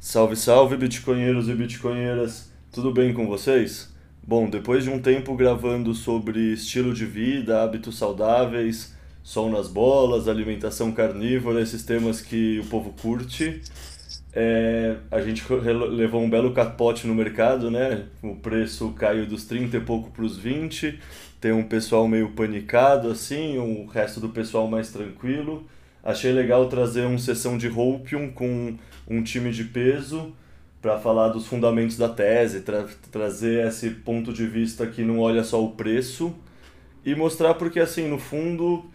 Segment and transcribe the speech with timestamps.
[0.00, 2.50] Salve, salve, bitcoinheiros e bitcoinheiras!
[2.72, 3.94] Tudo bem com vocês?
[4.26, 8.97] Bom, depois de um tempo gravando sobre estilo de vida, hábitos saudáveis,
[9.28, 13.60] sol nas bolas, alimentação carnívora, esses temas que o povo curte,
[14.32, 18.06] é, a gente levou um belo capote no mercado, né?
[18.22, 20.98] O preço caiu dos 30 e pouco para os 20,
[21.38, 25.66] tem um pessoal meio panicado assim, o resto do pessoal mais tranquilo.
[26.02, 30.34] Achei legal trazer uma sessão de Hopium com um time de peso
[30.80, 35.44] para falar dos fundamentos da tese, tra trazer esse ponto de vista que não olha
[35.44, 36.34] só o preço
[37.04, 38.88] e mostrar porque assim no fundo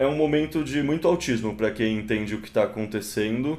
[0.00, 3.58] é um momento de muito autismo para quem entende o que está acontecendo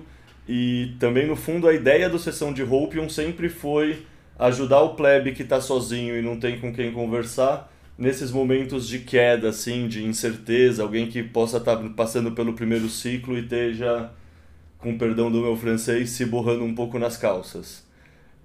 [0.50, 4.08] e também no fundo a ideia do sessão de Hopium sempre foi
[4.40, 8.98] ajudar o plebe que está sozinho e não tem com quem conversar nesses momentos de
[8.98, 14.10] queda assim de incerteza alguém que possa estar tá passando pelo primeiro ciclo e esteja
[14.80, 17.86] com perdão do meu francês, se borrando um pouco nas calças.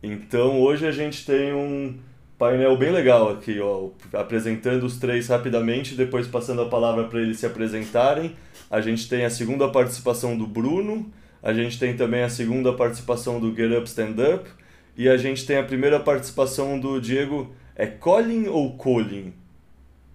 [0.02, 1.96] Então hoje a gente tem um
[2.38, 7.38] painel bem legal aqui, ó, apresentando os três rapidamente, depois passando a palavra para eles
[7.38, 8.36] se apresentarem.
[8.70, 11.10] A gente tem a segunda participação do Bruno,
[11.42, 14.50] a gente tem também a segunda participação do Get Up Stand Up
[14.96, 17.54] e a gente tem a primeira participação do Diego.
[17.74, 19.32] É Colin ou Colin?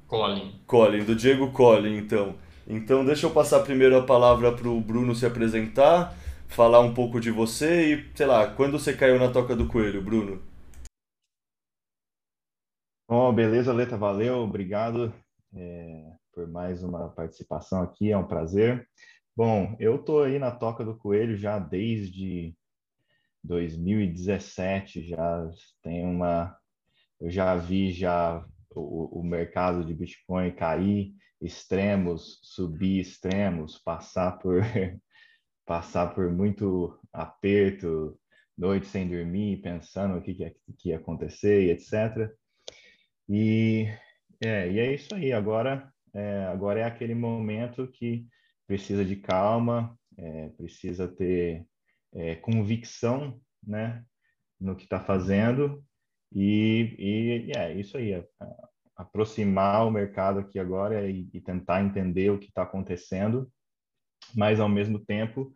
[0.08, 0.52] Colin.
[0.68, 2.36] Colin, do Diego Colin, então.
[2.68, 6.16] Então, deixa eu passar primeiro a palavra para o Bruno se apresentar,
[6.48, 10.02] falar um pouco de você e, sei lá, quando você caiu na toca do coelho,
[10.02, 10.51] Bruno?
[13.12, 15.14] Bom, beleza, Leta, valeu, obrigado
[15.54, 18.88] é, por mais uma participação aqui, é um prazer.
[19.36, 22.56] Bom, eu tô aí na toca do coelho já desde
[23.44, 25.46] 2017, já
[25.84, 26.58] tem uma,
[27.20, 34.62] eu já vi já o, o mercado de Bitcoin cair extremos, subir extremos, passar por
[35.68, 38.18] passar por muito aperto,
[38.58, 42.32] noite sem dormir, pensando o que, que, que ia acontecer, etc.
[43.30, 43.88] E
[44.44, 45.32] é, e é isso aí.
[45.32, 48.28] Agora é, agora é aquele momento que
[48.68, 51.66] precisa de calma, é, precisa ter
[52.14, 54.04] é, convicção, né,
[54.60, 55.84] no que está fazendo
[56.32, 58.24] e, e é isso aí
[58.96, 63.52] aproximar o mercado aqui agora e, e tentar entender o que está acontecendo,
[64.36, 65.52] mas ao mesmo tempo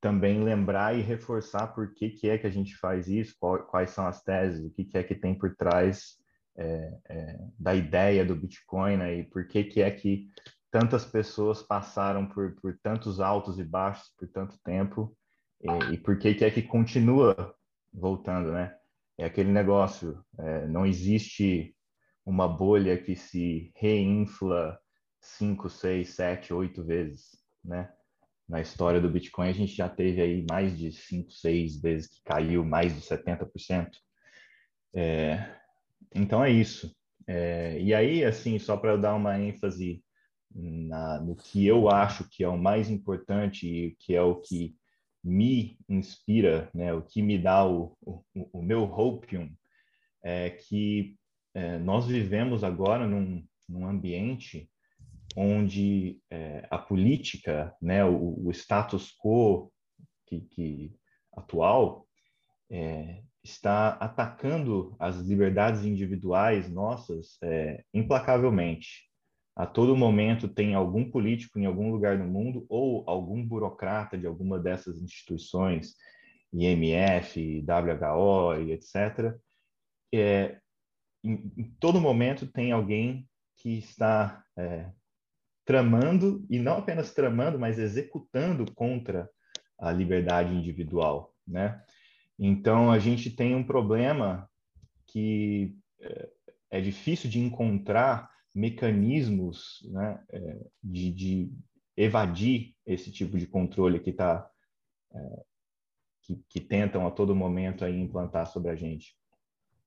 [0.00, 3.90] também lembrar e reforçar por que, que é que a gente faz isso, qual, quais
[3.90, 6.18] são as teses, o que, que é que tem por trás
[6.56, 10.28] é, é, da ideia do Bitcoin né, e por que, que é que
[10.70, 15.16] tantas pessoas passaram por, por tantos altos e baixos por tanto tempo
[15.60, 17.54] e, e por que, que é que continua
[17.92, 18.76] voltando, né?
[19.16, 21.74] É aquele negócio, é, não existe
[22.26, 24.78] uma bolha que se reinfla
[25.20, 27.30] 5, 6, 7, 8 vezes,
[27.64, 27.90] né?
[28.48, 32.22] Na história do Bitcoin, a gente já teve aí mais de 5, 6 vezes que
[32.24, 33.90] caiu mais de 70%.
[34.92, 35.54] É,
[36.14, 36.94] então é isso.
[37.26, 40.02] É, e aí, assim, só para dar uma ênfase
[40.54, 44.76] na, no que eu acho que é o mais importante e que é o que
[45.22, 49.50] me inspira, né, o que me dá o, o, o meu hopium,
[50.22, 51.16] é que
[51.54, 54.70] é, nós vivemos agora num, num ambiente
[55.36, 59.72] onde é, a política, né, o, o status quo
[60.26, 60.94] que, que
[61.32, 62.06] atual
[62.70, 69.04] é, está atacando as liberdades individuais nossas é, implacavelmente.
[69.54, 74.26] A todo momento tem algum político em algum lugar do mundo ou algum burocrata de
[74.26, 75.94] alguma dessas instituições,
[76.52, 79.36] IMF, WHO e etc.,
[80.12, 80.58] é,
[81.22, 84.90] em, em todo momento tem alguém que está é,
[85.64, 89.28] tramando, e não apenas tramando, mas executando contra
[89.78, 91.82] a liberdade individual, né?
[92.38, 94.48] Então, a gente tem um problema
[95.06, 96.30] que é,
[96.70, 101.52] é difícil de encontrar mecanismos né, é, de, de,
[101.96, 104.48] evadir esse tipo de controle que, tá,
[105.12, 105.44] é,
[106.22, 109.16] que, que tentam a todo momento aí implantar sobre a gente.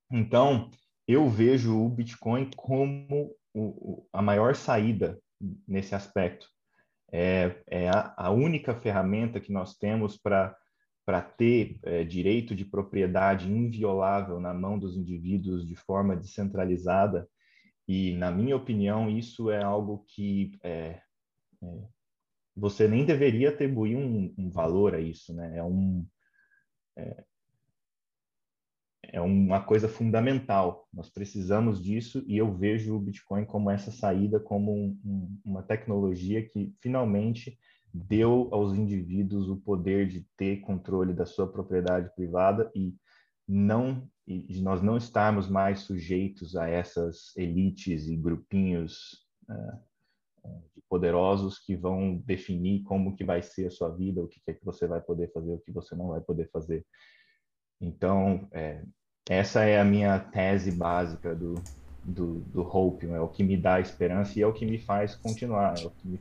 [0.09, 0.71] Então,
[1.07, 5.19] eu vejo o Bitcoin como o, a maior saída
[5.67, 6.47] nesse aspecto.
[7.11, 10.55] É, é a, a, única ferramenta que nós temos para
[11.07, 17.29] para ter é, direito de propriedade inviolável na mão dos indivíduos de forma descentralizada.
[17.87, 20.99] E, na minha opinião, isso é algo que é,
[21.63, 21.87] é,
[22.53, 25.57] você nem deveria atribuir um, um valor a isso, né?
[25.57, 26.05] É um
[26.97, 27.23] é,
[29.03, 30.89] é uma coisa fundamental.
[30.93, 35.63] Nós precisamos disso e eu vejo o Bitcoin como essa saída, como um, um, uma
[35.63, 37.57] tecnologia que finalmente
[37.93, 42.95] deu aos indivíduos o poder de ter controle da sua propriedade privada e
[43.47, 51.57] não e nós não estarmos mais sujeitos a essas elites e grupinhos uh, de poderosos
[51.59, 54.85] que vão definir como que vai ser a sua vida, o que é que você
[54.85, 56.85] vai poder fazer, o que você não vai poder fazer.
[57.79, 58.83] Então, é,
[59.29, 61.55] essa é a minha tese básica do,
[62.03, 65.15] do, do Hope, é o que me dá esperança e é o que me faz
[65.15, 66.19] continuar, é o que me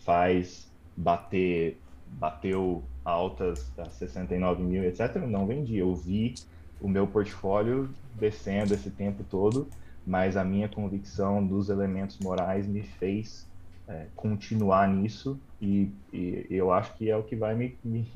[0.00, 5.16] faz bater, bateu altas a 69 mil, etc.
[5.16, 6.34] Não vendi, eu vi
[6.80, 9.68] o meu portfólio descendo esse tempo todo,
[10.04, 13.46] mas a minha convicção dos elementos morais me fez
[13.86, 18.06] é, continuar nisso e, e, eu acho que é o que vai me, me,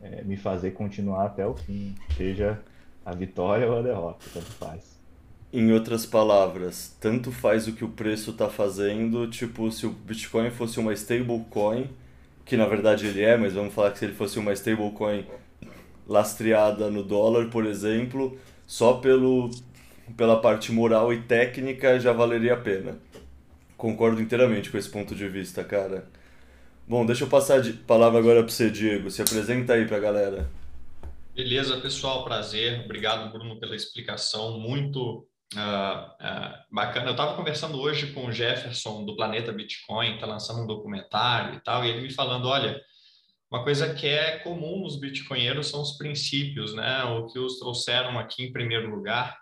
[0.00, 2.60] é, me fazer continuar até o fim, seja
[3.04, 4.96] a vitória ou a derrota, tanto faz.
[5.52, 10.50] Em outras palavras, tanto faz o que o preço está fazendo, tipo, se o Bitcoin
[10.50, 11.88] fosse uma stablecoin,
[12.46, 15.26] que na verdade ele é, mas vamos falar que se ele fosse uma stablecoin
[16.06, 19.50] lastreada no dólar, por exemplo, só pelo,
[20.16, 22.98] pela parte moral e técnica já valeria a pena.
[23.76, 26.08] Concordo inteiramente com esse ponto de vista, cara.
[26.88, 29.10] Bom, deixa eu passar a palavra agora para você, Diego.
[29.10, 30.48] Se apresenta aí para a galera.
[31.34, 32.84] Beleza, pessoal, prazer.
[32.84, 34.58] Obrigado, Bruno, pela explicação.
[34.60, 37.06] Muito Uh, bacana.
[37.06, 41.60] Eu estava conversando hoje com o Jefferson do Planeta Bitcoin, está lançando um documentário e
[41.60, 42.80] tal, e ele me falando: olha,
[43.50, 47.04] uma coisa que é comum nos bitcoinheiros são os princípios, né?
[47.04, 49.38] O que os trouxeram aqui em primeiro lugar.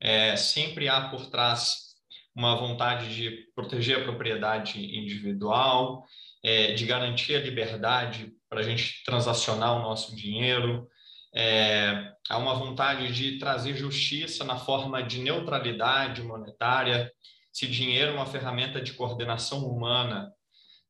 [0.00, 1.94] É, sempre há por trás
[2.34, 6.04] uma vontade de proteger a propriedade individual,
[6.42, 10.88] é, de garantir a liberdade para a gente transacionar o nosso dinheiro.
[11.34, 17.10] É, há uma vontade de trazer justiça na forma de neutralidade monetária.
[17.52, 20.32] Se dinheiro é uma ferramenta de coordenação humana,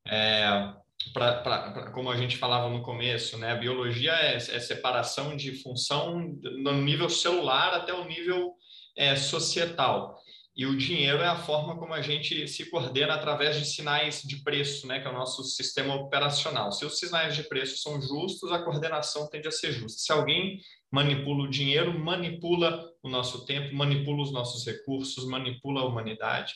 [0.07, 0.73] é,
[1.13, 3.53] pra, pra, como a gente falava no começo, né?
[3.53, 6.21] A biologia é, é separação de função
[6.63, 8.55] no nível celular até o nível
[8.97, 10.15] é, societal.
[10.57, 14.37] E o dinheiro é a forma como a gente se coordena através de sinais de
[14.37, 16.71] preço, né, que é o nosso sistema operacional.
[16.71, 20.01] Se os sinais de preço são justos, a coordenação tende a ser justa.
[20.01, 20.61] Se alguém
[20.93, 26.55] manipula o dinheiro, manipula o nosso tempo, manipula os nossos recursos, manipula a humanidade.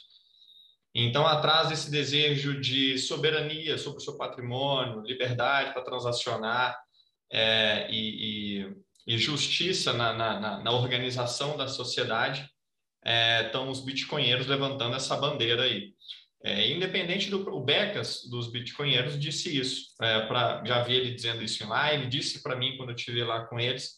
[0.95, 6.77] Então, atrás desse desejo de soberania sobre o seu patrimônio, liberdade para transacionar
[7.31, 8.63] é, e,
[9.07, 12.49] e, e, justiça na, na, na, organização da sociedade,
[13.05, 15.93] é, estão os bitcoinheiros levantando essa bandeira aí.
[16.45, 21.43] É, independente do o Becas dos bitcoinheiros disse isso, é, pra, já vi ele dizendo
[21.43, 23.97] isso em ele disse para mim quando eu estive lá com eles,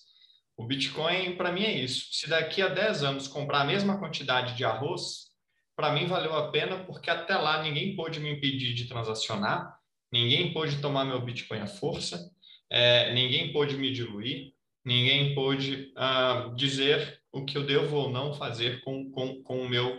[0.56, 4.56] o Bitcoin para mim é isso, se daqui a 10 anos comprar a mesma quantidade
[4.56, 5.30] de arroz,
[5.76, 9.74] para mim valeu a pena porque até lá ninguém pôde me impedir de transacionar,
[10.10, 12.30] ninguém pôde tomar meu Bitcoin à força,
[12.70, 14.52] é, ninguém pôde me diluir,
[14.84, 19.68] ninguém pôde uh, dizer o que eu devo ou não fazer com, com, com o
[19.68, 19.98] meu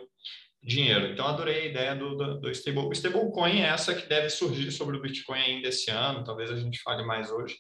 [0.64, 1.08] dinheiro.
[1.08, 2.86] Então, adorei a ideia do, do, do stable.
[2.86, 6.60] O stablecoin é essa que deve surgir sobre o Bitcoin ainda esse ano, talvez a
[6.60, 7.56] gente fale mais hoje,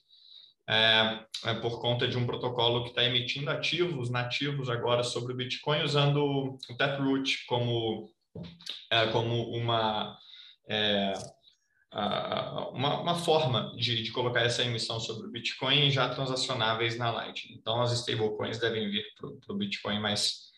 [0.69, 5.35] é, é por conta de um protocolo que está emitindo ativos nativos agora sobre o
[5.35, 8.09] Bitcoin, usando o Taproot como,
[8.91, 10.15] é, como uma,
[10.69, 11.13] é,
[11.93, 17.55] uma, uma, forma de, de, colocar essa emissão sobre o Bitcoin já transacionáveis na Lightning.
[17.55, 20.51] Então, as stablecoins devem vir para o Bitcoin mais,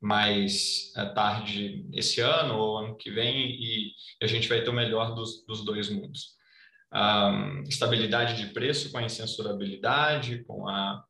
[0.00, 4.72] mais é, tarde esse ano ou ano que vem e a gente vai ter o
[4.72, 6.36] melhor dos, dos dois mundos
[6.92, 11.04] um, estabilidade de preço com a incensurabilidade, com a,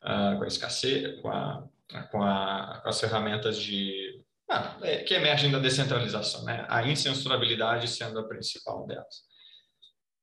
[0.00, 1.64] com a escassez, com, a,
[2.10, 4.21] com, a, com as ferramentas de
[4.52, 6.66] ah, é, que emergem da descentralização, né?
[6.68, 9.22] A incensurabilidade sendo a principal delas.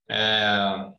[0.10, 0.92] É,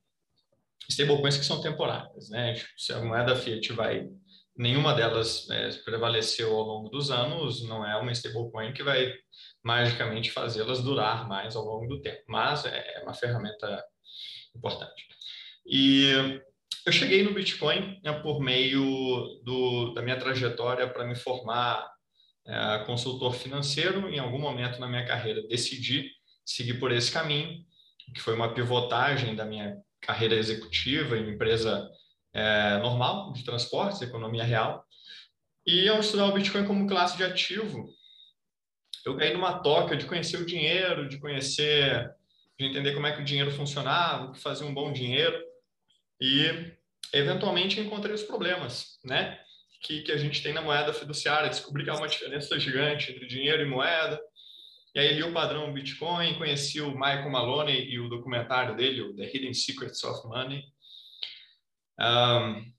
[0.88, 2.54] stablecoins que são temporárias, né?
[2.76, 4.08] Se a moeda fiat vai
[4.56, 9.12] nenhuma delas é, prevaleceu ao longo dos anos, não é uma stablecoin que vai
[9.62, 13.82] magicamente fazê-las durar mais ao longo do tempo, mas é, é uma ferramenta
[14.54, 15.06] importante.
[15.64, 16.40] E
[16.84, 21.88] eu cheguei no Bitcoin né, por meio do, da minha trajetória para me formar
[22.46, 24.08] é, consultor financeiro.
[24.08, 26.10] Em algum momento na minha carreira decidi
[26.44, 27.64] seguir por esse caminho,
[28.14, 31.88] que foi uma pivotagem da minha carreira executiva em empresa
[32.32, 34.84] é, normal de transportes, economia real.
[35.66, 37.88] E ao estudar o Bitcoin como classe de ativo,
[39.04, 42.10] eu caí numa toca de conhecer o dinheiro, de conhecer
[42.60, 45.42] de entender como é que o dinheiro funcionava, o que fazia um bom dinheiro
[46.20, 46.76] e
[47.10, 49.40] eventualmente encontrei os problemas, né?
[49.82, 53.26] Que, que a gente tem na moeda fiduciária, descobri que há uma diferença gigante entre
[53.26, 54.20] dinheiro e moeda.
[54.94, 59.14] E aí li o padrão Bitcoin, conheci o Michael Maloney e o documentário dele, o
[59.14, 60.64] The Hidden Secrets of Money.
[61.98, 62.72] Um,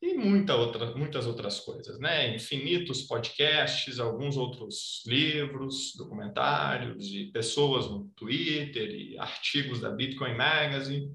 [0.00, 2.32] e muita outra, muitas outras coisas, né?
[2.34, 11.12] Infinitos podcasts, alguns outros livros, documentários e pessoas no Twitter e artigos da Bitcoin Magazine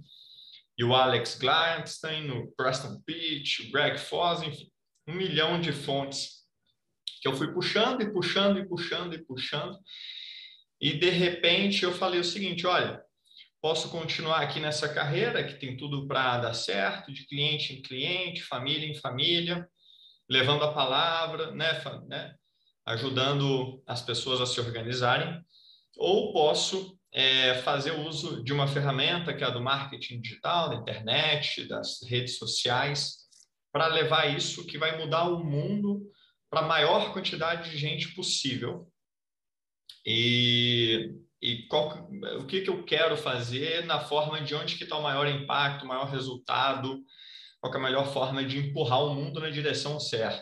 [0.77, 4.69] e o Alex Gladstein, o Preston Pitch, o Greg Foss, enfim,
[5.07, 6.43] um milhão de fontes
[7.21, 9.79] que eu fui puxando e puxando e puxando e puxando.
[10.79, 13.01] E de repente eu falei o seguinte, olha,
[13.61, 18.43] posso continuar aqui nessa carreira que tem tudo para dar certo, de cliente em cliente,
[18.43, 19.65] família em família,
[20.29, 22.35] levando a palavra, né, né,
[22.85, 25.41] ajudando as pessoas a se organizarem,
[25.95, 30.75] ou posso é, fazer uso de uma ferramenta que é a do marketing digital, da
[30.75, 33.22] internet, das redes sociais,
[33.73, 36.09] para levar isso que vai mudar o mundo
[36.49, 38.87] para a maior quantidade de gente possível.
[40.05, 41.13] E
[41.43, 45.03] e qual, o que, que eu quero fazer na forma de onde que está o
[45.03, 47.03] maior impacto, o maior resultado,
[47.59, 50.41] qual é a melhor forma de empurrar o mundo na direção certa.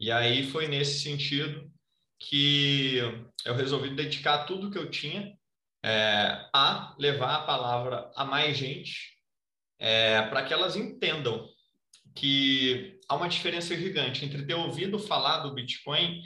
[0.00, 1.70] E aí foi nesse sentido
[2.18, 2.96] que
[3.44, 5.32] eu resolvi dedicar tudo que eu tinha
[5.84, 9.16] é, a levar a palavra a mais gente,
[9.78, 11.48] é, para que elas entendam
[12.14, 16.22] que há uma diferença gigante entre ter ouvido falar do Bitcoin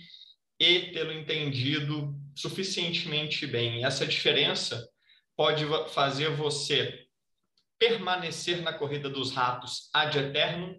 [0.58, 3.84] e tê-lo entendido suficientemente bem.
[3.84, 4.88] Essa diferença
[5.36, 7.06] pode fazer você
[7.78, 10.74] permanecer na corrida dos ratos ad eternum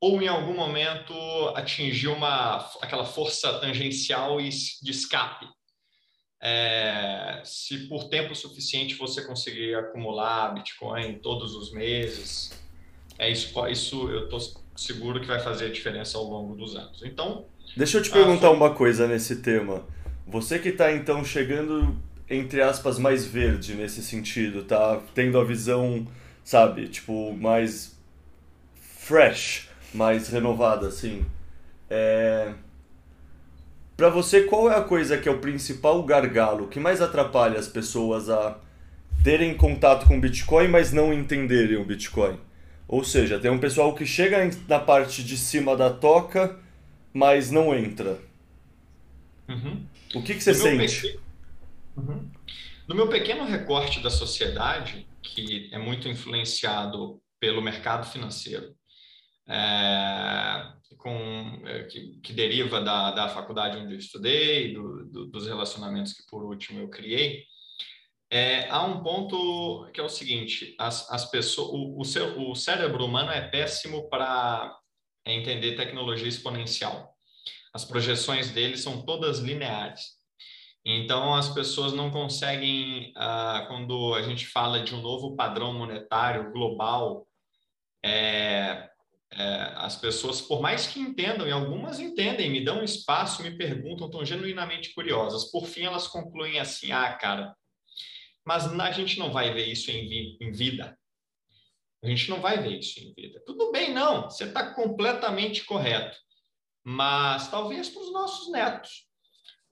[0.00, 1.14] ou em algum momento
[1.54, 5.46] atingir uma aquela força tangencial e de escape.
[6.42, 12.50] É, se por tempo suficiente você conseguir acumular Bitcoin todos os meses,
[13.18, 14.40] é isso, isso eu estou
[14.76, 17.02] seguro que vai fazer a diferença ao longo dos anos.
[17.02, 17.46] Então,
[17.76, 19.84] Deixa eu te perguntar ah, uma coisa nesse tema.
[20.26, 21.96] Você que está então chegando,
[22.28, 26.06] entre aspas, mais verde nesse sentido, tá tendo a visão,
[26.42, 27.98] sabe, tipo, mais
[28.74, 31.24] fresh, mais renovada, assim.
[31.90, 32.52] É...
[33.96, 37.68] Para você, qual é a coisa que é o principal gargalo que mais atrapalha as
[37.68, 38.58] pessoas a
[39.22, 42.38] terem contato com Bitcoin, mas não entenderem o Bitcoin?
[42.88, 46.64] Ou seja, tem um pessoal que chega na parte de cima da toca
[47.16, 48.20] mas não entra.
[49.48, 49.86] Uhum.
[50.14, 51.18] O que, que você sente?
[51.96, 52.30] Uhum.
[52.86, 58.76] No meu pequeno recorte da sociedade, que é muito influenciado pelo mercado financeiro,
[59.48, 60.62] é,
[60.98, 66.12] com, é, que, que, deriva da, da faculdade onde eu estudei, do, do, dos relacionamentos
[66.12, 67.44] que por último eu criei,
[68.30, 72.54] é, há um ponto que é o seguinte: as, as pessoas, o, o, seu, o
[72.54, 74.76] cérebro humano é péssimo para
[75.24, 77.14] é entender tecnologia exponencial.
[77.74, 80.16] As projeções dele são todas lineares.
[80.84, 86.52] Então, as pessoas não conseguem, ah, quando a gente fala de um novo padrão monetário
[86.52, 87.26] global,
[88.04, 88.88] é,
[89.32, 94.06] é, as pessoas, por mais que entendam, e algumas entendem, me dão espaço, me perguntam,
[94.06, 95.50] estão genuinamente curiosas.
[95.50, 97.52] Por fim, elas concluem assim: ah, cara,
[98.46, 100.96] mas a gente não vai ver isso em, em vida.
[102.02, 103.42] A gente não vai ver isso em vida.
[103.44, 106.16] Tudo bem, não, você está completamente correto.
[106.84, 109.06] Mas talvez para os nossos netos.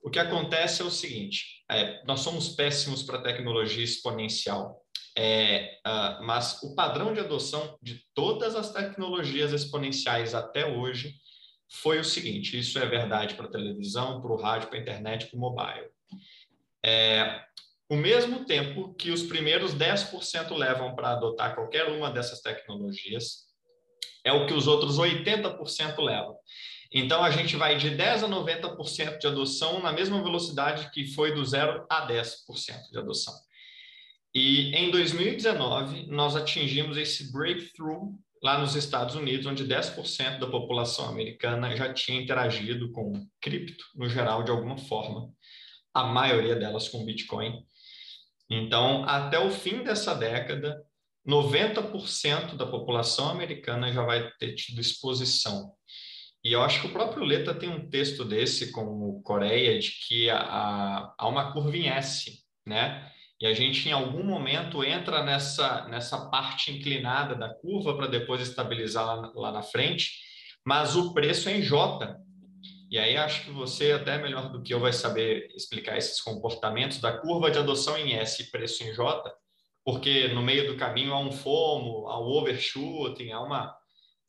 [0.01, 4.81] O que acontece é o seguinte: é, nós somos péssimos para tecnologia exponencial.
[5.17, 11.15] É, uh, mas o padrão de adoção de todas as tecnologias exponenciais até hoje
[11.71, 15.37] foi o seguinte: isso é verdade para televisão, para o rádio, para a internet, para
[15.37, 15.89] o mobile.
[16.85, 17.41] É,
[17.89, 23.45] o mesmo tempo que os primeiros 10% levam para adotar qualquer uma dessas tecnologias,
[24.23, 26.35] é o que os outros 80% levam.
[26.91, 31.33] Então, a gente vai de 10% a 90% de adoção na mesma velocidade que foi
[31.33, 33.33] do 0 a 10% de adoção.
[34.33, 41.07] E em 2019, nós atingimos esse breakthrough lá nos Estados Unidos, onde 10% da população
[41.07, 45.31] americana já tinha interagido com cripto, no geral, de alguma forma,
[45.93, 47.65] a maioria delas com Bitcoin.
[48.49, 50.83] Então, até o fim dessa década,
[51.27, 55.71] 90% da população americana já vai ter tido exposição.
[56.43, 60.29] E eu acho que o próprio Leta tem um texto desse com Coreia de que
[60.29, 63.11] há uma curva em S, né?
[63.41, 68.41] E a gente, em algum momento, entra nessa, nessa parte inclinada da curva para depois
[68.41, 70.11] estabilizar lá, lá na frente,
[70.63, 72.15] mas o preço é em J.
[72.89, 76.99] E aí acho que você, até melhor do que eu, vai saber explicar esses comportamentos
[76.99, 79.33] da curva de adoção em S e preço em J,
[79.83, 83.75] porque no meio do caminho há um FOMO, há um overshooting, há uma,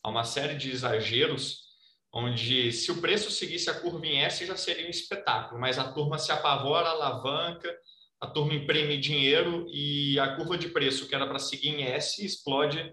[0.03, 1.67] há uma série de exageros
[2.13, 5.93] onde se o preço seguisse a curva em S já seria um espetáculo, mas a
[5.93, 7.75] turma se apavora, alavanca,
[8.19, 12.25] a turma imprime dinheiro e a curva de preço que era para seguir em S
[12.25, 12.91] explode,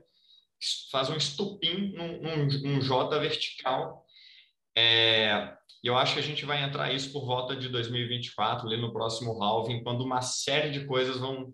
[0.92, 4.03] faz um estupim num, num, num J vertical.
[4.76, 5.54] É,
[5.84, 9.42] eu acho que a gente vai entrar isso por volta de 2024, ali no próximo
[9.44, 11.54] halving, quando uma série de coisas vão,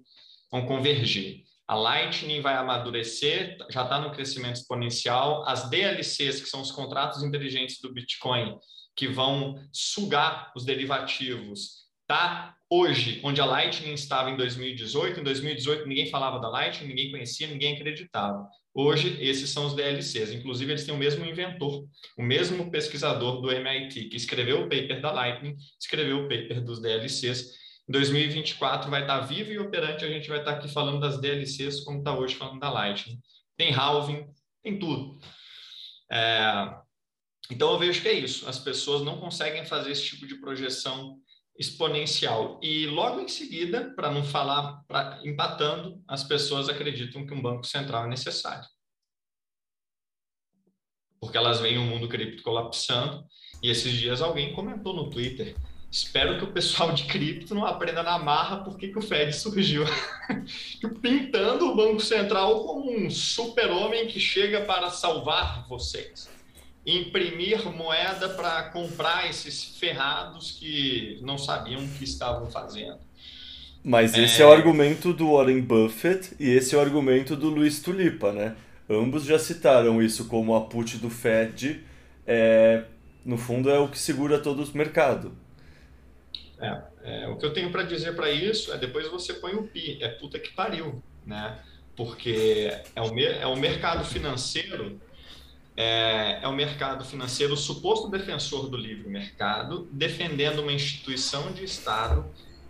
[0.52, 1.44] vão convergir.
[1.68, 5.48] A Lightning vai amadurecer, já está no crescimento exponencial.
[5.48, 8.58] As DLCs, que são os contratos inteligentes do Bitcoin,
[8.96, 15.20] que vão sugar os derivativos, tá hoje onde a Lightning estava em 2018.
[15.20, 18.48] Em 2018 ninguém falava da Lightning, ninguém conhecia, ninguém acreditava.
[18.74, 20.32] Hoje esses são os DLCs.
[20.32, 21.86] Inclusive eles têm o mesmo inventor,
[22.18, 26.82] o mesmo pesquisador do MIT que escreveu o paper da Lightning, escreveu o paper dos
[26.82, 27.60] DLCs
[27.90, 31.98] 2024 vai estar vivo e operante, a gente vai estar aqui falando das DLCs, como
[31.98, 33.20] está hoje falando da Lightning.
[33.58, 34.28] Tem halving,
[34.62, 35.18] tem tudo.
[36.12, 36.72] É,
[37.50, 38.48] então eu vejo que é isso.
[38.48, 41.18] As pessoas não conseguem fazer esse tipo de projeção
[41.60, 42.60] exponencial.
[42.64, 47.66] E logo em seguida, para não falar, pra, empatando, as pessoas acreditam que um banco
[47.66, 48.68] central é necessário.
[51.20, 53.26] Porque elas veem o mundo cripto colapsando.
[53.62, 55.56] E esses dias alguém comentou no Twitter
[55.92, 59.84] Espero que o pessoal de cripto não aprenda na marra porque que o Fed surgiu.
[61.02, 66.30] Pintando o Banco Central como um super-homem que chega para salvar vocês.
[66.98, 72.98] Imprimir moeda para comprar esses ferrados que não sabiam o que estavam fazendo.
[73.84, 74.46] Mas esse é...
[74.46, 78.56] é o argumento do Warren Buffett e esse é o argumento do Luiz Tulipa, né?
[78.90, 81.86] Ambos já citaram isso como a put do Fed.
[82.26, 82.84] É,
[83.24, 85.38] no fundo, é o que segura todo o mercado.
[86.60, 89.64] É, é, o que eu tenho para dizer para isso é depois você põe o
[89.64, 91.58] pi, é puta que pariu, né?
[91.96, 95.00] Porque é o, é o mercado financeiro,
[95.80, 101.64] é, é o mercado financeiro, o suposto defensor do livre mercado, defendendo uma instituição de
[101.64, 102.26] Estado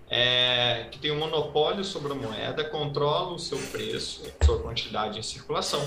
[0.07, 5.23] é, que tem um monopólio sobre a moeda, controla o seu preço, sua quantidade em
[5.23, 5.81] circulação.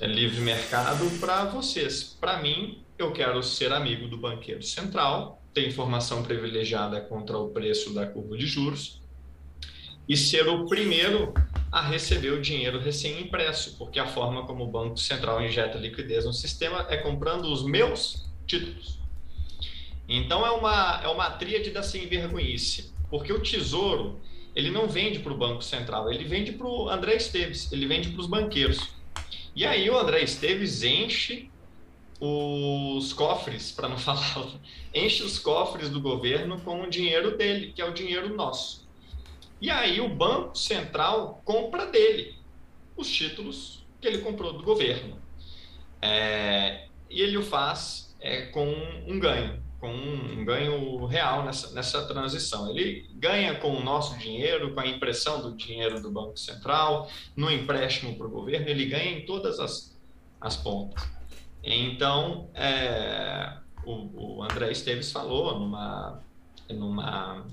[0.00, 2.16] É livre mercado para vocês.
[2.20, 7.94] Para mim, eu quero ser amigo do banqueiro central, ter informação privilegiada contra o preço
[7.94, 9.00] da curva de juros
[10.08, 11.32] e ser o primeiro
[11.72, 16.32] a receber o dinheiro recém-impresso, porque a forma como o Banco Central injeta liquidez no
[16.32, 18.98] sistema é comprando os meus títulos.
[20.06, 24.20] Então é uma, é uma tríade da sem vergonhice, porque o Tesouro
[24.54, 28.10] ele não vende para o Banco Central, ele vende para o André Esteves, ele vende
[28.10, 28.90] para os banqueiros.
[29.56, 31.50] E aí o André Esteves enche
[32.20, 34.46] os cofres, para não falar,
[34.94, 38.86] enche os cofres do governo com o dinheiro dele, que é o dinheiro nosso.
[39.62, 42.34] E aí o Banco Central compra dele
[42.96, 45.22] os títulos que ele comprou do governo.
[46.02, 48.66] É, e ele o faz é, com
[49.06, 52.70] um ganho, com um ganho real nessa, nessa transição.
[52.70, 57.48] Ele ganha com o nosso dinheiro, com a impressão do dinheiro do Banco Central, no
[57.48, 59.96] empréstimo para o governo, ele ganha em todas as,
[60.40, 61.08] as pontas.
[61.62, 66.20] Então, é, o, o, André Esteves falou numa,
[66.68, 67.46] numa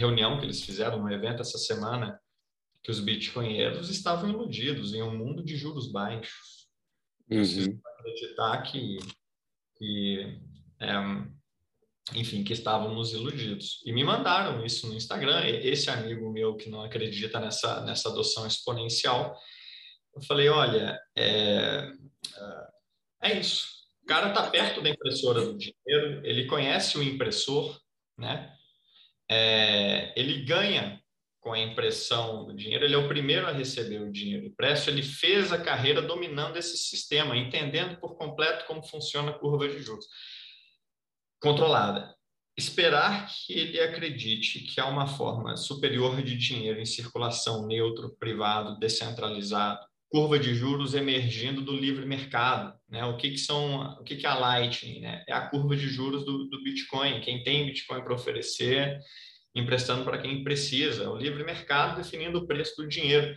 [0.00, 2.18] reunião que eles fizeram, no evento essa semana,
[2.82, 6.68] que os bitcoinheiros estavam iludidos em um mundo de juros baixos.
[7.30, 7.80] Uhum.
[7.98, 8.98] acreditar que,
[9.76, 10.40] que
[10.80, 10.92] é,
[12.14, 13.80] enfim, que estávamos iludidos.
[13.84, 15.46] E me mandaram isso no Instagram.
[15.46, 19.36] Esse amigo meu que não acredita nessa, nessa adoção exponencial,
[20.16, 21.92] eu falei, olha, é,
[23.22, 23.68] é isso.
[24.02, 27.78] O cara está perto da impressora do dinheiro, ele conhece o impressor,
[28.18, 28.52] né?
[29.30, 31.00] É, ele ganha
[31.40, 35.02] com a impressão do dinheiro, ele é o primeiro a receber o dinheiro impresso, ele
[35.02, 40.06] fez a carreira dominando esse sistema, entendendo por completo como funciona a curva de juros.
[41.40, 42.14] Controlada.
[42.58, 48.78] Esperar que ele acredite que há uma forma superior de dinheiro em circulação neutro, privado,
[48.78, 53.04] descentralizado, curva de juros emergindo do livre mercado, né?
[53.04, 55.24] O que que são, o que que é a Lightning, né?
[55.28, 57.20] É a curva de juros do, do Bitcoin.
[57.20, 58.98] Quem tem Bitcoin para oferecer,
[59.54, 61.08] emprestando para quem precisa.
[61.10, 63.36] O livre mercado definindo o preço do dinheiro.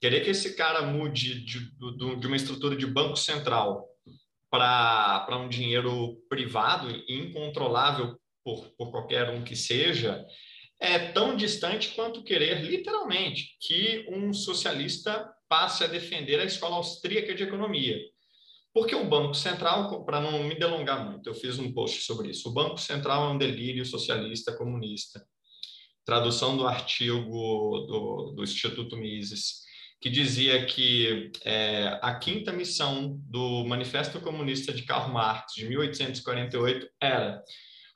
[0.00, 3.84] Querer que esse cara mude de, de, de uma estrutura de banco central
[4.48, 10.24] para um dinheiro privado e incontrolável por, por qualquer um que seja,
[10.80, 17.34] é tão distante quanto querer, literalmente, que um socialista passe a defender a escola austríaca
[17.34, 17.98] de economia.
[18.72, 22.48] Porque o Banco Central, para não me delongar muito, eu fiz um post sobre isso.
[22.48, 25.26] O Banco Central é um delírio socialista comunista.
[26.04, 27.20] Tradução do artigo
[27.86, 29.64] do, do Instituto Mises,
[30.00, 36.88] que dizia que é, a quinta missão do Manifesto Comunista de Karl Marx, de 1848,
[37.00, 37.42] era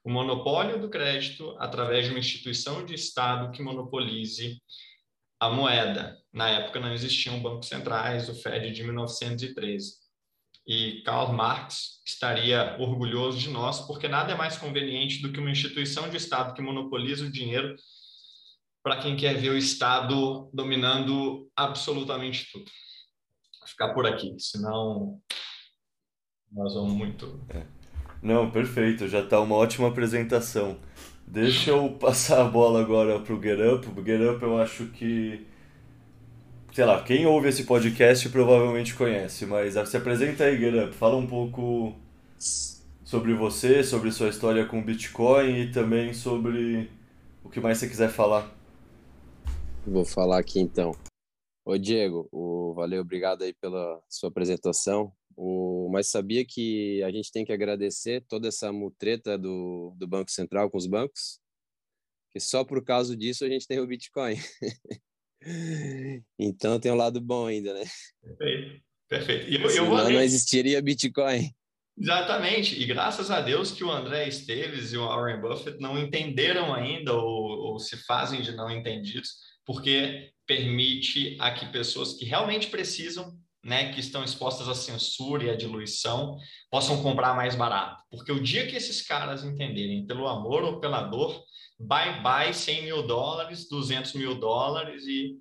[0.04, 4.60] o monopólio do crédito através de uma instituição de Estado que monopolize
[5.42, 6.16] a moeda.
[6.32, 10.00] Na época não existiam bancos centrais, o Fed de 1913
[10.64, 15.50] e Karl Marx estaria orgulhoso de nós, porque nada é mais conveniente do que uma
[15.50, 17.74] instituição de Estado que monopoliza o dinheiro
[18.84, 22.70] para quem quer ver o Estado dominando absolutamente tudo.
[23.58, 25.20] Vou ficar por aqui, senão
[26.52, 27.44] nós vamos muito.
[27.48, 27.66] É.
[28.22, 30.78] Não, perfeito, já está uma ótima apresentação.
[31.32, 33.88] Deixa eu passar a bola agora para o Get Up.
[33.88, 35.46] O Get eu acho que
[36.70, 41.26] sei lá, quem ouve esse podcast provavelmente conhece, mas se apresenta aí, Guilherme, fala um
[41.26, 41.94] pouco
[42.38, 46.90] sobre você, sobre sua história com Bitcoin e também sobre
[47.42, 48.54] o que mais você quiser falar.
[49.86, 50.94] Vou falar aqui então.
[51.64, 55.10] Ô Diego, o, valeu, obrigado aí pela sua apresentação.
[55.36, 60.30] O, mas sabia que a gente tem que agradecer toda essa mutreta do, do Banco
[60.30, 61.40] Central com os bancos?
[62.30, 64.36] Que só por causa disso a gente tem o Bitcoin.
[66.38, 67.84] Então tem um lado bom ainda, né?
[68.22, 69.50] Perfeito, perfeito.
[69.50, 71.50] E eu, eu vou não existiria Bitcoin.
[71.98, 76.72] Exatamente, e graças a Deus que o André Esteves e o Warren Buffett não entenderam
[76.72, 82.68] ainda ou, ou se fazem de não entendidos, porque permite a que pessoas que realmente
[82.68, 86.36] precisam, né, que estão expostas à censura e à diluição,
[86.70, 88.02] possam comprar mais barato.
[88.10, 91.42] Porque o dia que esses caras entenderem pelo amor ou pela dor,
[91.78, 95.36] bye bye 100 mil dólares, 200 mil dólares e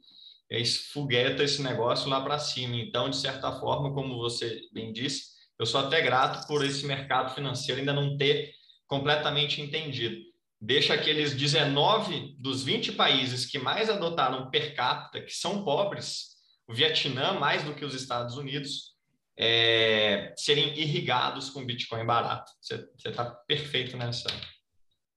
[0.50, 2.76] esfogueta esse negócio lá para cima.
[2.76, 7.34] Então, de certa forma, como você bem disse, eu sou até grato por esse mercado
[7.34, 8.52] financeiro ainda não ter
[8.88, 10.18] completamente entendido.
[10.60, 16.31] Deixa aqueles 19 dos 20 países que mais adotaram per capita, que são pobres,
[16.72, 18.96] o Vietnã mais do que os Estados Unidos,
[19.38, 22.50] é, serem irrigados com Bitcoin barato.
[22.62, 24.30] Você está perfeito nessa.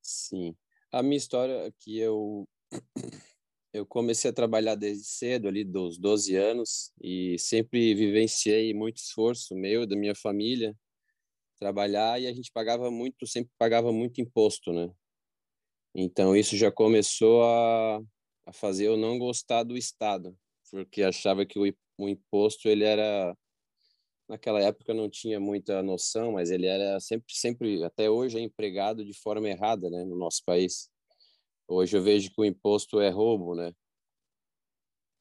[0.03, 0.57] Sim.
[0.91, 2.49] A minha história é que eu
[3.73, 9.55] eu comecei a trabalhar desde cedo, ali dos 12 anos, e sempre vivenciei muito esforço
[9.55, 10.77] meu da minha família
[11.59, 14.91] trabalhar e a gente pagava muito, sempre pagava muito imposto, né?
[15.95, 18.01] Então isso já começou a,
[18.47, 20.37] a fazer eu não gostar do Estado,
[20.71, 23.37] porque achava que o, imposto ele era
[24.29, 29.05] naquela época não tinha muita noção, mas ele era sempre, sempre, até hoje é empregado
[29.05, 30.91] de forma errada, né, no nosso país.
[31.69, 33.73] Hoje eu vejo que o imposto é roubo, né?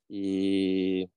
[0.10, 1.10] E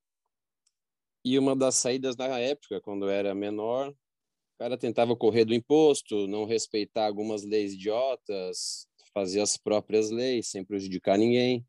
[1.24, 5.54] e uma das saídas na época, quando eu era menor, o cara tentava correr do
[5.54, 11.66] imposto, não respeitar algumas leis idiotas, fazer as próprias leis sem prejudicar ninguém.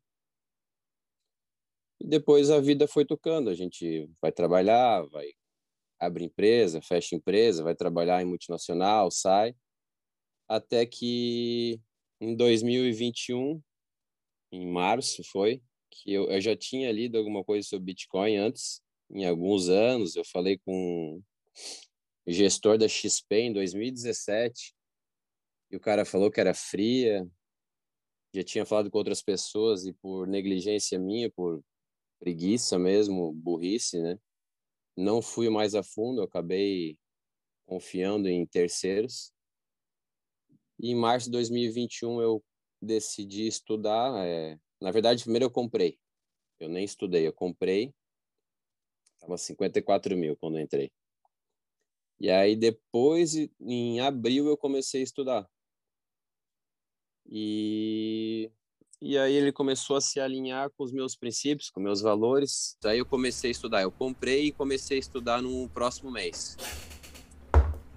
[2.00, 5.32] E depois a vida foi tocando, a gente vai trabalhar, vai
[5.98, 9.54] abre empresa, fecha empresa, vai trabalhar em multinacional, sai,
[10.48, 11.80] até que
[12.20, 13.60] em 2021,
[14.52, 18.80] em março foi, que eu, eu já tinha lido alguma coisa sobre Bitcoin antes,
[19.10, 21.20] em alguns anos, eu falei com
[22.26, 24.74] o gestor da XP em 2017,
[25.70, 27.26] e o cara falou que era fria,
[28.34, 31.62] já tinha falado com outras pessoas e por negligência minha, por
[32.18, 34.18] preguiça mesmo, burrice, né?
[34.98, 36.98] não fui mais a fundo, acabei
[37.66, 39.32] confiando em terceiros.
[40.80, 42.44] E em março de 2021 eu
[42.82, 44.26] decidi estudar.
[44.26, 44.58] É...
[44.80, 45.98] Na verdade, primeiro eu comprei.
[46.58, 47.94] Eu nem estudei, eu comprei.
[49.14, 50.90] Estava 54 mil quando entrei.
[52.18, 55.48] E aí depois, em abril, eu comecei a estudar.
[57.24, 58.50] E
[59.00, 62.76] e aí ele começou a se alinhar com os meus princípios, com meus valores.
[62.82, 63.82] Daí eu comecei a estudar.
[63.82, 66.56] Eu comprei e comecei a estudar no próximo mês.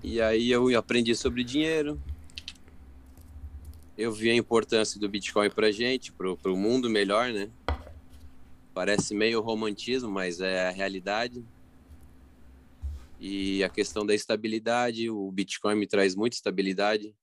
[0.03, 1.99] E aí eu aprendi sobre dinheiro.
[3.97, 7.49] Eu vi a importância do Bitcoin para gente, para o mundo melhor, né?
[8.71, 11.43] Parece meio romantismo, mas é a realidade.
[13.19, 17.15] E a questão da estabilidade, o Bitcoin me traz muita estabilidade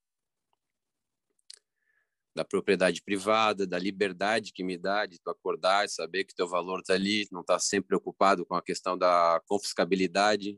[2.39, 6.79] da propriedade privada, da liberdade que me dá de tu acordar, saber que teu valor
[6.79, 10.57] está ali, não tá sempre preocupado com a questão da confiscabilidade,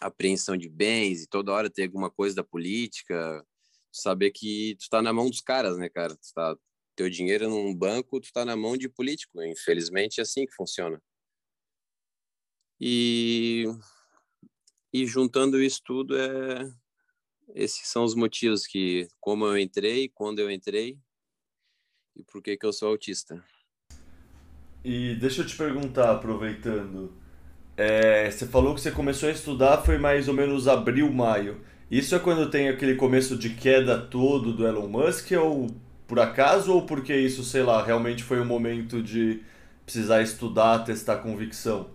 [0.00, 3.46] apreensão de bens e toda hora ter alguma coisa da política,
[3.92, 6.16] saber que tu está na mão dos caras, né, cara?
[6.16, 6.56] Tu tá,
[6.96, 9.42] teu dinheiro num banco, tu está na mão de político.
[9.42, 10.98] Infelizmente é assim que funciona.
[12.80, 13.66] E
[14.92, 16.72] E juntando isso tudo, é...
[17.54, 20.98] esses são os motivos que, como eu entrei, quando eu entrei
[22.16, 23.42] e por que, que eu sou autista.
[24.84, 27.12] E deixa eu te perguntar, aproveitando,
[27.76, 31.60] é, você falou que você começou a estudar foi mais ou menos abril, maio.
[31.90, 35.66] Isso é quando tem aquele começo de queda todo do Elon Musk ou
[36.06, 39.42] por acaso ou porque isso, sei lá, realmente foi um momento de
[39.84, 41.88] precisar estudar, testar convicção?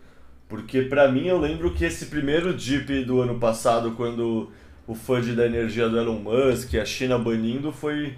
[0.47, 4.51] Porque para mim eu lembro que esse primeiro dip do ano passado, quando
[4.87, 8.15] o FUD da energia do Elon Musk, a China banindo, foi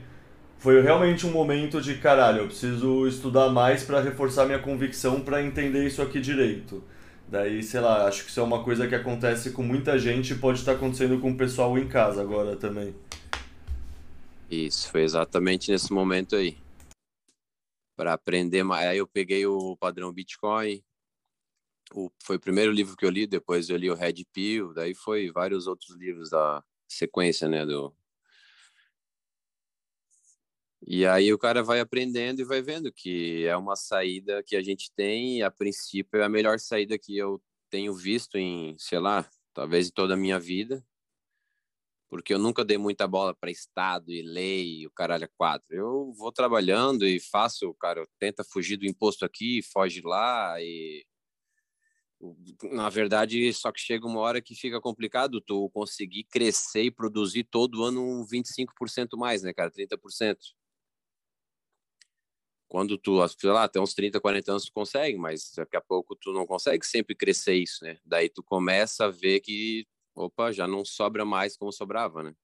[0.60, 5.44] foi realmente um momento de caralho, eu preciso estudar mais para reforçar minha convicção para
[5.44, 6.84] entender isso aqui direito.
[7.28, 10.38] Daí, sei lá, acho que isso é uma coisa que acontece com muita gente e
[10.38, 12.96] pode estar acontecendo com o pessoal em casa agora também.
[14.50, 16.58] Isso, foi exatamente nesse momento aí.
[17.96, 18.88] Para aprender mais.
[18.88, 20.82] Aí eu peguei o padrão Bitcoin.
[21.94, 24.94] O, foi o primeiro livro que eu li, depois eu li o Red Pill, daí
[24.94, 27.96] foi vários outros livros da sequência, né, do,
[30.86, 34.62] e aí o cara vai aprendendo e vai vendo que é uma saída que a
[34.62, 39.00] gente tem, e a princípio é a melhor saída que eu tenho visto em, sei
[39.00, 40.86] lá, talvez em toda a minha vida,
[42.10, 45.76] porque eu nunca dei muita bola para Estado e lei, o caralho é quatro.
[45.76, 51.06] Eu vou trabalhando e faço, cara, tenta fugir do imposto aqui, foge lá e
[52.72, 57.44] na verdade, só que chega uma hora que fica complicado tu conseguir crescer e produzir
[57.44, 59.70] todo ano um 25% mais, né, cara?
[59.70, 60.38] 30%
[62.68, 66.16] quando tu, sei lá, até uns 30, 40 anos tu consegue, mas daqui a pouco
[66.16, 67.98] tu não consegue sempre crescer isso, né?
[68.06, 72.36] Daí tu começa a ver que, opa, já não sobra mais como sobrava, né?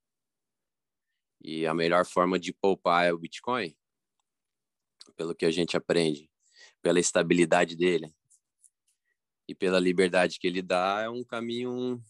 [1.41, 3.75] E a melhor forma de poupar é o Bitcoin,
[5.17, 6.29] pelo que a gente aprende,
[6.81, 8.15] pela estabilidade dele
[9.47, 12.01] e pela liberdade que ele dá, é um caminho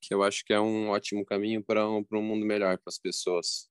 [0.00, 2.98] que eu acho que é um ótimo caminho para um, um mundo melhor para as
[2.98, 3.70] pessoas.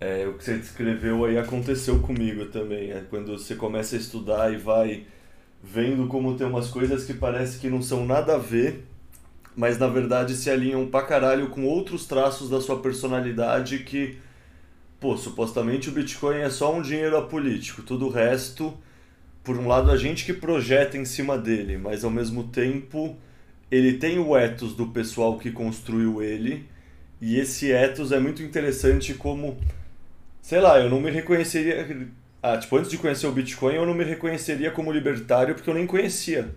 [0.00, 2.90] É, o que você descreveu aí aconteceu comigo também.
[2.90, 5.06] É quando você começa a estudar e vai
[5.62, 8.86] vendo como tem umas coisas que parece que não são nada a ver,
[9.54, 14.18] mas na verdade se alinham pra caralho com outros traços da sua personalidade que,
[15.00, 18.76] pô, supostamente o Bitcoin é só um dinheiro apolítico, tudo o resto,
[19.42, 23.16] por um lado, a gente que projeta em cima dele, mas ao mesmo tempo
[23.70, 26.68] ele tem o ethos do pessoal que construiu ele,
[27.20, 29.56] e esse ethos é muito interessante como
[30.42, 32.08] sei lá, eu não me reconheceria.
[32.42, 35.74] Ah, tipo, antes de conhecer o Bitcoin, eu não me reconheceria como libertário porque eu
[35.74, 36.54] nem conhecia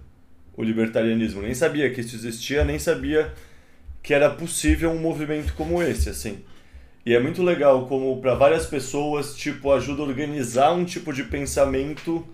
[0.56, 3.34] o libertarianismo, nem sabia que isso existia, nem sabia
[4.02, 6.44] que era possível um movimento como esse, assim.
[7.06, 11.24] E é muito legal como para várias pessoas, tipo, ajuda a organizar um tipo de
[11.24, 12.26] pensamento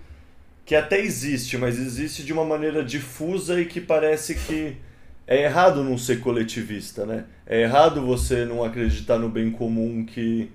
[0.66, 4.78] que até existe, mas existe de uma maneira difusa e que parece que
[5.26, 7.26] é errado não ser coletivista, né?
[7.46, 10.52] É errado você não acreditar no bem comum que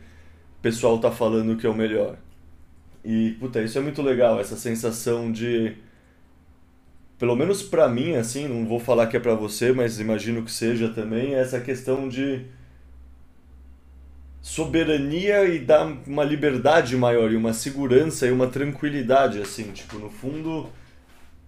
[0.65, 2.17] pessoal tá falando que é o melhor.
[3.05, 5.77] E, puta, isso é muito legal, essa sensação de.
[7.19, 10.51] Pelo menos para mim, assim, não vou falar que é para você, mas imagino que
[10.51, 12.47] seja também, essa questão de
[14.45, 20.11] soberania e dar uma liberdade maior e uma segurança e uma tranquilidade, assim, tipo, no
[20.11, 20.69] fundo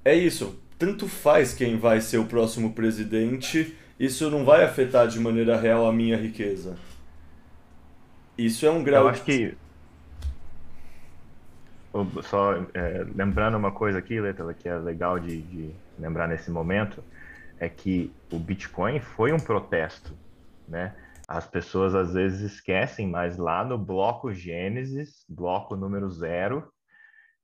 [0.03, 0.59] é isso.
[0.79, 5.87] Tanto faz quem vai ser o próximo presidente, isso não vai afetar de maneira real
[5.87, 6.79] a minha riqueza.
[8.37, 9.03] Isso é um grau.
[9.03, 9.55] Eu acho que.
[12.23, 17.05] Só é, lembrando uma coisa aqui, Letra, que é legal de, de, lembrar nesse momento,
[17.61, 20.15] é que o Bitcoin foi um protesto,
[20.67, 20.95] né?
[21.29, 26.73] As pessoas às vezes esquecem, mas lá no bloco Gênesis, bloco número zero,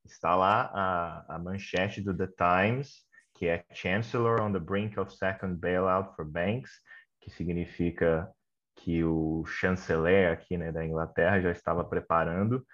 [0.04, 3.02] está lá a, a manchete do The Times,
[3.34, 6.70] que é Chancellor on the brink of second bailout for banks,
[7.20, 8.30] que significa
[8.76, 12.64] que o chanceler aqui né, da Inglaterra já estava preparando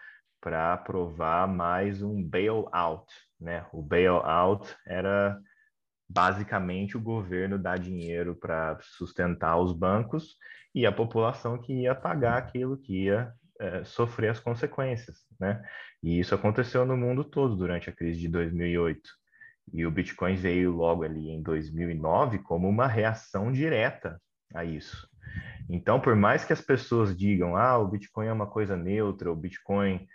[0.41, 3.07] para aprovar mais um bailout.
[3.41, 3.67] Né?
[3.73, 5.39] O bailout era
[6.09, 10.37] basicamente o governo dar dinheiro para sustentar os bancos
[10.79, 15.61] e a população que ia pagar aquilo que ia é, sofrer as consequências, né?
[16.01, 19.01] E isso aconteceu no mundo todo durante a crise de 2008.
[19.73, 24.23] E o Bitcoin veio logo ali em 2009 como uma reação direta
[24.55, 25.09] a isso.
[25.69, 29.37] Então, por mais que as pessoas digam, ah, o Bitcoin é uma coisa neutra, o
[29.37, 30.07] Bitcoin,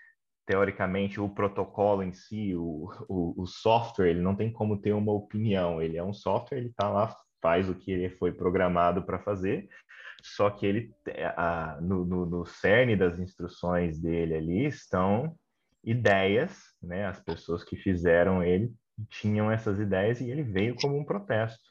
[0.47, 5.11] teoricamente, o protocolo em si, o, o, o software, ele não tem como ter uma
[5.11, 5.81] opinião.
[5.81, 9.67] Ele é um software, ele está lá, faz o que ele foi programado para fazer,
[10.23, 10.95] só que ele,
[11.35, 15.35] a, no, no, no cerne das instruções dele ali estão
[15.83, 17.05] ideias, né?
[17.05, 18.73] As pessoas que fizeram ele
[19.09, 21.61] tinham essas ideias e ele veio como um protesto.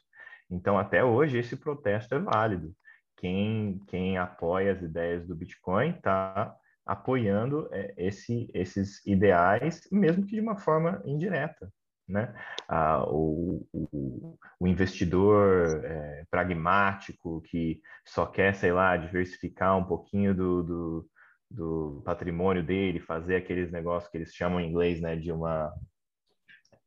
[0.51, 2.71] Então, até hoje, esse protesto é válido.
[3.17, 10.35] Quem, quem apoia as ideias do Bitcoin está apoiando é, esse, esses ideais, mesmo que
[10.35, 11.71] de uma forma indireta.
[12.07, 12.33] Né?
[12.67, 20.35] Ah, o, o, o, investidor é, pragmático que só quer, sei lá, diversificar um pouquinho
[20.35, 21.09] do, do,
[21.49, 25.73] do, patrimônio dele, fazer aqueles negócios que eles chamam em inglês né, de uma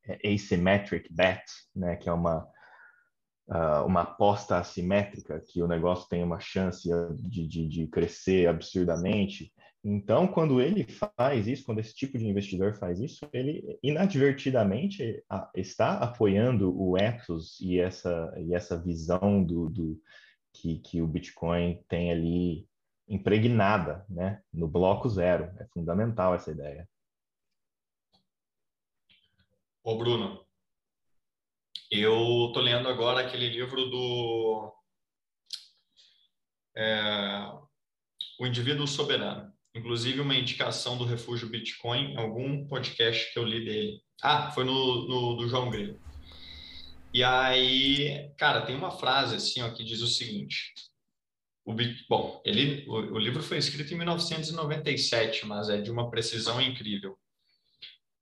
[0.07, 2.47] é, asymmetric bet, né, que é uma,
[3.49, 9.53] uh, uma aposta assimétrica, que o negócio tem uma chance de, de, de crescer absurdamente.
[9.89, 15.99] Então, quando ele faz isso, quando esse tipo de investidor faz isso, ele inadvertidamente está
[15.99, 20.03] apoiando o ethos e essa, e essa visão do, do
[20.53, 22.69] que, que o Bitcoin tem ali
[23.07, 25.55] impregnada né, no bloco zero.
[25.61, 26.89] É fundamental essa ideia.
[29.85, 30.45] Ô, Bruno,
[31.93, 34.75] eu estou lendo agora aquele livro do
[36.75, 37.53] é,
[38.41, 39.55] O Indivíduo Soberano.
[39.77, 44.01] Inclusive, uma indicação do Refúgio Bitcoin algum podcast que eu li dele.
[44.23, 46.01] Ah, foi no, no do João Grego.
[47.13, 50.73] E aí, cara, tem uma frase assim ó, que diz o seguinte:
[51.63, 51.75] o,
[52.09, 57.19] bom, ele, o, o, livro foi escrito em 1997, mas é de uma precisão incrível.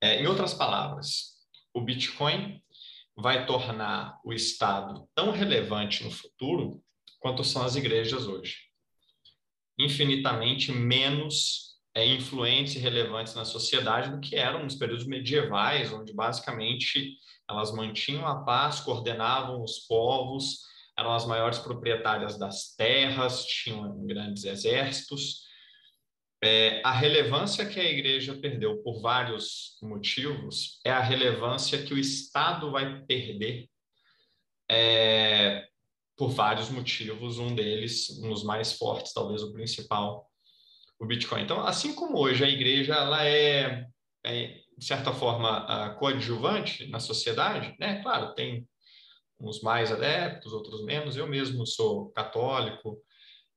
[0.02, 1.36] É, em outras palavras,
[1.72, 2.60] o Bitcoin
[3.16, 6.82] vai tornar o Estado tão relevante no futuro
[7.20, 8.73] quanto são as igrejas hoje
[9.78, 16.12] infinitamente menos é, influentes e relevantes na sociedade do que eram nos períodos medievais, onde
[16.12, 17.16] basicamente
[17.48, 20.60] elas mantinham a paz, coordenavam os povos,
[20.98, 25.44] eram as maiores proprietárias das terras, tinham grandes exércitos.
[26.42, 31.98] É, a relevância que a igreja perdeu por vários motivos é a relevância que o
[31.98, 33.68] Estado vai perder
[34.70, 35.66] é,
[36.16, 40.30] por vários motivos, um deles, um dos mais fortes, talvez o principal,
[40.98, 41.42] o Bitcoin.
[41.42, 43.86] Então, assim como hoje a igreja ela é,
[44.24, 48.02] é de certa forma, coadjuvante na sociedade, né?
[48.02, 48.66] Claro, tem
[49.38, 51.16] uns mais adeptos, outros menos.
[51.16, 52.98] Eu mesmo sou católico,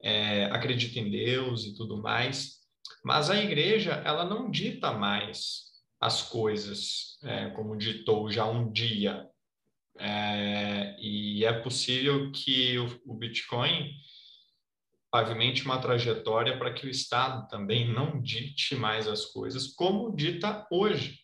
[0.01, 2.57] é, acredito em Deus e tudo mais,
[3.03, 5.67] mas a igreja ela não dita mais
[5.99, 9.27] as coisas é, como ditou já um dia
[9.99, 13.91] é, e é possível que o, o Bitcoin
[15.11, 20.67] pavimente uma trajetória para que o Estado também não dite mais as coisas como dita
[20.71, 21.19] hoje.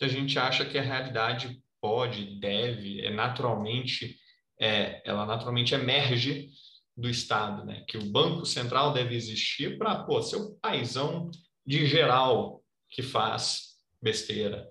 [0.00, 4.16] A gente acha que a realidade pode, deve, é naturalmente,
[4.60, 6.48] é, ela naturalmente emerge
[6.96, 7.84] do Estado, né?
[7.86, 11.30] Que o Banco Central deve existir para, ser o paizão
[11.64, 14.68] de geral que faz besteira,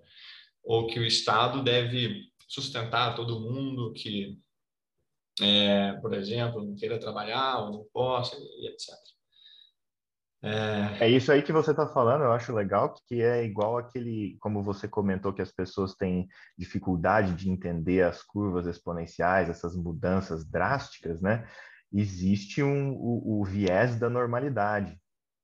[0.63, 4.38] ou que o Estado deve sustentar todo mundo que,
[5.42, 8.94] é, por exemplo, não queira trabalhar ou não possa, e etc.
[10.44, 11.06] É...
[11.06, 14.62] é isso aí que você está falando, eu acho legal, que é igual aquele, como
[14.62, 21.22] você comentou, que as pessoas têm dificuldade de entender as curvas exponenciais, essas mudanças drásticas,
[21.22, 21.48] né?
[21.94, 25.00] Existe um, o, o viés da normalidade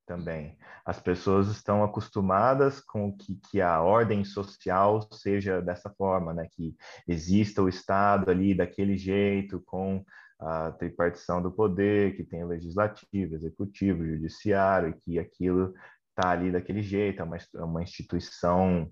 [0.07, 0.57] também.
[0.85, 6.47] As pessoas estão acostumadas com que, que a ordem social seja dessa forma, né?
[6.49, 6.75] Que
[7.07, 10.03] exista o Estado ali daquele jeito, com
[10.39, 15.73] a tripartição do poder, que tem o legislativo, executivo, judiciário, e que aquilo
[16.09, 18.89] está ali daquele jeito, é uma, é uma instituição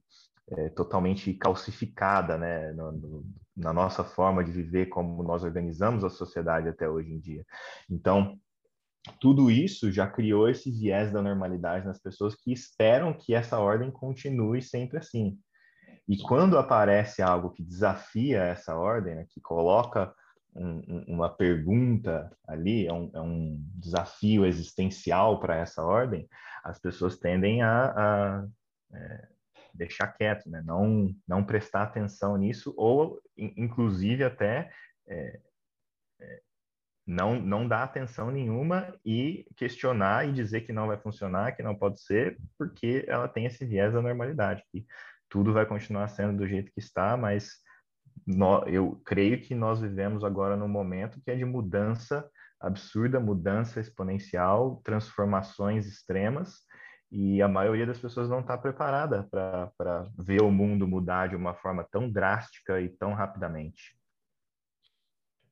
[0.51, 2.71] é, totalmente calcificada, né?
[2.73, 3.25] No, no,
[3.55, 7.45] na nossa forma de viver, como nós organizamos a sociedade até hoje em dia.
[7.89, 8.37] Então,
[9.19, 13.91] tudo isso já criou esse viés da normalidade nas pessoas que esperam que essa ordem
[13.91, 15.37] continue sempre assim.
[16.07, 20.13] E quando aparece algo que desafia essa ordem, né, que coloca
[20.55, 26.27] um, uma pergunta ali, é um, é um desafio existencial para essa ordem,
[26.63, 28.47] as pessoas tendem a, a
[28.93, 29.27] é,
[29.73, 30.63] deixar quieto, né?
[30.65, 34.71] não, não prestar atenção nisso, ou inclusive até
[35.07, 35.39] é,
[37.05, 41.75] não, não dar atenção nenhuma e questionar e dizer que não vai funcionar, que não
[41.75, 44.85] pode ser, porque ela tem esse viés da normalidade, que
[45.29, 47.51] tudo vai continuar sendo do jeito que está, mas
[48.25, 52.27] no, eu creio que nós vivemos agora num momento que é de mudança
[52.59, 56.63] absurda, mudança exponencial, transformações extremas,
[57.11, 61.53] e a maioria das pessoas não está preparada para ver o mundo mudar de uma
[61.53, 63.95] forma tão drástica e tão rapidamente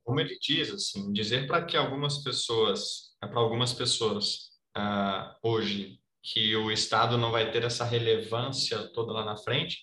[0.04, 6.00] como ele diz, assim, dizer para que algumas pessoas, é para algumas pessoas uh, hoje,
[6.22, 9.80] que o Estado não vai ter essa relevância toda lá na frente,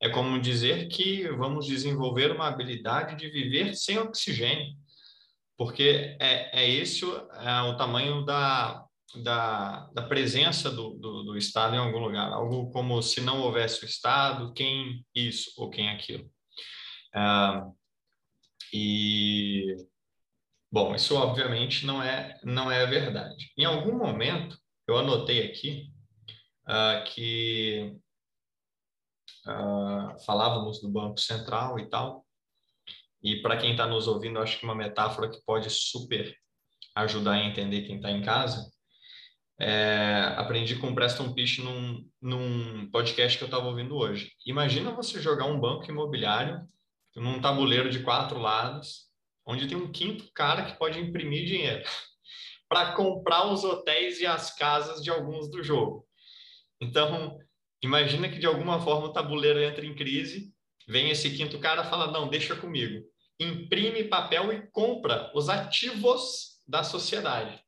[0.00, 4.74] É como dizer que vamos desenvolver uma habilidade de viver sem oxigênio,
[5.56, 8.84] porque é, é esse é o tamanho da,
[9.22, 12.32] da, da presença do, do, do, Estado em algum lugar.
[12.32, 16.28] Algo como se não houvesse o Estado, quem isso ou quem aquilo.
[17.14, 17.66] Ah,
[18.74, 19.76] e,
[20.70, 23.52] bom, isso obviamente não é, não é verdade.
[23.56, 24.58] Em algum momento,
[24.88, 25.92] eu anotei aqui
[26.68, 27.96] uh, que
[29.46, 32.26] uh, falávamos do Banco Central e tal,
[33.22, 36.36] e para quem está nos ouvindo, acho que uma metáfora que pode super
[36.96, 38.68] ajudar a entender quem está em casa.
[39.58, 44.32] É, aprendi com o Preston Pish num, num podcast que eu estava ouvindo hoje.
[44.44, 46.68] Imagina você jogar um banco imobiliário
[47.14, 49.08] num tabuleiro de quatro lados,
[49.46, 51.84] onde tem um quinto cara que pode imprimir dinheiro
[52.68, 56.06] para comprar os hotéis e as casas de alguns do jogo.
[56.80, 57.38] Então,
[57.82, 60.52] imagina que de alguma forma o tabuleiro entra em crise,
[60.88, 63.04] vem esse quinto cara fala: "Não, deixa comigo".
[63.38, 67.62] Imprime papel e compra os ativos da sociedade.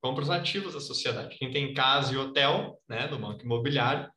[0.00, 1.36] Compra os ativos da sociedade.
[1.36, 4.10] Quem tem casa e hotel, né, do banco imobiliário,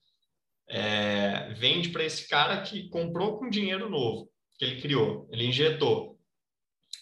[0.69, 6.17] é, vende para esse cara que comprou com dinheiro novo que ele criou, ele injetou.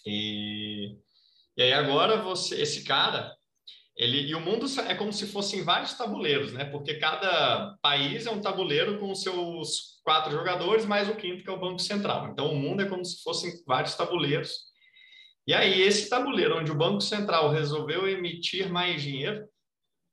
[0.06, 0.98] E,
[1.58, 3.36] e aí agora você, esse cara,
[3.96, 6.66] ele e o mundo é como se fossem vários tabuleiros, né?
[6.66, 11.54] Porque cada país é um tabuleiro com seus quatro jogadores mais o quinto que é
[11.54, 12.28] o banco central.
[12.28, 14.52] Então o mundo é como se fossem vários tabuleiros.
[15.48, 19.48] E aí esse tabuleiro onde o banco central resolveu emitir mais dinheiro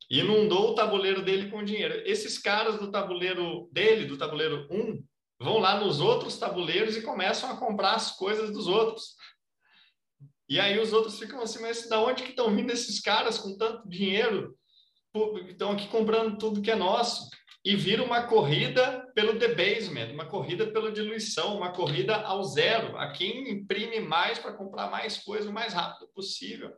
[0.09, 2.03] inundou o tabuleiro dele com dinheiro.
[2.05, 5.03] Esses caras do tabuleiro dele, do tabuleiro 1,
[5.43, 9.17] vão lá nos outros tabuleiros e começam a comprar as coisas dos outros.
[10.49, 13.57] E aí os outros ficam assim, mas da onde que estão vindo esses caras com
[13.57, 14.57] tanto dinheiro?
[15.49, 17.29] Estão aqui comprando tudo que é nosso.
[17.65, 23.13] E vira uma corrida pelo debasement, uma corrida pela diluição, uma corrida ao zero, a
[23.13, 26.73] quem imprime mais para comprar mais coisa o mais rápido possível.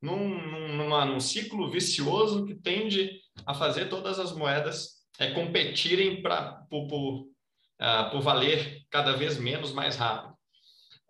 [0.00, 6.64] Num, numa, num ciclo vicioso que tende a fazer todas as moedas é, competirem pra,
[6.70, 7.33] por, por,
[7.84, 10.34] uh, por valer cada vez menos mais rápido.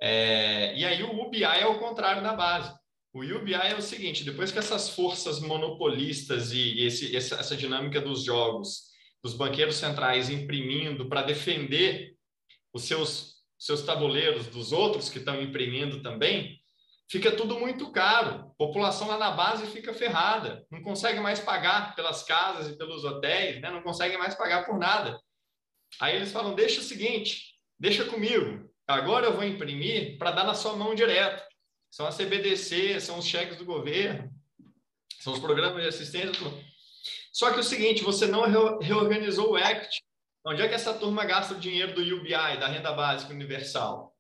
[0.01, 2.75] É, e aí o UBI é o contrário da base.
[3.13, 8.01] O UBI é o seguinte: depois que essas forças monopolistas e esse, essa, essa dinâmica
[8.01, 8.91] dos jogos,
[9.23, 12.15] dos banqueiros centrais imprimindo para defender
[12.73, 16.61] os seus, seus tabuleiros dos outros que estão imprimindo também,
[17.09, 18.51] fica tudo muito caro.
[18.51, 23.05] A população lá na base fica ferrada, não consegue mais pagar pelas casas e pelos
[23.05, 23.71] hotéis, né?
[23.71, 25.19] não consegue mais pagar por nada.
[26.01, 28.71] Aí eles falam: deixa o seguinte, deixa comigo.
[28.87, 31.43] Agora eu vou imprimir para dar na sua mão direto.
[31.91, 34.31] São as CBDC, são os cheques do governo,
[35.21, 36.43] são os programas de assistência.
[37.33, 38.43] Só que o seguinte, você não
[38.79, 40.03] reorganizou o ACT.
[40.47, 44.15] Onde é que essa turma gasta o dinheiro do UBI, da renda básica universal?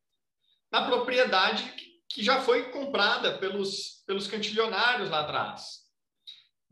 [0.72, 1.62] Na propriedade
[2.08, 5.83] que já foi comprada pelos, pelos cantilionários lá atrás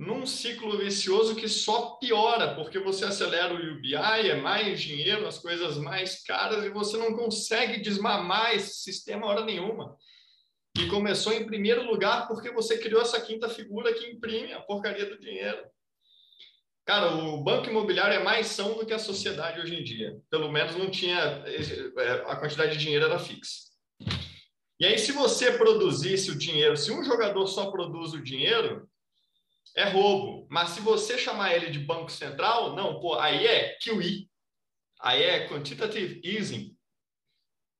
[0.02, 3.94] num ciclo vicioso que só piora, porque você acelera o UBI,
[4.30, 9.44] é mais dinheiro, as coisas mais caras, e você não consegue desmamar esse sistema hora
[9.44, 9.96] nenhuma.
[10.76, 15.06] E começou em primeiro lugar porque você criou essa quinta figura que imprime a porcaria
[15.06, 15.62] do dinheiro.
[16.84, 20.18] Cara, o banco imobiliário é mais são do que a sociedade hoje em dia.
[20.28, 21.16] Pelo menos não tinha.
[21.16, 23.70] É, a quantidade de dinheiro era fixa.
[24.80, 28.88] E aí, se você produzisse o dinheiro, se um jogador só produz o dinheiro,
[29.76, 30.46] é roubo.
[30.50, 34.28] Mas se você chamar ele de Banco Central, não, pô, aí é QE.
[35.00, 36.76] Aí é Quantitative Easing,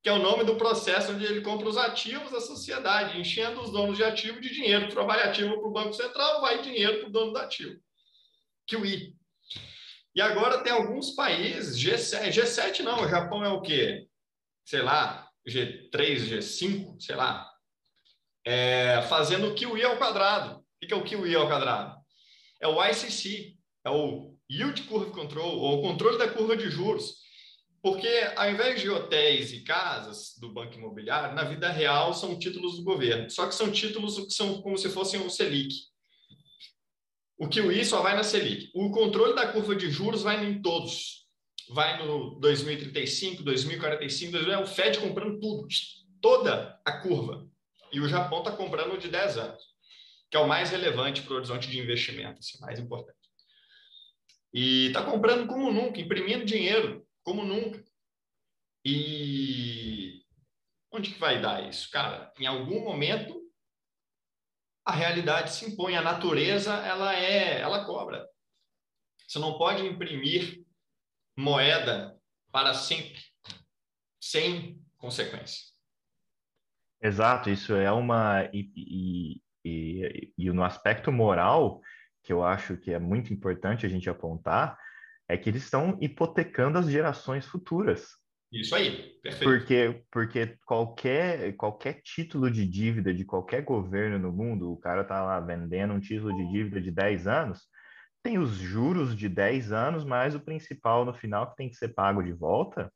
[0.03, 3.71] que é o nome do processo onde ele compra os ativos da sociedade, enchendo os
[3.71, 4.93] donos de ativo de dinheiro.
[5.07, 7.81] Vai ativo para o Banco Central, vai dinheiro para o dono do ativo.
[8.69, 9.17] QE.
[10.15, 14.07] E agora tem alguns países, G7, G7 não, o Japão é o quê?
[14.65, 17.51] Sei lá, G3, G5, sei lá,
[18.45, 20.62] é, fazendo QE ao quadrado.
[20.83, 21.97] O que é o QE ao quadrado?
[22.61, 27.23] É o ICC, é o Yield Curve Control, ou o controle da curva de juros.
[27.81, 32.77] Porque, ao invés de hotéis e casas do banco imobiliário, na vida real são títulos
[32.77, 33.31] do governo.
[33.31, 35.73] Só que são títulos que são como se fossem o Selic.
[37.39, 38.71] O QI só vai na Selic.
[38.75, 41.27] O controle da curva de juros vai em todos.
[41.71, 45.67] Vai no 2035, 2045, 2045 é o Fed comprando tudo,
[46.21, 47.49] toda a curva.
[47.93, 49.72] E o Japão está comprando de 10 anos
[50.33, 53.19] que é o mais relevante para o horizonte de investimento, assim, mais importante.
[54.51, 57.85] E está comprando como nunca, imprimindo dinheiro como nunca.
[58.83, 60.25] E
[60.91, 61.91] onde que vai dar isso?
[61.91, 63.43] Cara, em algum momento
[64.87, 68.27] a realidade se impõe, a natureza ela é, ela cobra.
[69.29, 70.65] Você não pode imprimir
[71.37, 72.19] moeda
[72.51, 73.21] para sempre,
[74.19, 75.71] sem consequência.
[77.03, 78.45] Exato, isso é uma.
[78.53, 81.81] E, e, e, no aspecto moral,
[82.23, 84.77] que eu acho que é muito importante a gente apontar,
[85.29, 88.09] é que eles estão hipotecando as gerações futuras.
[88.53, 89.45] Isso aí, perfeito.
[89.45, 95.23] Porque, porque qualquer, qualquer título de dívida de qualquer governo no mundo, o cara tá
[95.23, 97.63] lá vendendo um título de dívida de 10 anos,
[98.23, 101.89] tem os juros de 10 anos, mais o principal no final que tem que ser
[101.89, 102.93] pago de volta.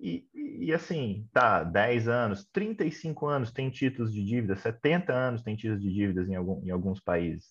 [0.00, 5.56] E, e, assim, tá, 10 anos, 35 anos tem títulos de dívida, 70 anos tem
[5.56, 7.46] títulos de dívidas em, algum, em alguns países.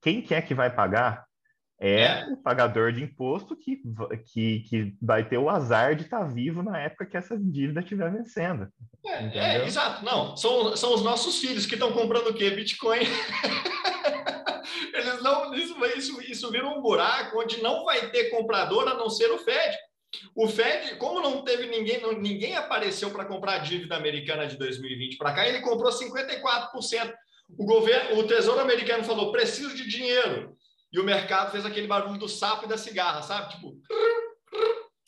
[0.00, 1.24] Quem que é que vai pagar?
[1.84, 3.82] É, é, o pagador de imposto que,
[4.32, 7.80] que, que vai ter o azar de estar tá vivo na época que essa dívida
[7.80, 8.68] estiver vencendo.
[9.04, 10.04] É, é, exato.
[10.04, 12.50] Não, são, são os nossos filhos que estão comprando o quê?
[12.50, 13.00] Bitcoin.
[14.94, 19.10] Eles não, isso, isso, isso vira um buraco onde não vai ter comprador a não
[19.10, 19.76] ser o Fed.
[20.34, 24.56] O Fed, como não teve ninguém, não, ninguém apareceu para comprar a dívida americana de
[24.56, 27.12] 2020 para cá, ele comprou 54%.
[27.58, 30.56] O governo, o Tesouro americano falou: preciso de dinheiro.
[30.92, 33.54] E o mercado fez aquele barulho do sapo e da cigarra, sabe?
[33.54, 33.74] Tipo,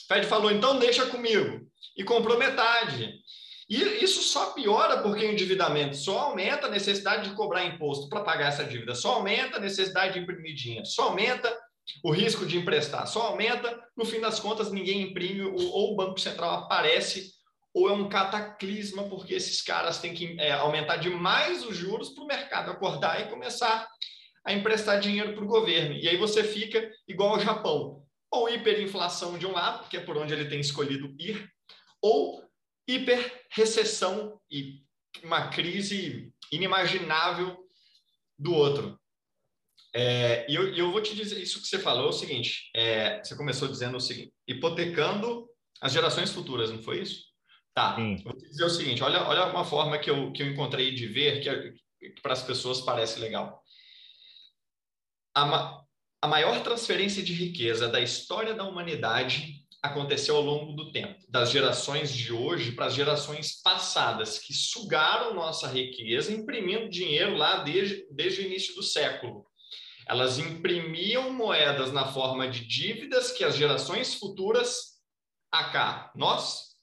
[0.08, 1.66] Fed falou: então deixa comigo.
[1.96, 3.14] E comprou metade.
[3.68, 8.22] E isso só piora porque o endividamento só aumenta a necessidade de cobrar imposto para
[8.22, 11.56] pagar essa dívida, só aumenta a necessidade de imprimir dinheiro, só aumenta
[12.02, 16.18] o risco de emprestar só aumenta, no fim das contas, ninguém imprime, ou o Banco
[16.18, 17.32] Central aparece,
[17.74, 22.24] ou é um cataclisma, porque esses caras têm que é, aumentar demais os juros para
[22.24, 23.88] o mercado acordar e começar
[24.44, 25.94] a emprestar dinheiro para o governo.
[25.94, 30.16] E aí você fica igual ao Japão, ou hiperinflação de um lado, que é por
[30.16, 31.48] onde ele tem escolhido ir,
[32.00, 32.44] ou
[32.86, 34.82] hiperrecessão e
[35.22, 37.56] uma crise inimaginável
[38.38, 39.00] do outro.
[39.96, 43.22] É, e eu, eu, vou te dizer, isso que você falou é o seguinte: é,
[43.22, 45.48] você começou dizendo o seguinte, hipotecando
[45.80, 47.22] as gerações futuras, não foi isso?
[47.72, 47.94] Tá.
[47.94, 48.16] Sim.
[48.24, 51.06] Vou te dizer o seguinte: olha, olha uma forma que eu, que eu encontrei de
[51.06, 53.62] ver que, que para as pessoas parece legal.
[55.32, 55.84] A, ma,
[56.20, 61.50] a maior transferência de riqueza da história da humanidade aconteceu ao longo do tempo, das
[61.50, 68.06] gerações de hoje para as gerações passadas, que sugaram nossa riqueza imprimindo dinheiro lá desde,
[68.10, 69.44] desde o início do século.
[70.06, 75.00] Elas imprimiam moedas na forma de dívidas que as gerações futuras,
[75.50, 76.74] acá, nós,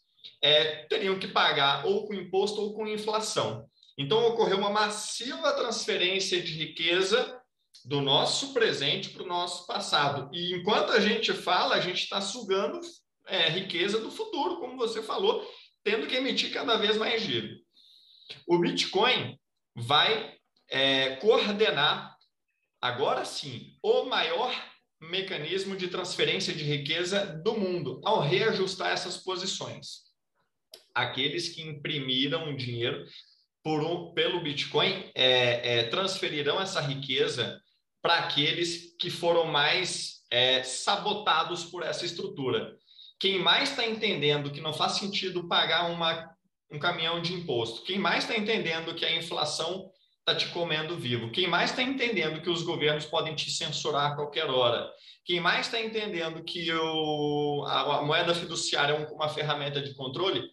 [0.41, 3.69] é, teriam que pagar ou com imposto ou com inflação.
[3.97, 7.39] Então, ocorreu uma massiva transferência de riqueza
[7.85, 10.29] do nosso presente para o nosso passado.
[10.33, 12.79] E enquanto a gente fala, a gente está sugando
[13.27, 15.47] é, riqueza do futuro, como você falou,
[15.83, 17.55] tendo que emitir cada vez mais giro.
[18.47, 19.37] O Bitcoin
[19.75, 20.35] vai
[20.69, 22.10] é, coordenar
[22.81, 24.51] agora sim, o maior
[25.01, 30.01] mecanismo de transferência de riqueza do mundo, ao reajustar essas posições.
[30.93, 33.05] Aqueles que imprimiram dinheiro
[33.65, 37.61] um, pelo Bitcoin é, é, transferirão essa riqueza
[38.01, 42.75] para aqueles que foram mais é, sabotados por essa estrutura.
[43.19, 46.29] Quem mais está entendendo que não faz sentido pagar uma,
[46.71, 49.91] um caminhão de imposto, quem mais está entendendo que a inflação
[50.21, 51.31] está te comendo vivo.
[51.31, 54.89] Quem mais está entendendo que os governos podem te censurar a qualquer hora?
[55.25, 60.43] Quem mais está entendendo que o, a, a, moeda fiduciária é uma ferramenta de controle?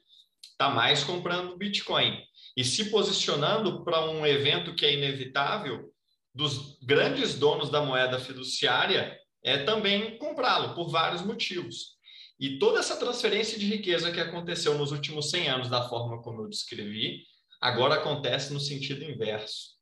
[0.43, 2.19] Está mais comprando Bitcoin.
[2.57, 5.93] E se posicionando para um evento que é inevitável,
[6.35, 11.99] dos grandes donos da moeda fiduciária, é também comprá-lo, por vários motivos.
[12.41, 16.43] E toda essa transferência de riqueza que aconteceu nos últimos 100 anos, da forma como
[16.43, 17.25] eu descrevi,
[17.61, 19.77] Agora acontece no sentido inverso,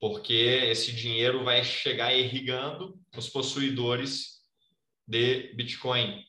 [0.00, 4.40] porque esse dinheiro vai chegar irrigando os possuidores
[5.06, 6.24] de Bitcoin.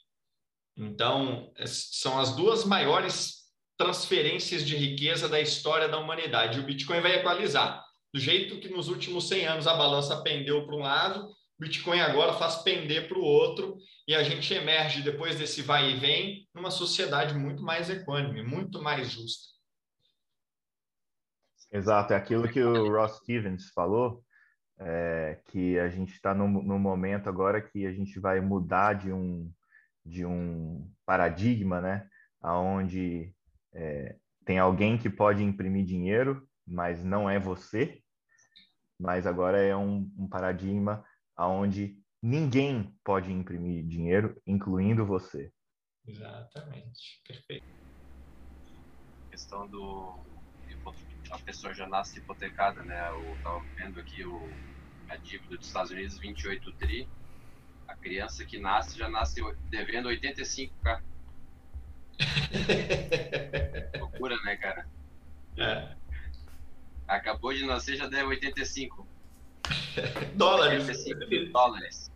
[0.77, 3.47] Então, são as duas maiores
[3.77, 6.59] transferências de riqueza da história da humanidade.
[6.59, 7.83] O Bitcoin vai equalizar.
[8.13, 11.27] Do jeito que nos últimos 100 anos a balança pendeu para um lado,
[11.59, 15.97] Bitcoin agora faz pender para o outro e a gente emerge depois desse vai e
[15.97, 19.56] vem numa sociedade muito mais equânime, muito mais justa.
[21.71, 24.23] Exato, é aquilo que o Ross Stevens falou,
[24.79, 29.11] é, que a gente está num, num momento agora que a gente vai mudar de
[29.11, 29.51] um,
[30.05, 32.07] de um paradigma, né?
[32.41, 33.33] Onde
[33.73, 34.15] é,
[34.45, 38.01] tem alguém que pode imprimir dinheiro, mas não é você,
[38.99, 41.03] mas agora é um, um paradigma
[41.37, 45.51] onde ninguém pode imprimir dinheiro, incluindo você.
[46.05, 47.67] Exatamente, perfeito.
[49.27, 50.36] A questão do
[51.31, 53.09] a pessoa já nasce hipotecada, né?
[53.09, 54.49] Eu estava vendo aqui o,
[55.09, 57.07] a dívida dos Estados Unidos, 28 tri.
[57.87, 61.01] A criança que nasce já nasce devendo 85k.
[63.99, 64.87] Loucura, né, cara?
[65.57, 65.95] É.
[67.07, 69.07] Acabou de nascer, já deve 85.
[70.35, 70.87] Dólares.
[70.87, 72.11] 85 dólares.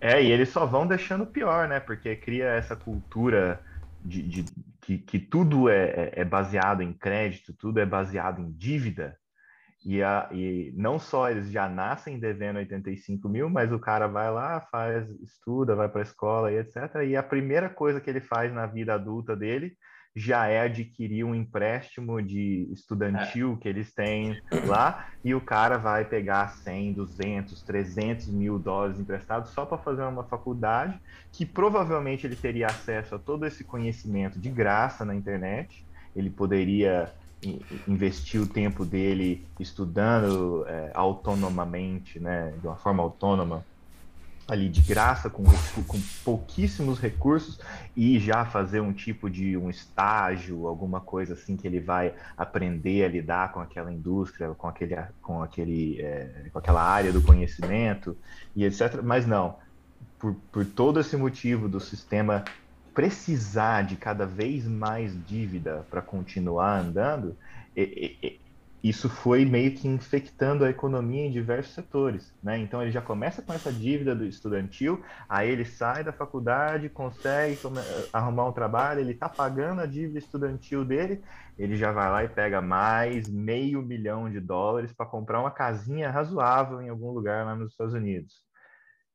[0.00, 1.80] É, e eles só vão deixando pior, né?
[1.80, 3.60] Porque cria essa cultura
[4.04, 4.44] de, de
[4.84, 9.16] que, que, tudo é, é, é baseado em crédito, tudo é baseado em dívida.
[9.84, 14.30] E, a, e não só eles já nascem devendo 85 mil, mas o cara vai
[14.30, 16.76] lá, faz, estuda, vai para a escola e etc.
[17.06, 19.76] E a primeira coisa que ele faz na vida adulta dele
[20.16, 23.62] já é adquirir um empréstimo de estudantil é.
[23.62, 29.50] que eles têm lá e o cara vai pegar 100, 200, 300 mil dólares emprestados
[29.50, 31.00] só para fazer uma faculdade
[31.32, 35.84] que provavelmente ele teria acesso a todo esse conhecimento de graça na internet.
[36.14, 37.12] Ele poderia
[37.88, 43.64] investir o tempo dele estudando é, autonomamente, né, de uma forma autônoma,
[44.46, 45.42] ali de graça, com,
[45.86, 47.58] com pouquíssimos recursos,
[47.96, 53.04] e já fazer um tipo de um estágio, alguma coisa assim que ele vai aprender
[53.04, 58.16] a lidar com aquela indústria, com, aquele, com, aquele, é, com aquela área do conhecimento,
[58.54, 59.00] e etc.
[59.02, 59.56] Mas não,
[60.18, 62.44] por, por todo esse motivo do sistema
[62.94, 67.36] precisar de cada vez mais dívida para continuar andando,
[68.84, 72.58] isso foi meio que infectando a economia em diversos setores, né?
[72.58, 77.58] Então ele já começa com essa dívida do estudantil, aí ele sai da faculdade, consegue
[78.12, 81.22] arrumar um trabalho, ele está pagando a dívida estudantil dele,
[81.56, 86.10] ele já vai lá e pega mais meio milhão de dólares para comprar uma casinha
[86.10, 88.44] razoável em algum lugar lá nos Estados Unidos.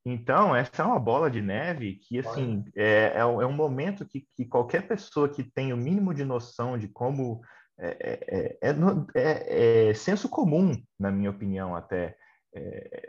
[0.04, 4.46] Então, essa é uma bola de neve que, assim, é, é, um momento que, que
[4.46, 7.42] qualquer pessoa que tem o mínimo de noção de como
[7.82, 8.76] é, é,
[9.16, 12.16] é, é, senso comum, na minha opinião, até.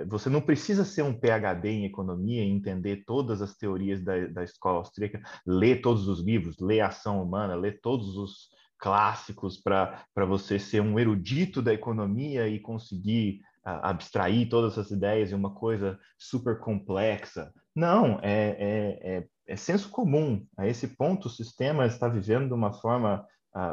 [0.07, 4.45] você não precisa ser um PhD em economia e entender todas as teorias da, da
[4.45, 10.59] escola austríaca, ler todos os livros, ler Ação Humana, ler todos os clássicos para você
[10.59, 16.59] ser um erudito da economia e conseguir abstrair todas essas ideias em uma coisa super
[16.59, 17.53] complexa.
[17.75, 20.45] Não, é, é, é, é senso comum.
[20.57, 23.25] A esse ponto, o sistema está vivendo de uma forma,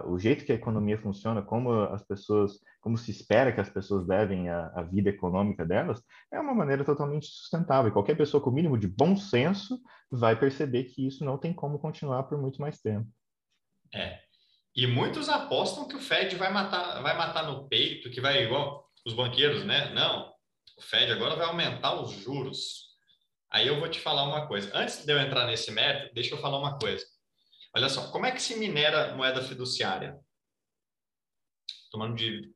[0.06, 4.08] o jeito que a economia funciona, como as pessoas, como se espera que as pessoas
[4.08, 6.02] levem a, a vida econômica delas,
[6.32, 7.92] é uma maneira totalmente sustentável.
[7.92, 9.80] Qualquer pessoa com o mínimo de bom senso
[10.12, 13.08] vai perceber que isso não tem como continuar por muito mais tempo.
[13.94, 14.20] É.
[14.76, 18.88] E muitos apostam que o Fed vai matar, vai matar no peito, que vai igual
[19.06, 19.94] os banqueiros, né?
[19.94, 20.32] Não,
[20.78, 22.88] o Fed agora vai aumentar os juros.
[23.50, 24.72] Aí eu vou te falar uma coisa.
[24.76, 27.06] Antes de eu entrar nesse mérito, deixa eu falar uma coisa.
[27.78, 30.18] Olha só, como é que se minera moeda fiduciária?
[31.92, 32.48] Tomando dívida.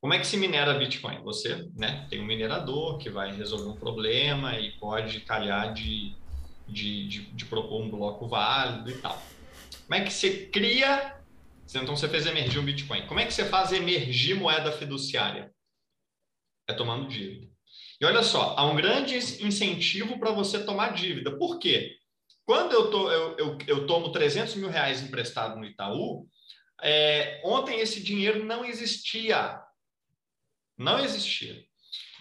[0.00, 1.22] Como é que se minera Bitcoin?
[1.22, 6.14] Você né, tem um minerador que vai resolver um problema e pode calhar de,
[6.68, 9.20] de, de, de propor um bloco válido e tal.
[9.86, 11.22] Como é que você cria
[11.74, 13.06] então você fez emergir um Bitcoin.
[13.06, 15.50] Como é que você faz emergir moeda fiduciária?
[16.68, 17.50] É tomando dívida.
[18.00, 21.36] E olha só, há um grande incentivo para você tomar dívida.
[21.38, 21.96] Por quê?
[22.44, 26.26] Quando eu, tô, eu, eu, eu tomo 300 mil reais emprestado no Itaú,
[26.82, 29.60] é, ontem esse dinheiro não existia.
[30.76, 31.64] Não existia.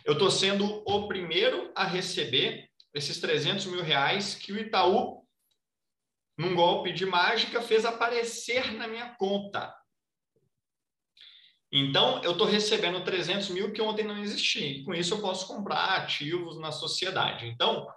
[0.05, 5.21] Eu estou sendo o primeiro a receber esses 300 mil reais que o Itaú
[6.41, 9.73] num golpe de mágica, fez aparecer na minha conta.
[11.71, 14.83] Então, eu estou recebendo 300 mil que ontem não existia.
[14.83, 17.45] Com isso, eu posso comprar ativos na sociedade.
[17.45, 17.87] Então,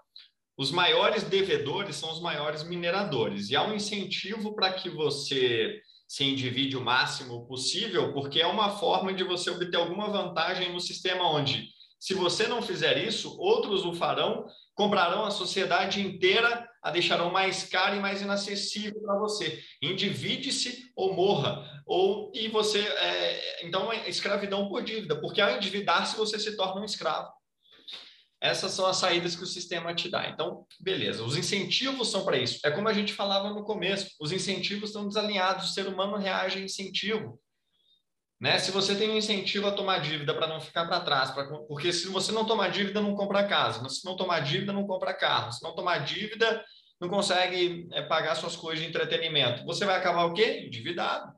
[0.57, 3.51] os maiores devedores são os maiores mineradores.
[3.51, 8.71] E há um incentivo para que você se endivide o máximo possível, porque é uma
[8.77, 13.85] forma de você obter alguma vantagem no sistema onde, se você não fizer isso, outros
[13.87, 14.45] o farão,
[14.75, 19.59] comprarão a sociedade inteira a deixarão mais caro e mais inacessível para você.
[19.81, 21.67] Endivide-se ou morra.
[21.87, 22.81] Ou, e você.
[22.81, 27.33] É, então, é escravidão por dívida, porque ao endividar-se, você se torna um escravo.
[28.45, 30.29] Essas são as saídas que o sistema te dá.
[30.29, 31.25] Então, beleza.
[31.25, 32.61] Os incentivos são para isso.
[32.63, 35.71] É como a gente falava no começo: os incentivos estão desalinhados.
[35.71, 37.41] O ser humano reage a incentivo.
[38.39, 38.59] Né?
[38.59, 41.91] Se você tem um incentivo a tomar dívida para não ficar para trás, pra, porque
[41.91, 45.51] se você não tomar dívida, não compra casa, se não tomar dívida, não compra carro,
[45.51, 46.63] se não tomar dívida,
[47.01, 49.65] não consegue é, pagar suas coisas de entretenimento.
[49.65, 50.65] Você vai acabar o quê?
[50.67, 51.33] Endividado.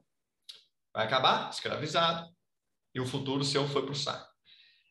[0.92, 2.28] Vai acabar escravizado.
[2.92, 4.28] E o futuro seu foi para o saco.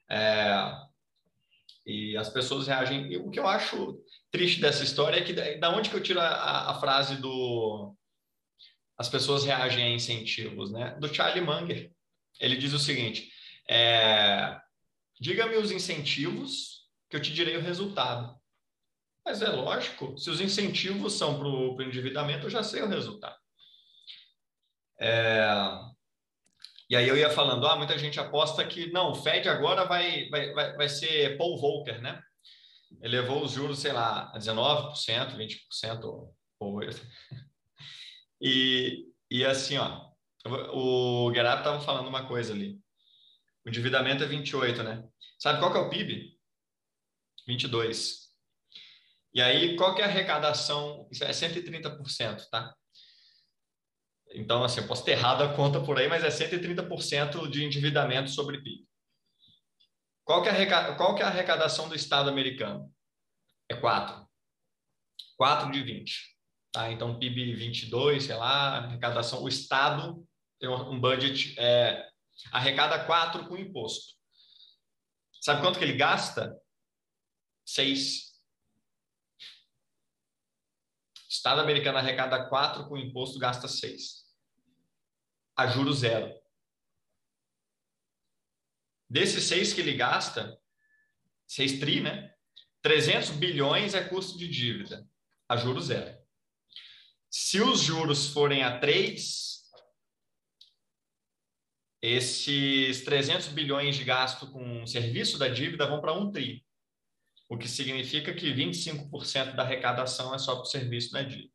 [0.10, 0.72] É,
[1.86, 3.12] e as pessoas reagem.
[3.12, 6.20] E o que eu acho triste dessa história é que da onde que eu tiro
[6.20, 7.96] a, a frase do
[8.98, 10.96] as pessoas reagem a incentivos, né?
[11.00, 11.92] Do Charlie Munger.
[12.40, 13.32] Ele diz o seguinte:
[13.70, 14.60] é,
[15.20, 18.36] diga-me os incentivos que eu te direi o resultado.
[19.26, 23.36] Mas é lógico, se os incentivos são para o endividamento, eu já sei o resultado.
[25.00, 25.50] É...
[26.90, 30.30] E aí eu ia falando, ah, muita gente aposta que não, o Fed agora vai,
[30.30, 32.22] vai, vai, vai ser Paul Volcker, né?
[33.02, 36.04] Elevou os juros, sei lá, a 19%, 20%
[36.60, 36.80] ou.
[38.42, 40.12] E, e assim, ó,
[40.74, 42.80] o Gerard estava falando uma coisa ali.
[43.66, 45.04] O endividamento é 28, né?
[45.40, 46.38] Sabe qual que é o PIB?
[47.48, 48.26] 22.
[49.34, 51.08] E aí, qual que é a arrecadação?
[51.12, 52.74] Isso é 130%, tá?
[54.36, 58.30] Então, assim, eu posso ter errado a conta por aí, mas é 130% de endividamento
[58.30, 58.86] sobre PIB.
[60.26, 62.92] Qual que, é a qual que é a arrecadação do Estado americano?
[63.70, 64.28] É 4.
[65.38, 66.36] 4 de 20.
[66.72, 66.92] Tá?
[66.92, 69.42] Então, PIB 22, sei lá, arrecadação.
[69.42, 70.28] O Estado
[70.60, 72.10] tem um budget, é,
[72.52, 74.16] arrecada 4 com imposto.
[75.42, 76.60] Sabe quanto que ele gasta?
[77.66, 78.34] 6.
[81.30, 84.25] Estado americano arrecada 4 com imposto, gasta 6.
[85.56, 86.34] A juro zero.
[89.10, 90.60] Desses 6 que ele gasta,
[91.48, 92.34] 6 tri, né?
[92.82, 95.08] 300 bilhões é custo de dívida,
[95.50, 96.16] a juro zero.
[97.32, 99.64] Se os juros forem a 3,
[102.02, 106.64] esses 300 bilhões de gasto com serviço da dívida vão para um tri,
[107.50, 111.54] o que significa que 25% da arrecadação é só para o serviço da dívida.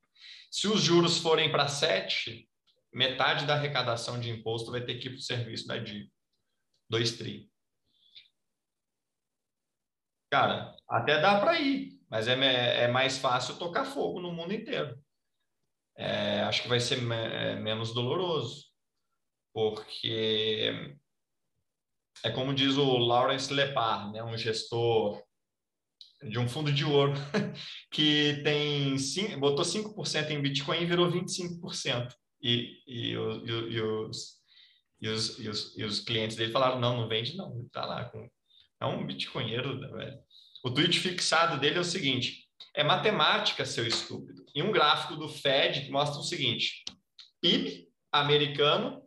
[0.50, 2.49] Se os juros forem para 7,
[2.92, 6.10] metade da arrecadação de imposto vai ter que ir para o serviço da dívida.
[6.90, 7.50] 2 tri.
[10.32, 15.00] Cara, até dá para ir, mas é, é mais fácil tocar fogo no mundo inteiro.
[15.96, 18.70] É, acho que vai ser me, é, menos doloroso
[19.52, 20.96] porque
[22.24, 25.22] é como diz o Lawrence Lepar, né, um gestor
[26.22, 27.12] de um fundo de ouro
[27.90, 28.96] que tem
[29.38, 32.14] botou 5% em Bitcoin e virou 25%.
[32.42, 34.36] E, e, o, e, os,
[35.00, 38.04] e, os, e, os, e os clientes dele falaram, não, não vende não, tá lá
[38.06, 38.28] com...
[38.80, 40.18] É um bitcoinheiro, né, velho.
[40.64, 44.44] O tweet fixado dele é o seguinte, é matemática, seu estúpido.
[44.54, 46.82] E um gráfico do Fed que mostra o seguinte,
[47.40, 49.02] PIB americano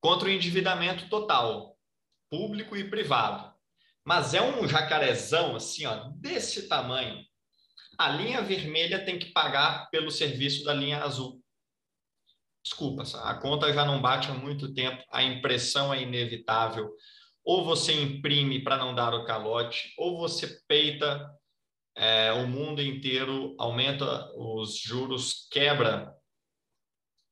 [0.00, 1.76] contra o endividamento total,
[2.30, 3.52] público e privado.
[4.04, 7.24] Mas é um jacarezão assim, ó, desse tamanho.
[8.00, 11.38] A linha vermelha tem que pagar pelo serviço da linha azul.
[12.64, 16.90] Desculpa, a conta já não bate há muito tempo, a impressão é inevitável.
[17.44, 21.30] Ou você imprime para não dar o calote, ou você peita
[21.94, 26.10] é, o mundo inteiro, aumenta os juros, quebra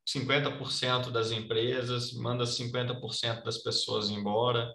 [0.07, 4.71] 50% das empresas, manda 50% das pessoas embora,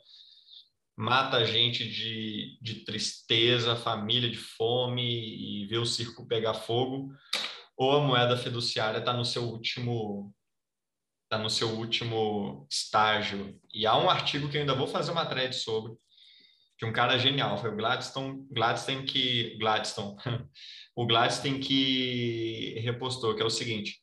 [0.95, 7.11] mata a gente de, de tristeza, família de fome e vê o circo pegar fogo,
[7.75, 10.33] ou a moeda fiduciária está no seu último
[11.23, 13.59] está no seu último estágio.
[13.73, 15.93] E há um artigo que eu ainda vou fazer uma thread sobre,
[16.77, 20.15] de um cara genial, foi o Gladstone, Gladstone que Gladstone,
[20.95, 23.99] o Gladstone que repostou, que é o seguinte: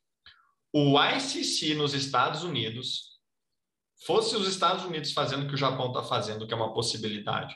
[0.72, 3.09] o ICC nos Estados Unidos,
[4.05, 7.55] fosse os Estados Unidos fazendo o que o Japão está fazendo, que é uma possibilidade,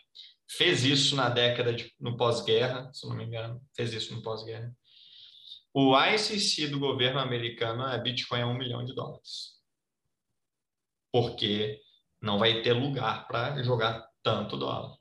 [0.49, 4.75] fez isso na década de, no pós-guerra, se não me engano, fez isso no pós-guerra.
[5.73, 9.55] O ICC do governo americano é Bitcoin a um milhão de dólares.
[11.11, 11.81] Porque
[12.21, 14.97] não vai ter lugar para jogar tanto dólar.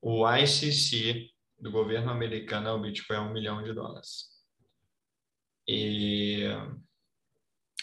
[0.00, 4.30] O ICC do governo americano é o Bitcoin a um milhão de dólares.
[5.66, 6.44] E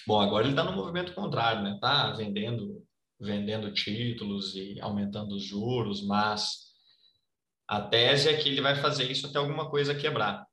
[0.08, 1.78] bom, agora ele está no movimento contrário, né?
[1.82, 2.82] Tá vendendo,
[3.20, 6.68] vendendo títulos e aumentando os juros, mas
[7.68, 10.48] a tese é que ele vai fazer isso até alguma coisa quebrar.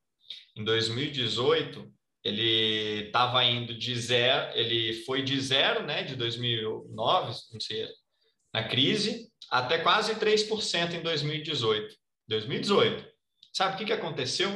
[0.57, 1.89] Em 2018,
[2.25, 7.87] ele estava indo de zero, ele foi de zero, né, de 2009, não sei,
[8.53, 11.95] na crise, até quase 3% em 2018.
[12.27, 13.07] 2018.
[13.53, 14.51] Sabe o que, que aconteceu?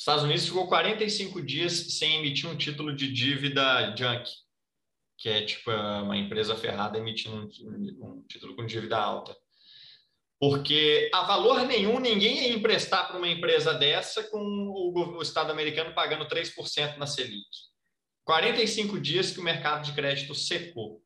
[0.00, 4.30] Estados Unidos ficou 45 dias sem emitir um título de dívida junk,
[5.18, 9.36] que é tipo uma empresa ferrada emitindo um, um título com dívida alta.
[10.40, 15.52] Porque a valor nenhum ninguém ia emprestar para uma empresa dessa com o, o Estado
[15.52, 17.44] americano pagando 3% na Selic.
[18.24, 21.02] 45 dias que o mercado de crédito secou.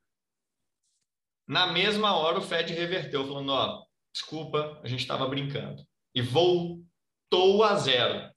[1.48, 3.82] Na mesma hora, o Fed reverteu, falando: ó,
[4.12, 5.84] desculpa, a gente estava brincando.
[6.14, 8.32] E voltou a zero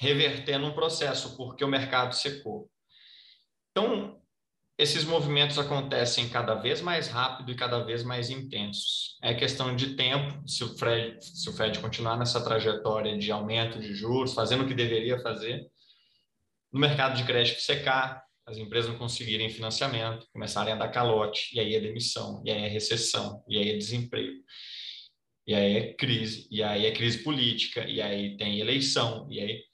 [0.00, 2.70] revertendo um processo, porque o mercado secou.
[3.70, 4.18] Então,
[4.78, 9.18] esses movimentos acontecem cada vez mais rápido e cada vez mais intensos.
[9.22, 13.78] É questão de tempo, se o Fred, se o Fed continuar nessa trajetória de aumento
[13.78, 15.66] de juros, fazendo o que deveria fazer,
[16.72, 21.60] no mercado de crédito secar, as empresas não conseguirem financiamento, começarem a dar calote, e
[21.60, 24.42] aí é demissão, e aí é recessão, e aí é desemprego,
[25.46, 29.69] e aí é crise, e aí é crise política, e aí tem eleição, e aí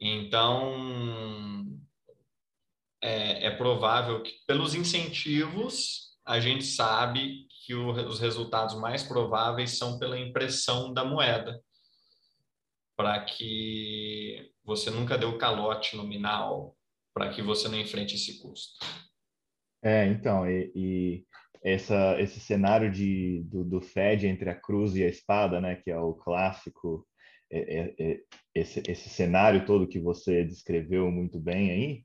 [0.00, 1.66] então
[3.02, 9.78] é, é provável que, pelos incentivos, a gente sabe que o, os resultados mais prováveis
[9.78, 11.60] são pela impressão da moeda,
[12.96, 16.76] para que você nunca dê o calote nominal,
[17.14, 18.84] para que você não enfrente esse custo.
[19.82, 21.26] É, então, e, e
[21.62, 25.90] essa, esse cenário de, do, do, Fed entre a cruz e a espada, né, que
[25.90, 27.06] é o clássico,
[27.50, 32.04] esse, esse cenário todo que você descreveu muito bem aí,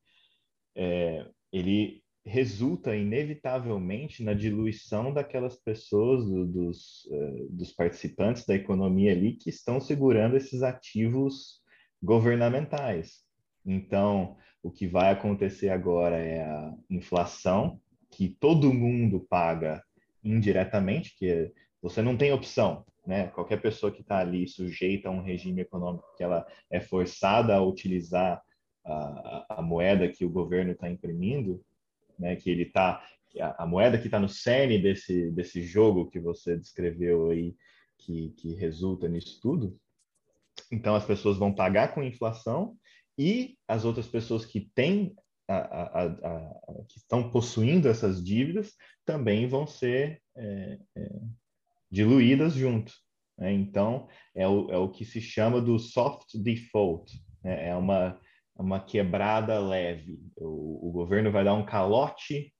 [0.75, 7.07] é, ele resulta inevitavelmente na diluição daquelas pessoas, do, dos,
[7.49, 11.61] dos participantes da economia ali que estão segurando esses ativos
[12.01, 13.23] governamentais.
[13.65, 17.79] Então, o que vai acontecer agora é a inflação,
[18.09, 19.83] que todo mundo paga
[20.23, 23.27] indiretamente, que você não tem opção, né?
[23.27, 27.61] Qualquer pessoa que está ali sujeita a um regime econômico que ela é forçada a
[27.61, 28.41] utilizar
[28.85, 31.63] a, a moeda que o governo está imprimindo,
[32.17, 33.03] né, que ele está
[33.39, 37.55] a, a, moeda que está no cerne desse desse jogo que você descreveu aí,
[37.97, 39.77] que, que resulta nisso tudo.
[40.71, 42.77] Então as pessoas vão pagar com inflação
[43.17, 45.15] e as outras pessoas que têm
[45.47, 48.73] a, a, que estão possuindo essas dívidas
[49.05, 51.21] também vão ser é, é,
[51.93, 52.91] diluídas junto.
[53.37, 53.53] Né?
[53.53, 57.11] Então, é o, é o que se chama do soft default.
[57.43, 57.69] Né?
[57.69, 58.19] É uma
[58.55, 60.19] uma quebrada leve.
[60.37, 62.53] O, o, governo vai dar um calote,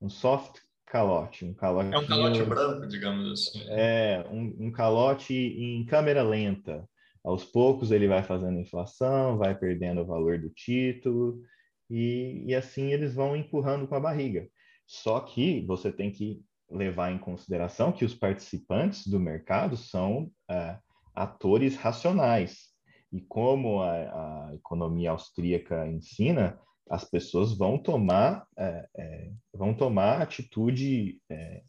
[0.00, 1.92] um soft calote, um calote.
[1.92, 3.64] É um calote branco, digamos assim.
[3.68, 6.88] É, um, um calote em câmera lenta.
[7.22, 11.42] Aos poucos ele vai fazendo inflação, vai perdendo o valor do título,
[11.90, 14.48] e, e assim eles vão empurrando com a barriga.
[14.86, 20.78] Só que você tem que levar em consideração que os participantes do mercado são é,
[21.14, 22.70] atores racionais.
[23.12, 26.58] E como a, a economia austríaca ensina,
[26.88, 31.62] as pessoas vão tomar, é, é, vão tomar atitude é,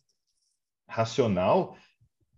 [0.87, 1.75] racional,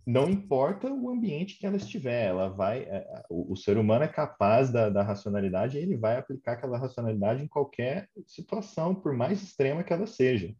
[0.06, 4.08] não importa o ambiente que ela estiver, ela vai, é, o, o, ser humano é
[4.08, 9.42] capaz da, da racionalidade e ele vai aplicar aquela racionalidade em qualquer situação, por mais
[9.42, 10.54] extrema que ela seja.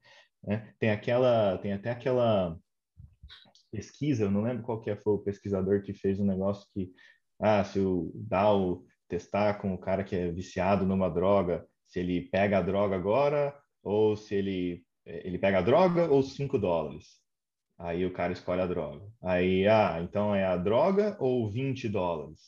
[0.47, 0.73] Né?
[0.79, 2.57] Tem aquela, tem até aquela
[3.71, 6.93] pesquisa, eu não lembro qual que é, foi o pesquisador que fez um negócio que
[7.41, 12.29] ah, se o Dow testar com o cara que é viciado numa droga, se ele
[12.29, 17.21] pega a droga agora ou se ele ele pega a droga ou 5 dólares.
[17.79, 19.07] Aí o cara escolhe a droga.
[19.23, 22.41] Aí, ah, então é a droga ou 20 dólares?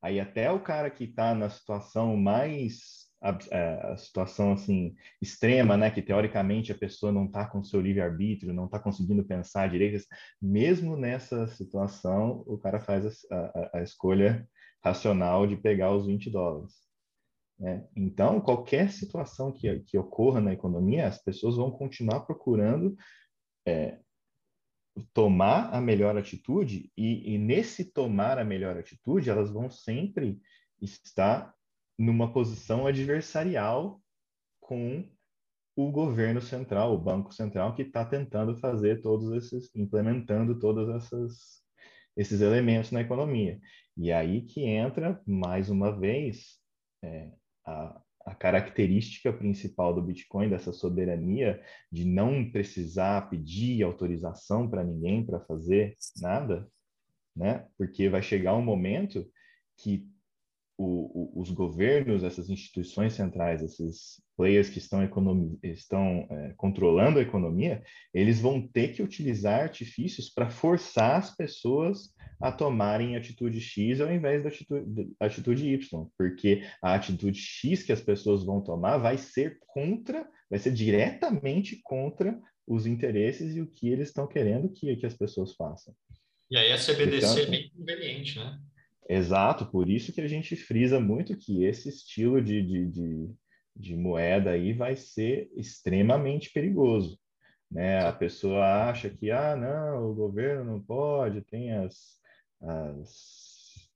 [0.00, 5.76] Aí até o cara que está na situação mais a, é, a, situação assim extrema,
[5.76, 9.68] né, que teoricamente a pessoa não está com seu livre arbítrio, não está conseguindo pensar
[9.68, 10.04] direito,
[10.40, 14.46] mesmo nessa situação o cara faz a, a, a escolha
[14.84, 16.72] racional de pegar os 20 dólares.
[17.58, 17.86] Né?
[17.96, 22.96] Então, qualquer situação que, que ocorra na economia, as pessoas vão continuar procurando
[23.66, 23.98] é,
[25.12, 30.40] tomar a melhor atitude, e, e, nesse tomar a melhor atitude, elas vão sempre
[30.80, 31.54] estar
[31.98, 34.00] numa posição adversarial
[34.60, 35.04] com
[35.76, 41.62] o governo central, o Banco Central, que está tentando fazer todos esses, implementando todos essas,
[42.16, 43.60] esses elementos na economia.
[43.96, 46.58] E aí que entra, mais uma vez,
[47.02, 47.32] é,
[47.66, 55.24] a, a característica principal do Bitcoin, dessa soberania, de não precisar pedir autorização para ninguém
[55.24, 56.66] para fazer nada,
[57.34, 57.68] né?
[57.76, 59.24] Porque vai chegar um momento
[59.76, 60.08] que
[60.78, 65.02] o, o, os governos, essas instituições centrais, esses players que estão,
[65.62, 72.14] estão é, controlando a economia, eles vão ter que utilizar artifícios para forçar as pessoas
[72.40, 77.92] a tomarem atitude X ao invés da atitude, atitude Y, porque a atitude X que
[77.92, 83.66] as pessoas vão tomar vai ser contra, vai ser diretamente contra os interesses e o
[83.66, 85.94] que eles estão querendo que, que as pessoas façam.
[86.50, 88.60] E aí a CBDC é bem conveniente, né?
[89.08, 93.34] Exato, por isso que a gente frisa muito que esse estilo de, de, de,
[93.76, 97.18] de moeda aí vai ser extremamente perigoso.
[97.70, 98.04] Né?
[98.04, 102.18] A pessoa acha que, ah, não, o governo não pode, tem as,
[102.60, 103.88] as,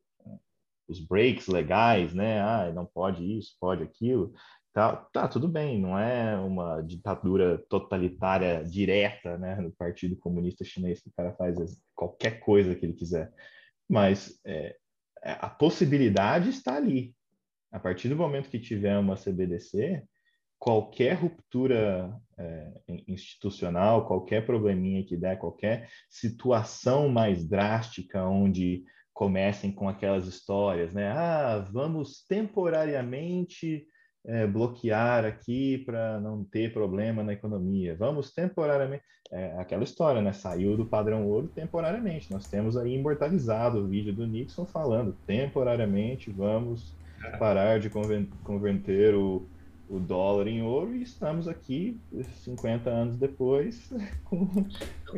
[0.89, 2.41] os breaks legais, né?
[2.41, 4.33] Ah, não pode isso, pode aquilo.
[4.73, 11.01] Tá, tá, tudo bem, não é uma ditadura totalitária direta, né, no Partido Comunista Chinês,
[11.01, 11.57] que o cara faz
[11.95, 13.33] qualquer coisa que ele quiser.
[13.89, 14.77] Mas é
[15.23, 17.15] a possibilidade está ali.
[17.71, 20.03] A partir do momento que tiver uma CBDC,
[20.59, 22.73] qualquer ruptura é,
[23.09, 31.11] institucional, qualquer probleminha que der, qualquer situação mais drástica onde comecem com aquelas histórias, né?
[31.11, 33.87] Ah, vamos temporariamente
[34.25, 37.95] é, bloquear aqui para não ter problema na economia.
[37.97, 39.03] Vamos temporariamente.
[39.33, 40.33] É, aquela história, né?
[40.33, 42.33] Saiu do padrão ouro temporariamente.
[42.33, 47.37] Nós temos aí imortalizado o vídeo do Nixon falando temporariamente vamos é.
[47.37, 49.47] parar de converter o,
[49.89, 51.97] o dólar em ouro e estamos aqui
[52.43, 53.93] 50 anos depois
[54.25, 54.47] com,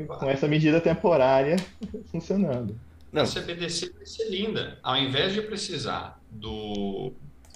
[0.06, 1.56] com essa medida temporária
[2.12, 2.78] funcionando.
[3.10, 3.22] Não.
[3.22, 4.78] A CBDC vai ser linda.
[4.82, 7.12] Ao invés de precisar do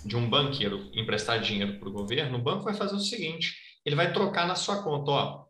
[0.07, 3.97] de um banqueiro emprestar dinheiro para o governo, o banco vai fazer o seguinte: ele
[3.97, 5.45] vai trocar na sua conta, ó,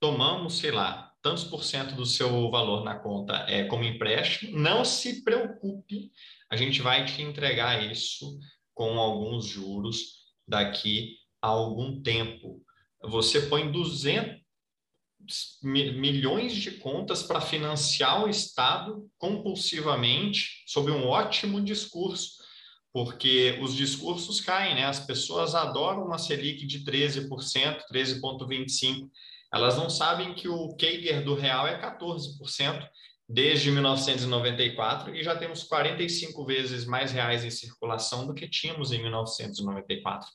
[0.00, 4.84] tomamos, sei lá, tantos por cento do seu valor na conta é como empréstimo, não
[4.84, 6.10] se preocupe,
[6.50, 8.38] a gente vai te entregar isso
[8.74, 12.62] com alguns juros daqui a algum tempo.
[13.02, 14.40] Você põe 200
[15.62, 22.39] milhões de contas para financiar o Estado compulsivamente sob um ótimo discurso
[22.92, 24.84] porque os discursos caem, né?
[24.84, 27.28] As pessoas adoram uma Selic de 13%,
[27.92, 29.08] 13,25%.
[29.52, 32.88] Elas não sabem que o Keiger do real é 14%
[33.28, 39.00] desde 1994 e já temos 45 vezes mais reais em circulação do que tínhamos em
[39.00, 40.28] 1994,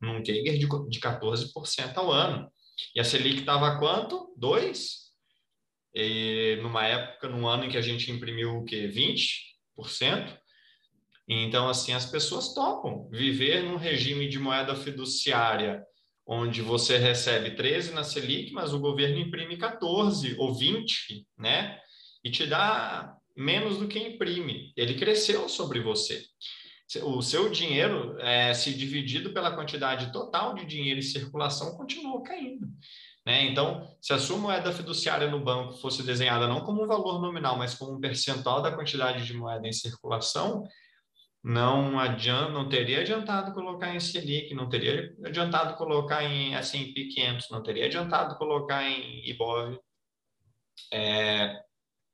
[0.00, 2.50] num Keiger de, de 14% ao ano.
[2.94, 4.32] E a Selic estava quanto?
[4.36, 5.08] 2?
[5.94, 8.88] E numa época, num ano em que a gente imprimiu o quê?
[8.88, 10.37] 20%?
[11.28, 15.84] Então, assim, as pessoas topam viver num regime de moeda fiduciária,
[16.26, 21.78] onde você recebe 13 na Selic, mas o governo imprime 14 ou 20, né?
[22.24, 24.72] E te dá menos do que imprime.
[24.76, 26.24] Ele cresceu sobre você.
[27.02, 32.66] O seu dinheiro, é, se dividido pela quantidade total de dinheiro em circulação, continua caindo.
[33.26, 33.44] Né?
[33.44, 37.58] Então, se a sua moeda fiduciária no banco fosse desenhada não como um valor nominal,
[37.58, 40.64] mas como um percentual da quantidade de moeda em circulação,
[41.48, 47.48] não adianta, não teria adiantado colocar em Selic, não teria adiantado colocar em S&P 500,
[47.50, 49.80] não teria adiantado colocar em IBOV.
[50.92, 51.58] É,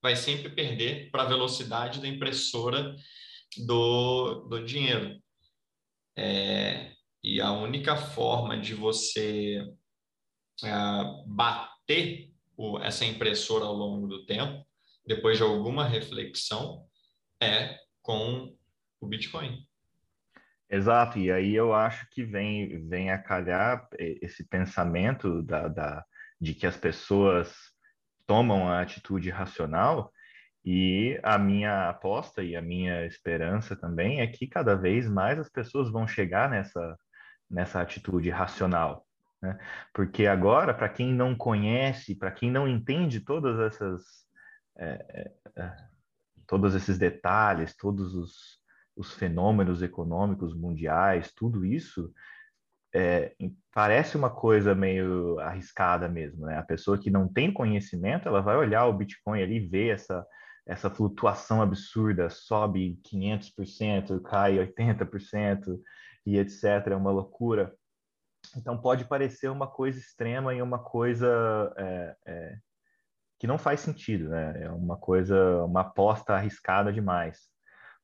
[0.00, 2.94] vai sempre perder para a velocidade da impressora
[3.66, 5.20] do, do dinheiro.
[6.16, 9.66] É, e a única forma de você
[10.62, 10.70] é,
[11.26, 14.64] bater o, essa impressora ao longo do tempo,
[15.04, 16.86] depois de alguma reflexão,
[17.42, 18.56] é com
[19.04, 19.66] o Bitcoin.
[20.68, 26.04] Exato, e aí eu acho que vem, vem a calhar esse pensamento da, da,
[26.40, 27.54] de que as pessoas
[28.26, 30.10] tomam a atitude racional,
[30.64, 35.50] e a minha aposta e a minha esperança também é que cada vez mais as
[35.50, 36.98] pessoas vão chegar nessa,
[37.50, 39.06] nessa atitude racional.
[39.42, 39.58] Né?
[39.92, 44.02] Porque agora, para quem não conhece, para quem não entende todas essas.
[44.78, 45.94] É, é
[46.46, 48.58] todos esses detalhes, todos os,
[48.96, 52.12] os fenômenos econômicos mundiais, tudo isso,
[52.94, 53.34] é,
[53.72, 56.56] parece uma coisa meio arriscada mesmo, né?
[56.58, 60.24] A pessoa que não tem conhecimento, ela vai olhar o Bitcoin ali e ver essa,
[60.64, 65.76] essa flutuação absurda, sobe 500%, cai 80%
[66.24, 66.64] e etc.
[66.92, 67.74] É uma loucura.
[68.56, 72.56] Então pode parecer uma coisa extrema e uma coisa é, é,
[73.40, 74.62] que não faz sentido, né?
[74.62, 77.40] É uma coisa, uma aposta arriscada demais.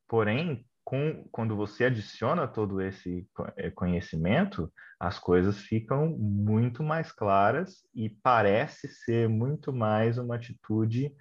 [0.08, 3.24] Porém, com, quando você adiciona todo esse
[3.56, 11.14] eh, conhecimento, as coisas ficam muito mais claras e parece ser muito mais uma atitude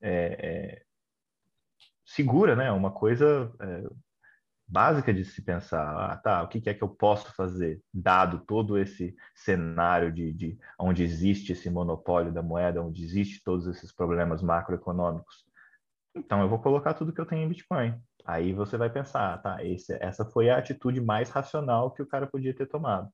[0.00, 0.82] é, é,
[2.04, 2.70] segura, né?
[2.70, 3.82] Uma coisa é,
[4.64, 6.12] básica de se pensar.
[6.12, 10.58] Ah, tá, o que é que eu posso fazer, dado todo esse cenário de, de
[10.78, 15.44] onde existe esse monopólio da moeda, onde existe todos esses problemas macroeconômicos?
[16.14, 18.00] Então, eu vou colocar tudo que eu tenho em Bitcoin.
[18.26, 22.26] Aí você vai pensar, tá, esse, essa foi a atitude mais racional que o cara
[22.26, 23.08] podia ter tomado.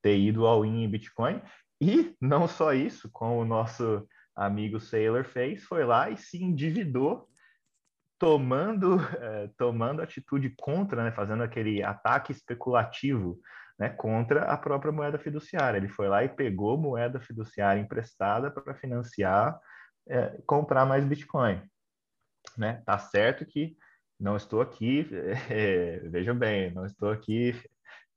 [0.00, 1.42] Ter ido ao in em Bitcoin.
[1.80, 7.28] E não só isso, como o nosso amigo Sailor fez, foi lá e se endividou,
[8.16, 13.40] tomando, eh, tomando atitude contra, né, fazendo aquele ataque especulativo
[13.76, 15.78] né, contra a própria moeda fiduciária.
[15.78, 19.58] Ele foi lá e pegou moeda fiduciária emprestada para financiar,
[20.08, 21.60] eh, comprar mais Bitcoin.
[22.56, 22.82] Né?
[22.86, 23.76] Tá certo que
[24.18, 25.06] não estou aqui,
[25.50, 27.54] é, vejam bem, não estou aqui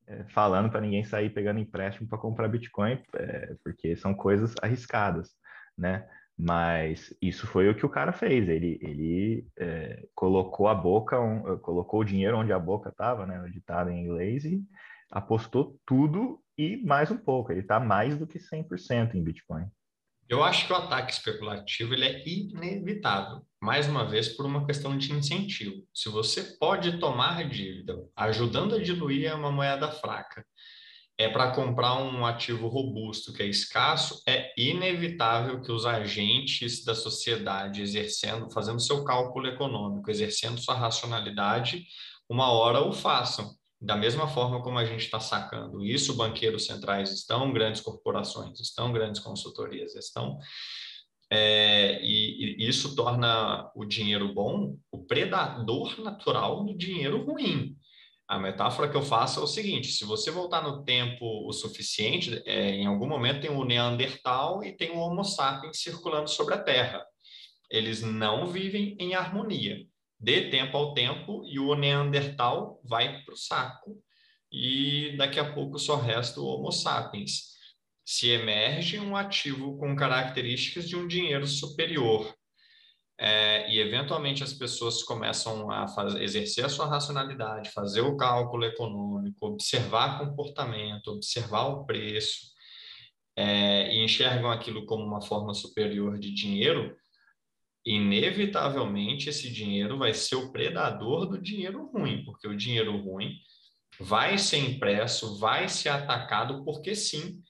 [0.07, 5.35] é, falando para ninguém sair pegando empréstimo para comprar Bitcoin, é, porque são coisas arriscadas,
[5.77, 6.07] né?
[6.37, 8.47] Mas isso foi o que o cara fez.
[8.47, 13.39] Ele, ele é, colocou a boca, um, colocou o dinheiro onde a boca estava, né?
[13.39, 14.63] No ditado em inglês e
[15.11, 17.51] apostou tudo e mais um pouco.
[17.51, 19.65] Ele está mais do que 100% em Bitcoin.
[20.29, 24.97] Eu acho que o ataque especulativo ele é inevitável, mais uma vez por uma questão
[24.97, 25.87] de incentivo.
[25.93, 30.45] Se você pode tomar dívida, ajudando a diluir uma moeda fraca,
[31.17, 36.93] é para comprar um ativo robusto que é escasso, é inevitável que os agentes da
[36.93, 41.85] sociedade exercendo, fazendo seu cálculo econômico, exercendo sua racionalidade,
[42.29, 47.11] uma hora o façam da mesma forma como a gente está sacando isso, banqueiros centrais
[47.11, 50.39] estão, grandes corporações estão, grandes consultorias estão,
[51.29, 57.75] é, e, e, isso torna o dinheiro bom o predador natural do dinheiro ruim.
[58.27, 62.41] A metáfora que eu faço é o seguinte: se você voltar no tempo o suficiente,
[62.45, 66.61] é, em algum momento tem o Neandertal e tem o Homo sapiens circulando sobre a
[66.61, 67.05] Terra.
[67.69, 69.85] Eles não vivem em harmonia
[70.19, 74.01] dê tempo ao tempo e o Neandertal vai para o saco
[74.51, 77.55] e daqui a pouco só resta o Homo sapiens.
[78.05, 82.33] Se emerge um ativo com características de um dinheiro superior
[83.19, 88.63] é, e eventualmente as pessoas começam a fazer, exercer a sua racionalidade, fazer o cálculo
[88.63, 92.51] econômico, observar comportamento, observar o preço
[93.35, 96.95] é, e enxergam aquilo como uma forma superior de dinheiro,
[97.87, 103.31] inevitavelmente esse dinheiro vai ser o predador do dinheiro ruim, porque o dinheiro ruim
[103.97, 107.41] vai ser impresso, vai ser atacado, porque sim,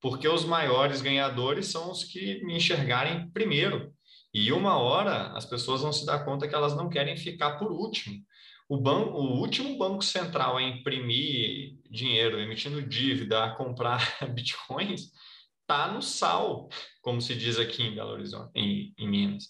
[0.00, 3.94] porque os maiores ganhadores são os que me enxergarem primeiro.
[4.32, 7.70] E uma hora as pessoas vão se dar conta que elas não querem ficar por
[7.70, 8.20] último.
[8.68, 14.00] O, banco, o último banco central a imprimir dinheiro, emitindo dívida, a comprar
[14.34, 15.12] bitcoins,
[15.60, 16.68] está no sal,
[17.00, 19.44] como se diz aqui em Belo Horizonte, em, em Minas.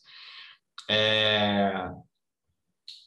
[0.88, 1.90] É,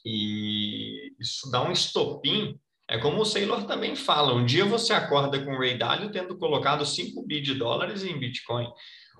[0.04, 2.58] e isso dá um estopim.
[2.88, 6.38] É como o Saylor também fala: um dia você acorda com o Ray Dalio tendo
[6.38, 8.66] colocado 5 bi de dólares em Bitcoin,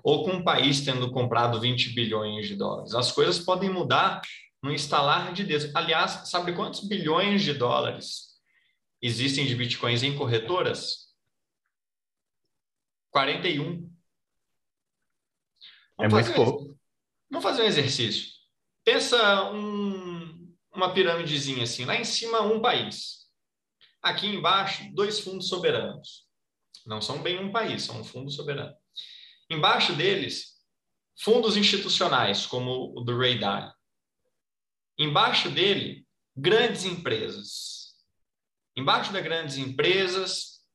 [0.03, 2.93] ou com um país tendo comprado 20 bilhões de dólares.
[2.95, 4.21] As coisas podem mudar
[4.61, 5.73] no instalar de dedos.
[5.75, 8.39] Aliás, sabe quantos bilhões de dólares
[9.01, 11.09] existem de Bitcoins em corretoras?
[13.11, 13.89] 41.
[15.97, 16.79] Vamos é muito pouco.
[17.29, 18.38] Vamos fazer um exercício.
[18.91, 23.27] Pensa um, uma piramidezinha assim, lá em cima um país.
[24.01, 26.25] Aqui embaixo, dois fundos soberanos.
[26.87, 28.75] Não são bem um país, são um fundo soberano.
[29.47, 30.55] Embaixo deles,
[31.21, 33.71] fundos institucionais, como o do Ray Dalio.
[34.97, 36.03] Embaixo dele,
[36.35, 37.93] grandes empresas.
[38.75, 40.65] Embaixo das grandes empresas,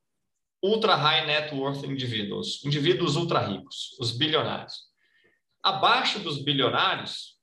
[0.62, 4.84] ultra high net worth individuals, indivíduos ultra ricos, os bilionários.
[5.60, 7.33] Abaixo dos bilionários,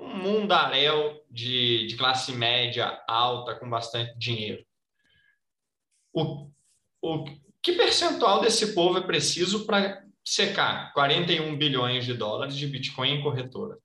[0.00, 4.64] um mundaréu de, de classe média alta com bastante dinheiro.
[6.12, 6.50] O,
[7.02, 7.24] o
[7.62, 13.22] que percentual desse povo é preciso para secar 41 bilhões de dólares de Bitcoin em
[13.22, 13.78] corretora?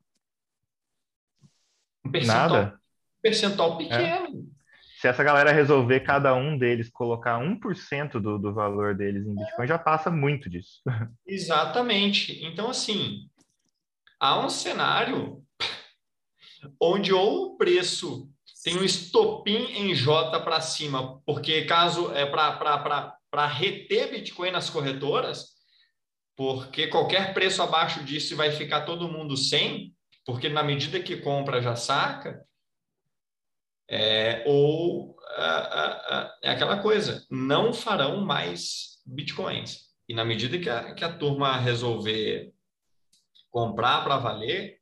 [2.06, 2.80] Um percentual, Nada.
[3.22, 4.50] percentual pequeno.
[4.50, 4.54] É.
[5.00, 9.66] Se essa galera resolver cada um deles colocar 1% do, do valor deles em Bitcoin,
[9.66, 9.68] é.
[9.68, 10.82] já passa muito disso.
[11.28, 12.44] Exatamente.
[12.46, 13.30] Então, assim,
[14.18, 15.43] há um cenário
[16.80, 18.30] onde ou o preço
[18.64, 25.54] tem um estopim em J para cima, porque caso é para reter Bitcoin nas corretoras,
[26.36, 29.94] porque qualquer preço abaixo disso vai ficar todo mundo sem,
[30.26, 32.46] porque na medida que compra já saca,
[33.90, 35.16] é, ou
[36.42, 39.90] é aquela coisa, não farão mais bitcoins.
[40.08, 42.54] E na medida que a, que a turma resolver
[43.50, 44.80] comprar para valer,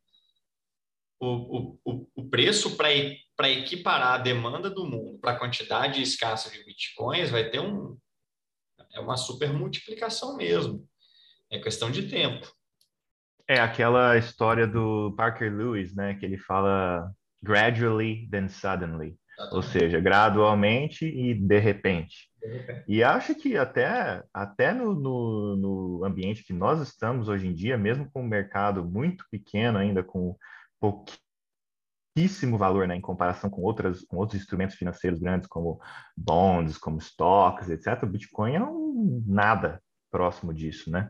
[1.21, 6.63] o, o, o preço para equiparar a demanda do mundo para a quantidade escassa de
[6.65, 7.97] bitcoins vai ter um
[8.93, 10.85] é uma super multiplicação mesmo.
[11.49, 12.51] É questão de tempo.
[13.47, 17.09] É aquela história do Parker Lewis, né, que ele fala
[17.41, 19.55] gradually then suddenly, Exatamente.
[19.55, 22.29] ou seja, gradualmente e de repente.
[22.41, 22.83] de repente.
[22.87, 27.77] E acho que até, até no, no, no ambiente que nós estamos hoje em dia,
[27.77, 30.35] mesmo com o mercado muito pequeno ainda, com
[30.81, 35.79] pouquíssimo valor né, em comparação com, outras, com outros instrumentos financeiros grandes, como
[36.17, 41.09] bonds, como stocks, etc., o Bitcoin é um nada próximo disso, né?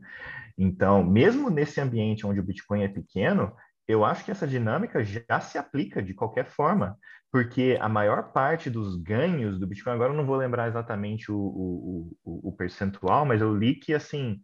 [0.56, 3.52] Então, mesmo nesse ambiente onde o Bitcoin é pequeno,
[3.88, 6.98] eu acho que essa dinâmica já se aplica de qualquer forma,
[7.32, 11.38] porque a maior parte dos ganhos do Bitcoin, agora eu não vou lembrar exatamente o,
[11.38, 14.40] o, o, o percentual, mas eu li que, assim,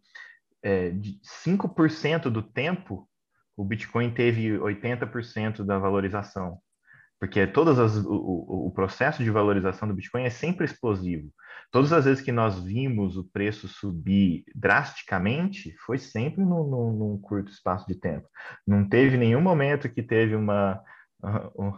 [0.62, 3.07] é, de 5% do tempo,
[3.58, 6.58] o Bitcoin teve 80% da valorização.
[7.18, 11.28] Porque todas as, o, o, processo de valorização do Bitcoin é sempre explosivo.
[11.72, 17.50] Todas as vezes que nós vimos o preço subir drasticamente, foi sempre num, num, curto
[17.50, 18.28] espaço de tempo.
[18.64, 20.80] Não teve nenhum momento que teve uma,
[21.58, 21.72] um,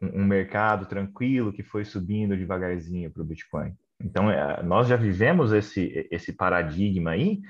[0.00, 3.74] um mercado tranquilo que foi subindo devagarzinho para o Bitcoin.
[4.00, 7.40] Então, é, nós já vivemos esse, esse paradigma aí,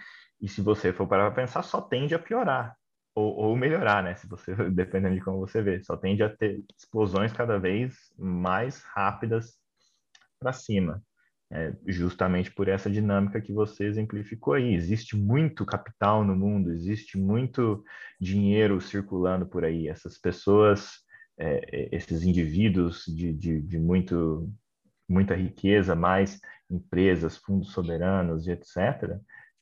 [0.41, 2.80] e se você for parar para pensar, só tende a piorar
[3.21, 4.15] ou, ou, melhorar, né?
[4.15, 8.83] Se você, dependendo de como você vê, só tende a ter explosões cada vez mais
[8.83, 9.59] rápidas
[10.39, 11.03] para cima.
[11.53, 14.73] É, justamente por essa dinâmica que você exemplificou aí.
[14.73, 17.85] Existe muito capital no mundo, existe muito
[18.21, 19.89] dinheiro circulando por aí.
[19.89, 21.01] Essas pessoas,
[21.37, 24.49] é, esses indivíduos de, de, de muito,
[25.09, 26.41] muita riqueza, mais
[26.71, 29.19] empresas, fundos soberanos e etc.,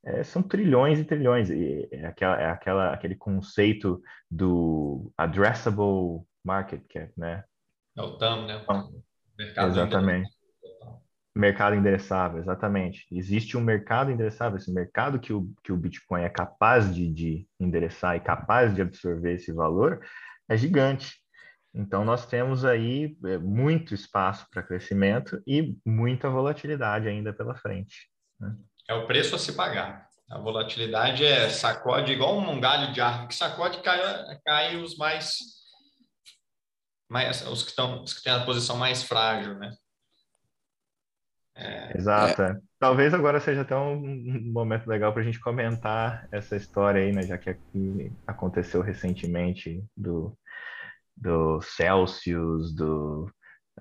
[0.09, 1.51] é, são trilhões e trilhões.
[1.51, 7.45] E é, aquela, é aquela, aquele conceito do addressable market cap, né?
[7.95, 8.61] É o TAM, né?
[8.63, 8.91] Então,
[9.37, 10.31] mercado exatamente.
[11.35, 13.07] Mercado endereçável, exatamente.
[13.13, 17.47] Existe um mercado endereçável, esse mercado que o, que o Bitcoin é capaz de, de
[17.61, 20.01] endereçar e capaz de absorver esse valor
[20.49, 21.17] é gigante.
[21.75, 28.11] Então, nós temos aí é, muito espaço para crescimento e muita volatilidade ainda pela frente.
[28.41, 28.57] Né?
[28.89, 30.09] É o preço a se pagar.
[30.31, 34.01] A volatilidade é sacode igual um galho de árvore que sacode cai,
[34.45, 35.39] cai os mais,
[37.09, 39.75] mais os que estão os que têm a posição mais frágil, né?
[41.55, 41.97] É...
[41.97, 42.43] Exato.
[42.43, 42.61] É.
[42.79, 47.23] Talvez agora seja até um momento legal para a gente comentar essa história aí, né?
[47.23, 50.39] Já que aqui aconteceu recentemente do,
[51.17, 53.31] do Celsius, do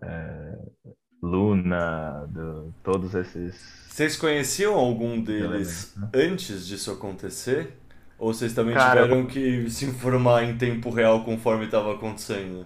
[0.02, 3.56] uh, Luna, do, todos esses.
[3.90, 6.10] Vocês conheciam algum deles né?
[6.14, 7.78] antes disso acontecer?
[8.20, 12.66] Ou vocês também Cara, tiveram que se informar em tempo real conforme estava acontecendo?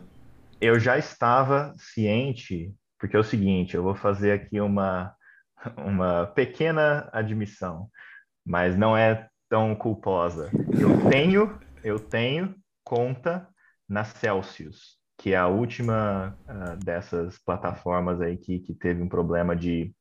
[0.60, 5.14] Eu já estava ciente, porque é o seguinte, eu vou fazer aqui uma,
[5.78, 7.90] uma pequena admissão,
[8.46, 10.50] mas não é tão culposa.
[10.80, 13.48] Eu tenho, eu tenho conta
[13.90, 19.56] na Celsius que é a última uh, dessas plataformas aí que, que teve um problema
[19.56, 19.94] de,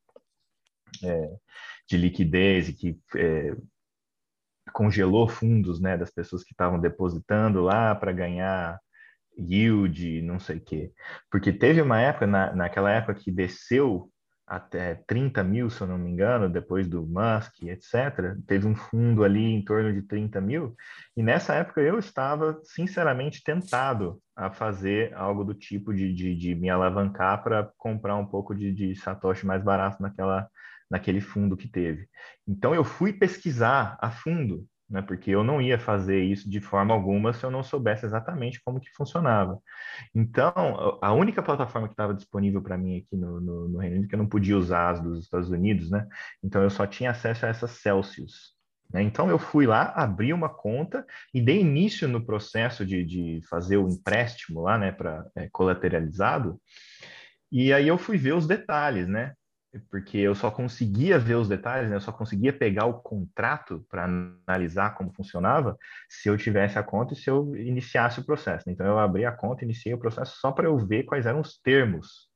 [1.05, 1.37] é,
[1.87, 3.55] de liquidez e que é,
[4.73, 8.81] congelou fundos né, das pessoas que estavam depositando lá para ganhar
[9.39, 10.91] yield, não sei o quê.
[11.31, 14.11] Porque teve uma época, na, naquela época que desceu
[14.51, 18.37] até 30 mil, se eu não me engano, depois do Musk, etc.
[18.49, 20.75] Teve um fundo ali em torno de 30 mil,
[21.17, 26.55] e nessa época eu estava, sinceramente, tentado a fazer algo do tipo de, de, de
[26.57, 30.49] me alavancar para comprar um pouco de, de Satoshi mais barato naquela,
[30.91, 32.09] naquele fundo que teve.
[32.45, 35.01] Então eu fui pesquisar a fundo né?
[35.03, 38.81] Porque eu não ia fazer isso de forma alguma se eu não soubesse exatamente como
[38.81, 39.59] que funcionava.
[40.15, 44.09] Então, a única plataforma que estava disponível para mim aqui no, no, no, Reino Unido,
[44.09, 46.07] que eu não podia usar as dos Estados Unidos, né?
[46.43, 48.59] Então, eu só tinha acesso a essa Celsius.
[48.93, 49.03] Né?
[49.03, 53.77] Então, eu fui lá, abri uma conta e dei início no processo de, de fazer
[53.77, 56.61] o empréstimo lá, né, para é, colateralizado.
[57.53, 59.35] E aí eu fui ver os detalhes, né?
[59.91, 61.97] Porque eu só conseguia ver os detalhes, né?
[61.97, 65.77] eu só conseguia pegar o contrato para analisar como funcionava
[66.09, 68.69] se eu tivesse a conta e se eu iniciasse o processo.
[68.69, 71.59] Então eu abri a conta, iniciei o processo só para eu ver quais eram os
[71.61, 72.29] termos,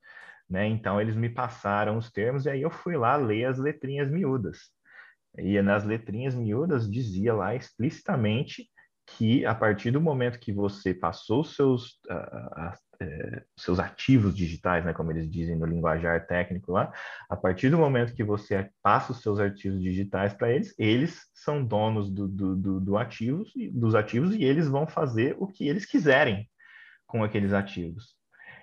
[0.48, 0.66] né?
[0.66, 4.58] Então eles me passaram os termos e aí eu fui lá ler as letrinhas miúdas.
[5.36, 8.68] E nas letrinhas miúdas dizia lá explicitamente
[9.06, 12.72] que a partir do momento que você passou seus, uh,
[13.02, 16.92] uh, seus ativos digitais, né, como eles dizem no linguajar técnico lá,
[17.28, 21.64] a partir do momento que você passa os seus ativos digitais para eles, eles são
[21.64, 25.84] donos do, do, do, do ativos, dos ativos e eles vão fazer o que eles
[25.84, 26.48] quiserem
[27.06, 28.14] com aqueles ativos.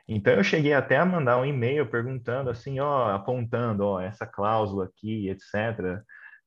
[0.07, 4.85] Então eu cheguei até a mandar um e-mail perguntando assim, ó, apontando, ó, essa cláusula
[4.85, 6.01] aqui, etc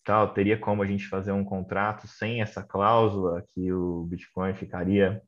[0.05, 5.23] tal, teria como a gente fazer um contrato sem essa cláusula que o Bitcoin ficaria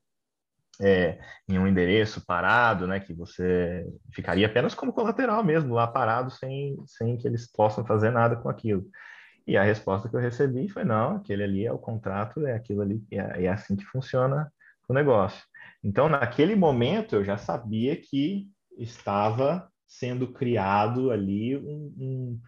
[0.80, 6.30] é, em um endereço parado, né, que você ficaria apenas como colateral mesmo, lá parado,
[6.30, 8.86] sem, sem que eles possam fazer nada com aquilo.
[9.46, 12.82] E a resposta que eu recebi foi, não, aquele ali é o contrato, é aquilo
[12.82, 14.52] ali, é, é assim que funciona
[14.88, 15.42] o negócio.
[15.82, 22.40] Então, naquele momento, eu já sabia que estava sendo criado ali um, um,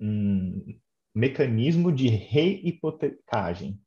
[0.00, 0.78] um
[1.14, 3.78] mecanismo de reipotecagem.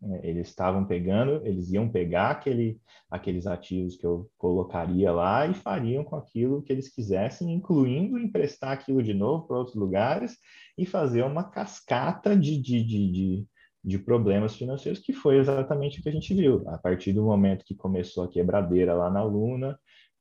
[0.00, 0.20] Né?
[0.22, 2.80] Eles estavam pegando, eles iam pegar aquele,
[3.10, 8.72] aqueles ativos que eu colocaria lá e fariam com aquilo que eles quisessem, incluindo emprestar
[8.72, 10.36] aquilo de novo para outros lugares
[10.76, 13.46] e fazer uma cascata de, de, de, de,
[13.84, 16.66] de problemas financeiros, que foi exatamente o que a gente viu.
[16.68, 19.78] A partir do momento que começou a quebradeira lá na Luna,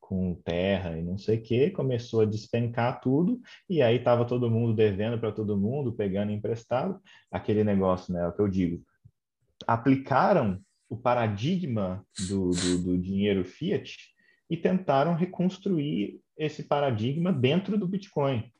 [0.09, 4.49] com terra e não sei o que, começou a despencar tudo, e aí estava todo
[4.49, 6.99] mundo devendo para todo mundo, pegando emprestado,
[7.31, 8.83] aquele negócio, né, é o que eu digo,
[9.67, 10.59] aplicaram
[10.89, 13.95] o paradigma do, do, do dinheiro fiat
[14.49, 18.51] e tentaram reconstruir esse paradigma dentro do Bitcoin.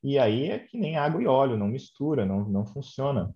[0.00, 3.34] E aí é que nem água e óleo, não mistura, não, não funciona.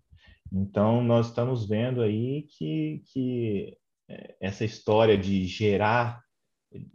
[0.52, 3.76] Então, nós estamos vendo aí que, que
[4.08, 6.22] é, essa história de gerar,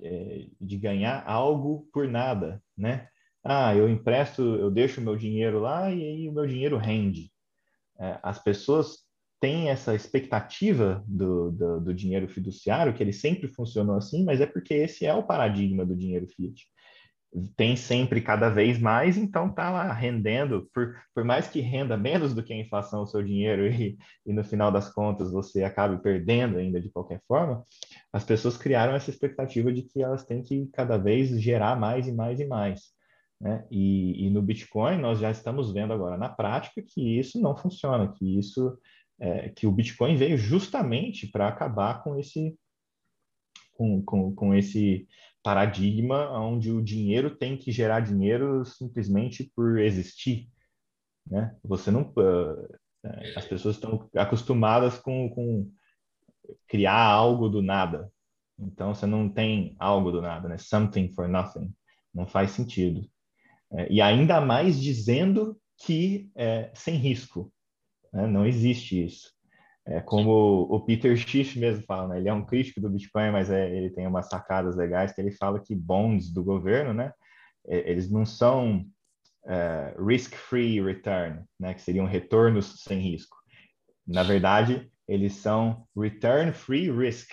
[0.01, 3.07] é, de ganhar algo por nada, né?
[3.43, 7.31] Ah, eu empresto, eu deixo meu dinheiro lá e aí o meu dinheiro rende.
[7.99, 8.99] É, as pessoas
[9.39, 14.45] tem essa expectativa do, do, do, dinheiro fiduciário, que ele sempre funcionou assim, mas é
[14.45, 16.65] porque esse é o paradigma do dinheiro fiat.
[17.55, 22.33] Tem sempre cada vez mais, então tá lá rendendo, por, por mais que renda menos
[22.33, 26.01] do que a inflação o seu dinheiro e, e no final das contas você acabe
[26.01, 27.63] perdendo ainda de qualquer forma,
[28.11, 32.11] as pessoas criaram essa expectativa de que elas têm que cada vez gerar mais e
[32.11, 32.93] mais e mais.
[33.41, 33.65] Né?
[33.69, 38.13] E, e no Bitcoin nós já estamos vendo agora na prática que isso não funciona,
[38.13, 38.77] que isso
[39.19, 42.57] é, que o Bitcoin veio justamente para acabar com esse,
[43.73, 45.07] com, com, com esse
[45.43, 50.49] paradigma onde o dinheiro tem que gerar dinheiro simplesmente por existir.
[51.27, 51.55] Né?
[51.63, 52.77] Você não, uh,
[53.35, 55.69] as pessoas estão acostumadas com, com
[56.67, 58.11] criar algo do nada.
[58.57, 60.57] Então você não tem algo do nada, né?
[60.57, 61.73] Something for nothing.
[62.13, 63.07] Não faz sentido.
[63.71, 67.51] É, e ainda mais dizendo que é sem risco.
[68.11, 68.27] Né?
[68.27, 69.33] Não existe isso.
[69.85, 72.17] É como o Peter Schiff mesmo fala, né?
[72.17, 75.31] ele é um crítico do Bitcoin, mas é, ele tem umas sacadas legais que ele
[75.31, 77.11] fala que bonds do governo, né?
[77.65, 78.85] Eles não são
[79.45, 81.73] é, risk-free return, né?
[81.73, 83.35] que seriam retornos sem risco.
[84.07, 87.29] Na verdade, eles são return-free risk,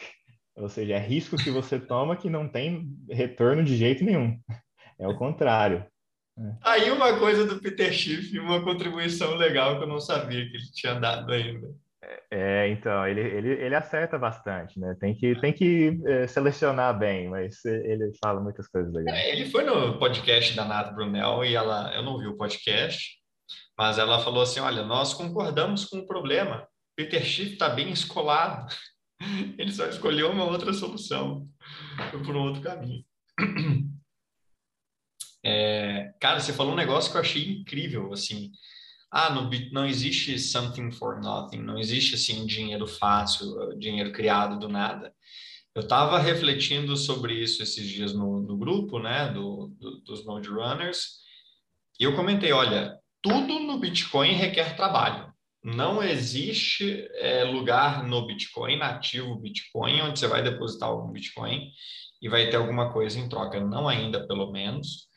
[0.56, 4.38] ou seja, é risco que você toma que não tem retorno de jeito nenhum.
[4.98, 5.86] É o contrário.
[6.38, 6.56] É.
[6.62, 10.72] Aí uma coisa do Peter Schiff, uma contribuição legal que eu não sabia que ele
[10.72, 11.68] tinha dado ainda.
[12.32, 14.96] É, então, ele, ele, ele acerta bastante, né?
[15.00, 19.18] Tem que, tem que é, selecionar bem, mas ele fala muitas coisas legais.
[19.18, 23.18] É, ele foi no podcast da Nath Brunel e ela, eu não vi o podcast,
[23.76, 26.68] mas ela falou assim, olha, nós concordamos com o problema.
[26.96, 28.72] Peter Schiff está bem escolado.
[29.58, 31.48] Ele só escolheu uma outra solução.
[32.10, 33.04] Foi por um outro caminho.
[35.42, 38.50] É, cara, você falou um negócio que eu achei incrível, assim.
[39.10, 44.68] Ah, no, não existe something for nothing, não existe assim dinheiro fácil, dinheiro criado do
[44.68, 45.12] nada.
[45.74, 50.48] Eu estava refletindo sobre isso esses dias no, no grupo, né, do, do, dos Node
[50.48, 51.20] Runners,
[51.98, 55.30] e eu comentei, olha, tudo no Bitcoin requer trabalho.
[55.62, 61.70] Não existe é, lugar no Bitcoin, nativo Bitcoin, onde você vai depositar algum Bitcoin
[62.22, 63.60] e vai ter alguma coisa em troca.
[63.60, 65.08] Não ainda, pelo menos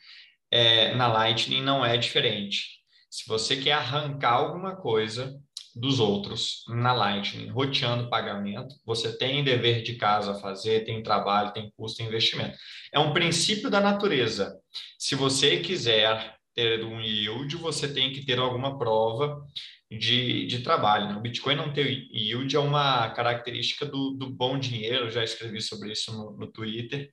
[0.50, 2.83] é, na Lightning não é diferente.
[3.14, 5.40] Se você quer arrancar alguma coisa
[5.72, 11.52] dos outros na Lightning, roteando pagamento, você tem dever de casa a fazer, tem trabalho,
[11.52, 12.58] tem custo e investimento.
[12.92, 14.58] É um princípio da natureza.
[14.98, 19.46] Se você quiser ter um yield, você tem que ter alguma prova
[19.88, 21.06] de, de trabalho.
[21.06, 21.16] Né?
[21.16, 25.92] O Bitcoin não ter yield é uma característica do, do bom dinheiro, já escrevi sobre
[25.92, 27.12] isso no, no Twitter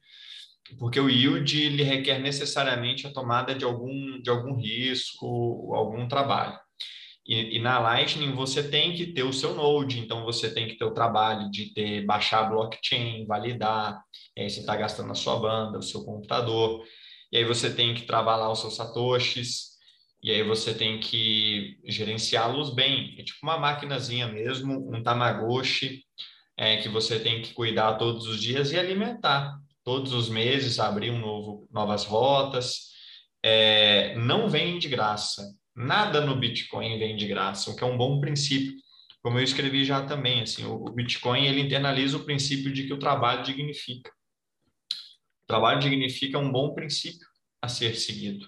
[0.78, 6.58] porque o yield ele requer necessariamente a tomada de algum, de algum risco, algum trabalho.
[7.28, 10.76] E, e, na Lightning você tem que ter o seu node, então você tem que
[10.76, 14.02] ter o trabalho de ter baixar a blockchain, validar,
[14.38, 16.84] aí você está gastando a sua banda, o seu computador,
[17.32, 19.72] e aí você tem que lá os seus satoshis,
[20.24, 23.16] e aí você tem que gerenciá-los bem.
[23.18, 26.04] É tipo uma maquinazinha mesmo, um Tamagotchi,
[26.58, 29.58] é, que você tem que cuidar todos os dias e alimentar
[29.92, 32.92] todos os meses abrir um novo, novas rotas.
[33.44, 35.44] É, não vem de graça.
[35.76, 38.74] Nada no Bitcoin vem de graça, o que é um bom princípio.
[39.22, 43.00] Como eu escrevi já também, assim, o, Bitcoin ele internaliza o princípio de que o
[43.00, 44.10] trabalho dignifica.
[45.44, 47.28] O trabalho dignifica é um bom princípio
[47.62, 48.48] a ser seguido.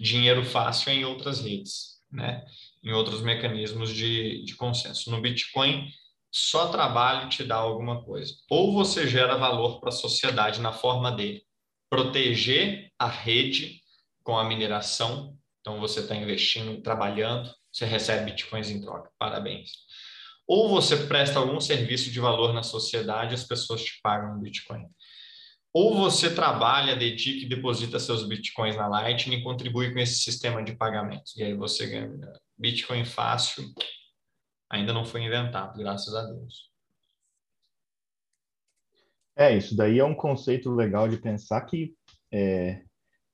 [0.00, 2.44] Dinheiro fácil é em outras redes, né?
[2.82, 5.08] em outros mecanismos de, de consenso.
[5.08, 5.88] No Bitcoin,
[6.32, 8.34] só trabalho te dá alguma coisa.
[8.50, 11.42] Ou você gera valor para a sociedade na forma de
[11.88, 13.80] proteger a rede
[14.22, 19.10] com a mineração, então você está investindo, trabalhando, você recebe bitcoins em troca.
[19.18, 19.70] Parabéns.
[20.46, 24.84] Ou você presta algum serviço de valor na sociedade, as pessoas te pagam Bitcoin.
[25.72, 30.60] Ou você trabalha, dedica e deposita seus Bitcoins na Lightning e contribui com esse sistema
[30.64, 31.36] de pagamentos.
[31.36, 33.64] E aí você ganha Bitcoin fácil.
[34.70, 36.70] Ainda não foi inventado, graças a Deus.
[39.36, 41.94] É, isso daí é um conceito legal de pensar que,
[42.32, 42.82] é,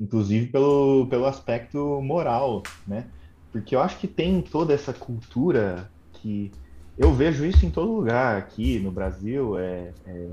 [0.00, 3.10] inclusive pelo, pelo aspecto moral, né?
[3.52, 6.52] Porque eu acho que tem toda essa cultura que
[6.96, 9.58] eu vejo isso em todo lugar aqui no Brasil.
[9.58, 10.30] É, é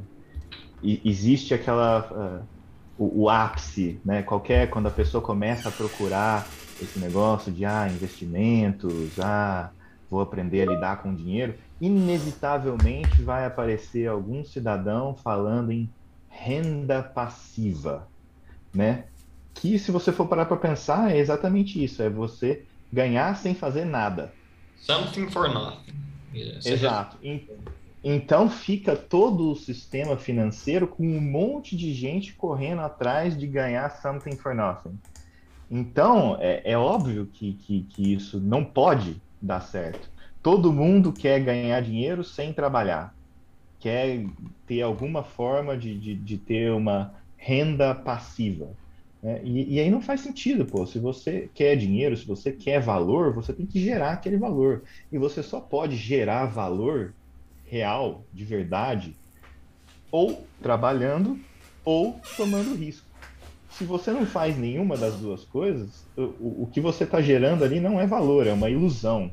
[0.84, 2.48] existe aquela uh,
[2.98, 4.22] o, o, ápice, né?
[4.22, 6.48] Qualquer quando a pessoa começa a procurar
[6.82, 9.72] esse negócio de ah investimentos, ah
[10.14, 15.90] vou aprender a lidar com dinheiro, inevitavelmente vai aparecer algum cidadão falando em
[16.30, 18.08] renda passiva,
[18.74, 19.06] né?
[19.56, 23.86] Que se você for parar para pensar é exatamente isso, é você ganhar sem fazer
[23.86, 24.32] nada.
[24.78, 25.94] Something for nothing.
[26.64, 27.18] Exato.
[28.04, 33.90] Então fica todo o sistema financeiro com um monte de gente correndo atrás de ganhar
[34.02, 34.98] something for nothing.
[35.72, 40.10] Então é, é óbvio que, que, que isso não pode dar certo.
[40.42, 43.14] Todo mundo quer ganhar dinheiro sem trabalhar,
[43.80, 44.26] quer
[44.66, 48.70] ter alguma forma de, de, de ter uma renda passiva.
[49.22, 49.42] Né?
[49.44, 50.86] E, e, aí não faz sentido, pô.
[50.86, 54.84] Se você quer dinheiro, se você quer valor, você tem que gerar aquele valor.
[55.12, 57.14] E você só pode gerar valor
[57.66, 59.16] real, de verdade,
[60.12, 61.40] ou trabalhando
[61.84, 63.13] ou tomando risco.
[63.78, 67.80] Se você não faz nenhuma das duas coisas, o, o que você está gerando ali
[67.80, 69.32] não é valor, é uma ilusão.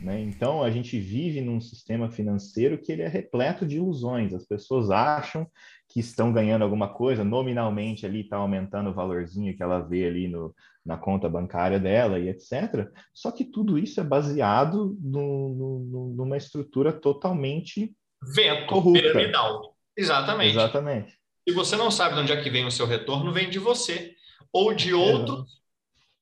[0.00, 0.20] Né?
[0.22, 4.32] Então, a gente vive num sistema financeiro que ele é repleto de ilusões.
[4.32, 5.46] As pessoas acham
[5.88, 10.28] que estão ganhando alguma coisa, nominalmente ali está aumentando o valorzinho que ela vê ali
[10.28, 10.54] no,
[10.86, 12.88] na conta bancária dela e etc.
[13.12, 17.94] Só que tudo isso é baseado no, no, numa estrutura totalmente
[18.34, 19.02] Vento, corrupta.
[19.02, 19.76] piramidal.
[19.96, 20.50] Exatamente.
[20.50, 21.19] Exatamente.
[21.48, 24.14] Se você não sabe de onde é que vem o seu retorno, vem de você
[24.52, 25.60] ou de outros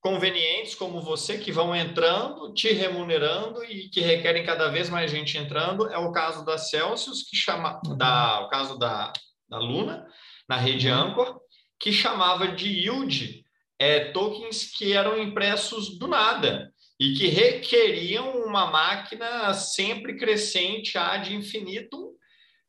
[0.00, 5.36] convenientes como você que vão entrando, te remunerando e que requerem cada vez mais gente
[5.36, 5.88] entrando.
[5.88, 7.96] É o caso da Celsius, que chama uhum.
[7.96, 9.12] da, o caso da,
[9.48, 10.06] da Luna,
[10.48, 10.94] na rede uhum.
[10.94, 11.40] Anchor,
[11.78, 13.44] que chamava de yield
[13.78, 21.32] é, tokens que eram impressos do nada e que requeriam uma máquina sempre crescente ad
[21.32, 22.12] infinitum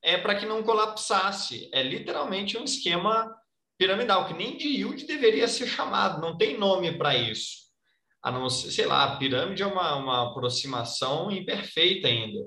[0.03, 1.69] é, para que não colapsasse.
[1.73, 3.33] É literalmente um esquema
[3.77, 7.69] piramidal, que nem de yield deveria ser chamado, não tem nome para isso.
[8.21, 12.39] A não ser, sei lá, a pirâmide é uma, uma aproximação imperfeita ainda.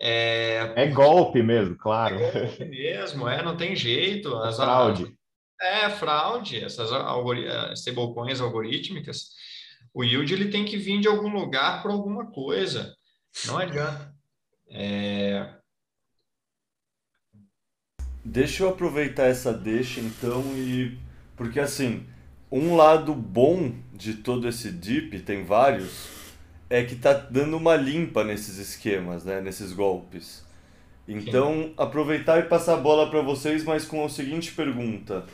[0.00, 2.16] É, é golpe mesmo, claro.
[2.16, 4.34] É golpe mesmo, é, não tem jeito.
[4.36, 5.14] As, fraude.
[5.60, 9.30] É, fraude, essas algori stablecoins algorítmicas.
[9.94, 12.94] O yield ele tem que vir de algum lugar para alguma coisa.
[13.46, 14.14] Não adianta.
[14.68, 15.55] É,
[18.28, 20.98] Deixa eu aproveitar essa deixa então e.
[21.36, 22.02] Porque assim,
[22.50, 26.08] um lado bom de todo esse dip, tem vários,
[26.68, 29.40] é que tá dando uma limpa nesses esquemas, né?
[29.40, 30.44] Nesses golpes.
[31.06, 35.24] Então, aproveitar e passar a bola para vocês, mas com a seguinte pergunta.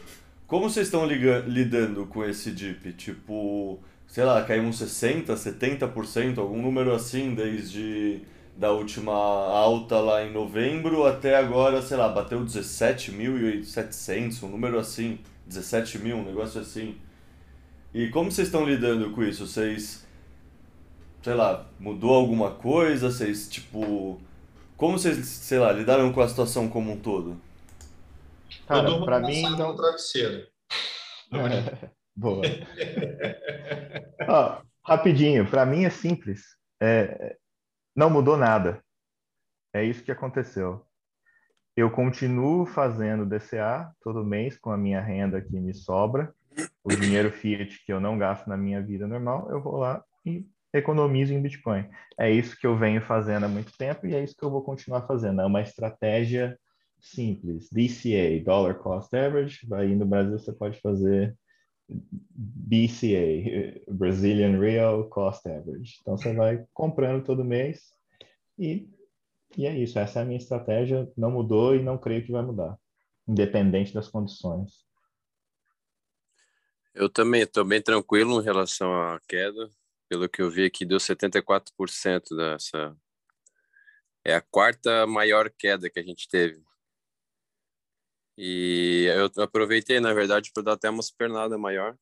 [0.46, 2.92] Como vocês estão lidando com esse dip?
[2.92, 8.20] Tipo, sei lá, caiu uns 60%, 70%, algum número assim, desde
[8.56, 15.18] da última alta lá em novembro até agora, sei lá, bateu 17.700, um número assim,
[15.46, 16.96] 17 mil, um negócio assim.
[17.94, 19.46] E como vocês estão lidando com isso?
[19.46, 20.06] Vocês,
[21.22, 23.10] sei lá, mudou alguma coisa?
[23.10, 24.20] Vocês, tipo,
[24.76, 27.40] como vocês, sei lá, lidaram com a situação como um todo?
[28.66, 30.46] Cara, para mim não travesseiro.
[32.14, 32.42] Boa.
[34.28, 36.56] Ó, rapidinho, para mim é simples.
[36.80, 37.36] É,
[37.94, 38.82] não mudou nada.
[39.72, 40.84] É isso que aconteceu.
[41.76, 46.34] Eu continuo fazendo DCA todo mês com a minha renda que me sobra.
[46.84, 50.46] O dinheiro fiat que eu não gasto na minha vida normal, eu vou lá e
[50.72, 51.88] economizo em Bitcoin.
[52.18, 54.62] É isso que eu venho fazendo há muito tempo e é isso que eu vou
[54.62, 55.40] continuar fazendo.
[55.40, 56.58] É uma estratégia
[57.00, 57.68] simples.
[57.70, 59.66] DCA, Dollar Cost Average.
[59.72, 61.34] Aí no Brasil você pode fazer
[62.34, 65.98] BCA, Brazilian Real Cost Average.
[66.00, 67.92] Então você vai comprando todo mês
[68.58, 68.88] e,
[69.56, 69.98] e é isso.
[69.98, 71.10] Essa é a minha estratégia.
[71.16, 72.78] Não mudou e não creio que vai mudar,
[73.28, 74.86] independente das condições.
[76.94, 79.70] Eu também estou bem tranquilo em relação à queda.
[80.08, 82.94] Pelo que eu vi aqui, deu 74% dessa.
[84.24, 86.62] É a quarta maior queda que a gente teve.
[88.36, 91.96] E eu aproveitei, na verdade, para dar até uma supernada maior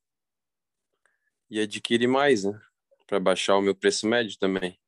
[1.50, 2.60] e adquirir mais, né?
[3.06, 4.78] Para baixar o meu preço médio também.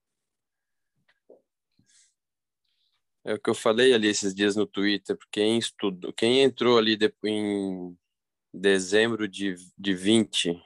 [3.24, 6.98] É o que eu falei ali esses dias no Twitter, quem estudou, quem entrou ali
[7.24, 7.96] em
[8.52, 10.60] dezembro de, de 20,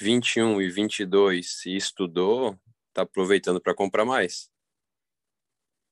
[0.00, 2.58] 21 e 22 e estudou,
[2.94, 4.50] tá aproveitando para comprar mais.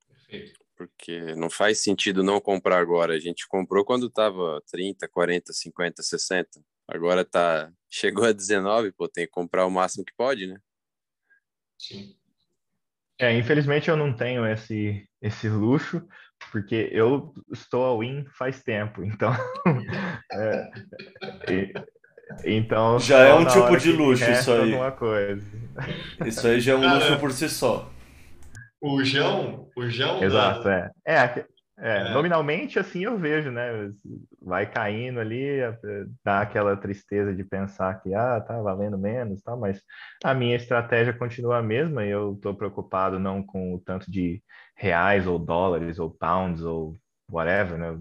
[0.08, 0.65] Perfeito.
[0.76, 3.14] Porque não faz sentido não comprar agora.
[3.14, 6.60] A gente comprou quando tava 30, 40, 50, 60.
[6.86, 10.58] Agora tá chegou a 19, pô, tem que comprar o máximo que pode, né?
[11.78, 12.14] Sim.
[13.18, 16.06] É, infelizmente eu não tenho esse, esse luxo,
[16.52, 19.32] porque eu estou ao win faz tempo, então.
[20.32, 20.70] é,
[21.50, 21.72] e,
[22.44, 24.72] então já é um tipo de luxo isso aí.
[24.98, 25.46] Coisa.
[26.26, 27.90] Isso aí já é um Cara, luxo por si só.
[28.80, 30.22] O João, o João.
[30.22, 30.74] Exato, da...
[30.74, 30.90] é.
[31.06, 31.46] é.
[31.78, 33.90] É, é, nominalmente assim eu vejo, né?
[34.40, 35.58] Vai caindo ali,
[36.24, 39.82] dá aquela tristeza de pensar que ah, tá valendo menos, tal, mas
[40.24, 44.42] a minha estratégia continua a mesma e eu estou preocupado não com o tanto de
[44.74, 46.96] reais ou dólares ou pounds ou
[47.30, 48.00] whatever, né?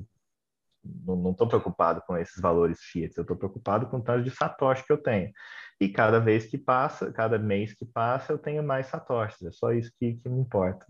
[1.05, 4.85] Não estou preocupado com esses valores fiat, eu estou preocupado com o tanto de satoshi
[4.85, 5.31] que eu tenho.
[5.79, 9.41] E cada vez que passa, cada mês que passa, eu tenho mais satoshis.
[9.43, 10.85] É só isso que, que me importa.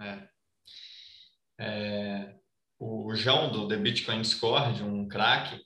[0.00, 0.28] É.
[1.58, 2.34] É,
[2.78, 5.62] o João do The Bitcoin Discord, um craque,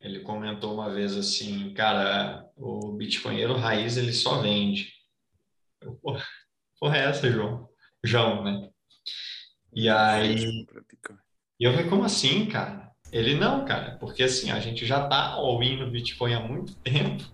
[0.00, 4.92] ele comentou uma vez assim, cara, o bitcoinheiro raiz ele só vende.
[5.80, 6.24] Eu, porra,
[6.78, 7.68] porra é essa, João?
[8.04, 8.70] João, né?
[9.74, 10.64] E aí.
[11.58, 12.92] E eu falei, como assim, cara?
[13.10, 17.24] Ele não, cara, porque assim, a gente já tá all-in no Bitcoin há muito tempo.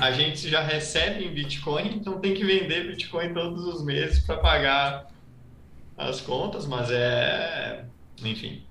[0.00, 4.36] A gente já recebe em Bitcoin, então tem que vender Bitcoin todos os meses para
[4.38, 5.10] pagar
[5.96, 7.84] as contas, mas é.
[8.22, 8.62] Enfim.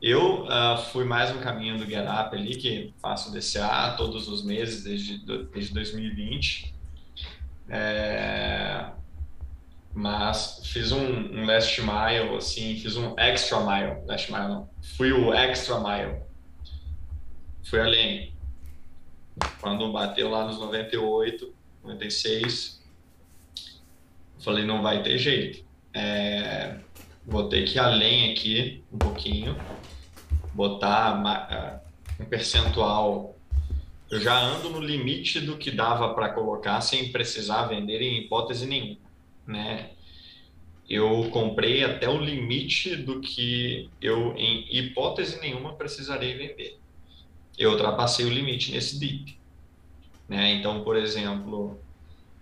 [0.00, 4.82] Eu uh, fui mais um caminho do GetUp ali, que faço DCA todos os meses
[4.82, 6.74] desde, desde 2020.
[7.68, 8.90] É,
[9.94, 14.04] mas fiz um, um, last mile, assim, fiz um extra mile.
[14.06, 14.70] Last mile não.
[14.96, 16.20] Fui o extra mile.
[17.62, 18.31] Fui além.
[19.60, 21.54] Quando bateu lá nos 98,
[21.84, 22.82] 96,
[24.38, 26.78] falei, não vai ter jeito é,
[27.26, 29.56] vou ter que ir além aqui um pouquinho,
[30.54, 31.70] botar
[32.18, 33.36] um percentual.
[34.10, 38.66] Eu já ando no limite do que dava para colocar sem precisar vender em hipótese
[38.66, 39.00] nenhuma,
[39.46, 39.90] né?
[40.88, 46.78] Eu comprei até o limite do que eu, em hipótese nenhuma, precisarei vender.
[47.58, 49.38] Eu ultrapassei o limite nesse dip.
[50.28, 50.54] Né?
[50.54, 51.78] Então, por exemplo,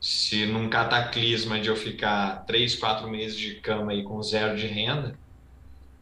[0.01, 4.67] se num cataclisma de eu ficar três, quatro meses de cama aí com zero de
[4.67, 5.19] renda,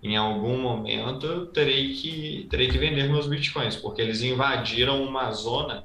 [0.02, 5.32] em algum momento eu terei que, terei que vender meus bitcoins, porque eles invadiram uma
[5.32, 5.84] zona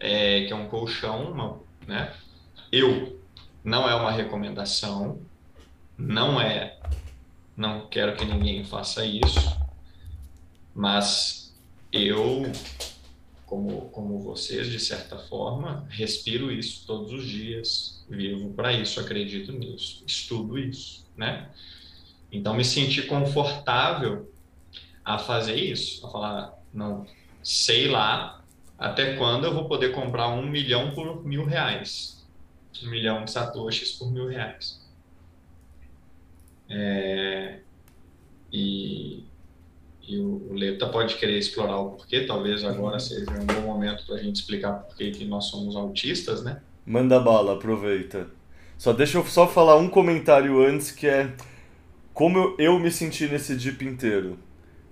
[0.00, 2.12] é, que é um colchão, uma, né?
[2.72, 3.20] Eu
[3.62, 5.20] não é uma recomendação,
[5.96, 6.76] não é,
[7.56, 9.56] não quero que ninguém faça isso,
[10.74, 11.41] mas
[11.92, 12.50] eu
[13.46, 19.52] como, como vocês, de certa forma, respiro isso todos os dias, vivo para isso, acredito
[19.52, 21.50] nisso, estudo isso, né?
[22.30, 24.32] Então, me senti confortável
[25.04, 27.06] a fazer isso, a falar, não,
[27.42, 28.42] sei lá
[28.82, 32.26] até quando eu vou poder comprar um milhão por mil reais,
[32.82, 34.84] um milhão de satoshis por mil reais.
[36.68, 37.60] É,
[38.52, 39.24] e,
[40.12, 43.00] e o, Leta pode querer explorar o porquê, talvez agora uhum.
[43.00, 46.60] seja um bom momento para a gente explicar por que nós somos autistas, né?
[46.84, 48.26] Manda bala, aproveita.
[48.76, 51.30] Só deixa eu só falar um comentário antes que é
[52.12, 54.38] como eu, eu me senti nesse dip inteiro.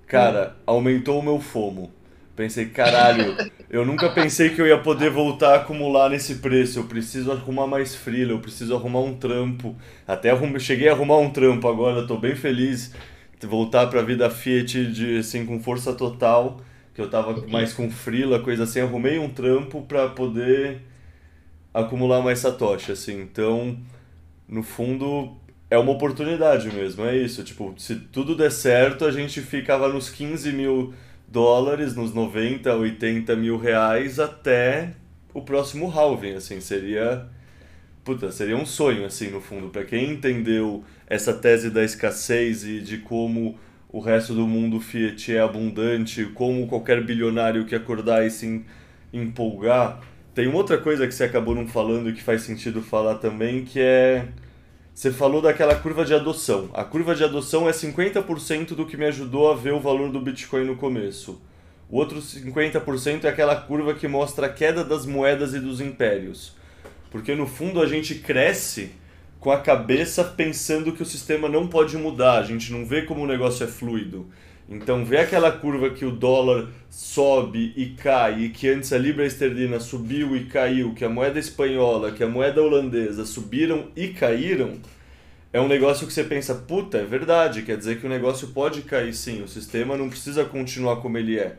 [0.06, 0.62] Cara, hum.
[0.66, 1.92] aumentou o meu fomo.
[2.34, 3.36] Pensei, caralho,
[3.68, 6.78] eu nunca pensei que eu ia poder voltar a acumular nesse preço.
[6.78, 9.76] Eu preciso arrumar mais freela, eu preciso arrumar um trampo.
[10.06, 10.58] Até arrum...
[10.58, 12.94] cheguei a arrumar um trampo agora, tô bem feliz
[13.46, 16.60] voltar para a vida Fiat de assim com força total,
[16.94, 20.82] que eu tava mais com frila, coisa assim, arrumei um trampo para poder
[21.72, 23.20] acumular mais satoshi, assim.
[23.20, 23.78] Então,
[24.48, 25.36] no fundo,
[25.70, 27.42] é uma oportunidade mesmo, é isso.
[27.44, 30.92] Tipo, se tudo der certo, a gente ficava nos 15 mil
[31.28, 34.94] dólares, nos 90, 80 mil reais até
[35.32, 37.26] o próximo halving, assim, seria...
[38.02, 39.68] Puta, seria um sonho, assim, no fundo.
[39.68, 43.58] para quem entendeu essa tese da escassez e de como
[43.88, 48.64] o resto do mundo Fiat é abundante, como qualquer bilionário que acordar e se
[49.12, 50.00] empolgar.
[50.32, 53.64] Tem uma outra coisa que você acabou não falando e que faz sentido falar também,
[53.64, 54.28] que é.
[54.94, 56.70] Você falou daquela curva de adoção.
[56.72, 60.20] A curva de adoção é 50% do que me ajudou a ver o valor do
[60.20, 61.40] Bitcoin no começo.
[61.88, 66.54] O outro 50% é aquela curva que mostra a queda das moedas e dos impérios.
[67.10, 68.92] Porque no fundo a gente cresce
[69.40, 73.24] com a cabeça pensando que o sistema não pode mudar, a gente não vê como
[73.24, 74.30] o negócio é fluido.
[74.68, 79.26] Então, vê aquela curva que o dólar sobe e cai, e que antes a libra
[79.26, 84.74] esterlina subiu e caiu, que a moeda espanhola, que a moeda holandesa subiram e caíram,
[85.52, 88.82] é um negócio que você pensa, puta, é verdade, quer dizer que o negócio pode
[88.82, 91.56] cair sim, o sistema não precisa continuar como ele é.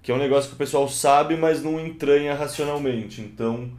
[0.00, 3.20] Que é um negócio que o pessoal sabe, mas não entranha racionalmente.
[3.20, 3.72] Então,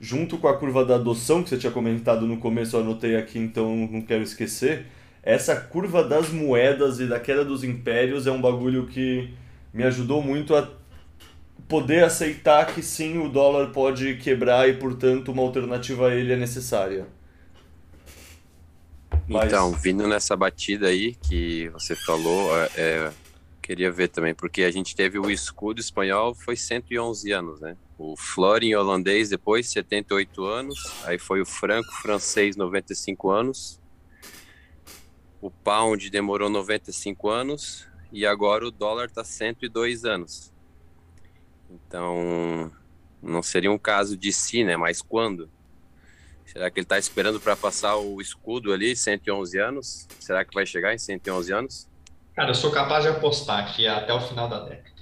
[0.00, 3.38] junto com a curva da adoção que você tinha comentado no começo, eu anotei aqui,
[3.38, 4.86] então não quero esquecer
[5.22, 9.32] essa curva das moedas e da queda dos impérios é um bagulho que
[9.72, 10.68] me ajudou muito a
[11.68, 16.36] poder aceitar que sim, o dólar pode quebrar e, portanto, uma alternativa a ele é
[16.36, 17.06] necessária.
[19.28, 19.46] Mas...
[19.46, 23.12] Então, vindo nessa batida aí que você falou, é, é
[23.62, 27.76] queria ver também, porque a gente teve o escudo espanhol, foi 111 anos, né?
[28.02, 33.78] O florin holandês depois, 78 anos, aí foi o franco francês, 95 anos,
[35.38, 40.50] o pound demorou 95 anos e agora o dólar está 102 anos.
[41.68, 42.72] Então,
[43.22, 44.78] não seria um caso de si, né?
[44.78, 45.50] Mas quando?
[46.46, 50.08] Será que ele está esperando para passar o escudo ali, 111 anos?
[50.18, 51.88] Será que vai chegar em 111 anos?
[52.34, 54.99] Cara, eu sou capaz de apostar que até o final da década.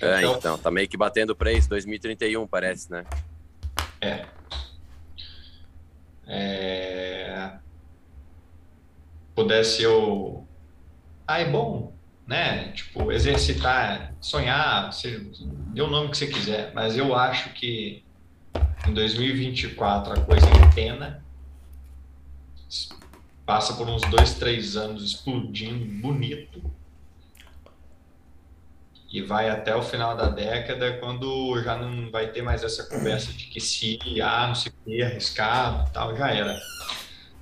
[0.00, 3.04] É, então, tá meio que batendo preço, 2031 parece, né?
[4.00, 4.26] É.
[6.26, 7.58] É
[9.34, 10.46] pudesse eu.
[11.26, 11.92] Ah, é bom,
[12.26, 12.68] né?
[12.72, 15.24] Tipo, exercitar, sonhar, seja,
[15.72, 18.04] dê o nome que você quiser, mas eu acho que
[18.86, 21.24] em 2024 a coisa empena,
[23.44, 26.62] passa por uns dois, três anos explodindo bonito
[29.14, 33.32] e vai até o final da década, quando já não vai ter mais essa conversa
[33.32, 36.52] de que se, ah, não se que, arriscado tal, já era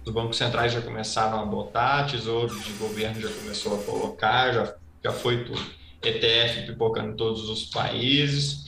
[0.05, 4.75] os bancos centrais já começaram a botar, tesouro de governo já começou a colocar, já,
[5.03, 5.65] já foi tudo.
[6.03, 8.67] ETF pipocando em todos os países,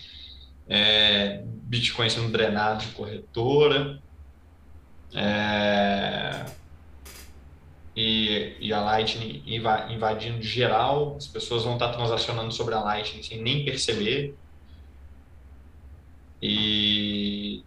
[0.67, 4.01] é, Bitcoin sendo drenado de corretora,
[5.13, 6.47] é,
[7.97, 13.41] e, e, a Lightning invadindo geral, as pessoas vão estar transacionando sobre a Lightning sem
[13.41, 14.35] nem perceber.
[16.43, 17.63] E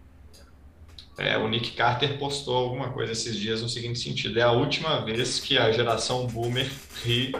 [1.16, 5.00] é, o Nick Carter postou alguma coisa esses dias no seguinte sentido: é a última
[5.00, 6.70] vez que a geração boomer
[7.02, 7.32] ri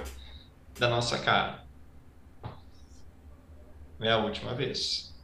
[0.78, 1.64] da nossa cara.
[4.00, 5.14] É a última vez.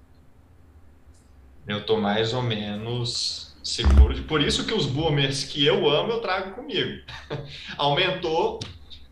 [1.66, 4.22] Eu tô mais ou menos seguro.
[4.24, 7.02] Por isso que os boomers que eu amo, eu trago comigo.
[7.78, 8.60] aumentou,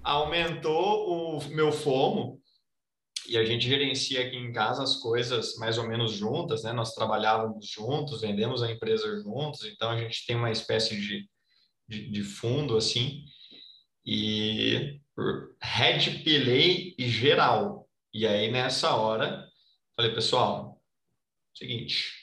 [0.02, 2.40] aumentou o meu fomo
[3.26, 6.72] e a gente gerencia aqui em casa as coisas mais ou menos juntas, né?
[6.72, 11.28] Nós trabalhávamos juntos, vendemos a empresa juntos, então a gente tem uma espécie de,
[11.88, 13.24] de, de fundo assim
[14.04, 15.00] e
[15.62, 17.88] red pilei e geral.
[18.12, 19.48] E aí nessa hora
[19.96, 20.82] falei pessoal,
[21.54, 22.21] seguinte,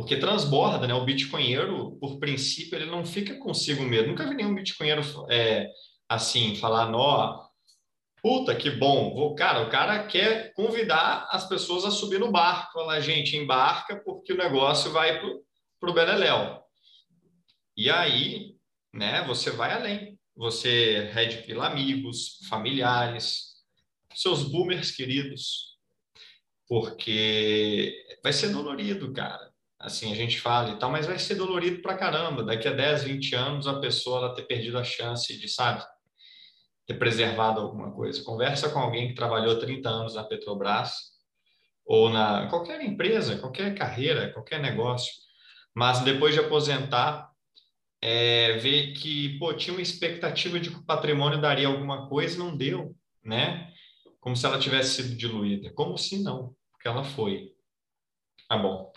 [0.00, 0.94] porque transborda, né?
[0.94, 4.08] O bitcoinheiro, por princípio, ele não fica consigo mesmo.
[4.08, 5.68] Nunca vi nenhum bitcoinheiro é,
[6.08, 7.50] assim falar, nó
[8.22, 9.14] Puta, que bom.
[9.14, 12.72] Vou, cara, o cara quer convidar as pessoas a subir no barco.
[12.72, 15.42] Falar, gente, embarca porque o negócio vai pro,
[15.78, 16.60] pro Beleléu.
[17.76, 18.56] E aí,
[18.92, 20.18] né, você vai além.
[20.36, 23.54] Você red pila amigos, familiares,
[24.14, 25.78] seus boomers queridos.
[26.68, 29.49] Porque vai ser dolorido, cara.
[29.80, 32.44] Assim, a gente fala e tal, mas vai ser dolorido pra caramba.
[32.44, 35.82] Daqui a 10, 20 anos, a pessoa ela ter perdido a chance de, sabe,
[36.86, 38.22] ter preservado alguma coisa.
[38.22, 40.92] Conversa com alguém que trabalhou 30 anos na Petrobras
[41.86, 45.12] ou na qualquer empresa, qualquer carreira, qualquer negócio,
[45.74, 47.30] mas depois de aposentar,
[48.02, 52.38] é, ver que pô, tinha uma expectativa de que o patrimônio daria alguma coisa e
[52.38, 52.94] não deu,
[53.24, 53.72] né?
[54.20, 55.72] Como se ela tivesse sido diluída.
[55.72, 57.54] Como se não, porque ela foi.
[58.48, 58.92] Tá bom.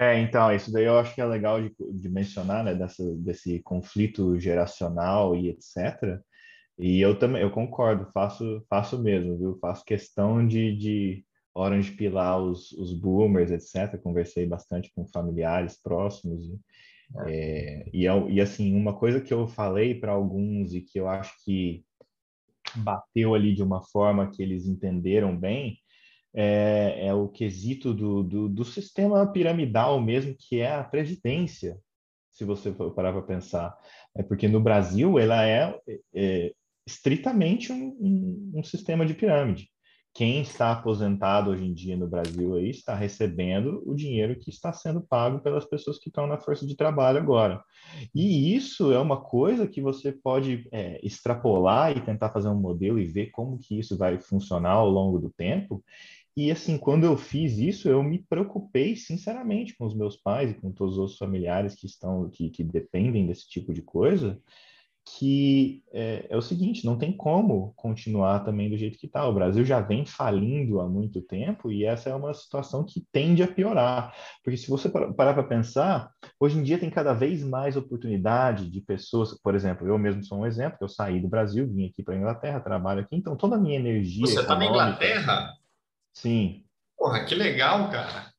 [0.00, 3.60] É, então, isso daí eu acho que é legal de, de mencionar, né, dessa, desse
[3.60, 6.18] conflito geracional e etc.
[6.78, 9.58] E eu também, eu concordo, faço, faço mesmo, viu?
[9.60, 11.24] Faço questão de, de
[11.54, 14.00] orange pilar os, os boomers, etc.
[14.02, 16.46] Conversei bastante com familiares próximos.
[16.46, 16.58] E,
[17.26, 18.04] é, e,
[18.34, 21.84] e assim, uma coisa que eu falei para alguns e que eu acho que
[22.76, 25.78] bateu ali de uma forma que eles entenderam bem
[26.34, 31.78] é, é o quesito do, do, do, sistema piramidal mesmo, que é a presidência,
[32.30, 33.76] se você parar para pensar.
[34.16, 35.76] É porque no Brasil ela é,
[36.14, 36.52] é
[36.86, 39.68] estritamente um, um, um sistema de pirâmide,
[40.12, 44.72] quem está aposentado hoje em dia no Brasil aí está recebendo o dinheiro que está
[44.72, 47.62] sendo pago pelas pessoas que estão na força de trabalho agora.
[48.14, 52.98] E isso é uma coisa que você pode é, extrapolar e tentar fazer um modelo
[52.98, 55.82] e ver como que isso vai funcionar ao longo do tempo.
[56.36, 60.54] E assim, quando eu fiz isso, eu me preocupei sinceramente com os meus pais e
[60.54, 64.40] com todos os outros familiares que estão que, que dependem desse tipo de coisa
[65.18, 69.26] que é, é, o seguinte, não tem como continuar também do jeito que está.
[69.26, 73.42] O Brasil já vem falindo há muito tempo e essa é uma situação que tende
[73.42, 74.14] a piorar.
[74.44, 78.80] Porque se você parar para pensar, hoje em dia tem cada vez mais oportunidade de
[78.80, 82.14] pessoas, por exemplo, eu mesmo sou um exemplo, eu saí do Brasil, vim aqui para
[82.14, 84.26] a Inglaterra, trabalho aqui, então toda a minha energia...
[84.26, 85.54] Você está na Inglaterra?
[86.12, 86.64] Sim.
[86.96, 88.30] Porra, que legal, cara.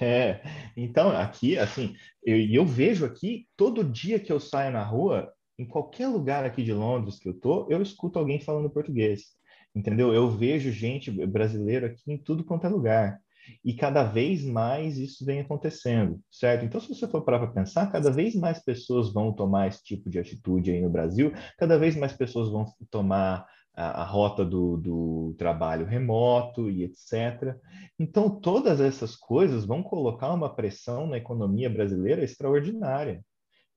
[0.00, 0.42] É,
[0.76, 5.66] então aqui, assim, eu, eu vejo aqui, todo dia que eu saio na rua, em
[5.66, 9.32] qualquer lugar aqui de Londres que eu tô, eu escuto alguém falando português,
[9.74, 10.14] entendeu?
[10.14, 13.18] Eu vejo gente brasileira aqui em tudo quanto é lugar.
[13.64, 16.64] E cada vez mais isso vem acontecendo, certo?
[16.64, 20.10] Então, se você for parar para pensar, cada vez mais pessoas vão tomar esse tipo
[20.10, 23.46] de atitude aí no Brasil, cada vez mais pessoas vão tomar
[23.78, 27.56] a, a rota do, do trabalho remoto e etc.
[27.98, 33.22] Então, todas essas coisas vão colocar uma pressão na economia brasileira extraordinária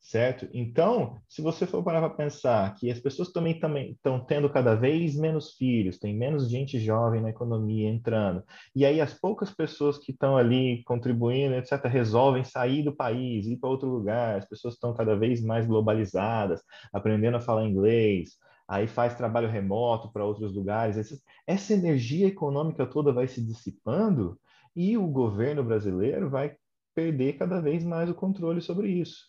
[0.02, 0.48] certo?
[0.52, 3.60] Então, se você for parar para pensar que as pessoas também
[3.92, 8.44] estão tendo cada vez menos filhos, tem menos gente jovem na economia entrando,
[8.76, 13.58] e aí as poucas pessoas que estão ali contribuindo, etc., resolvem sair do país, ir
[13.58, 16.62] para outro lugar, as pessoas estão cada vez mais globalizadas,
[16.92, 18.32] aprendendo a falar inglês,
[18.72, 24.40] aí faz trabalho remoto para outros lugares, essa energia econômica toda vai se dissipando
[24.74, 26.56] e o governo brasileiro vai
[26.96, 29.26] perder cada vez mais o controle sobre isso.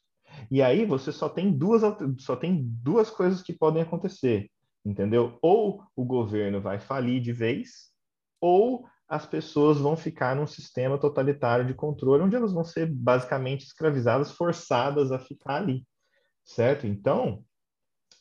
[0.48, 1.82] E aí você só tem duas,
[2.19, 4.48] só tem duas coisas que podem acontecer,
[4.85, 5.36] entendeu?
[5.43, 7.90] Ou o governo vai falir de vez,
[8.40, 13.64] ou as pessoas vão ficar num sistema totalitário de controle, onde elas vão ser basicamente
[13.64, 15.85] escravizadas, forçadas a ficar ali,
[16.44, 16.86] certo?
[16.86, 17.44] Então,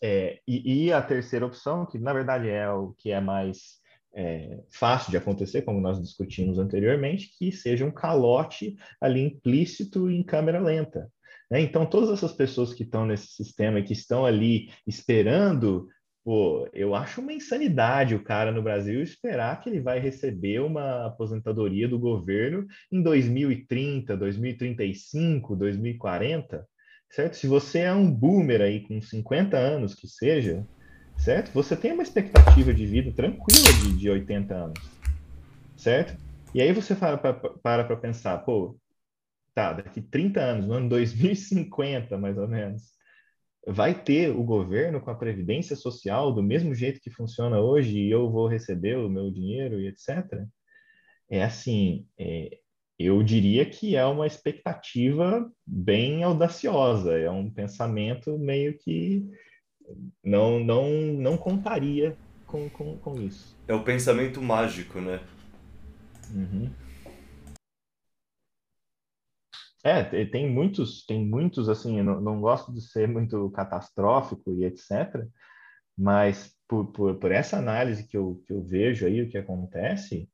[0.01, 3.79] é, e, e, a terceira opção, que na verdade é o que é mais
[4.15, 10.23] é, fácil de acontecer, como nós discutimos anteriormente, que seja um calote ali implícito em
[10.23, 11.09] câmera lenta,
[11.51, 11.59] né?
[11.59, 15.87] Então, todas essas pessoas que estão nesse sistema e que estão ali esperando,
[16.23, 21.07] pô, eu acho uma insanidade o cara no Brasil esperar que ele vai receber uma
[21.07, 26.65] aposentadoria do governo em 2030, 2035, 2040,
[27.11, 27.35] certo?
[27.35, 30.65] Se você é um boomer aí com 50 anos que seja,
[31.17, 31.51] certo?
[31.53, 34.79] Você tem uma expectativa de vida tranquila de, de 80 anos,
[35.77, 36.17] certo?
[36.53, 38.77] E aí você para para pensar, pô,
[39.53, 42.91] tá, daqui 30 anos, no ano 2050, mais ou menos,
[43.67, 48.11] vai ter o governo com a previdência social do mesmo jeito que funciona hoje e
[48.11, 50.45] eu vou receber o meu dinheiro e etc.
[51.29, 52.60] É assim, é,
[53.05, 59.25] eu diria que é uma expectativa bem audaciosa, é um pensamento meio que
[60.23, 62.15] não não não contaria
[62.45, 63.57] com, com, com isso.
[63.67, 65.19] É o pensamento mágico, né?
[66.33, 66.69] Uhum.
[69.83, 75.25] É, tem muitos, tem muitos, assim, não, não gosto de ser muito catastrófico e etc.,
[75.97, 80.29] mas por, por, por, essa análise que eu, que eu vejo aí, o que acontece,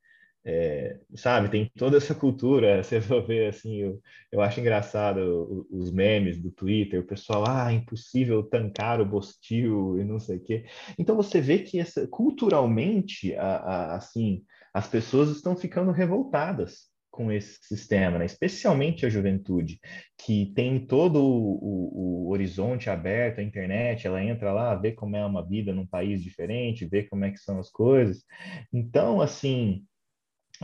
[0.49, 4.01] é, sabe, tem toda essa cultura, você vai ver, assim, eu,
[4.31, 10.05] eu acho engraçado os memes do Twitter, o pessoal, ah, impossível tancar o Bostil e
[10.05, 10.65] não sei o quê.
[10.97, 14.41] Então você vê que essa, culturalmente, a, a, assim,
[14.73, 18.25] as pessoas estão ficando revoltadas, com esse sistema, né?
[18.25, 19.79] especialmente a juventude,
[20.19, 25.15] que tem todo o, o, o, horizonte aberto, a internet, ela entra lá, vê como
[25.15, 28.23] é uma vida num país diferente, vê como é que são as coisas.
[28.71, 29.83] Então, assim,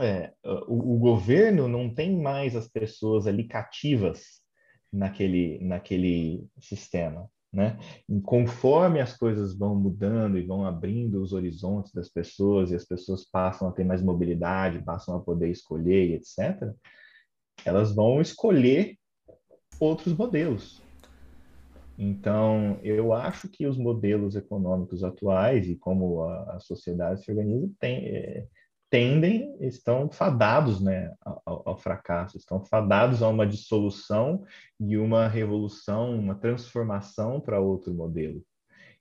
[0.00, 4.40] é, o, o, governo não tem mais as pessoas ali cativas
[4.92, 7.28] naquele, naquele sistema.
[7.52, 7.78] Né?
[8.08, 12.84] E conforme as coisas vão mudando e vão abrindo os horizontes das pessoas e as
[12.84, 16.72] pessoas passam a ter mais mobilidade, passam a poder escolher, etc.,
[17.64, 18.98] elas vão escolher
[19.78, 20.82] outros modelos.
[21.96, 27.70] Então, eu acho que os modelos econômicos atuais e como a, a sociedade se organiza
[27.78, 28.46] tem, é,
[28.90, 31.12] tendem, estão fadados né,
[31.44, 34.44] ao, ao, fracasso, estão fadados a uma dissolução
[34.78, 38.42] e uma revolução, uma transformação para outro modelo.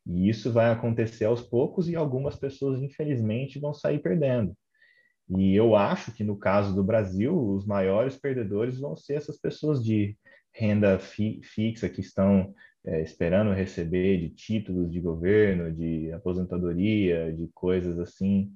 [0.05, 4.55] E isso vai acontecer aos poucos e algumas pessoas, infelizmente, vão sair perdendo.
[5.29, 9.83] E eu acho que no caso do Brasil, os maiores perdedores vão ser essas pessoas
[9.83, 10.17] de
[10.51, 12.53] renda fi fixa que estão
[12.85, 18.51] é, esperando receber de títulos de governo, de aposentadoria, de coisas assim,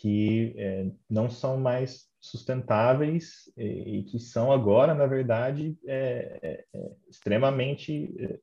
[0.00, 6.64] que é, não são mais sustentáveis e, e, que são agora, na verdade, é, é,
[6.74, 8.38] é extremamente é,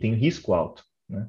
[0.00, 1.28] tem risco alto, né?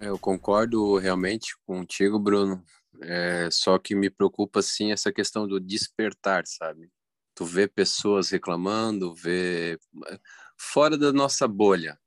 [0.00, 2.64] Eu concordo realmente contigo, Bruno.
[3.02, 6.90] É, só que me preocupa sim essa questão do despertar, sabe?
[7.36, 9.78] Tu vê pessoas reclamando, vê
[10.58, 11.98] fora da nossa bolha.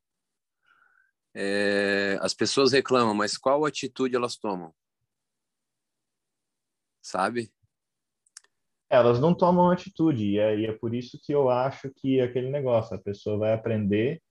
[1.37, 4.73] É, as pessoas reclamam, mas qual atitude elas tomam?
[7.01, 7.51] Sabe?
[8.89, 12.49] Elas não tomam atitude, e é, e é por isso que eu acho que aquele
[12.49, 14.21] negócio, a pessoa vai aprender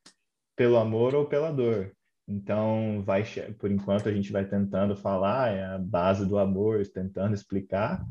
[0.56, 1.94] pelo amor ou pela dor.
[2.26, 3.22] Então, vai,
[3.58, 8.02] por enquanto, a gente vai tentando falar, é a base do amor, tentando explicar,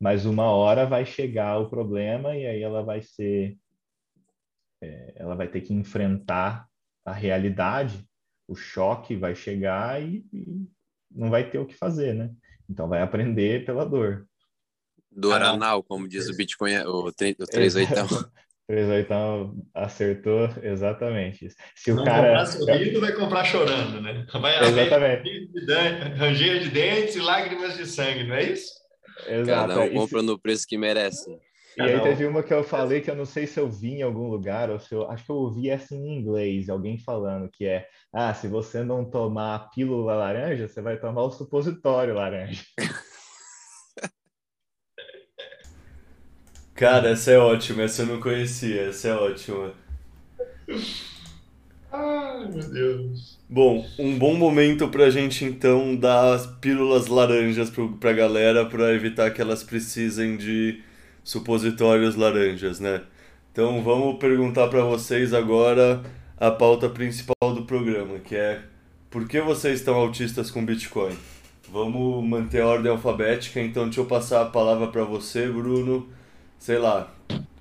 [0.00, 3.56] mas uma hora vai chegar o problema e aí ela vai ser,
[4.80, 6.66] é, ela vai ter que enfrentar
[7.04, 8.04] a realidade,
[8.46, 10.66] o choque vai chegar e, e,
[11.10, 12.30] não vai ter o que fazer, né?
[12.68, 14.26] Então, vai aprender pela dor.
[15.10, 17.50] Do Aranal, como diz o Bitcoin, o 38.
[18.98, 21.56] Então acertou exatamente isso.
[21.74, 24.26] Se o Não cara comprar sorrindo, vai comprar chorando, né?
[24.32, 25.50] Vai exatamente.
[26.16, 28.72] Ranger de dentes e lágrimas de sangue, não é isso?
[29.26, 29.68] Exato.
[29.68, 31.30] Cada um compra no preço que merece.
[31.76, 34.02] E aí teve uma que eu falei que eu não sei se eu vi em
[34.02, 37.64] algum lugar, ou se eu acho que eu ouvi essa em inglês, alguém falando que
[37.64, 42.62] é ah, se você não tomar a pílula laranja, você vai tomar o supositório laranja.
[46.74, 49.72] Cara, essa é ótima, essa eu não conhecia, essa é ótima.
[51.92, 53.38] Ai, meu Deus.
[53.48, 58.92] Bom, um bom momento pra gente então dar as pílulas laranjas pro, pra galera pra
[58.94, 60.82] evitar que elas precisem de
[61.24, 63.02] supositórios laranjas, né?
[63.52, 66.02] Então vamos perguntar para vocês agora
[66.38, 68.62] a pauta principal do programa, que é
[69.10, 71.16] por que vocês estão autistas com Bitcoin?
[71.70, 76.08] Vamos manter a ordem alfabética, então deixa eu passar a palavra para você, Bruno
[76.62, 77.12] sei lá,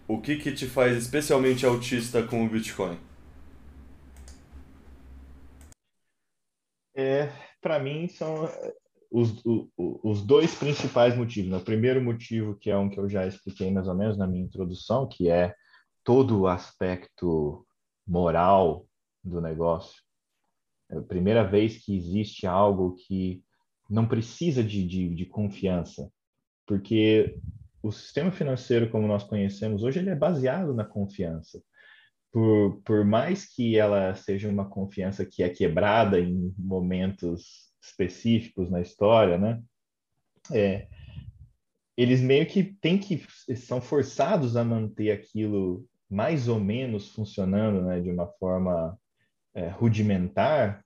[0.08, 3.00] o que que te faz especialmente autista com o Bitcoin?
[6.94, 8.48] É, para mim são
[9.12, 9.44] os,
[9.76, 11.52] os, dois principais motivos.
[11.52, 11.58] Né?
[11.58, 14.46] O primeiro motivo, que é um que eu já expliquei mais ou menos na minha
[14.46, 15.54] introdução, que é
[16.02, 17.68] todo o aspecto
[18.08, 18.88] moral
[19.22, 20.02] do negócio.
[20.90, 23.44] É a primeira vez que existe algo que
[23.90, 26.10] não precisa de, de, de confiança,
[26.66, 27.38] porque
[27.84, 31.62] o sistema financeiro como nós conhecemos hoje ele é baseado na confiança.
[32.32, 38.82] Por, por mais que ela seja uma confiança que é quebrada em momentos específicos na
[38.82, 39.62] história, né?
[40.52, 40.88] É,
[41.98, 43.24] eles meio que têm que
[43.56, 48.98] são forçados a manter aquilo mais ou menos funcionando, né, de uma forma
[49.54, 50.84] é, rudimentar,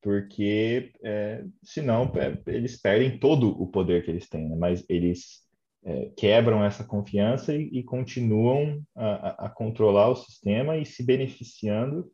[0.00, 4.56] porque é, senão é, eles perdem todo o poder que eles têm, né?
[4.56, 5.42] mas eles
[5.84, 12.10] é, quebram essa confiança e, e continuam a, a, controlar o sistema e se beneficiando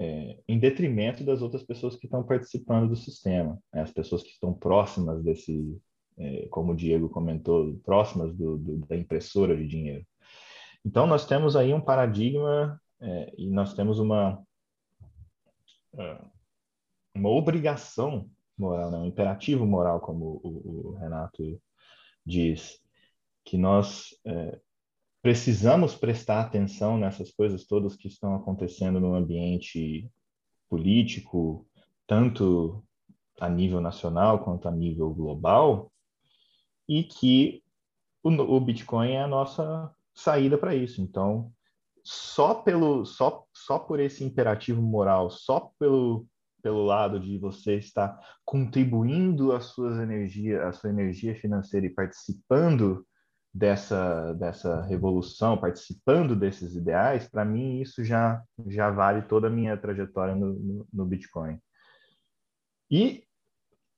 [0.00, 3.82] é, em detrimento das outras pessoas que estão participando do sistema, né?
[3.82, 5.78] as pessoas que estão próximas desse,
[6.18, 10.06] é, como o Diego comentou, próximas do, do, da impressora de dinheiro.
[10.82, 14.42] Então, nós temos aí um paradigma é, e nós temos uma,
[15.98, 16.24] é,
[17.14, 18.96] uma obrigação moral, né?
[18.96, 21.60] um imperativo moral, como o, o Renato
[22.24, 22.80] diz
[23.44, 24.58] que nós é,
[25.22, 30.10] precisamos prestar atenção nessas coisas todas que estão acontecendo no ambiente
[30.68, 31.66] político,
[32.06, 32.82] tanto
[33.38, 35.92] a nível nacional quanto a nível global,
[36.88, 37.62] e que
[38.22, 41.00] o, o Bitcoin é a nossa saída para isso.
[41.00, 41.52] Então,
[42.02, 46.26] só pelo só só por esse imperativo moral, só pelo
[46.62, 53.06] pelo lado de você estar contribuindo a suas energia, a sua energia financeira e participando
[53.52, 59.76] dessa dessa revolução, participando desses ideais, para mim isso já já vale toda a minha
[59.76, 61.58] trajetória no, no, no Bitcoin.
[62.90, 63.24] E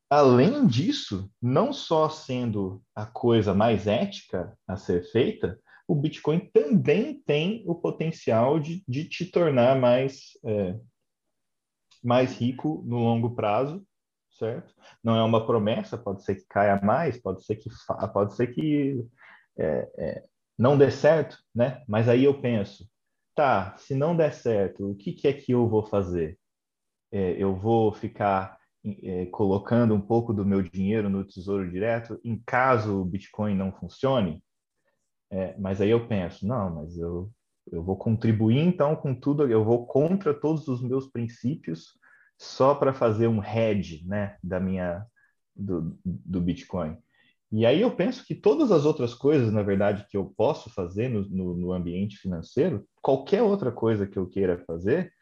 [0.08, 7.22] além disso, não só sendo a coisa mais ética a ser feita, o Bitcoin também
[7.22, 10.78] tem o potencial de, de te tornar mais é,
[12.02, 13.86] mais rico no longo prazo,
[14.32, 14.74] certo?
[15.02, 17.70] Não é uma promessa, pode ser que caia mais, pode ser que
[18.12, 19.04] pode ser que
[19.58, 20.24] é, é,
[20.58, 21.82] não dê certo, né?
[21.88, 22.88] Mas aí eu penso,
[23.34, 26.38] tá, se não der certo, o que, que é que eu vou fazer?
[27.10, 28.58] É, eu vou ficar
[29.02, 33.72] é, colocando um pouco do meu dinheiro no tesouro direto em caso o Bitcoin não
[33.72, 34.42] funcione?
[35.30, 37.30] É, mas aí eu penso, não, mas eu
[37.70, 41.92] eu vou contribuir então com tudo, eu vou contra todos os meus princípios
[42.38, 45.06] só para fazer um hedge, né, da minha
[45.54, 46.96] do, do Bitcoin.
[47.52, 51.10] E aí eu penso que todas as outras coisas, na verdade, que eu posso fazer
[51.10, 55.12] no, no, no ambiente financeiro, qualquer outra coisa que eu queira fazer,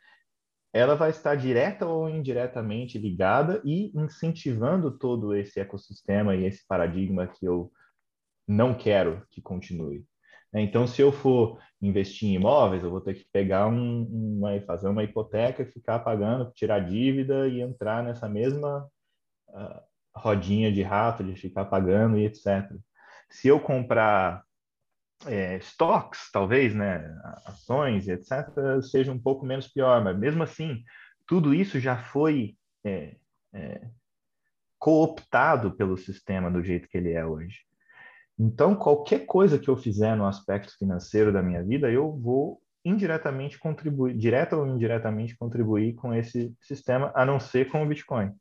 [0.72, 7.26] ela vai estar direta ou indiretamente ligada e incentivando todo esse ecossistema e esse paradigma
[7.26, 7.72] que eu
[8.46, 10.04] não quero que continue.
[10.54, 14.88] Então, se eu for investir em imóveis, eu vou ter que pegar um, uma, fazer
[14.88, 18.88] uma hipoteca, ficar pagando, tirar dívida e entrar nessa mesma
[19.48, 22.70] uh, rodinha de rato, de ficar pagando e etc.
[23.28, 24.42] Se eu comprar
[25.26, 27.04] é, stocks, talvez, né,
[27.46, 28.48] ações e etc.,
[28.82, 30.82] seja um pouco menos pior, mas mesmo assim,
[31.26, 33.16] tudo isso já foi é,
[33.52, 33.88] é,
[34.78, 37.58] cooptado pelo sistema do jeito que ele é hoje.
[38.38, 43.58] Então, qualquer coisa que eu fizer no aspecto financeiro da minha vida, eu vou indiretamente
[43.58, 48.32] contribuir, direta ou indiretamente contribuir com esse sistema, a não ser com o Bitcoin.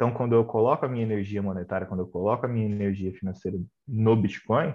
[0.00, 3.58] Então, quando eu coloco a minha energia monetária, quando eu coloco a minha energia financeira
[3.86, 4.74] no Bitcoin,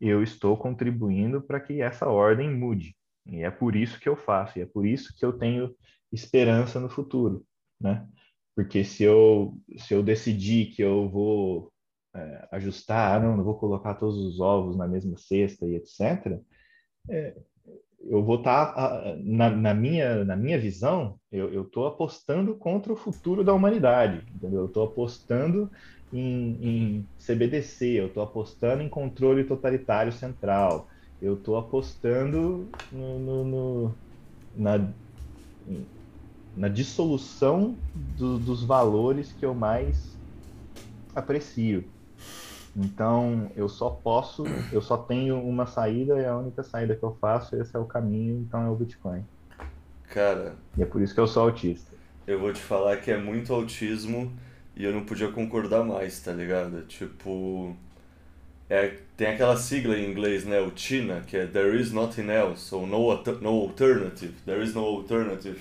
[0.00, 2.96] eu estou contribuindo para que essa ordem mude.
[3.26, 5.76] E é por isso que eu faço, e é por isso que eu tenho
[6.10, 7.44] esperança no futuro,
[7.78, 8.08] né?
[8.56, 11.70] Porque se eu, se eu decidir que eu vou
[12.14, 16.40] é, ajustar, ah, não, não vou colocar todos os ovos na mesma cesta e etc.,
[17.10, 17.36] é,
[18.06, 22.96] eu vou estar, tá, na, na, minha, na minha visão, eu estou apostando contra o
[22.96, 24.60] futuro da humanidade, entendeu?
[24.62, 25.70] Eu estou apostando
[26.12, 30.88] em, em CBDC, eu estou apostando em controle totalitário central,
[31.20, 34.00] eu estou apostando no, no, no,
[34.54, 34.94] na,
[36.54, 40.18] na dissolução do, dos valores que eu mais
[41.14, 41.93] aprecio.
[42.76, 47.16] Então, eu só posso, eu só tenho uma saída e a única saída que eu
[47.20, 49.24] faço, esse é o caminho, então é o Bitcoin.
[50.08, 50.56] Cara.
[50.76, 51.94] E é por isso que eu sou autista.
[52.26, 54.32] Eu vou te falar que é muito autismo
[54.76, 56.82] e eu não podia concordar mais, tá ligado?
[56.82, 57.76] Tipo.
[58.68, 60.58] É, tem aquela sigla em inglês, né?
[60.60, 64.34] O TINA, que é There is nothing else, ou no, no alternative.
[64.44, 65.60] There is no alternative.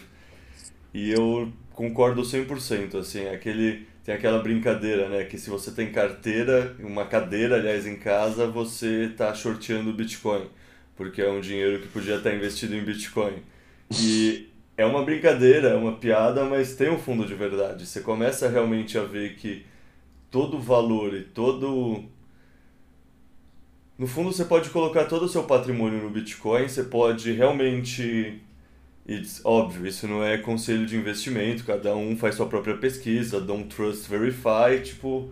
[0.93, 5.23] E eu concordo 100%, assim, aquele tem aquela brincadeira, né?
[5.23, 10.47] Que se você tem carteira, uma cadeira, aliás, em casa, você está shorteando Bitcoin.
[10.95, 13.41] Porque é um dinheiro que podia estar investido em Bitcoin.
[13.91, 17.85] E é uma brincadeira, é uma piada, mas tem um fundo de verdade.
[17.85, 19.65] Você começa realmente a ver que
[20.29, 22.03] todo o valor e todo.
[23.97, 28.41] No fundo, você pode colocar todo o seu patrimônio no Bitcoin, você pode realmente
[29.05, 33.65] e, óbvio, isso não é conselho de investimento, cada um faz sua própria pesquisa, don't
[33.65, 35.29] trust, verify, tipo,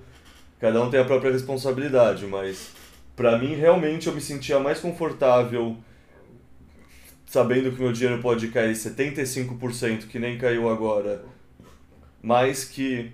[0.60, 2.72] cada um tem a própria responsabilidade, mas
[3.16, 5.78] para mim realmente eu me sentia mais confortável
[7.26, 11.24] sabendo que meu dinheiro pode cair 75%, que nem caiu agora,
[12.22, 13.10] mas que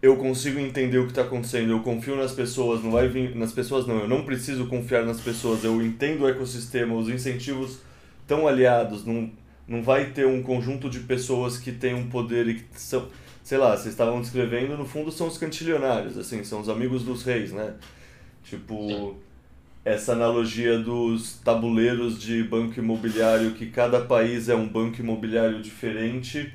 [0.00, 3.50] eu consigo entender o que está acontecendo, eu confio nas pessoas, não vai vir nas
[3.50, 7.80] pessoas não, eu não preciso confiar nas pessoas, eu entendo o ecossistema, os incentivos
[8.26, 9.30] tão aliados, não,
[9.66, 13.08] não vai ter um conjunto de pessoas que têm um poder e que são,
[13.42, 17.22] sei lá, vocês estavam descrevendo, no fundo são os cantilionários, assim, são os amigos dos
[17.22, 17.74] reis, né?
[18.42, 19.16] Tipo,
[19.84, 26.52] essa analogia dos tabuleiros de banco imobiliário, que cada país é um banco imobiliário diferente,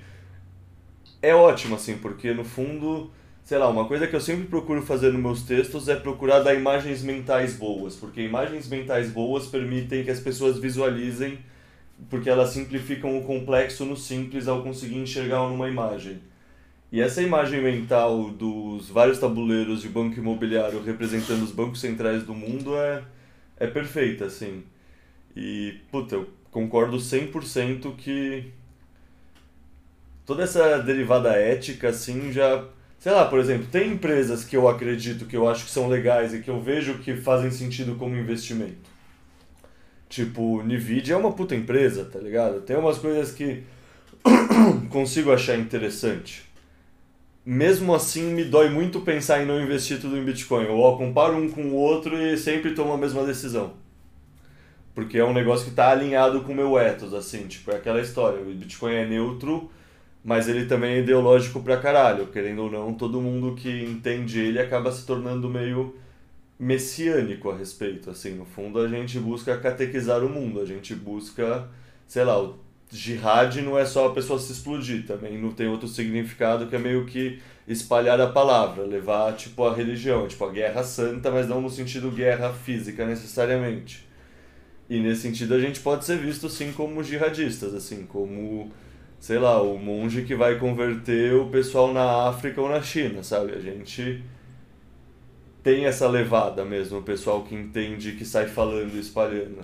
[1.21, 3.11] é ótimo, assim, porque no fundo,
[3.43, 6.55] sei lá, uma coisa que eu sempre procuro fazer nos meus textos é procurar dar
[6.55, 11.39] imagens mentais boas, porque imagens mentais boas permitem que as pessoas visualizem
[12.09, 16.19] porque elas simplificam o complexo no simples ao conseguir enxergar numa imagem.
[16.91, 22.33] E essa imagem mental dos vários tabuleiros de banco imobiliário representando os bancos centrais do
[22.33, 23.03] mundo é,
[23.57, 24.63] é perfeita, assim.
[25.35, 28.51] E, puta, eu concordo 100% que
[30.25, 32.65] toda essa derivada ética, assim, já...
[32.97, 36.33] Sei lá, por exemplo, tem empresas que eu acredito, que eu acho que são legais
[36.33, 38.89] e que eu vejo que fazem sentido como investimento.
[40.09, 42.61] Tipo, Nvidia é uma puta empresa, tá ligado?
[42.61, 43.63] Tem umas coisas que
[44.89, 46.43] consigo achar interessante.
[47.45, 50.65] Mesmo assim, me dói muito pensar em não investir tudo em Bitcoin.
[50.65, 53.73] Eu ó, comparo um com o outro e sempre tomo a mesma decisão.
[54.95, 58.01] Porque é um negócio que está alinhado com o meu ethos, assim, tipo, é aquela
[58.01, 58.41] história.
[58.41, 59.69] O Bitcoin é neutro,
[60.23, 62.27] mas ele também é ideológico pra caralho.
[62.27, 65.95] Querendo ou não, todo mundo que entende ele acaba se tornando meio
[66.59, 71.69] messiânico a respeito, assim, no fundo a gente busca catequizar o mundo, a gente busca,
[72.05, 72.59] sei lá, o
[72.91, 76.79] jihad não é só a pessoa se explodir, também não tem outro significado que é
[76.79, 81.61] meio que espalhar a palavra, levar tipo a religião, tipo a guerra santa, mas não
[81.61, 84.05] no sentido guerra física necessariamente.
[84.89, 88.71] E nesse sentido a gente pode ser visto sim como jihadistas, assim, como
[89.19, 93.53] sei lá, o monge que vai converter o pessoal na África ou na China, sabe?
[93.53, 94.23] A gente
[95.63, 99.61] tem essa levada mesmo, o pessoal que entende, que sai falando e espalhando.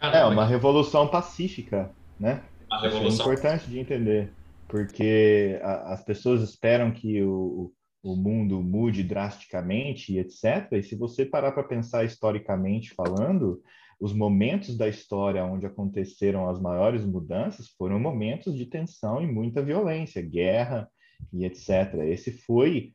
[0.00, 2.42] É uma revolução pacífica, né?
[2.70, 3.26] A é revolução.
[3.26, 4.32] importante de entender,
[4.68, 7.72] porque a- as pessoas esperam que o,
[8.02, 10.72] o mundo mude drasticamente e etc.
[10.72, 13.60] E se você parar para pensar historicamente falando,
[14.00, 19.62] os momentos da história onde aconteceram as maiores mudanças foram momentos de tensão e muita
[19.62, 20.88] violência, guerra
[21.32, 21.94] e etc.
[22.04, 22.92] Esse foi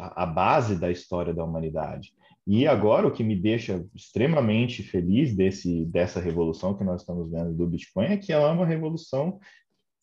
[0.00, 2.12] a base da história da humanidade.
[2.46, 7.54] E agora o que me deixa extremamente feliz desse, dessa revolução que nós estamos vendo
[7.54, 9.38] do Bitcoin é que ela é uma revolução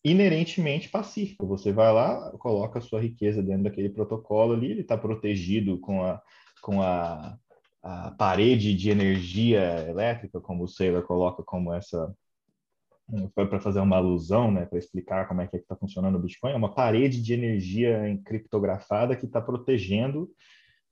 [0.04, 1.46] inerentemente pacífica.
[1.46, 6.02] Você vai lá, coloca a sua riqueza dentro daquele protocolo ali, ele está protegido com
[6.02, 6.20] a,
[6.60, 7.38] com a,
[7.82, 12.12] a parede de energia elétrica, como o Saylor coloca como essa
[13.34, 16.52] foi para fazer uma alusão, né, para explicar como é que está funcionando o Bitcoin,
[16.52, 20.30] é uma parede de energia encriptografada que está protegendo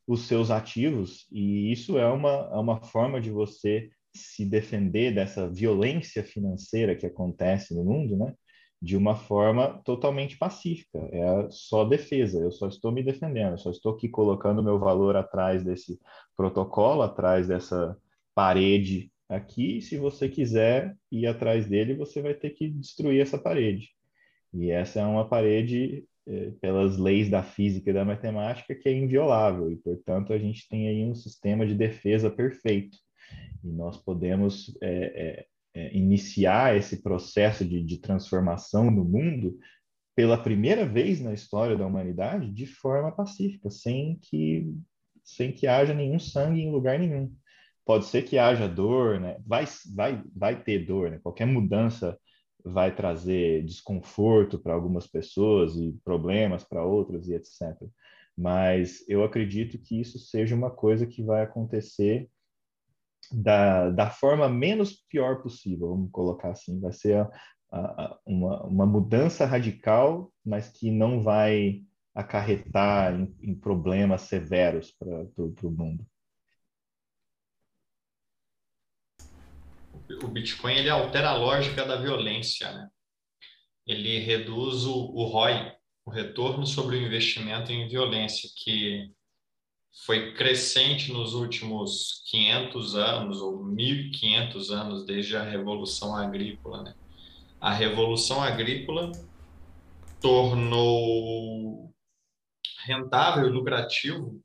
[0.06, 5.48] os seus ativos, e isso é uma, é uma forma de você se defender dessa
[5.48, 8.34] violência financeira que acontece no mundo, né?
[8.82, 10.98] De uma forma totalmente pacífica.
[11.12, 12.40] É só defesa.
[12.40, 13.52] Eu só estou me defendendo.
[13.52, 15.98] Eu só estou aqui colocando meu valor atrás desse
[16.36, 17.96] protocolo, atrás dessa
[18.34, 19.80] parede aqui.
[19.80, 23.90] Se você quiser ir atrás dele, você vai ter que destruir essa parede.
[24.52, 28.92] E essa é uma parede eh, pelas leis da física e da matemática que é
[28.92, 32.98] inviolável e, portanto, a gente tem aí um sistema de defesa perfeito.
[33.62, 39.56] E nós podemos é, é, iniciar esse processo de, de transformação no mundo
[40.16, 44.74] pela primeira vez na história da humanidade de forma pacífica, sem que,
[45.22, 47.32] sem que haja nenhum sangue em lugar nenhum.
[47.84, 49.36] Pode ser que haja dor, né?
[49.46, 51.18] vai, vai, vai ter dor, né?
[51.22, 52.18] qualquer mudança
[52.64, 57.74] vai trazer desconforto para algumas pessoas e problemas para outras e etc.
[58.36, 62.28] Mas eu acredito que isso seja uma coisa que vai acontecer
[63.32, 66.80] da, da forma menos pior possível, vamos colocar assim.
[66.80, 67.30] Vai ser a,
[67.70, 71.82] a, uma, uma mudança radical, mas que não vai
[72.14, 76.04] acarretar em, em problemas severos para o mundo.
[80.22, 82.88] O Bitcoin ele altera a lógica da violência, né?
[83.86, 85.72] Ele reduz o, o ROI,
[86.04, 89.10] o retorno sobre o investimento em violência, que
[90.04, 96.94] foi crescente nos últimos 500 anos ou 1500 anos desde a revolução agrícola, né?
[97.60, 99.12] A revolução agrícola
[100.20, 101.92] tornou
[102.86, 104.40] rentável e lucrativo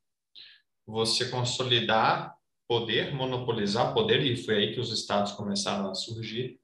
[0.86, 2.36] você consolidar
[2.68, 6.60] poder, monopolizar poder, e foi aí que os estados começaram a surgir,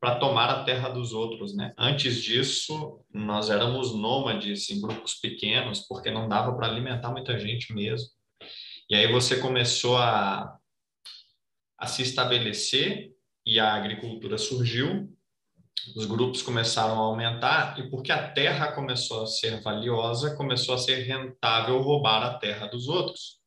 [0.00, 1.74] para tomar a terra dos outros, né?
[1.76, 7.74] Antes disso, nós éramos nômades em grupos pequenos, porque não dava para alimentar muita gente
[7.74, 8.08] mesmo.
[8.88, 10.58] E aí você começou a,
[11.78, 13.12] a se estabelecer
[13.44, 15.14] e a agricultura surgiu,
[15.94, 20.78] os grupos começaram a aumentar, e porque a terra começou a ser valiosa, começou a
[20.78, 23.39] ser rentável roubar a terra dos outros.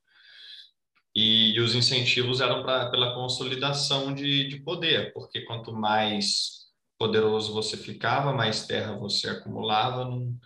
[1.16, 6.64] E, e os incentivos eram pra, pela consolidação de, de poder, porque quanto mais
[6.98, 10.38] poderoso você ficava, mais terra você acumulava, num,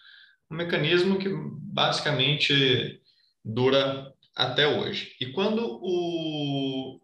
[0.51, 3.01] um mecanismo que basicamente
[3.43, 5.15] dura até hoje.
[5.21, 6.99] E quando o,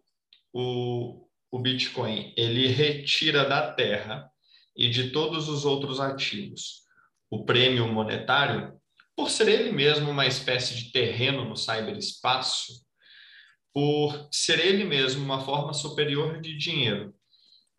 [0.52, 4.30] o, o Bitcoin ele retira da terra
[4.76, 6.82] e de todos os outros ativos
[7.30, 8.78] o prêmio monetário,
[9.16, 12.83] por ser ele mesmo uma espécie de terreno no cyberespaço,
[13.74, 17.12] por ser ele mesmo uma forma superior de dinheiro,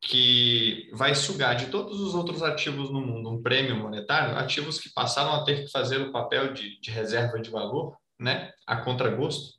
[0.02, 4.94] que vai sugar de todos os outros ativos no mundo um prêmio monetário, ativos que
[4.94, 9.56] passaram a ter que fazer o papel de, de reserva de valor, né, a contragosto.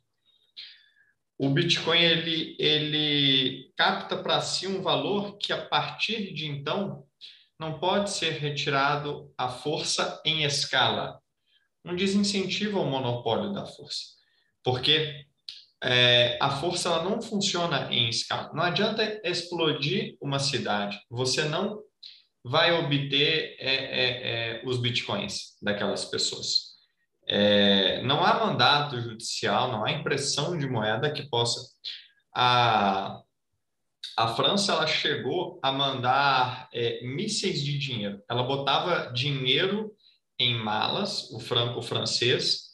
[1.39, 7.03] O Bitcoin ele, ele capta para si um valor que a partir de então
[7.59, 11.19] não pode ser retirado à força em escala.
[11.83, 14.03] Um desincentivo ao monopólio da força,
[14.63, 15.25] porque
[15.83, 18.51] é, a força ela não funciona em escala.
[18.53, 20.99] Não adianta explodir uma cidade.
[21.09, 21.79] Você não
[22.43, 26.67] vai obter é, é, os bitcoins daquelas pessoas.
[28.03, 31.61] não há mandato judicial, não há impressão de moeda que possa.
[32.33, 33.21] A,
[34.17, 36.69] a França ela chegou a mandar
[37.01, 38.21] mísseis de dinheiro.
[38.29, 39.91] Ela botava dinheiro
[40.39, 42.66] em malas, o franco francês,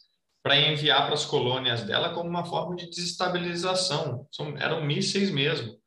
[0.43, 4.27] para enviar para as colônias dela como uma forma de desestabilização.
[4.29, 5.79] São, eram mísseis mesmo.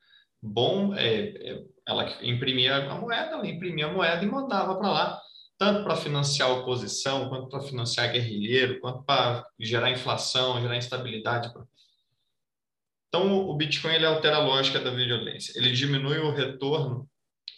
[0.43, 5.21] Bom, é, é, ela imprimia a moeda, ela imprimia a moeda e mandava para lá,
[5.59, 11.53] tanto para financiar oposição, quanto para financiar guerrilheiro, quanto para gerar inflação, gerar instabilidade.
[13.09, 15.59] Então, o Bitcoin ele altera a lógica da violência.
[15.59, 17.09] Ele diminui o retorno,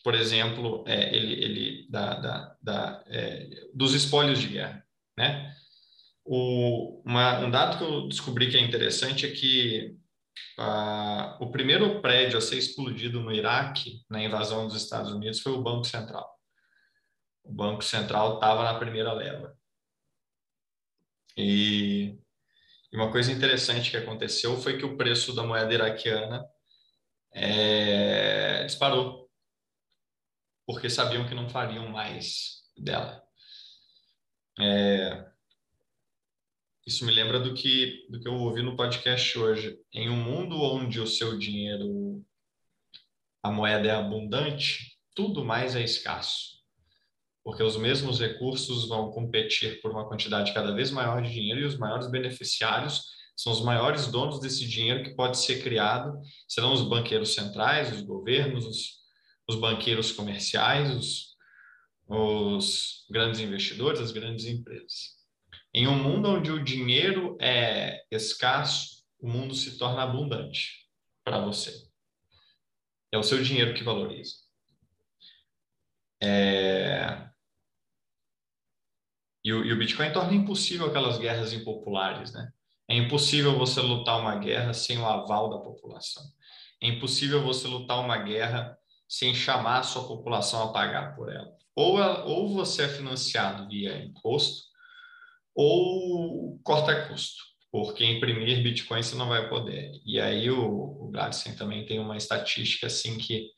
[0.03, 4.85] por exemplo, é, ele, ele da, da, da é, dos espólios de guerra,
[5.17, 5.55] né?
[6.31, 9.97] O, uma, um dado que eu descobri que é interessante é que
[11.41, 15.63] o primeiro prédio a ser explodido no Iraque, na invasão dos Estados Unidos, foi o
[15.63, 16.29] Banco Central.
[17.43, 19.57] O Banco Central estava na primeira leva.
[21.35, 22.19] E,
[22.93, 26.45] e, uma coisa interessante que aconteceu foi que o preço da moeda iraquiana
[27.33, 29.31] é, disparou,
[30.67, 33.23] porque sabiam que não fariam mais dela.
[34.61, 35.28] É,
[36.89, 39.79] isso me lembra do que, do que eu ouvi no podcast hoje.
[39.93, 42.25] Em um mundo onde o seu dinheiro,
[43.43, 46.63] a moeda é abundante, tudo mais é escasso.
[47.45, 51.65] Porque os mesmos recursos vão competir por uma quantidade cada vez maior de dinheiro e
[51.67, 53.03] os maiores beneficiários
[53.37, 58.01] são os maiores donos desse dinheiro que pode ser criado, serão os banqueiros centrais, os
[58.01, 58.89] governos, os,
[59.47, 61.37] os banqueiros comerciais, os,
[62.09, 65.18] os grandes investidores, as grandes empresas.
[65.73, 70.89] Em um mundo onde o dinheiro é escasso, o mundo se torna abundante
[71.25, 71.73] para você.
[73.13, 74.35] É o seu dinheiro que valoriza.
[76.23, 77.29] É...
[79.45, 82.51] E, o, e o Bitcoin torna impossível aquelas guerras impopulares, né?
[82.89, 86.25] É impossível você lutar uma guerra sem o aval da população.
[86.83, 88.77] É impossível você lutar uma guerra
[89.07, 91.51] sem chamar a sua população a pagar por ela.
[91.75, 94.69] Ou, ou você é financiado via imposto,
[95.61, 99.91] ou corta custo, porque imprimir Bitcoin você não vai poder.
[100.07, 103.51] E aí o, o Gladstein também tem uma estatística assim que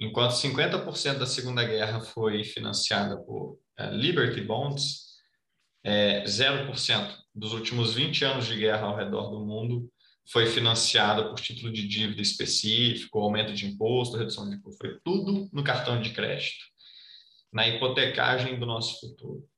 [0.00, 5.06] enquanto 50% da Segunda Guerra foi financiada por uh, Liberty Bonds,
[5.84, 9.88] é, 0% dos últimos 20 anos de guerra ao redor do mundo
[10.32, 15.48] foi financiada por título de dívida específico, aumento de imposto, redução de imposto, foi tudo
[15.52, 16.64] no cartão de crédito,
[17.52, 19.48] na hipotecagem do nosso futuro.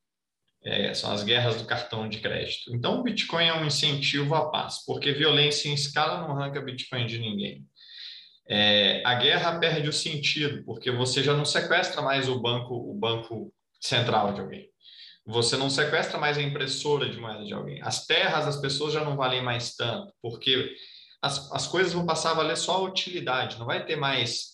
[0.62, 2.74] É, são as guerras do cartão de crédito.
[2.74, 7.07] Então, o Bitcoin é um incentivo à paz, porque violência em escala não arranca Bitcoin
[7.07, 7.65] de ninguém.
[8.47, 12.93] É, a guerra perde o sentido, porque você já não sequestra mais o banco, o
[12.93, 14.69] banco central de alguém.
[15.24, 17.81] Você não sequestra mais a impressora de moeda de alguém.
[17.82, 20.74] As terras das pessoas já não valem mais tanto, porque
[21.23, 24.49] as, as coisas vão passar a valer só a utilidade, não vai ter mais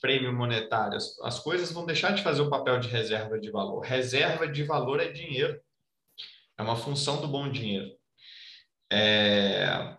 [0.00, 0.96] prêmio monetário.
[0.96, 3.80] As, as coisas vão deixar de fazer o papel de reserva de valor.
[3.80, 5.60] Reserva de valor é dinheiro.
[6.56, 7.96] É uma função do bom dinheiro.
[8.90, 9.96] É...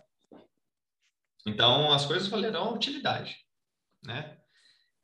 [1.45, 3.37] Então, as coisas valerão a utilidade.
[4.03, 4.37] Né?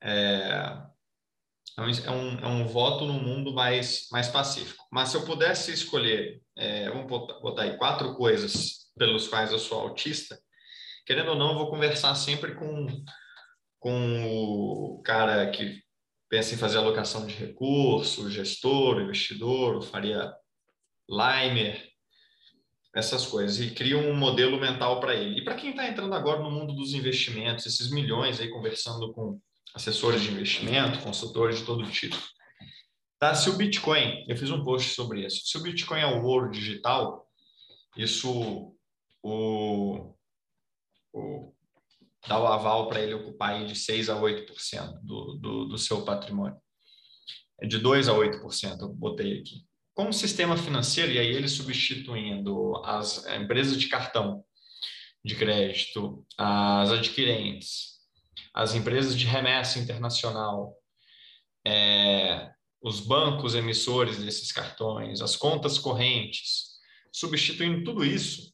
[0.01, 0.85] É...
[1.77, 4.85] É um, é um voto num mundo mais, mais pacífico.
[4.89, 9.59] Mas se eu pudesse escolher, é, vamos botar, botar aí quatro coisas pelos quais eu
[9.59, 10.39] sou autista,
[11.05, 12.87] querendo ou não, eu vou conversar sempre com
[13.85, 15.79] com o cara que
[16.27, 20.33] pensa em fazer alocação de recursos, gestor, investidor, Faria
[21.07, 21.87] Leimer,
[22.95, 25.39] essas coisas, e cria um modelo mental para ele.
[25.39, 29.39] E para quem está entrando agora no mundo dos investimentos, esses milhões aí conversando com
[29.75, 32.17] assessores de investimento, consultores de todo tipo.
[33.19, 36.23] Tá, se o Bitcoin, eu fiz um post sobre isso, se o Bitcoin é o
[36.23, 37.29] ouro digital,
[37.95, 38.75] isso
[39.21, 40.15] o,
[41.13, 41.54] o
[42.27, 46.03] dá o aval para ele ocupar aí de 6 a 8% do, do, do seu
[46.03, 46.57] patrimônio.
[47.61, 49.65] É de 2 a 8%, eu botei aqui.
[49.93, 54.43] Como sistema financeiro, e aí ele substituindo as empresas de cartão
[55.23, 57.95] de crédito, as adquirentes,
[58.53, 60.75] as empresas de remessa internacional,
[61.65, 66.75] é, os bancos emissores desses cartões, as contas correntes,
[67.11, 68.53] substituindo tudo isso,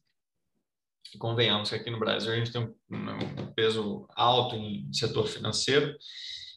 [1.17, 5.95] convenhamos que aqui no Brasil a gente tem um, peso alto em setor financeiro,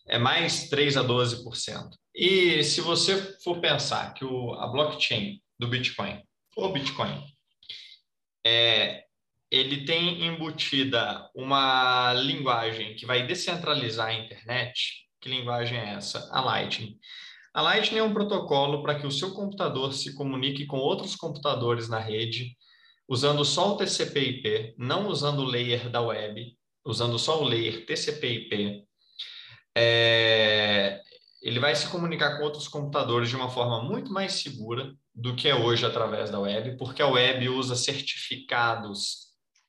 [0.07, 1.91] é mais 3 a 12%.
[2.15, 6.23] E se você for pensar que o, a blockchain do Bitcoin,
[6.57, 7.23] o Bitcoin,
[8.47, 9.05] é,
[9.51, 15.07] ele tem embutida uma linguagem que vai descentralizar a internet.
[15.21, 16.29] Que linguagem é essa?
[16.33, 16.99] A Lightning.
[17.55, 21.89] A Lightning é um protocolo para que o seu computador se comunique com outros computadores
[21.89, 22.57] na rede
[23.09, 28.85] usando só o TCP/IP, não usando o layer da web, usando só o layer TCP/IP,
[29.77, 31.01] é,
[31.43, 35.49] ele vai se comunicar com outros computadores de uma forma muito mais segura do que
[35.49, 39.25] é hoje através da web, porque a web usa certificados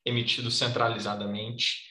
[0.06, 1.84] emitidos centralizadamente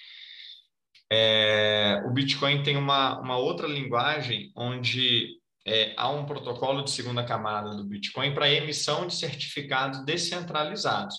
[1.11, 7.25] É, o Bitcoin tem uma, uma outra linguagem onde é, há um protocolo de segunda
[7.25, 11.17] camada do Bitcoin para emissão de certificados descentralizados.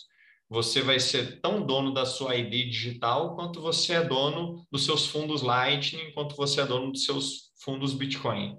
[0.50, 5.08] Você vai ser tão dono da sua ID digital quanto você é dono dos seus
[5.08, 8.58] fundos Lightning, quanto você é dono dos seus fundos Bitcoin.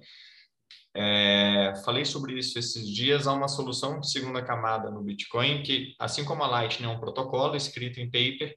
[0.98, 3.26] É, falei sobre isso esses dias.
[3.26, 6.98] Há uma solução de segunda camada no Bitcoin que, assim como a Lightning é um
[6.98, 8.56] protocolo escrito em paper,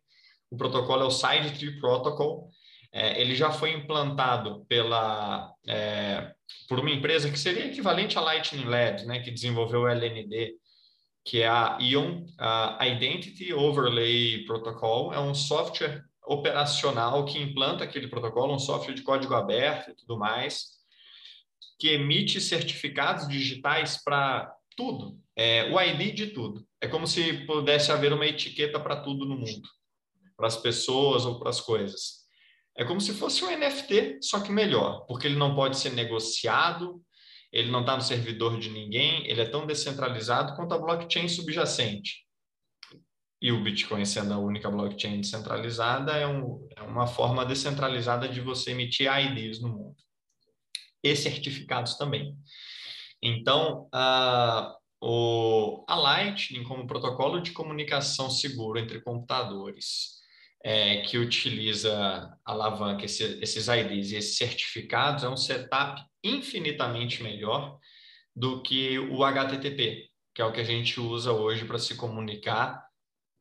[0.50, 2.50] o protocolo é o Side Tree Protocol.
[2.92, 6.34] É, ele já foi implantado pela, é,
[6.68, 10.56] por uma empresa que seria equivalente à Lightning Labs, né, que desenvolveu o LND,
[11.24, 15.14] que é a ION, a Identity Overlay Protocol.
[15.14, 20.18] É um software operacional que implanta aquele protocolo, um software de código aberto e tudo
[20.18, 20.80] mais,
[21.80, 26.66] que emite certificados digitais para tudo, é, o ID de tudo.
[26.80, 29.68] É como se pudesse haver uma etiqueta para tudo no mundo,
[30.38, 32.20] para as pessoas ou para as coisas.
[32.78, 37.02] É como se fosse um NFT, só que melhor, porque ele não pode ser negociado,
[37.52, 42.26] ele não está no servidor de ninguém, ele é tão descentralizado quanto a blockchain subjacente.
[43.42, 48.42] E o Bitcoin sendo a única blockchain descentralizada, é, um, é uma forma descentralizada de
[48.42, 49.96] você emitir IDs no mundo.
[51.02, 52.38] E certificados também.
[53.22, 60.20] Então, a, o, a Lightning, como protocolo de comunicação seguro entre computadores,
[60.64, 67.78] é, que utiliza alavanca, esse, esses IDs e esses certificados, é um setup infinitamente melhor
[68.36, 72.84] do que o HTTP, que é o que a gente usa hoje para se comunicar,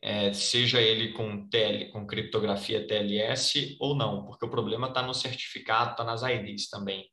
[0.01, 5.13] é, seja ele com, TL, com criptografia TLS ou não, porque o problema está no
[5.13, 7.09] certificado, está nas IDs também.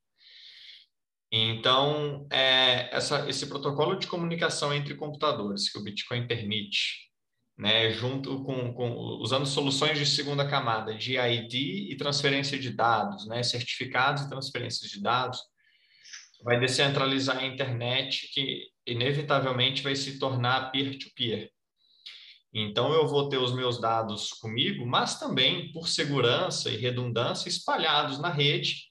[1.32, 7.05] Então, é, essa, esse protocolo de comunicação entre computadores que o Bitcoin permite,
[7.58, 8.92] né, junto com, com,
[9.22, 11.54] usando soluções de segunda camada de ID
[11.92, 15.40] e transferência de dados, né, certificados e transferências de dados,
[16.44, 21.40] vai descentralizar a internet que inevitavelmente vai se tornar peer-to-peer.
[21.40, 21.50] -peer.
[22.54, 28.18] Então eu vou ter os meus dados comigo, mas também por segurança e redundância espalhados
[28.20, 28.84] na rede,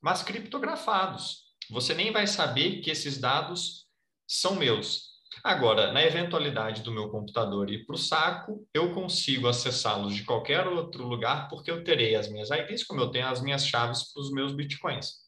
[0.00, 1.44] mas criptografados.
[1.70, 3.86] Você nem vai saber que esses dados
[4.26, 5.09] são meus.
[5.44, 10.66] Agora, na eventualidade do meu computador ir para o saco, eu consigo acessá-los de qualquer
[10.66, 14.20] outro lugar, porque eu terei as minhas IDs, como eu tenho as minhas chaves para
[14.20, 15.20] os meus bitcoins.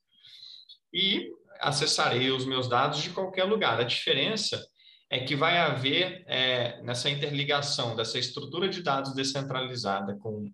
[0.93, 1.31] E
[1.61, 3.81] acessarei os meus dados de qualquer lugar.
[3.81, 4.63] A diferença
[5.09, 10.53] é que vai haver, é, nessa interligação dessa estrutura de dados descentralizada com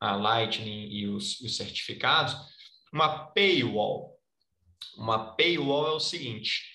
[0.00, 2.36] a Lightning e os, os certificados,
[2.92, 4.18] uma paywall.
[4.96, 6.67] Uma paywall é o seguinte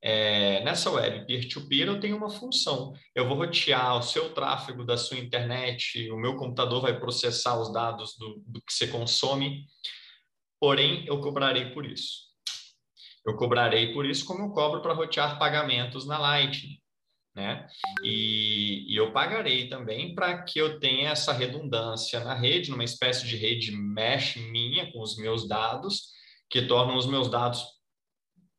[0.00, 2.92] é, nessa web peer-to-peer, -peer, eu tenho uma função.
[3.14, 7.72] Eu vou rotear o seu tráfego da sua internet, o meu computador vai processar os
[7.72, 9.66] dados do, do que você consome,
[10.60, 12.28] porém, eu cobrarei por isso.
[13.26, 16.78] Eu cobrarei por isso como eu cobro para rotear pagamentos na Lightning.
[17.34, 17.68] Né?
[18.02, 23.26] E, e eu pagarei também para que eu tenha essa redundância na rede, numa espécie
[23.26, 26.08] de rede mesh minha com os meus dados,
[26.50, 27.77] que tornam os meus dados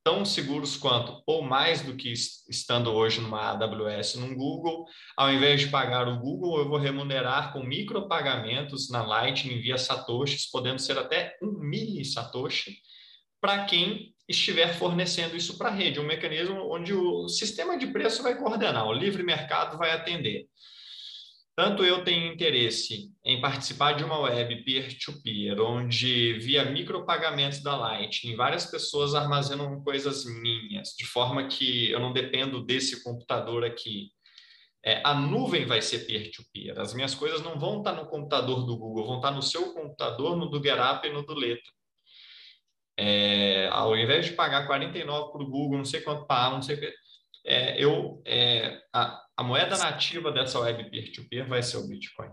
[0.03, 4.85] tão seguros quanto, ou mais do que estando hoje numa AWS, num Google.
[5.15, 10.49] Ao invés de pagar o Google, eu vou remunerar com micropagamentos na Lightning via satoshis,
[10.49, 12.77] podendo ser até um mini satoshi,
[13.41, 18.21] para quem estiver fornecendo isso para a rede, um mecanismo onde o sistema de preço
[18.21, 20.45] vai coordenar, o livre mercado vai atender.
[21.59, 27.75] Tanto eu tenho interesse em participar de uma web peer-to-peer, -peer, onde, via micropagamentos da
[27.75, 34.09] Lightning, várias pessoas armazenam coisas minhas, de forma que eu não dependo desse computador aqui.
[34.81, 36.75] É, a nuvem vai ser peer-to-peer.
[36.75, 36.79] -peer.
[36.79, 40.37] As minhas coisas não vão estar no computador do Google, vão estar no seu computador,
[40.37, 41.73] no do GetUp e no do Letra.
[42.97, 46.77] É, ao invés de pagar 49 para o Google, não sei quanto pagar, não sei
[46.77, 46.79] o
[47.45, 52.29] é, eu, é, a, a moeda nativa dessa web peer-to-peer -peer vai ser o Bitcoin.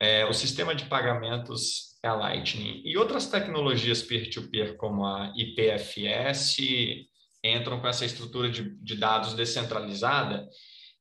[0.00, 2.80] É, o sistema de pagamentos é a Lightning.
[2.82, 6.56] E outras tecnologias peer-to-peer, -peer, como a IPFS,
[7.44, 10.48] entram com essa estrutura de, de dados descentralizada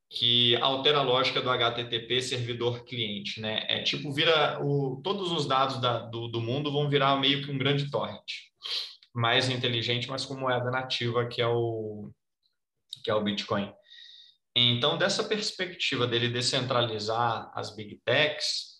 [0.09, 3.65] que altera a lógica do HTTP servidor-cliente, né?
[3.69, 7.51] É tipo vira o, todos os dados da, do, do mundo vão virar meio que
[7.51, 8.29] um grande torrent,
[9.15, 12.11] mais inteligente, mas com moeda nativa que é o
[13.05, 13.71] que é o Bitcoin.
[14.59, 18.77] Então, dessa perspectiva dele descentralizar as big techs,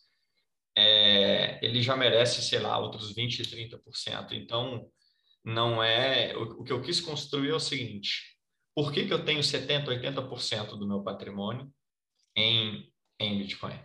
[0.75, 4.31] é, ele já merece, sei lá, outros 20%, 30%.
[4.31, 4.89] Então,
[5.45, 6.35] não é.
[6.35, 8.23] O, o que eu quis construir é o seguinte:
[8.75, 11.71] por que, que eu tenho 70%, 80% do meu patrimônio
[12.35, 13.79] em, em Bitcoin?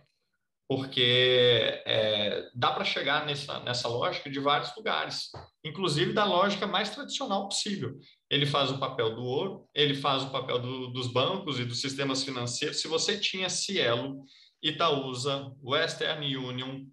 [0.67, 5.29] Porque é, dá para chegar nessa, nessa lógica de vários lugares,
[5.63, 7.99] inclusive da lógica mais tradicional possível.
[8.29, 11.81] Ele faz o papel do ouro, ele faz o papel do, dos bancos e dos
[11.81, 12.81] sistemas financeiros.
[12.81, 14.23] Se você tinha Cielo,
[14.61, 16.85] Itaúsa, Western Union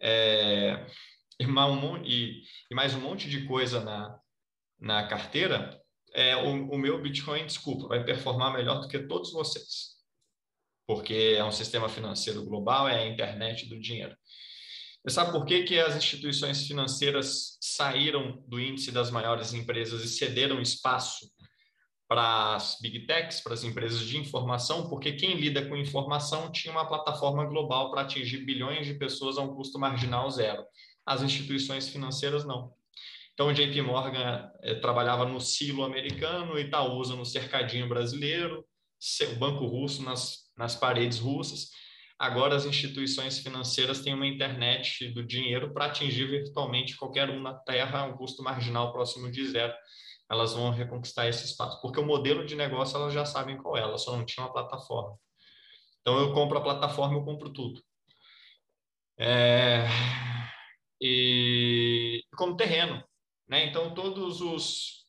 [0.00, 0.86] é,
[1.40, 2.42] e,
[2.72, 4.18] mais um monte de coisa na,
[4.78, 5.78] na carteira,
[6.14, 9.97] é, o, o meu Bitcoin, desculpa, vai performar melhor do que todos vocês
[10.88, 14.16] porque é um sistema financeiro global, é a internet do dinheiro.
[15.04, 20.08] Você sabe por que, que as instituições financeiras saíram do índice das maiores empresas e
[20.08, 21.30] cederam espaço
[22.08, 24.88] para as big techs, para as empresas de informação?
[24.88, 29.42] Porque quem lida com informação tinha uma plataforma global para atingir bilhões de pessoas a
[29.42, 30.64] um custo marginal zero.
[31.04, 32.72] As instituições financeiras não.
[33.34, 38.64] Então, JP Morgan eh, trabalhava no silo americano, Itaúsa no cercadinho brasileiro,
[39.30, 41.70] o Banco Russo nas nas paredes russas.
[42.18, 47.54] Agora, as instituições financeiras têm uma internet do dinheiro para atingir virtualmente qualquer um na
[47.54, 49.72] Terra, um custo marginal próximo de zero.
[50.28, 53.80] Elas vão reconquistar esse espaço, porque o modelo de negócio elas já sabem qual é,
[53.80, 55.16] elas só não tinham uma plataforma.
[56.00, 57.80] Então, eu compro a plataforma, eu compro tudo.
[59.16, 59.86] É...
[61.00, 63.02] E como terreno,
[63.48, 63.66] né?
[63.66, 65.06] Então, todos os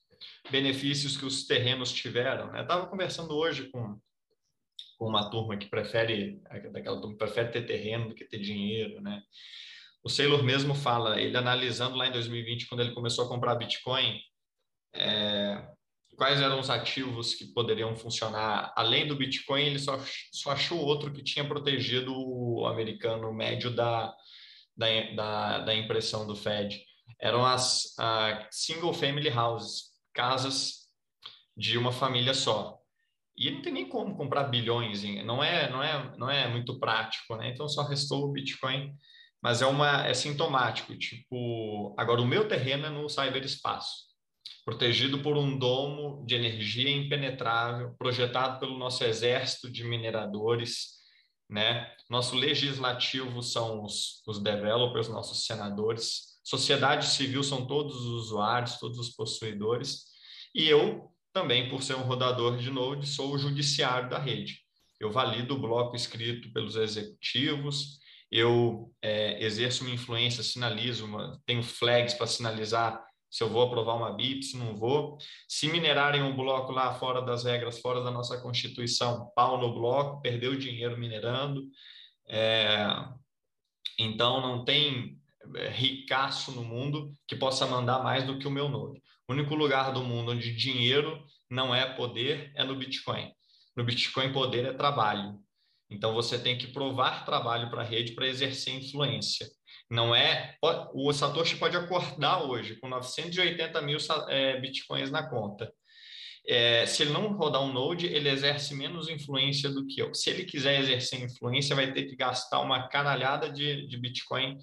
[0.52, 2.52] benefícios que os terrenos tiveram.
[2.52, 2.60] Né?
[2.60, 4.00] Eu estava conversando hoje com
[5.00, 6.42] com uma turma que prefere,
[6.74, 9.24] daquela turma prefere ter terreno do que ter dinheiro, né?
[10.04, 14.20] O Saylor mesmo fala, ele analisando lá em 2020, quando ele começou a comprar Bitcoin,
[14.94, 15.66] é,
[16.18, 18.74] quais eram os ativos que poderiam funcionar.
[18.76, 19.98] Além do Bitcoin, ele só,
[20.34, 24.14] só achou outro que tinha protegido o americano médio da,
[24.76, 26.82] da, da, da impressão do Fed.
[27.20, 27.96] Eram as
[28.52, 30.90] single family houses, casas
[31.56, 32.79] de uma família só.
[33.40, 37.38] E não tem nem como comprar bilhões, não é, não é, não é muito prático,
[37.38, 37.50] né?
[37.50, 38.94] Então só restou o Bitcoin,
[39.42, 44.08] mas é uma é sintomático, tipo, agora o meu terreno é no cyberespaço,
[44.66, 51.00] protegido por um domo de energia impenetrável, projetado pelo nosso exército de mineradores,
[51.50, 51.90] né?
[52.10, 59.00] Nosso legislativo são os, os developers, nossos senadores, sociedade civil são todos os usuários, todos
[59.00, 60.04] os possuidores,
[60.54, 64.60] e eu também, por ser um rodador de Node, sou o judiciário da rede.
[65.00, 68.00] Eu valido o bloco escrito pelos executivos,
[68.32, 73.96] eu é, exerço uma influência, sinalizo, uma, tenho flags para sinalizar se eu vou aprovar
[73.96, 75.18] uma BIP, se não vou.
[75.48, 80.22] Se minerarem um bloco lá fora das regras, fora da nossa Constituição, pau no bloco,
[80.22, 81.64] perdeu dinheiro minerando.
[82.28, 82.88] É,
[84.00, 85.20] então, não tem
[85.56, 89.00] é, ricaço no mundo que possa mandar mais do que o meu node.
[89.30, 93.32] O único lugar do mundo onde dinheiro não é poder é no Bitcoin.
[93.78, 95.38] No Bitcoin, poder é trabalho.
[95.88, 99.48] Então, você tem que provar trabalho para a rede para exercer influência.
[99.88, 100.56] Não é.
[100.96, 104.00] O Satoshi pode acordar hoje com 980 mil
[104.30, 105.72] é, bitcoins na conta.
[106.48, 110.12] É, se ele não rodar um node, ele exerce menos influência do que eu.
[110.12, 114.58] Se ele quiser exercer influência, vai ter que gastar uma caralhada de, de bitcoin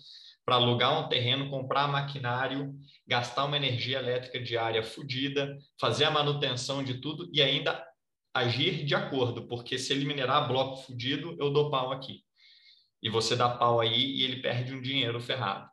[0.47, 2.73] para alugar um terreno, comprar maquinário,
[3.05, 7.85] gastar uma energia elétrica diária fodida, fazer a manutenção de tudo e ainda
[8.33, 12.23] agir de acordo, porque se ele minerar bloco fudido, eu dou pau aqui.
[13.03, 15.69] E você dá pau aí e ele perde um dinheiro ferrado,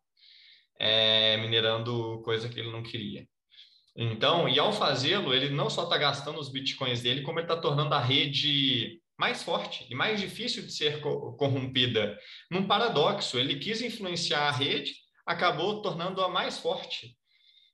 [0.79, 3.27] é, minerando coisa que ele não queria.
[3.95, 7.61] Então, e ao fazê-lo, ele não só está gastando os bitcoins dele, como ele está
[7.61, 12.17] tornando a rede mais forte e mais difícil de ser corrompida.
[12.49, 14.93] Num paradoxo, ele quis influenciar a rede,
[15.25, 17.15] acabou tornando-a mais forte.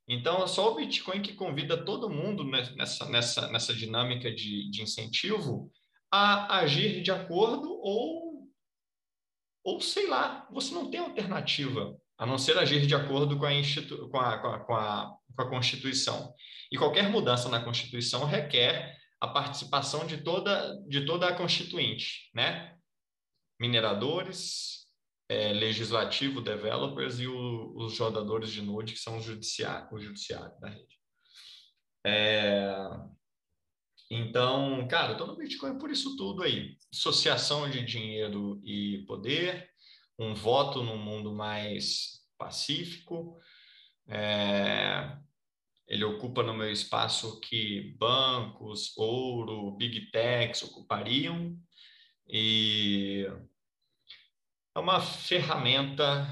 [0.08, 4.82] Então, é só o Bitcoin que convida todo mundo nessa, nessa, nessa dinâmica de, de
[4.82, 5.72] incentivo
[6.12, 8.50] a agir de acordo ou,
[9.64, 13.52] ou, sei lá, você não tem alternativa a não ser agir de acordo com a,
[14.10, 16.34] com a, com a, com a, com a Constituição.
[16.72, 22.78] E qualquer mudança na Constituição requer a participação de toda, de toda a constituinte, né?
[23.60, 24.88] Mineradores,
[25.28, 30.58] é, legislativo, developers e o, os jogadores de Node, que são o judiciário, o judiciário
[30.60, 30.98] da rede.
[32.06, 32.76] É,
[34.10, 36.78] então, cara, estou no Bitcoin por isso tudo aí.
[36.92, 39.70] Associação de dinheiro e poder,
[40.18, 43.38] um voto num mundo mais pacífico,
[44.08, 45.16] é,
[45.90, 51.58] ele ocupa no meu espaço que bancos, ouro, big techs ocupariam
[52.28, 53.28] e
[54.76, 56.28] é uma ferramenta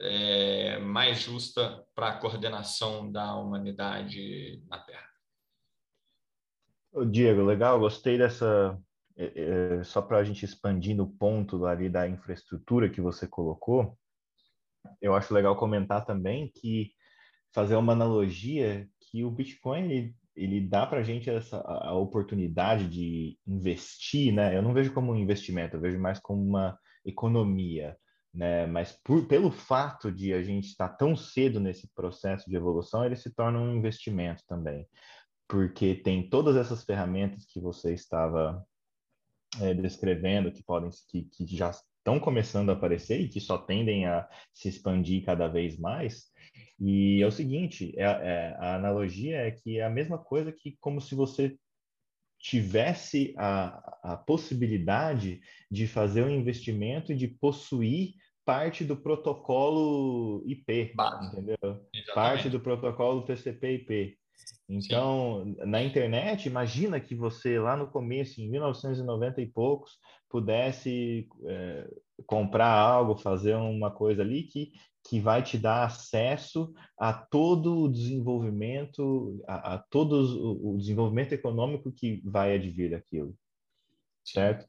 [0.00, 5.10] é, mais justa para a coordenação da humanidade na Terra.
[7.10, 8.80] Diego, legal, gostei dessa,
[9.16, 13.98] é, é, só para a gente expandir no ponto ali da infraestrutura que você colocou,
[15.02, 16.92] eu acho legal comentar também que
[17.52, 22.88] fazer uma analogia que o Bitcoin ele, ele dá para a gente essa a oportunidade
[22.88, 24.56] de investir, né?
[24.56, 26.76] Eu não vejo como um investimento, eu vejo mais como uma
[27.06, 27.96] economia,
[28.34, 28.66] né?
[28.66, 33.14] Mas por, pelo fato de a gente estar tão cedo nesse processo de evolução, ele
[33.14, 34.84] se torna um investimento também,
[35.46, 38.66] porque tem todas essas ferramentas que você estava
[39.60, 44.06] é, descrevendo que podem que, que já estão começando a aparecer e que só tendem
[44.06, 46.32] a se expandir cada vez mais.
[46.80, 50.76] E é o seguinte, é, é, a analogia é que é a mesma coisa que
[50.80, 51.56] como se você
[52.38, 55.40] tivesse a, a possibilidade
[55.70, 58.14] de fazer um investimento e de possuir
[58.44, 61.28] parte do protocolo IP, Base.
[61.28, 61.56] entendeu?
[61.62, 62.14] Exatamente.
[62.14, 64.18] Parte do protocolo TCP/IP.
[64.68, 65.56] Então, Sim.
[65.66, 69.92] na internet, imagina que você lá no começo, em 1990 e poucos,
[70.28, 71.88] pudesse é,
[72.26, 74.72] comprar algo, fazer uma coisa ali que,
[75.06, 81.32] que vai te dar acesso a todo o desenvolvimento, a, a todo o, o desenvolvimento
[81.32, 83.34] econômico que vai advir daquilo,
[84.24, 84.66] certo?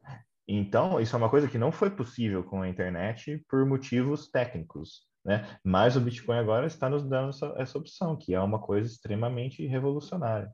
[0.48, 5.08] Então, isso é uma coisa que não foi possível com a internet por motivos técnicos,
[5.24, 5.58] né?
[5.64, 9.66] Mas o Bitcoin agora está nos dando essa, essa opção, que é uma coisa extremamente
[9.66, 10.52] revolucionária.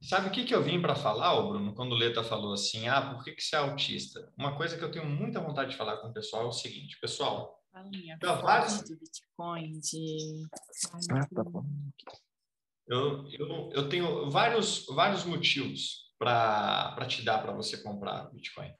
[0.00, 3.14] Sabe o que, que eu vim para falar, Bruno, quando o Leta falou assim, ah,
[3.14, 4.32] por que, que você é autista?
[4.38, 6.98] Uma coisa que eu tenho muita vontade de falar com o pessoal é o seguinte,
[7.00, 8.82] pessoal, então, vários...
[8.82, 10.46] do Bitcoin, de...
[11.10, 11.64] Ah, tá bom.
[12.86, 18.72] Eu, eu, eu tenho vários, vários motivos para te dar para você comprar Bitcoin.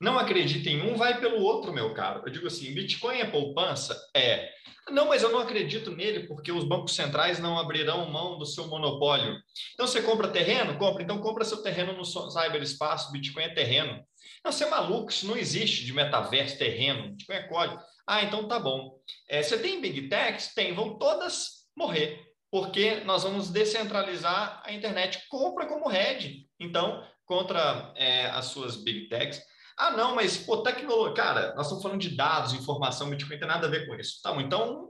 [0.00, 2.22] Não acredita em um, vai pelo outro, meu caro.
[2.24, 3.98] Eu digo assim, Bitcoin é poupança?
[4.16, 4.50] É.
[4.90, 8.66] Não, mas eu não acredito nele porque os bancos centrais não abrirão mão do seu
[8.66, 9.36] monopólio.
[9.74, 10.78] Então você compra terreno?
[10.78, 11.02] Compra.
[11.02, 13.12] Então compra seu terreno no cyberespaço.
[13.12, 14.02] Bitcoin é terreno.
[14.42, 17.10] Não, você é maluco, isso não existe de metaverso, terreno.
[17.10, 17.82] Bitcoin é código.
[18.10, 18.98] Ah, então tá bom.
[19.28, 20.52] É, você tem Big Techs?
[20.52, 22.26] Tem, vão todas morrer.
[22.50, 25.28] Porque nós vamos descentralizar a internet.
[25.28, 26.44] Compra como head.
[26.58, 29.40] Então, contra é, as suas Big Techs.
[29.78, 31.14] Ah, não, mas, pô, tecnologia.
[31.14, 34.20] Cara, nós estamos falando de dados, informação, Bitcoin tem nada a ver com isso.
[34.20, 34.88] Tá, então,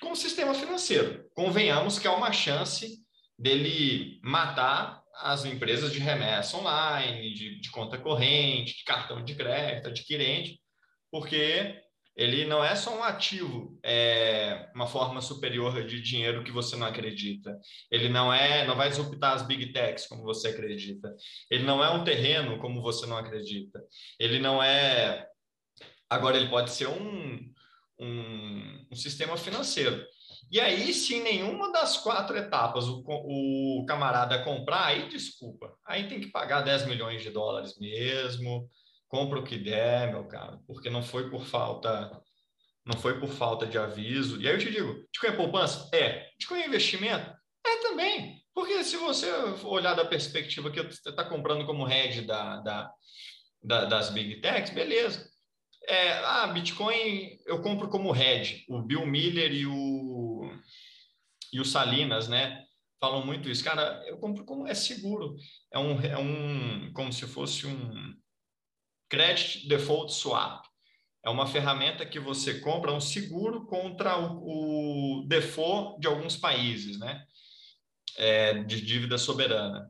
[0.00, 3.04] como sistema financeiro, convenhamos que há uma chance
[3.36, 9.88] dele matar as empresas de remessa online, de, de conta corrente, de cartão de crédito,
[9.88, 10.60] adquirente,
[11.10, 11.82] porque
[12.16, 16.86] ele não é só um ativo, é uma forma superior de dinheiro que você não
[16.86, 17.58] acredita.
[17.90, 21.14] Ele não é, não vai disruptar as big techs como você acredita.
[21.50, 23.82] Ele não é um terreno como você não acredita.
[24.18, 25.26] Ele não é.
[26.08, 27.52] Agora ele pode ser um,
[27.98, 30.04] um, um sistema financeiro.
[30.52, 36.06] E aí, se em nenhuma das quatro etapas o, o camarada comprar, aí desculpa, aí
[36.06, 38.68] tem que pagar 10 milhões de dólares mesmo
[39.14, 42.20] compra o que der, meu cara, porque não foi por falta
[42.84, 44.42] não foi por falta de aviso.
[44.42, 45.88] E aí eu te digo, Bitcoin é poupança?
[45.94, 46.28] É.
[46.32, 47.34] Bitcoin é investimento?
[47.64, 48.44] É também.
[48.52, 49.26] Porque se você
[49.62, 52.92] olhar da perspectiva que você está comprando como hedge da, da,
[53.62, 55.26] da, das big techs, beleza.
[55.88, 58.66] É, ah, Bitcoin eu compro como hedge.
[58.68, 60.50] O Bill Miller e o,
[61.52, 62.64] e o Salinas, né?
[63.00, 63.64] Falam muito isso.
[63.64, 65.36] Cara, eu compro como é seguro.
[65.72, 68.14] É um, é um como se fosse um,
[69.14, 70.64] Credit Default Swap.
[71.24, 76.98] É uma ferramenta que você compra um seguro contra o, o default de alguns países,
[76.98, 77.24] né?
[78.18, 79.88] É, de dívida soberana.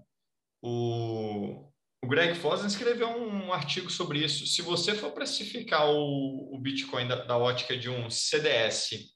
[0.63, 1.73] O,
[2.03, 4.47] o Greg Foster escreveu um, um, artigo sobre isso.
[4.47, 9.11] Se você for precificar o, o Bitcoin da, da, ótica de um CDS,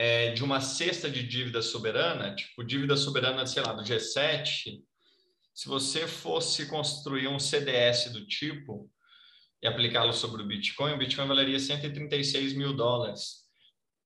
[0.00, 4.82] é, de uma cesta de dívida soberana, tipo dívida soberana, sei lá, do G7,
[5.54, 8.90] se você fosse construir um CDS do tipo
[9.62, 13.44] e aplicá-lo sobre o Bitcoin, o Bitcoin valeria 136 mil dólares.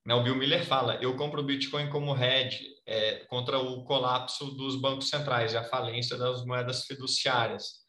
[0.06, 4.52] Né, o Bill Miller fala: eu compro o Bitcoin como hedge é, contra o colapso
[4.52, 7.86] dos bancos centrais e a falência das moedas fiduciárias.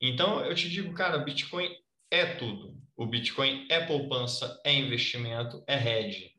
[0.00, 1.70] Então, eu te digo, cara, Bitcoin
[2.10, 2.74] é tudo.
[2.96, 6.34] O Bitcoin é poupança, é investimento, é hedge.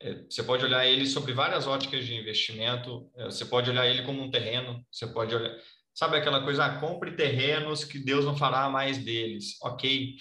[0.00, 3.10] É, você pode olhar ele sobre várias óticas de investimento.
[3.16, 4.84] É, você pode olhar ele como um terreno.
[4.90, 5.56] Você pode olhar.
[5.96, 9.56] Sabe aquela coisa, ah, compre terrenos que Deus não fará mais deles.
[9.62, 10.16] Ok.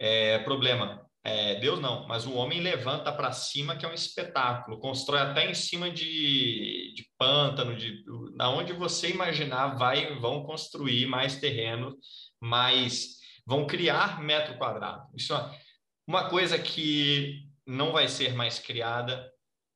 [0.00, 1.06] É, problema.
[1.22, 5.48] É, Deus não, mas o homem levanta para cima, que é um espetáculo, constrói até
[5.48, 8.02] em cima de, de pântano, de
[8.40, 11.96] onde você imaginar, vai vão construir mais terreno,
[12.40, 15.06] mais vão criar metro quadrado.
[15.14, 15.60] Isso é
[16.08, 19.30] uma coisa que não vai ser mais criada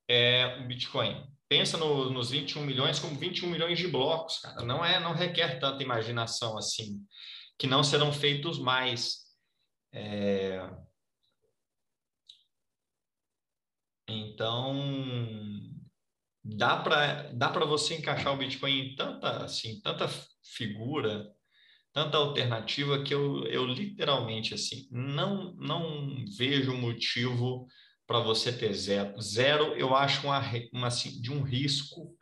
[0.09, 4.63] é o Bitcoin pensa no, nos 21 milhões como 21 milhões de blocos, cara.
[4.63, 6.99] Não é, não requer tanta imaginação assim.
[7.57, 9.25] que não serão feitos mais.
[9.93, 10.59] É...
[14.09, 14.75] Então,
[16.55, 20.07] dá para dá para você encaixar o Bitcoin em tanta assim tanta
[20.55, 21.29] figura
[21.91, 27.67] tanta alternativa que eu, eu literalmente assim não não vejo motivo
[28.07, 29.21] para você ter zero.
[29.21, 30.41] Zero eu acho uma,
[30.73, 32.15] uma assim, de um risco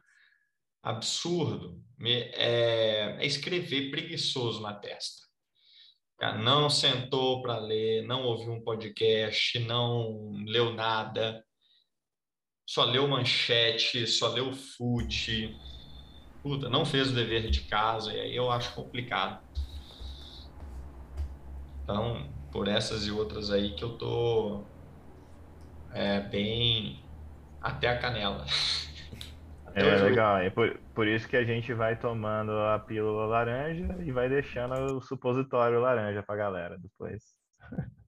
[0.84, 5.24] absurdo é, é escrever preguiçoso na testa.
[6.44, 11.45] Não sentou para ler não ouviu um podcast não leu nada
[12.66, 15.56] só leu manchete, só leu fute,
[16.41, 19.44] puta, não fez o dever de casa, e aí eu acho complicado.
[21.84, 24.64] Então, por essas e outras aí que eu tô
[25.96, 27.00] é, bem
[27.62, 28.46] até a canela.
[29.66, 33.96] Até é legal, é por, por isso que a gente vai tomando a pílula laranja
[34.04, 37.24] e vai deixando o supositório laranja pra galera depois.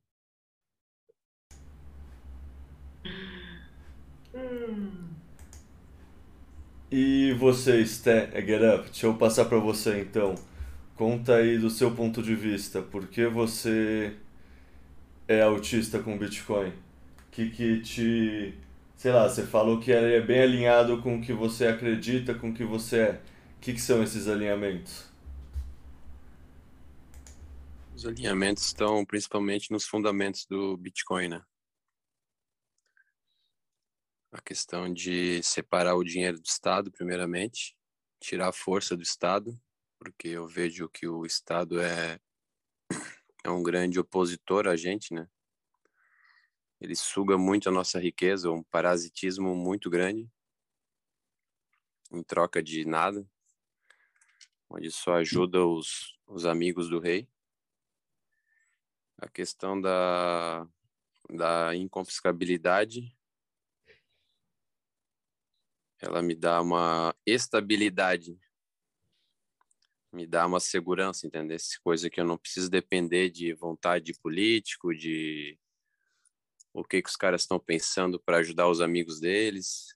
[6.89, 10.35] E você, Sté, é Get Up, deixa eu passar para você então.
[10.95, 14.15] Conta aí do seu ponto de vista, por que você
[15.27, 16.71] é autista com Bitcoin?
[17.37, 18.57] Que que te...
[18.95, 22.53] Sei lá, você falou que é bem alinhado com o que você acredita, com o
[22.53, 23.21] que você é.
[23.57, 25.05] O que, que são esses alinhamentos?
[27.93, 31.43] Os alinhamentos estão principalmente nos fundamentos do Bitcoin, né?
[34.31, 37.77] a questão de separar o dinheiro do Estado, primeiramente,
[38.19, 39.55] tirar a força do Estado,
[39.99, 42.19] porque eu vejo que o Estado é,
[43.45, 45.29] é um grande opositor a gente, né?
[46.79, 50.29] Ele suga muito a nossa riqueza, um parasitismo muito grande,
[52.11, 53.27] em troca de nada,
[54.69, 57.27] onde só ajuda os, os amigos do rei.
[59.17, 60.67] A questão da,
[61.29, 63.17] da inconfiscabilidade
[65.99, 68.39] ela me dá uma estabilidade,
[70.13, 71.57] me dá uma segurança, entendeu?
[71.83, 75.57] Coisa que eu não preciso depender de vontade de político, de
[76.79, 79.95] o que que os caras estão pensando para ajudar os amigos deles.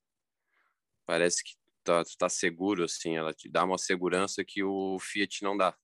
[1.06, 5.56] Parece que tá, tá seguro, assim, ela te dá uma segurança que o Fiat não
[5.56, 5.78] dá.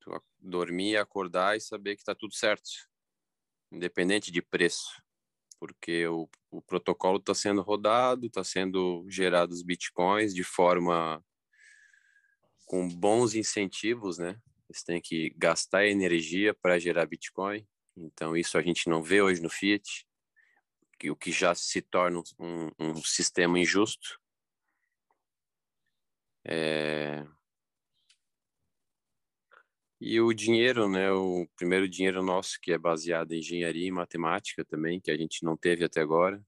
[0.00, 2.68] Tu dormir, acordar e saber que tá tudo certo,
[3.70, 5.00] independente de preço
[5.60, 11.20] porque o, o protocolo está sendo rodado, está sendo gerados bitcoins de forma
[12.64, 14.40] com bons incentivos, né?
[14.68, 17.66] Você tem que gastar energia para gerar bitcoin,
[18.06, 20.06] então isso a gente não vê hoje no Fiat,
[21.04, 24.20] o que já se torna um, um sistema injusto.
[26.44, 27.24] É,
[30.00, 34.64] e o dinheiro, né, o primeiro dinheiro nosso, que é baseado em engenharia e matemática
[34.64, 36.40] também, que a gente não teve até agora,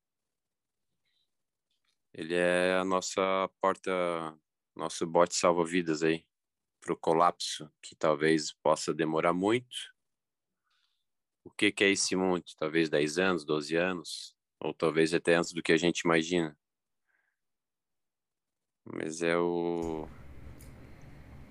[2.15, 3.91] ele é a nossa porta,
[4.77, 6.25] nosso bote salva-vidas aí,
[6.81, 9.77] para o colapso, que talvez possa demorar muito.
[11.45, 12.57] O que, que é esse muito?
[12.57, 16.57] Talvez 10 anos, 12 anos, ou talvez até antes do que a gente imagina.
[18.85, 20.09] Mas é o,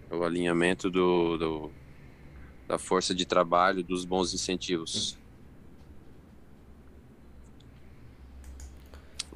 [0.10, 1.72] é o alinhamento do, do
[2.70, 5.18] da força de trabalho, dos bons incentivos.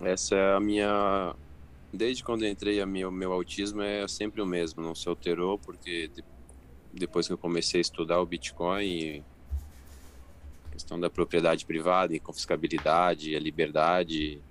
[0.03, 1.35] Essa é a minha.
[1.91, 6.23] Desde quando entrei, o meu, autismo é sempre o mesmo, não se alterou, porque de...
[6.93, 9.23] depois que eu comecei a estudar o Bitcoin, a
[10.73, 14.41] questão da propriedade privada, confiscabilidade, a liberdade,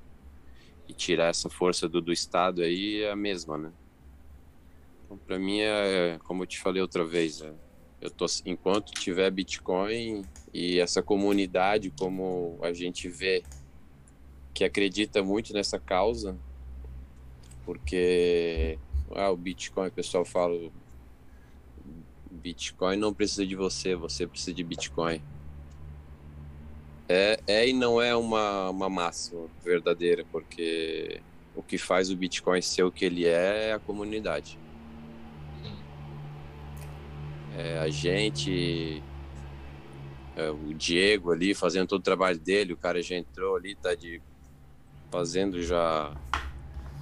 [0.89, 3.73] e tirar essa força do, do Estado aí é a mesma, né?
[5.05, 7.52] Então, para mim, é, como eu te falei outra vez, é,
[8.01, 10.23] eu tô enquanto tiver Bitcoin
[10.55, 13.42] e essa comunidade como a gente vê
[14.55, 16.36] que acredita muito nessa causa,
[17.65, 18.78] porque
[19.10, 20.70] ah, o Bitcoin, o pessoal fala
[22.31, 25.23] Bitcoin não precisa de você, você precisa de Bitcoin.
[27.15, 31.20] É, é e não é uma, uma máxima verdadeira, porque
[31.55, 34.58] o que faz o Bitcoin ser o que ele é é a comunidade.
[37.55, 39.02] É, a gente,
[40.34, 43.94] é, o Diego ali fazendo todo o trabalho dele, o cara já entrou ali, tá
[43.94, 44.23] de
[45.10, 46.16] fazendo já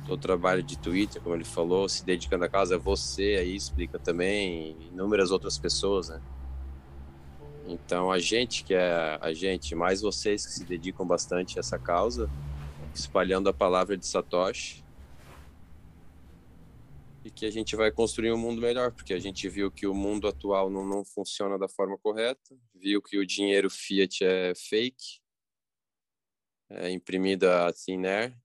[0.08, 3.96] todo o trabalho de Twitter, como ele falou, se dedicando a causa, você aí explica
[3.96, 6.20] também, inúmeras outras pessoas, né?
[7.70, 11.78] Então a gente que é a gente, mais vocês que se dedicam bastante a essa
[11.78, 12.28] causa,
[12.92, 14.84] espalhando a palavra de Satoshi,
[17.24, 19.94] e que a gente vai construir um mundo melhor, porque a gente viu que o
[19.94, 25.20] mundo atual não, não funciona da forma correta, viu que o dinheiro fiat é fake,
[26.70, 28.36] é imprimido a thin air,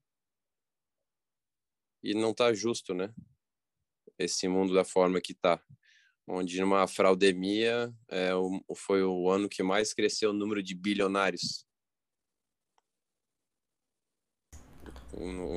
[2.00, 3.12] e não está justo, né?
[4.16, 5.60] Esse mundo da forma que está,
[6.26, 8.30] onde numa fraudemia é,
[8.74, 11.64] foi o ano que mais cresceu o número de bilionários.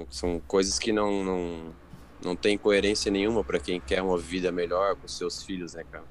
[0.10, 1.76] São coisas que não, não
[2.24, 6.06] não tem coerência nenhuma para quem quer uma vida melhor com seus filhos, né, cara?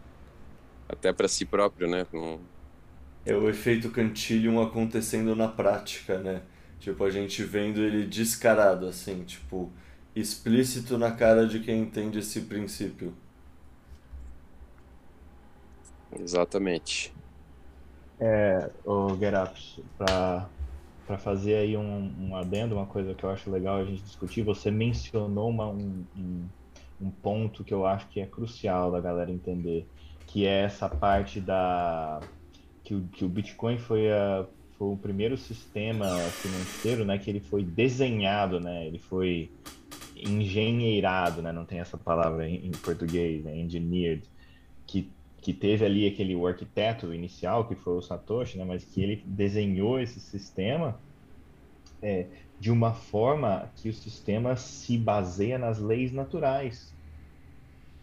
[0.88, 2.06] Até para si próprio, né?
[2.12, 2.40] Não...
[3.26, 6.42] É o efeito Cantillon acontecendo na prática, né?
[6.80, 9.70] Tipo, a gente vendo ele descarado, assim, tipo,
[10.16, 13.14] explícito na cara de quem entende esse princípio.
[16.12, 17.12] Exatamente.
[18.20, 19.16] É, o
[19.96, 20.48] para
[21.08, 24.42] para fazer aí um, um adendo, uma coisa que eu acho legal a gente discutir,
[24.42, 26.44] você mencionou uma, um, um,
[27.00, 29.86] um ponto que eu acho que é crucial da galera entender,
[30.26, 32.20] que é essa parte da
[32.84, 34.44] que o, que o Bitcoin foi, a,
[34.76, 39.50] foi o primeiro sistema financeiro, né, que ele foi desenhado, né, ele foi
[40.14, 44.24] engenheirado, né, não tem essa palavra em, em português, né, engineered,
[44.86, 45.10] que
[45.48, 49.24] que teve ali aquele o arquiteto inicial, que foi o Satoshi, né, mas que ele
[49.24, 51.00] desenhou esse sistema
[52.02, 52.26] é,
[52.60, 56.94] de uma forma que o sistema se baseia nas leis naturais.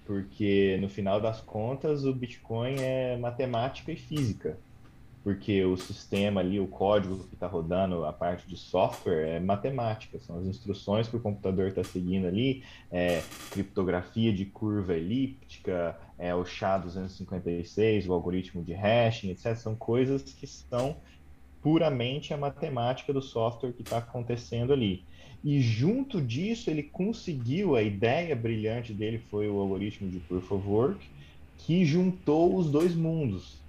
[0.06, 4.58] Porque, no final das contas, o Bitcoin é matemática e física
[5.26, 10.20] porque o sistema ali, o código que está rodando, a parte de software, é matemática,
[10.20, 16.36] são as instruções que o computador está seguindo ali, é, criptografia de curva elíptica, é,
[16.36, 19.56] o SHA-256, o algoritmo de hashing, etc.
[19.56, 20.96] São coisas que são
[21.60, 25.04] puramente a matemática do software que está acontecendo ali.
[25.44, 30.68] E junto disso, ele conseguiu, a ideia brilhante dele foi o algoritmo de Proof of
[30.68, 31.10] Work,
[31.58, 33.65] que juntou os dois mundos,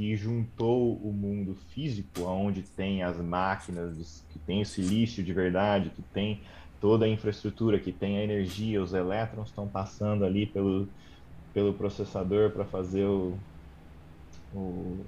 [0.00, 5.90] que juntou o mundo físico, onde tem as máquinas, que tem o silício de verdade,
[5.90, 6.40] que tem
[6.80, 10.88] toda a infraestrutura, que tem a energia, os elétrons estão passando ali pelo,
[11.52, 13.36] pelo processador para fazer o,
[14.54, 15.04] o,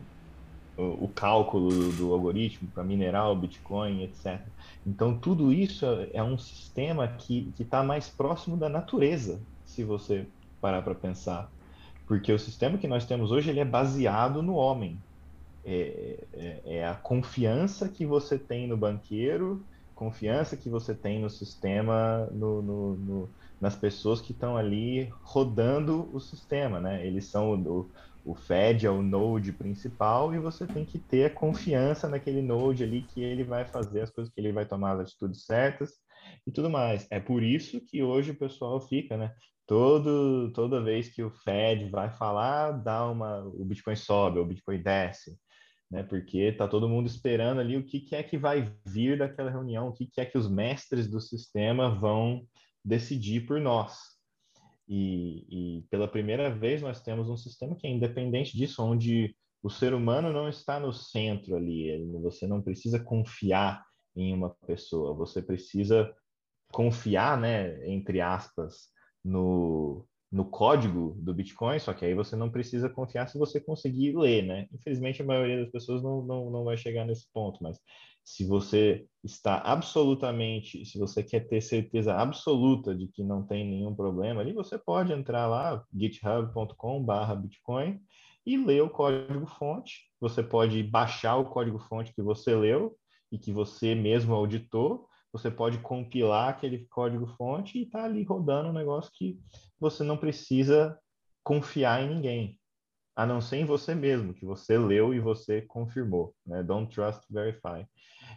[0.77, 4.43] o, cálculo do, do algoritmo, para minerar o Bitcoin, etc.
[4.87, 10.27] Então, tudo isso é um sistema que está mais próximo da natureza, se você
[10.61, 11.51] parar para pensar.
[12.13, 15.03] Porque o sistema que nós temos hoje ele é baseado no homem.
[15.65, 21.31] É, é, é, a confiança que você tem no banqueiro, confiança que você tem no
[21.31, 27.07] sistema, no, no, no, nas pessoas que estão ali rodando o sistema, né?
[27.07, 27.91] Eles são o,
[28.23, 32.85] o Fed é o node principal e você tem que ter a confiança naquele node
[32.85, 35.93] ali que ele vai fazer as coisas, que ele vai tomar as atitudes certas
[36.47, 37.07] e tudo mais.
[37.11, 39.35] É por isso que hoje o pessoal fica, né?
[39.67, 44.83] Todo, toda vez que o Fed vai falar, dá uma, o Bitcoin sobe, o Bitcoin
[44.83, 45.39] desce,
[45.91, 46.03] né?
[46.03, 49.89] Porque tá todo mundo esperando ali o que, que é que vai vir daquela reunião,
[49.89, 52.47] o que, que é que os mestres do sistema vão
[52.85, 53.97] decidir por nós.
[54.89, 59.71] E, e pela primeira vez nós temos um sistema que é independente disso, onde o
[59.71, 62.05] ser humano não está no centro ali.
[62.21, 63.83] Você não precisa confiar
[64.17, 66.13] em uma pessoa, você precisa
[66.73, 68.91] confiar, né, entre aspas,
[69.25, 74.17] no, no código do Bitcoin, só que aí você não precisa confiar se você conseguir
[74.17, 74.67] ler, né?
[74.73, 77.79] Infelizmente, a maioria das pessoas não, não, não vai chegar nesse ponto, mas
[78.25, 83.95] se você está absolutamente, se você quer ter certeza absoluta de que não tem nenhum
[83.95, 88.01] problema ali, você pode entrar lá, github.com/bitcoin
[88.47, 90.11] e ler o código-fonte.
[90.21, 92.97] Você pode baixar o código-fonte que você leu
[93.31, 98.73] e que você mesmo auditou você pode compilar aquele código-fonte e tá ali rodando um
[98.73, 99.41] negócio que
[99.81, 100.99] você não precisa
[101.43, 102.59] confiar em ninguém,
[103.17, 106.63] a não ser em você mesmo, que você leu e você confirmou, né?
[106.63, 107.87] Don't trust, verify.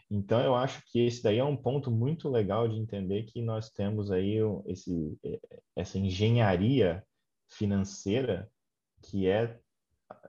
[0.10, 3.70] Então, eu acho que esse daí é um ponto muito legal de entender que nós
[3.70, 5.18] temos aí esse,
[5.76, 7.04] essa engenharia
[7.48, 8.50] financeira
[9.04, 9.60] que é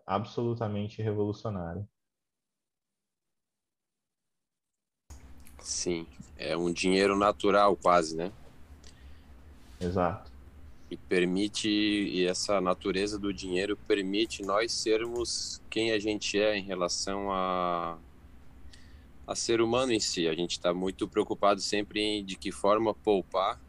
[0.06, 1.86] absolutamente revolucionária.
[5.66, 6.06] Sim,
[6.38, 8.30] é um dinheiro natural quase, né?
[9.80, 10.30] Exato.
[10.88, 16.62] E permite, e essa natureza do dinheiro permite nós sermos quem a gente é em
[16.62, 17.98] relação a,
[19.26, 20.28] a ser humano em si.
[20.28, 23.60] A gente está muito preocupado sempre em de que forma poupar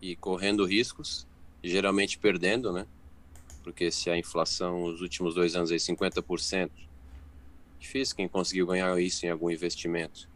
[0.00, 1.26] e correndo riscos,
[1.62, 2.86] geralmente perdendo, né?
[3.62, 6.70] Porque se a inflação nos últimos dois anos é 50%,
[7.78, 10.29] difícil quem conseguiu ganhar isso em algum investimento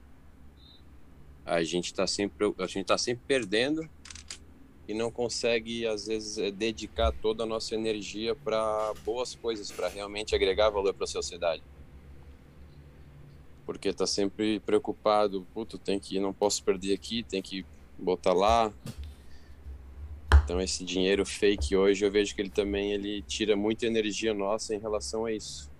[1.44, 3.88] a gente está sempre a gente tá sempre perdendo
[4.86, 9.88] e não consegue, às vezes, é, dedicar toda a nossa energia para boas coisas, para
[9.88, 11.62] realmente agregar valor para a sociedade.
[13.64, 17.64] Porque está sempre preocupado, puto, tem que, não posso perder aqui, tem que
[17.98, 18.70] botar lá.
[20.44, 24.74] Então esse dinheiro fake hoje, eu vejo que ele também ele tira muita energia nossa
[24.74, 25.70] em relação a isso.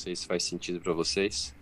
[0.00, 1.54] Sei se faz sentido para vocês.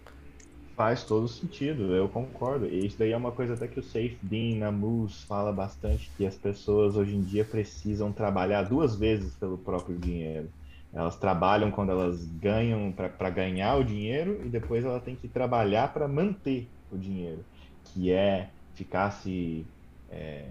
[0.76, 2.66] Faz todo sentido, eu concordo.
[2.66, 6.08] E isso daí é uma coisa até que o Safe Dean na Moose fala bastante,
[6.16, 10.48] que as pessoas hoje em dia precisam trabalhar duas vezes pelo próprio dinheiro.
[10.92, 15.92] Elas trabalham quando elas ganham para ganhar o dinheiro e depois ela tem que trabalhar
[15.92, 17.44] para manter o dinheiro,
[17.84, 19.66] que é ficar se
[20.10, 20.46] é,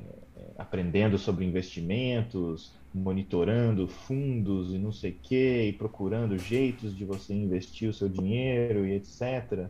[0.57, 7.33] aprendendo sobre investimentos, monitorando fundos e não sei o que, e procurando jeitos de você
[7.33, 9.69] investir o seu dinheiro e etc.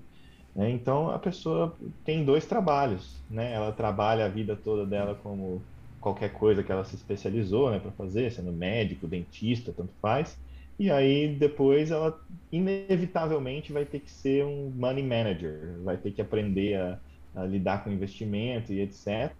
[0.55, 0.71] Né?
[0.71, 3.53] Então a pessoa tem dois trabalhos, né?
[3.53, 5.67] Ela trabalha a vida toda dela como
[5.99, 10.39] qualquer coisa que ela se especializou, né, para fazer, sendo médico, dentista, tanto faz.
[10.79, 12.19] E aí depois ela
[12.51, 17.01] inevitavelmente vai ter que ser um money manager, vai ter que aprender a
[17.35, 19.33] lidar com investimento e etc.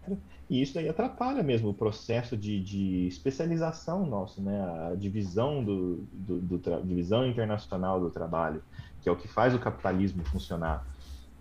[0.50, 4.92] E isso aí atrapalha mesmo o processo de, de especialização nosso, né?
[4.92, 8.62] A divisão do, do, do divisão internacional do trabalho,
[9.02, 10.86] que é o que faz o capitalismo funcionar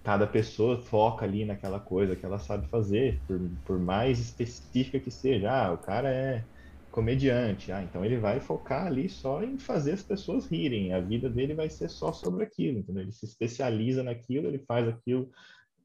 [0.06, 5.10] cada pessoa foca ali naquela coisa que ela sabe fazer, por, por mais específica que
[5.10, 5.50] seja.
[5.50, 6.44] Ah, o cara é
[6.92, 10.92] comediante, ah, então ele vai focar ali só em fazer as pessoas rirem.
[10.92, 13.02] A vida dele vai ser só sobre aquilo, entendeu?
[13.02, 15.28] Ele se especializa naquilo, ele faz aquilo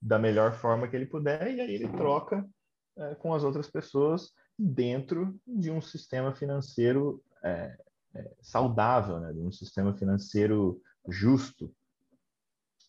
[0.02, 2.48] da melhor forma que ele puder e aí ele troca
[2.98, 7.78] é, com as outras pessoas dentro de um sistema financeiro é,
[8.16, 9.32] é, saudável, né?
[9.34, 11.74] de um sistema financeiro justo.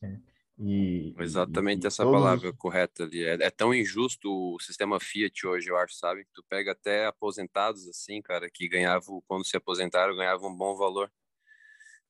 [0.02, 0.18] É.
[0.58, 2.20] E, Exatamente e, essa todos...
[2.20, 3.24] palavra correta ali.
[3.24, 6.26] É, é, tão injusto o sistema Fiat hoje, eu acho, sabe?
[6.34, 11.10] Tu pega até aposentados assim, cara, que ganhavam, quando se aposentaram, ganhavam um bom valor.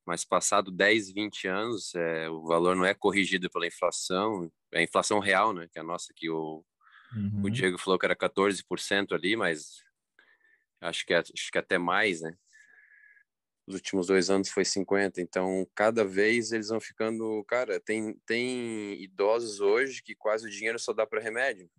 [0.06, 4.82] Mas passado 10, 20 anos, é, o valor não é corrigido pela inflação, é a
[4.82, 5.68] inflação real, né?
[5.70, 6.64] Que é a nossa, que o,
[7.14, 7.42] uhum.
[7.44, 9.82] o Diego falou que era 14% ali, mas
[10.80, 12.36] acho que, é, acho que até mais, né?
[13.64, 17.44] Os últimos dois anos foi 50, então cada vez eles vão ficando.
[17.46, 21.70] Cara, tem, tem idosos hoje que quase o dinheiro só dá para remédio.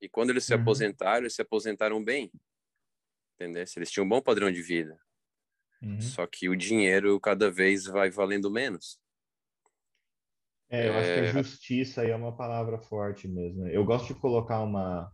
[0.00, 0.60] E quando eles se uhum.
[0.60, 2.30] aposentaram, eles se aposentaram bem.
[3.34, 3.64] Entendeu?
[3.76, 4.96] Eles tinham um bom padrão de vida.
[5.82, 6.00] Uhum.
[6.00, 8.98] Só que o dinheiro cada vez vai valendo menos.
[10.68, 10.98] É, eu é...
[10.98, 11.42] acho que a é.
[11.44, 13.66] justiça aí é uma palavra forte mesmo.
[13.68, 15.10] Eu gosto de colocar uma,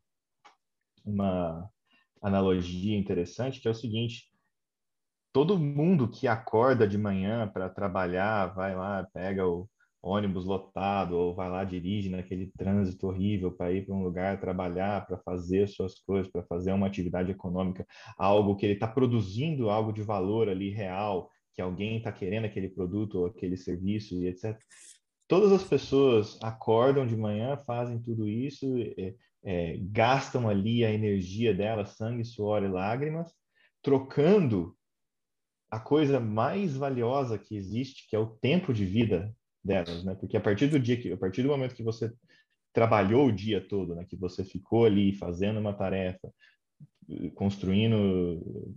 [1.04, 1.68] uma
[2.22, 4.30] analogia interessante, que é o seguinte:
[5.32, 9.68] todo mundo que acorda de manhã para trabalhar, vai lá, pega o
[10.02, 15.06] ônibus lotado, ou vai lá, dirige naquele trânsito horrível para ir para um lugar trabalhar,
[15.06, 17.86] para fazer suas coisas, para fazer uma atividade econômica,
[18.18, 22.68] algo que ele está produzindo, algo de valor ali real, que alguém está querendo aquele
[22.68, 24.58] produto ou aquele serviço e etc.
[25.28, 28.66] Todas as pessoas acordam de manhã, fazem tudo isso,
[28.98, 29.14] é,
[29.44, 33.32] é, gastam ali a energia delas, sangue, suor e lágrimas,
[33.80, 34.76] trocando
[35.70, 39.34] a coisa mais valiosa que existe, que é o tempo de vida
[39.64, 40.14] delas, né?
[40.14, 42.12] Porque a partir do dia que, a partir do momento que você
[42.72, 44.04] trabalhou o dia todo, né?
[44.04, 46.32] Que você ficou ali fazendo uma tarefa,
[47.34, 48.74] construindo,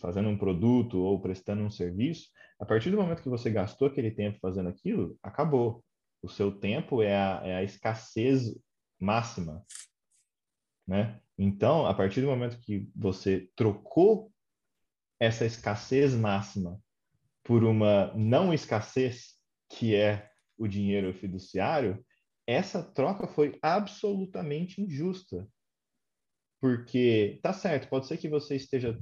[0.00, 4.10] fazendo um produto ou prestando um serviço, a partir do momento que você gastou aquele
[4.10, 5.84] tempo fazendo aquilo, acabou.
[6.22, 8.54] O seu tempo é a, é a escassez
[8.98, 9.64] máxima,
[10.86, 11.18] né?
[11.38, 14.30] Então, a partir do momento que você trocou
[15.18, 16.78] essa escassez máxima
[17.42, 19.39] por uma não escassez,
[19.70, 22.04] que é o dinheiro fiduciário,
[22.46, 25.48] essa troca foi absolutamente injusta.
[26.60, 29.00] Porque, tá certo, pode ser que você esteja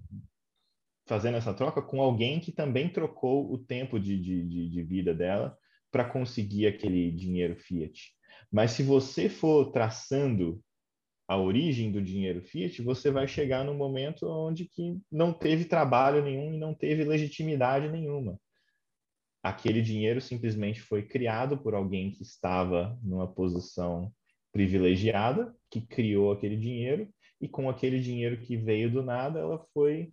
[1.09, 5.57] fazendo essa troca com alguém que também trocou o tempo de, de, de vida dela
[5.91, 8.13] para conseguir aquele dinheiro fiat.
[8.53, 10.63] Mas se você for traçando
[11.27, 16.23] a origem do dinheiro fiat, você vai chegar num momento onde que não teve trabalho
[16.23, 18.39] nenhum e não teve legitimidade nenhuma.
[19.43, 24.13] Aquele dinheiro simplesmente foi criado por alguém que estava numa posição
[24.53, 27.09] privilegiada, que criou aquele dinheiro,
[27.41, 30.13] e com aquele dinheiro que veio do nada, ela foi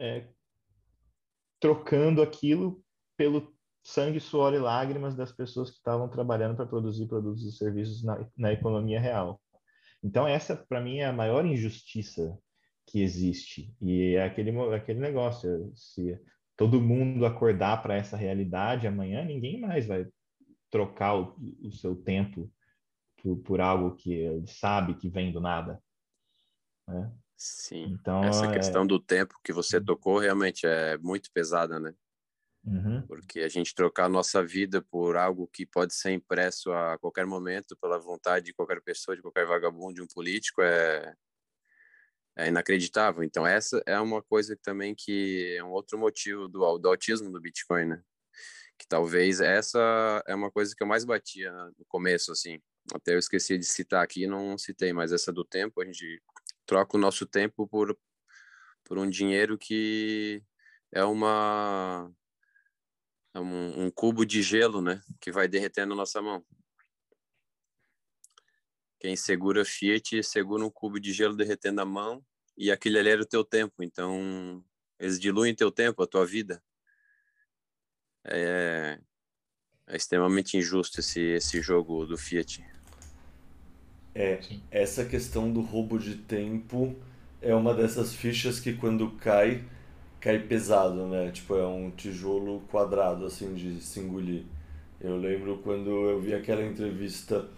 [0.00, 0.26] é,
[1.60, 2.82] trocando aquilo
[3.16, 8.02] pelo sangue, suor e lágrimas das pessoas que estavam trabalhando para produzir produtos e serviços
[8.04, 9.40] na, na economia real.
[10.02, 12.38] Então, essa, para mim, é a maior injustiça
[12.86, 13.74] que existe.
[13.80, 16.18] E é aquele, aquele negócio: se
[16.58, 20.08] todo mundo acordar para essa realidade amanhã, ninguém mais vai
[20.68, 22.52] trocar o, o seu tempo
[23.22, 25.80] por, por algo que ele sabe que vem do nada.
[26.86, 27.12] Né?
[27.36, 27.84] Sim.
[27.92, 28.52] Então, essa é...
[28.52, 29.84] questão do tempo que você uhum.
[29.84, 31.94] tocou realmente é muito pesada, né?
[32.64, 33.06] Uhum.
[33.06, 37.24] Porque a gente trocar a nossa vida por algo que pode ser impresso a qualquer
[37.24, 41.14] momento pela vontade de qualquer pessoa, de qualquer vagabundo, de um político, é,
[42.38, 43.24] é inacreditável.
[43.24, 47.40] Então essa é uma coisa também que é um outro motivo do, do autismo do
[47.40, 48.02] Bitcoin, né?
[48.78, 52.60] Que talvez essa é uma coisa que eu mais batia no começo, assim.
[52.94, 56.22] Até eu esqueci de citar aqui, não citei, mas essa do tempo, a gente
[56.64, 57.98] troca o nosso tempo por,
[58.84, 60.40] por um dinheiro que
[60.92, 62.10] é uma
[63.34, 66.44] é um, um, cubo de gelo, né, que vai derretendo na nossa mão.
[69.00, 72.24] Quem segura Fiat segura um cubo de gelo derretendo a mão
[72.58, 73.82] e aquele ali era o teu tempo.
[73.82, 74.62] Então
[74.98, 76.62] eles diluem teu tempo, a tua vida.
[78.24, 78.98] É,
[79.86, 82.62] é extremamente injusto esse esse jogo do Fiat.
[84.14, 86.96] É, essa questão do roubo de tempo
[87.40, 89.64] é uma dessas fichas que quando cai
[90.20, 91.30] cai pesado, né?
[91.30, 94.44] Tipo, é um tijolo quadrado, assim, de se engolir.
[95.00, 97.48] Eu lembro quando eu vi aquela entrevista,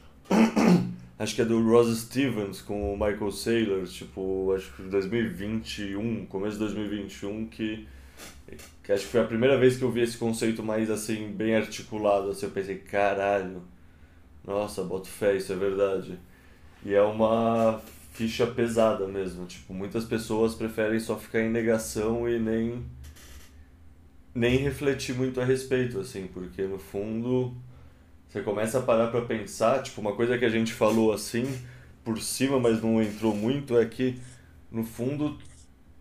[1.20, 6.54] acho que é do Ross Stevens com o Michael Saylor, tipo, acho que 2021, começo
[6.54, 7.86] de 2021, que,
[8.82, 11.54] que acho que foi a primeira vez que eu vi esse conceito mais, assim, bem
[11.54, 13.62] articulado, assim, eu pensei, caralho,
[14.42, 16.18] nossa, boto fé, isso é verdade.
[16.86, 17.82] E é uma
[18.14, 19.44] ficha pesada mesmo.
[19.44, 22.82] Tipo, muitas pessoas preferem só ficar em negação e nem
[24.34, 27.54] nem refletir muito a respeito, assim, porque no fundo
[28.30, 31.44] você começa a parar para pensar, tipo, uma coisa que a gente falou assim
[32.04, 34.18] por cima, mas não entrou muito é que
[34.70, 35.36] no fundo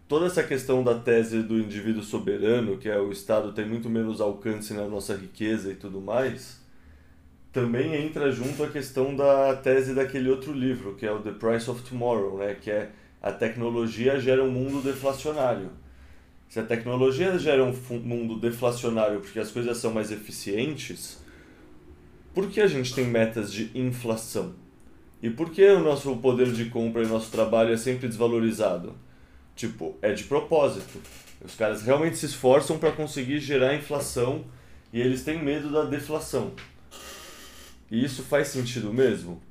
[0.08, 4.22] toda essa questão da tese do indivíduo soberano, que é o Estado tem muito menos
[4.22, 6.61] alcance na nossa riqueza e tudo mais,
[7.51, 11.69] também entra junto a questão da tese daquele outro livro, que é o The Price
[11.69, 12.56] of Tomorrow, né?
[12.56, 12.91] que é
[13.22, 15.72] a tecnologia gera um mundo deflacionário.
[16.48, 21.18] Se a tecnologia gera um mundo deflacionário porque as coisas são mais eficientes,
[22.33, 24.53] por que a gente tem metas de inflação?
[25.22, 28.95] E por que o nosso poder de compra e nosso trabalho é sempre desvalorizado?
[29.56, 30.99] Tipo, é de propósito.
[31.43, 34.45] Os caras realmente se esforçam para conseguir gerar inflação
[34.93, 36.51] e eles têm medo da deflação.
[37.91, 39.41] E isso faz sentido mesmo?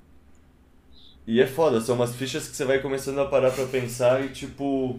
[1.27, 4.31] E é foda, são umas fichas que você vai começando a parar pra pensar e
[4.31, 4.99] tipo.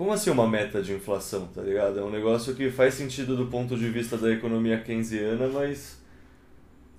[0.00, 2.00] Como assim uma meta de inflação, tá ligado?
[2.00, 6.00] É um negócio que faz sentido do ponto de vista da economia keynesiana, mas.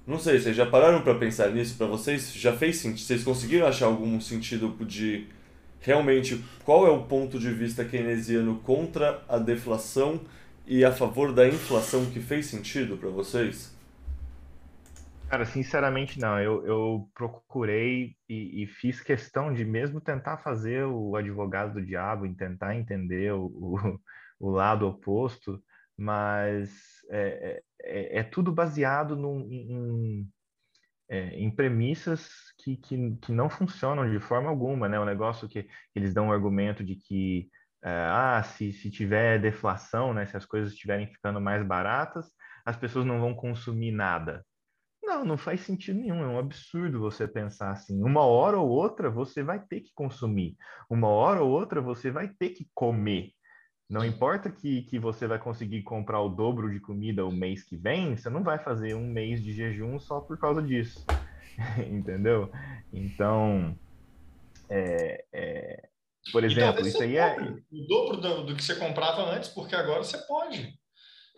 [0.06, 1.74] Não sei, vocês já pararam para pensar nisso?
[1.80, 3.08] Para vocês já fez sentido?
[3.08, 5.26] Vocês conseguiram achar algum sentido de
[5.80, 10.22] realmente qual é o ponto de vista keynesiano contra a deflação
[10.68, 13.71] e a favor da inflação que fez sentido para vocês?
[15.32, 16.38] Cara, sinceramente não.
[16.42, 22.26] Eu, eu procurei e, e, fiz questão de mesmo tentar fazer o advogado do diabo,
[22.26, 24.00] em tentar entender o, o,
[24.42, 25.64] o lado oposto,
[25.98, 26.70] mas
[27.10, 30.30] é, é, é tudo baseado num, em,
[31.08, 35.00] é, em premissas que, que, que não funcionam de forma alguma, né?
[35.00, 37.50] O negócio que eles dão um argumento de que
[37.82, 42.30] é, ah, se, se tiver deflação, né, se as coisas estiverem ficando mais baratas,
[42.66, 44.46] as pessoas não vão consumir nada.
[45.04, 46.24] Não, não faz sentido nenhum.
[46.24, 48.02] É um absurdo você pensar assim.
[48.04, 50.56] Uma hora ou outra você vai ter que consumir.
[50.90, 53.32] Uma hora ou outra você vai ter que comer.
[53.90, 57.76] Não importa que, que você vai conseguir comprar o dobro de comida o mês que
[57.76, 61.06] vem, você não vai fazer um mês de jejum só por causa disso.
[61.92, 62.50] Entendeu?
[62.94, 63.78] Então,
[64.70, 65.90] é, é,
[66.32, 67.36] por exemplo, isso aí é.
[67.70, 70.74] O dobro do, do, que você comprava antes, porque agora você pode.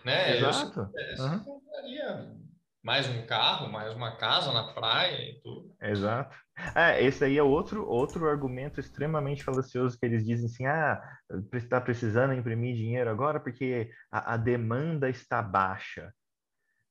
[0.06, 0.38] Né?
[0.38, 0.80] Exato.
[0.80, 1.40] Eu, é, você uhum.
[1.40, 2.43] compraria
[2.84, 5.74] mais um carro, mais uma casa na praia e tudo.
[5.82, 6.36] Exato.
[6.76, 11.02] É, esse aí é outro, outro argumento extremamente falacioso que eles dizem assim, ah,
[11.54, 16.14] está precisando imprimir dinheiro agora porque a, a demanda está baixa.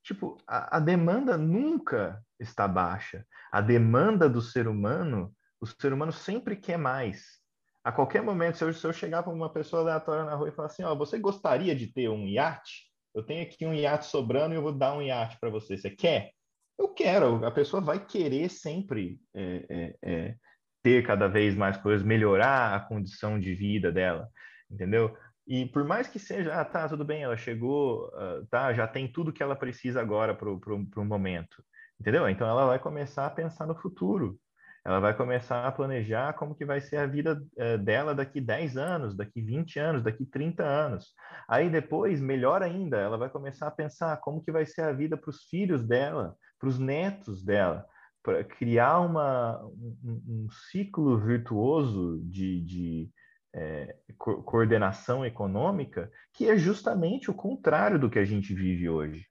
[0.02, 3.24] Tipo, a, a, demanda nunca está baixa.
[3.52, 7.40] A demanda do ser humano, o ser humano sempre quer mais.
[7.84, 10.52] A qualquer momento, se eu, se eu chegar para uma pessoa aleatória na rua e
[10.52, 12.91] falar assim, ó, oh, você gostaria de ter um iate?
[13.14, 15.76] Eu tenho aqui um iate sobrando e eu vou dar um iate para você.
[15.76, 16.32] Você quer?
[16.78, 17.44] Eu quero.
[17.44, 20.34] A pessoa vai querer sempre é, é, é,
[20.82, 24.28] ter cada vez mais coisas, melhorar a condição de vida dela,
[24.70, 25.16] entendeu?
[25.46, 29.10] E por mais que seja, ah, tá, tudo bem, ela chegou, uh, tá, já tem
[29.10, 31.62] tudo que ela precisa agora para o momento,
[32.00, 32.28] entendeu?
[32.28, 34.38] Então ela vai começar a pensar no futuro
[34.84, 38.76] ela vai começar a planejar como que vai ser a vida é, dela daqui 10
[38.76, 41.14] anos, daqui 20 anos, daqui 30 anos.
[41.48, 45.16] Aí depois, melhor ainda, ela vai começar a pensar como que vai ser a vida
[45.16, 47.86] para os filhos dela, para os netos dela.
[48.24, 53.10] para criar uma, um, um, ciclo virtuoso de, de
[53.54, 59.26] é, co coordenação econômica que é justamente o contrário do que a gente vive hoje.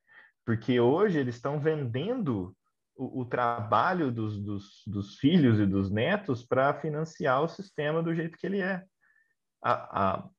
[0.45, 2.55] Porque hoje eles estão vendendo
[3.01, 8.13] o, o trabalho dos, dos, dos, filhos e dos netos para financiar o sistema do
[8.13, 8.83] jeito que ele é.
[9.63, 10.29] A, a,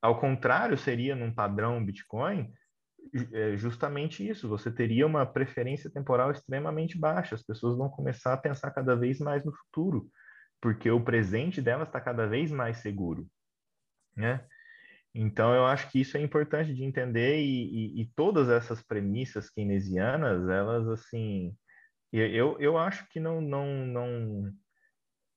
[0.00, 2.52] ao contrário, seria num padrão Bitcoin
[3.32, 4.48] é justamente isso.
[4.48, 7.34] Você teria uma preferência temporal extremamente baixa.
[7.34, 10.08] As pessoas vão começar a pensar cada vez mais no futuro,
[10.60, 13.26] porque o presente delas está cada vez mais seguro,
[14.16, 14.46] né?
[15.14, 19.50] Então, eu acho que isso é importante de entender e, e, e todas essas premissas
[19.50, 21.56] keynesianas, elas, assim,
[22.12, 24.52] eu, eu acho que não, não, não,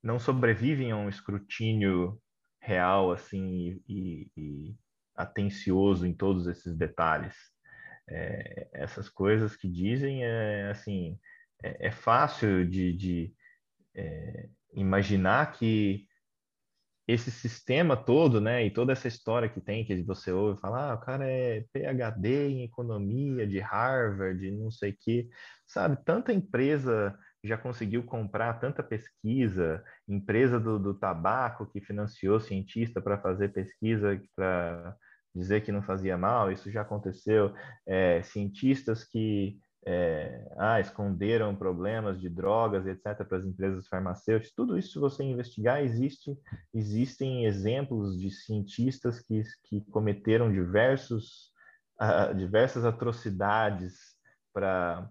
[0.01, 2.21] não sobrevivem a um escrutínio
[2.61, 4.75] real, assim, e, e
[5.15, 7.35] atencioso em todos esses detalhes.
[8.09, 11.19] É, essas coisas que dizem, é, assim,
[11.63, 13.35] é, é fácil de, de
[13.95, 16.07] é, imaginar que
[17.11, 20.95] esse sistema todo, né, e toda essa história que tem, que você ouve falar, ah,
[20.95, 25.29] o cara é PhD em economia de Harvard, não sei o quê,
[25.67, 25.97] sabe?
[26.05, 33.17] Tanta empresa já conseguiu comprar tanta pesquisa, empresa do, do tabaco que financiou cientista para
[33.17, 34.95] fazer pesquisa para
[35.35, 37.53] dizer que não fazia mal, isso já aconteceu,
[37.85, 44.53] é, cientistas que é, ah, esconderam problemas de drogas, etc., para as empresas farmacêuticas.
[44.55, 46.37] Tudo isso, se você investigar, existe,
[46.73, 51.51] existem exemplos de cientistas que, que cometeram diversos,
[51.99, 53.95] uh, diversas atrocidades
[54.53, 55.09] para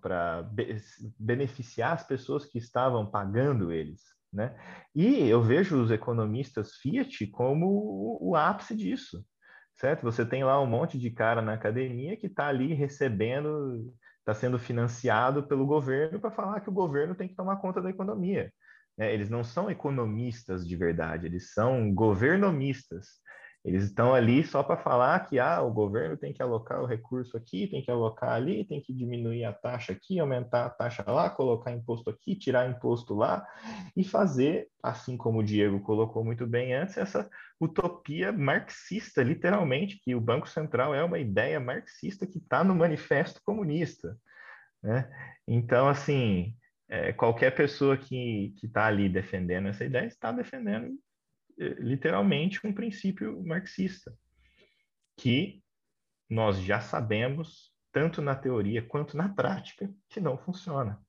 [0.00, 0.76] para be
[1.16, 4.52] beneficiar as pessoas que estavam pagando eles, né?
[4.92, 9.24] E eu vejo os economistas Fiat como o, o ápice disso,
[9.76, 10.02] certo?
[10.02, 13.94] Você tem lá um monte de cara na academia que está ali recebendo
[14.26, 17.88] está sendo financiado pelo governo para falar que o governo tem que tomar conta da
[17.88, 18.52] economia.
[18.98, 19.14] Né?
[19.14, 23.06] Eles não são economistas de verdade, eles são governomistas.
[23.66, 27.36] Eles estão ali só para falar que ah, o governo tem que alocar o recurso
[27.36, 31.28] aqui, tem que alocar ali, tem que diminuir a taxa aqui, aumentar a taxa lá,
[31.28, 33.44] colocar imposto aqui, tirar imposto lá
[33.96, 37.28] e fazer, assim como o Diego colocou muito bem antes, essa
[37.60, 43.42] utopia marxista, literalmente, que o Banco Central é uma ideia marxista que está no Manifesto
[43.44, 44.16] Comunista.
[44.80, 45.10] Né?
[45.44, 46.54] Então, assim,
[46.88, 50.96] é, qualquer pessoa que está ali defendendo essa ideia está defendendo
[51.58, 54.12] literalmente um princípio marxista,
[55.18, 55.62] que
[56.28, 61.00] nós já sabemos, tanto na teoria quanto na prática, que não funciona.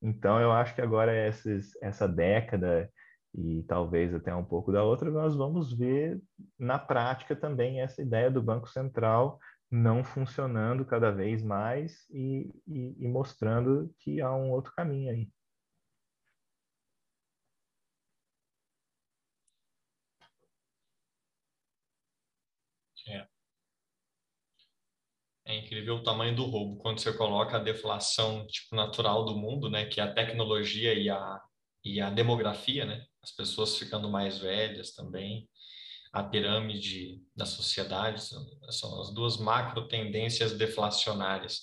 [0.00, 2.90] Então, eu acho que agora esses, essa década
[3.34, 6.20] e talvez até um pouco da outra, nós vamos ver
[6.58, 9.38] na prática também essa ideia do Banco Central
[9.70, 15.30] não funcionando cada vez mais e, e, e mostrando que há um outro caminho aí.
[23.06, 23.26] É.
[25.52, 29.68] É incrível o tamanho do roubo quando você coloca a deflação tipo natural do mundo,
[29.68, 31.40] né, que é a tecnologia e a
[31.84, 35.48] e a demografia, né, as pessoas ficando mais velhas também,
[36.12, 41.62] a pirâmide da sociedade são, são as duas macro tendências deflacionárias.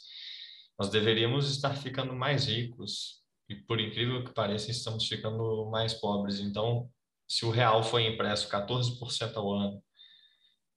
[0.77, 6.41] Nós deveríamos estar ficando mais ricos e por incrível que pareça estamos ficando mais pobres.
[6.41, 6.89] Então,
[7.27, 9.81] se o real foi impresso 14% ao ano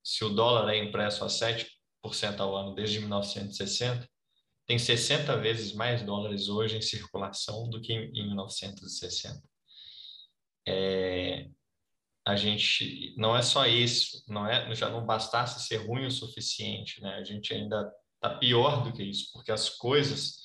[0.03, 1.67] se o dólar é impresso a 7%
[2.39, 4.09] ao ano desde 1960,
[4.67, 9.43] tem 60 vezes mais dólares hoje em circulação do que em, 1960.
[10.67, 11.49] É,
[12.25, 17.01] a gente não é só isso, não é, já não bastasse ser ruim o suficiente,
[17.01, 17.15] né?
[17.15, 20.43] A gente ainda está pior do que isso, porque as coisas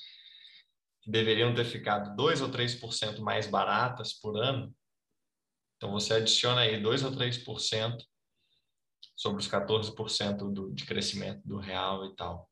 [1.01, 4.73] que deveriam ter ficado 2 ou 3% mais baratas por ano,
[5.75, 7.95] então você adiciona aí 2 ou 3%
[9.17, 12.47] sobre os 14% do, de crescimento do real e tal.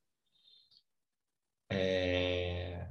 [1.71, 2.89] É...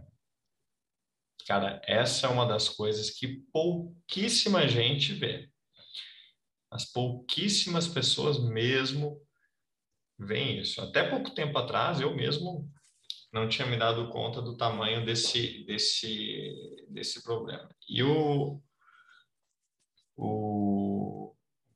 [1.46, 5.50] Cara, essa é uma das coisas que pouquíssima gente vê.
[6.70, 9.20] As pouquíssimas pessoas mesmo
[10.18, 10.80] veem isso.
[10.80, 12.70] Até pouco tempo atrás, eu mesmo
[13.32, 17.68] não tinha me dado conta do tamanho desse, desse, desse problema.
[17.88, 18.62] E o,
[20.16, 20.83] o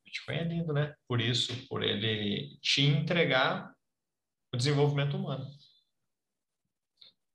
[0.08, 0.94] Bitcoin é lindo, né?
[1.06, 3.72] Por isso, por ele te entregar
[4.52, 5.46] o desenvolvimento humano.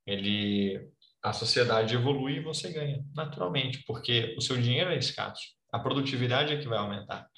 [0.06, 0.90] Ele,
[1.22, 5.54] a sociedade evolui e você ganha, naturalmente, porque o seu dinheiro é escasso.
[5.72, 7.30] A produtividade é que vai aumentar.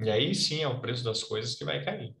[0.00, 2.14] E aí sim é o preço das coisas que vai cair.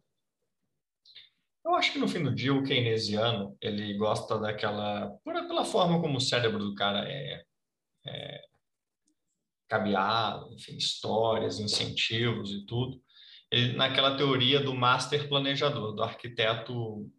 [1.64, 6.16] Eu acho que no fim do dia o keynesiano ele gosta daquela pela forma como
[6.16, 7.44] o cérebro do cara é,
[8.06, 8.45] é
[9.68, 13.00] cabeado, enfim, histórias, incentivos e tudo.
[13.50, 17.10] Ele, naquela teoria do master planejador, do arquiteto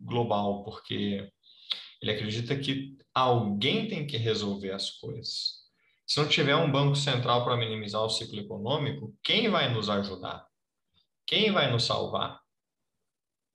[0.00, 1.30] global, porque
[2.02, 5.60] ele acredita que alguém tem que resolver as coisas.
[6.06, 10.44] Se não tiver um banco central para minimizar o ciclo econômico, quem vai nos ajudar?
[11.26, 12.40] Quem vai nos salvar?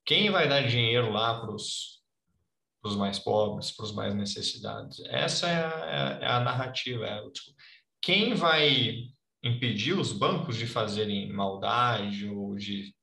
[0.06, 5.04] Quem vai dar dinheiro lá para os mais pobres, para os mais necessitados?
[5.08, 7.06] Essa é a, é a narrativa.
[7.06, 7.56] É, tipo,
[8.06, 9.10] quem vai
[9.44, 12.94] impedir os bancos de fazerem maldade ou de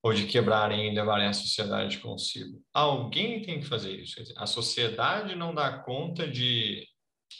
[0.00, 2.62] ou de quebrarem e levarem a sociedade consigo.
[2.72, 4.22] Alguém tem que fazer isso.
[4.36, 6.86] A sociedade não dá conta de,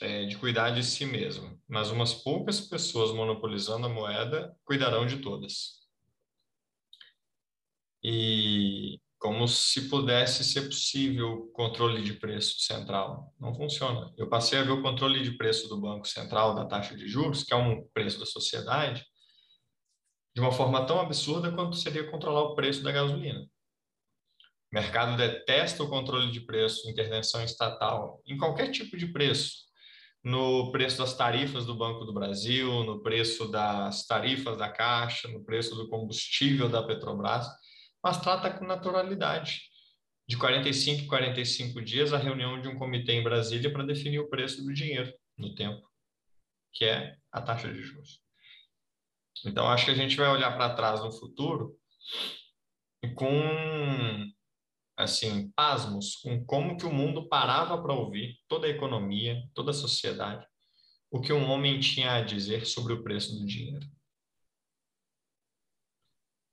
[0.00, 5.18] é, de cuidar de si mesma, mas umas poucas pessoas monopolizando a moeda cuidarão de
[5.18, 5.82] todas.
[8.02, 13.32] E como se pudesse ser possível controle de preço central.
[13.40, 14.12] Não funciona.
[14.18, 17.42] Eu passei a ver o controle de preço do Banco Central da taxa de juros,
[17.42, 19.02] que é um preço da sociedade,
[20.36, 23.40] de uma forma tão absurda quanto seria controlar o preço da gasolina.
[23.40, 29.54] O mercado detesta o controle de preço, intervenção estatal, em qualquer tipo de preço.
[30.22, 35.42] No preço das tarifas do Banco do Brasil, no preço das tarifas da Caixa, no
[35.42, 37.48] preço do combustível da Petrobras,
[38.04, 39.62] mas trata com naturalidade.
[40.28, 44.28] De 45 em 45 dias, a reunião de um comitê em Brasília para definir o
[44.28, 45.82] preço do dinheiro no tempo,
[46.72, 48.20] que é a taxa de juros.
[49.46, 51.78] Então, acho que a gente vai olhar para trás no futuro
[53.14, 54.30] com,
[54.96, 59.74] assim, pasmos com como que o mundo parava para ouvir toda a economia, toda a
[59.74, 60.46] sociedade,
[61.10, 63.86] o que um homem tinha a dizer sobre o preço do dinheiro.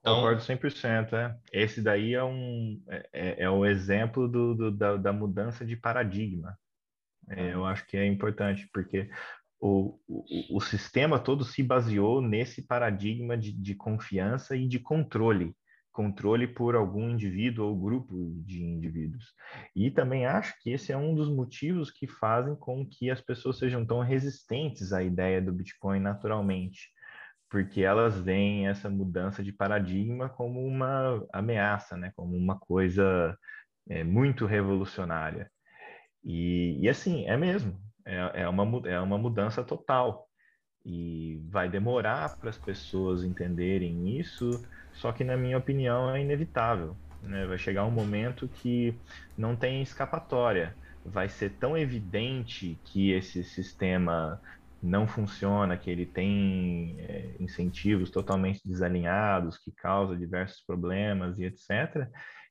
[0.02, 1.14] Então, Concordo 100%.
[1.14, 1.38] É.
[1.54, 5.76] Esse daí é um é, é, é o exemplo do, do da, da, mudança de
[5.76, 6.58] paradigma.
[7.30, 9.10] É, eu acho que é importante, porque
[9.60, 15.56] o, o, o sistema todo se baseou nesse paradigma de, de confiança e de controle
[15.92, 18.16] controle por algum indivíduo ou grupo
[18.46, 19.34] de indivíduos.
[19.76, 23.58] E também acho que esse é um dos motivos que fazem com que as pessoas
[23.58, 26.90] sejam tão resistentes à ideia do Bitcoin naturalmente,
[27.52, 32.14] porque elas veem essa mudança de paradigma como uma ameaça, né?
[32.16, 33.38] como uma coisa
[33.90, 35.52] é, muito revolucionária.
[36.24, 40.30] E, e assim, é mesmo é, é, uma, é uma mudança total.
[40.86, 44.50] E vai demorar para as pessoas entenderem isso,
[44.94, 46.96] só que, na minha opinião, é inevitável.
[47.22, 47.46] Né?
[47.46, 48.98] Vai chegar um momento que
[49.38, 50.74] não tem escapatória.
[51.06, 54.42] Vai ser tão evidente que esse sistema
[54.82, 62.08] não funciona, que ele tem é, incentivos totalmente desalinhados, que causa diversos problemas e etc.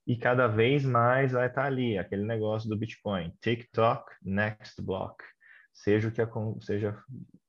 [0.07, 5.23] E cada vez mais vai estar ali, aquele negócio do Bitcoin, TikTok, next block
[5.73, 7.03] seja o que, seja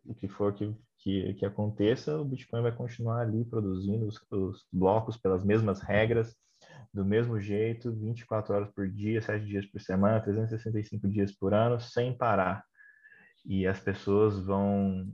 [0.06, 4.66] o que for que, que, que aconteça, o Bitcoin vai continuar ali produzindo os, os,
[4.72, 6.35] blocos pelas mesmas regras,
[6.93, 11.80] do mesmo jeito, 24 horas por dia, 7 dias por semana, 365 dias por ano,
[11.80, 12.64] sem parar.
[13.45, 15.11] E as pessoas vão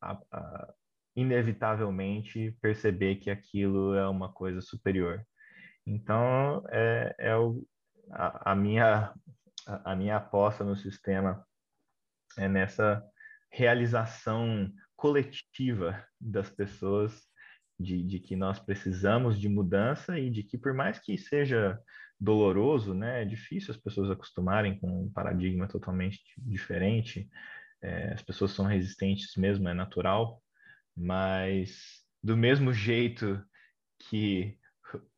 [0.00, 0.74] a, a,
[1.14, 5.24] inevitavelmente perceber que aquilo é uma coisa superior.
[5.86, 7.66] Então, é, é o,
[8.10, 9.14] a, a minha,
[9.66, 11.44] a minha aposta no sistema
[12.36, 13.02] é nessa
[13.50, 17.22] realização coletiva das pessoas
[17.78, 21.78] de, de, que nós precisamos de mudança e de que por mais que seja
[22.18, 27.28] doloroso, né, é difícil as pessoas acostumarem com um paradigma totalmente diferente,
[27.82, 30.42] é, as pessoas são resistentes mesmo, é natural,
[30.96, 33.42] mas do mesmo jeito
[33.98, 34.58] que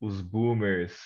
[0.01, 0.99] os boomers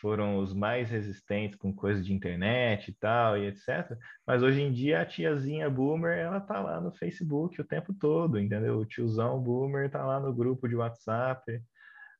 [0.00, 3.98] foram os mais resistentes com coisas de internet e tal e etc.
[4.26, 8.38] Mas hoje em dia a tiazinha boomer, ela tá lá no Facebook o tempo todo,
[8.38, 8.78] entendeu?
[8.78, 11.60] O tiozão boomer tá lá no grupo de WhatsApp,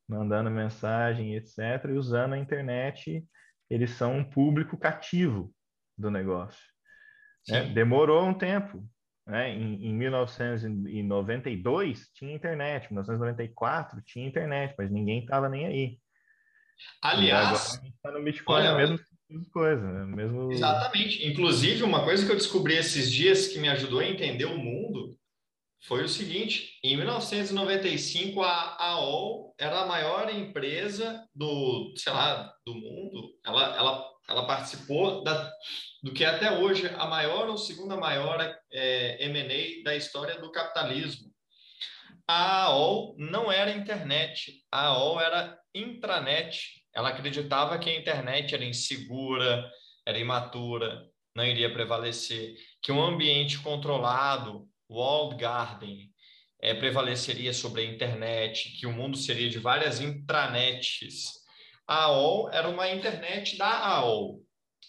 [0.09, 1.59] mandando mensagem, etc.
[1.89, 3.23] E usando a internet,
[3.69, 5.53] eles são um público cativo
[5.97, 6.65] do negócio.
[7.51, 8.83] É, demorou um tempo.
[9.27, 9.51] Né?
[9.51, 15.99] Em, em 1992 tinha internet, em 1994 tinha internet, mas ninguém estava nem aí.
[17.03, 18.99] Aliás, está no Bitcoin, olha, é a mesma
[19.53, 20.07] coisa, né?
[20.07, 20.53] mesmo...
[20.53, 21.27] Exatamente.
[21.27, 25.19] Inclusive, uma coisa que eu descobri esses dias que me ajudou a entender o mundo
[25.82, 32.74] foi o seguinte: em 1995, a AOL era a maior empresa do, sei lá, do
[32.74, 33.31] mundo.
[33.44, 35.50] Ela, ela, ela participou da,
[36.02, 38.40] do que é até hoje a maior ou segunda maior
[38.73, 41.28] é, M&A da história do capitalismo.
[42.26, 46.84] A AOL não era internet, a AOL era intranet.
[46.94, 49.70] ela acreditava que a internet era insegura,
[50.05, 56.10] era imatura, não iria prevalecer, que um ambiente controlado, walled garden,
[56.60, 61.33] é, prevaleceria sobre a internet, que o mundo seria de várias intranets.
[61.86, 64.42] A AOL era uma internet da AOL,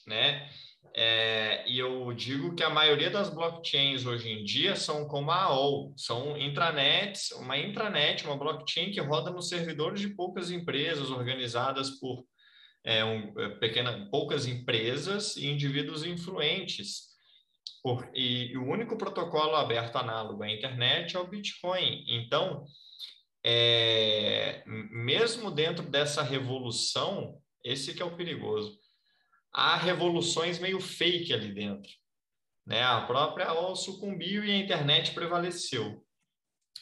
[0.07, 0.49] né?
[0.95, 5.43] É, e eu digo que a maioria das blockchains hoje em dia são como a
[5.43, 11.91] AOL, são intranets, uma intranet, uma blockchain que roda nos servidores de poucas empresas organizadas
[11.99, 12.25] por
[12.83, 17.08] é, um, pequena, poucas empresas e indivíduos influentes.
[17.81, 22.03] Por, e, e, o único protocolo aberto análogo à internet é o Bitcoin.
[22.07, 22.65] Então,
[23.43, 28.77] é, mesmo dentro dessa revolução, esse que é o perigoso
[29.53, 31.91] há revoluções meio fake ali dentro.
[32.65, 32.83] Né?
[32.83, 36.05] A própria AOL sucumbiu e a internet prevaleceu.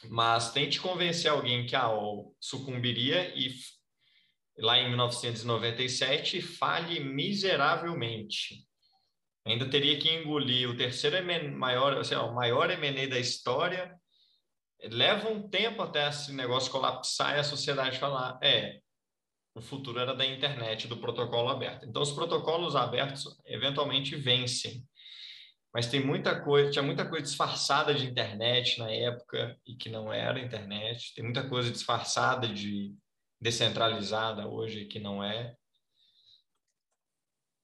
[0.04, 3.52] Mas tente convencer alguém que a AOL sucumbiria e
[4.58, 8.67] lá em 1997 fale miseravelmente.
[9.48, 11.16] Ainda teria que engolir o terceiro
[11.56, 13.98] maior, assim, o maior M&A da história.
[14.84, 18.80] Leva um tempo até esse negócio colapsar e a sociedade falar, é,
[19.54, 21.86] o futuro era da internet, do protocolo aberto.
[21.86, 24.84] Então, os protocolos abertos eventualmente vencem.
[25.74, 30.12] Mas tem muita coisa, tinha muita coisa disfarçada de internet na época e que não
[30.12, 31.14] era internet.
[31.14, 32.94] Tem muita coisa disfarçada de
[33.40, 35.54] descentralizada hoje que não é.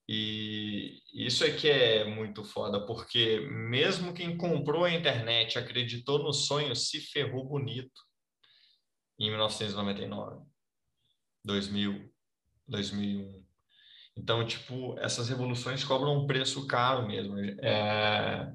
[0.08, 6.32] E isso é que é muito foda, porque mesmo quem comprou a internet, acreditou no
[6.32, 8.00] sonho, se ferrou bonito
[9.18, 10.44] em 1999.
[11.44, 12.12] 2000,
[12.68, 13.44] 2001.
[14.16, 17.38] Então, tipo, essas revoluções cobram um preço caro mesmo.
[17.38, 18.52] É...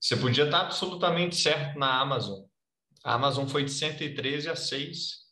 [0.00, 2.44] Você podia estar absolutamente certo na Amazon.
[3.04, 5.26] A Amazon foi de 113 a 6,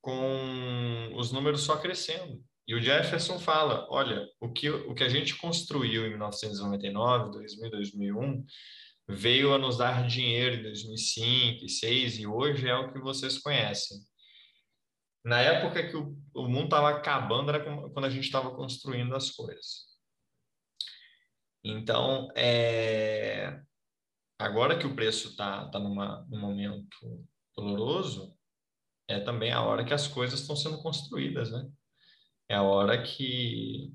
[0.00, 2.42] com os números só crescendo.
[2.70, 7.68] E o Jefferson fala: olha, o que, o que a gente construiu em 1999, 2000,
[7.68, 8.46] 2001,
[9.08, 13.98] veio a nos dar dinheiro em 2005, 2006 e hoje é o que vocês conhecem.
[15.24, 19.32] Na época que o, o mundo estava acabando, era quando a gente estava construindo as
[19.32, 19.86] coisas.
[21.64, 23.60] Então, é...
[24.38, 27.26] agora que o preço está tá numa, num momento
[27.56, 28.32] doloroso,
[29.08, 31.68] é também a hora que as coisas estão sendo construídas, né?
[32.50, 33.94] É a hora que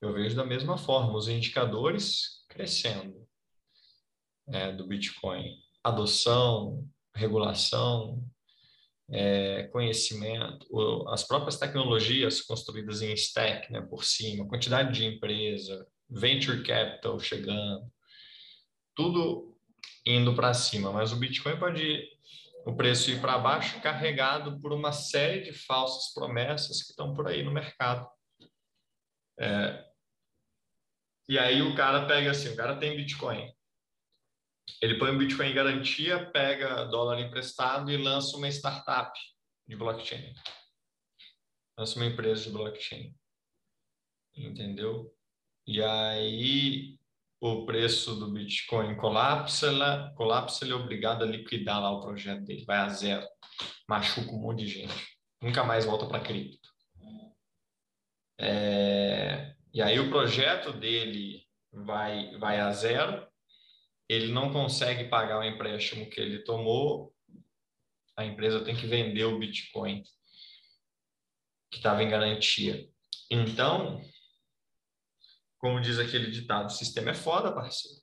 [0.00, 3.26] eu vejo da mesma forma, os indicadores crescendo
[4.46, 5.56] é, do Bitcoin.
[5.82, 8.24] Adoção, regulação,
[9.10, 10.64] é, conhecimento,
[11.08, 17.90] as próprias tecnologias construídas em stack, né, por cima, quantidade de empresa, venture capital chegando,
[18.94, 19.58] tudo
[20.06, 22.08] indo para cima, mas o Bitcoin pode
[22.68, 27.26] o preço ir para baixo carregado por uma série de falsas promessas que estão por
[27.26, 28.06] aí no mercado.
[29.40, 29.88] É,
[31.26, 33.50] e aí o cara pega assim, o cara tem Bitcoin,
[34.82, 39.18] ele põe o Bitcoin em garantia, pega dólar emprestado e lança uma startup
[39.66, 40.34] de blockchain.
[41.78, 43.16] Lança uma empresa de blockchain.
[44.36, 45.16] Entendeu?
[45.66, 46.97] E aí
[47.40, 52.44] o preço do Bitcoin colapsa, ela, colapsa, ele é obrigado a liquidar lá o projeto
[52.44, 53.26] dele, vai a zero.
[53.88, 54.94] Machuca um monte de gente.
[55.40, 56.68] Nunca mais volta para cripto.
[58.40, 63.26] É, e aí o projeto dele vai, vai a zero,
[64.08, 67.14] ele não consegue pagar o empréstimo que ele tomou,
[68.16, 70.02] a empresa tem que vender o Bitcoin
[71.70, 72.88] que estava em garantia.
[73.30, 74.00] Então,
[75.58, 78.00] como diz aquele ditado, o sistema é foda, parceiro.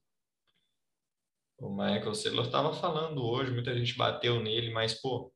[1.58, 5.34] O Michael Saylor estava falando hoje, muita gente bateu nele, mas, pô,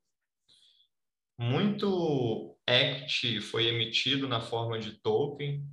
[1.37, 5.65] muito ACT foi emitido na forma de token,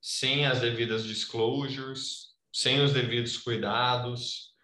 [0.00, 4.54] sem as devidas disclosures, sem os devidos cuidados,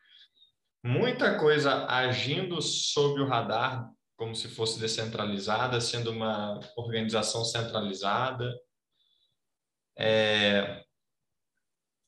[0.84, 8.52] muita coisa agindo sob o radar, como se fosse descentralizada, sendo uma organização centralizada.
[9.96, 10.84] É,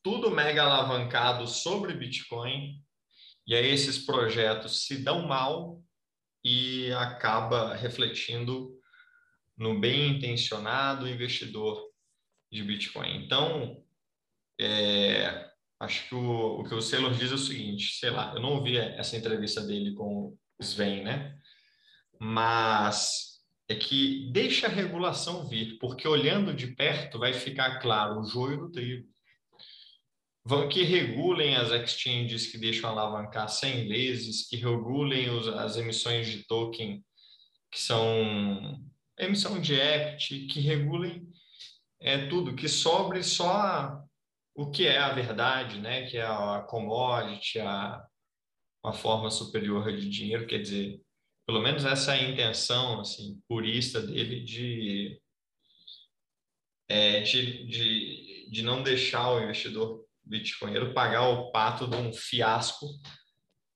[0.07, 2.81] tudo mega alavancado sobre Bitcoin,
[3.45, 5.83] e aí esses projetos se dão mal
[6.45, 8.73] e acaba refletindo
[9.59, 11.83] no bem intencionado investidor
[12.53, 13.17] de Bitcoin.
[13.17, 13.85] Então,
[14.61, 18.41] é, acho que o, o que o Saylor diz é o seguinte, sei lá, eu
[18.41, 21.37] não ouvi essa entrevista dele com o Sven, né?
[22.21, 28.25] Mas é que deixa a regulação vir, porque olhando de perto vai ficar claro o
[28.25, 29.16] joio do trigo.
[30.49, 36.29] Vão que regulem as exchanges que deixam alavancar 100 vezes, que regulem os, as emissões
[36.29, 37.05] de token
[37.69, 38.81] que são
[39.19, 41.29] emissão de equity, que regulem
[42.01, 44.01] é, tudo, que sobre só
[44.55, 46.07] o que é a verdade, né?
[46.07, 48.07] que é a commodity, a,
[48.95, 51.03] forma superior de dinheiro, quer dizer,
[51.45, 55.21] pelo menos essa é a intenção assim, purista dele de,
[56.89, 62.87] é, de, de, de não deixar o investidor bitcoinheiro pagar o pato de um fiasco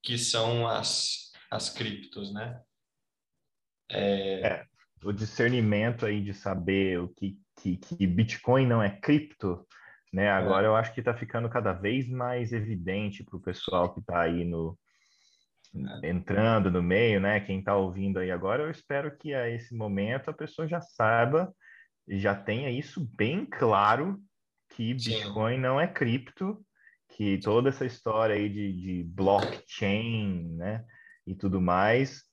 [0.02, 2.60] que são as, as criptos, né?
[3.90, 4.46] É...
[4.46, 4.66] é...
[5.04, 9.66] o discernimento aí de saber o que, que, que Bitcoin não é cripto,
[10.12, 10.30] né?
[10.30, 10.68] Agora é.
[10.68, 14.44] eu acho que está ficando cada vez mais evidente para o pessoal que está aí
[14.44, 14.78] no
[16.02, 16.10] é.
[16.10, 17.40] entrando no meio, né?
[17.40, 21.54] Quem está ouvindo aí agora, eu espero que a esse momento a pessoa já saiba,
[22.08, 24.20] já tenha isso bem claro
[24.80, 25.60] que Bitcoin Sim.
[25.60, 26.64] não é cripto,
[27.10, 30.84] que toda essa história aí de, de blockchain, né?
[31.26, 32.24] E tudo mais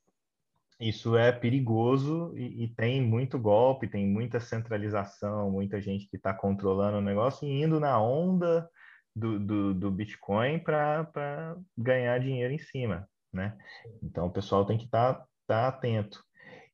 [0.79, 6.31] isso é perigoso e, e, tem muito golpe, tem muita centralização, muita gente que está
[6.35, 8.69] controlando o negócio e indo na onda
[9.15, 13.57] do, do, do Bitcoin para ganhar dinheiro em cima, né?
[14.03, 16.23] Então o pessoal tem que estar tá, tá atento.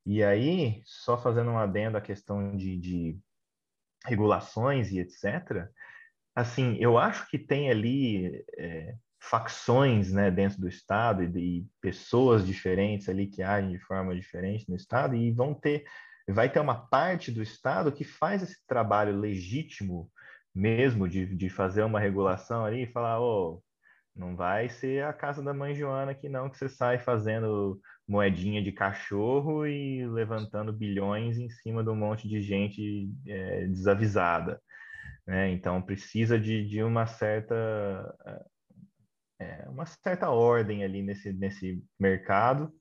[0.06, 3.18] E aí, só fazendo um adendo à questão de, de
[4.06, 5.68] regulações e etc.,
[6.36, 12.46] assim, eu acho que tem ali é, facções né, dentro do Estado e de pessoas
[12.46, 15.86] diferentes ali que agem de forma diferente no Estado e vão ter,
[16.28, 20.12] vai ter uma parte do Estado que faz esse trabalho legítimo
[20.54, 23.62] mesmo de, de fazer uma regulação ali e falar, oh,
[24.16, 28.62] não vai ser a casa da mãe Joana aqui não, que você sai fazendo moedinha
[28.62, 34.62] de cachorro e levantando bilhões em cima de um monte de gente é, desavisada.
[35.26, 35.52] Né?
[35.52, 37.56] Então precisa de, de uma certa
[39.40, 42.72] é, uma certa ordem ali nesse, nesse mercado,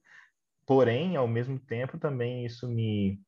[0.66, 3.20] porém, ao mesmo tempo, também isso me,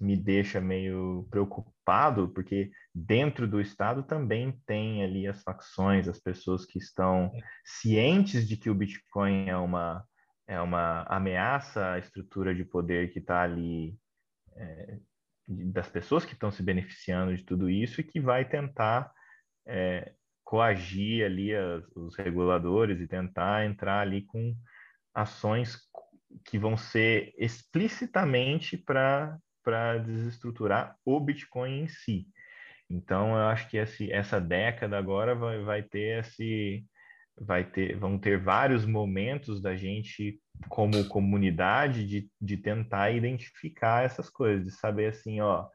[0.00, 6.64] me deixa meio preocupado, porque dentro do Estado também tem ali as facções, as pessoas
[6.66, 7.30] que estão
[7.64, 10.04] cientes de que o Bitcoin é uma,
[10.46, 13.96] é uma ameaça à estrutura de poder que está ali,
[14.56, 14.98] é,
[15.46, 19.12] das pessoas que estão se beneficiando de tudo isso e que vai tentar
[19.66, 20.12] é,
[20.44, 24.54] coagir ali as, os reguladores e tentar entrar ali com
[25.14, 25.78] ações
[26.44, 32.26] que vão ser explicitamente para desestruturar o Bitcoin em si.
[32.88, 36.84] Então, eu acho que esse, essa década agora vai, vai ter esse
[37.40, 44.30] vai ter vão ter vários momentos da gente como comunidade de, de tentar identificar essas
[44.30, 45.68] coisas, de saber assim, ó,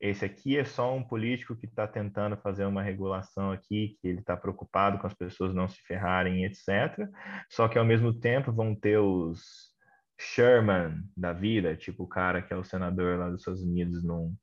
[0.00, 4.20] esse aqui é só um político que está tentando fazer uma regulação aqui, que ele
[4.20, 7.08] está preocupado com as pessoas não se ferrarem, etc.
[7.48, 9.72] Só que ao mesmo tempo vão ter os
[10.18, 14.34] Sherman da vida, tipo o cara que é o senador lá dos Estados Unidos num,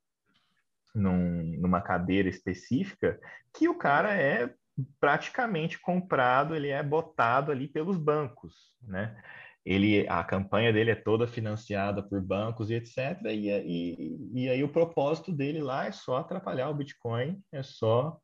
[0.94, 3.18] num, numa cadeira específica,
[3.54, 4.52] que o cara é
[5.00, 9.16] praticamente comprado, ele é botado ali pelos bancos, né?
[9.64, 13.20] ele a campanha dele é toda financiada por bancos e etc.
[13.26, 18.18] E, e, e aí o propósito dele lá é só atrapalhar o Bitcoin, é só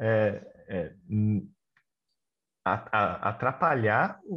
[0.00, 0.94] é, é,
[2.64, 4.36] atrapalhar o,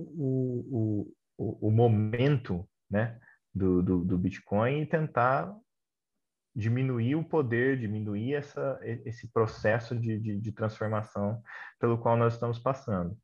[0.68, 3.20] o, o, o, momento né,
[3.54, 5.56] do, do, do Bitcoin e tentar
[6.56, 11.42] diminuir o poder, diminuir essa, esse processo de, de, de transformação
[11.80, 13.18] pelo qual nós estamos passando.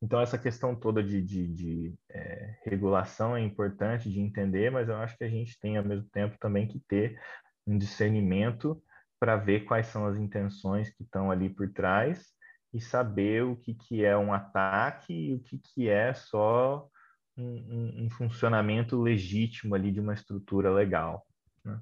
[0.00, 4.96] Então, essa questão toda de, de, de é, regulação é importante de entender, mas eu
[4.96, 7.20] acho que a gente tem, ao mesmo tempo, também que ter
[7.66, 8.80] um discernimento
[9.18, 12.32] para ver quais são as intenções que estão ali por trás
[12.72, 16.88] e saber o que, que é um ataque e o que, que é só
[17.36, 21.26] um, um, um funcionamento legítimo ali de uma estrutura legal.
[21.64, 21.80] Né?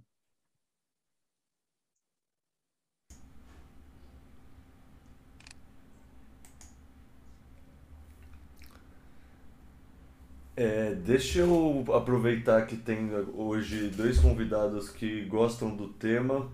[10.57, 16.51] É, deixa eu aproveitar que tem hoje dois convidados que gostam do tema.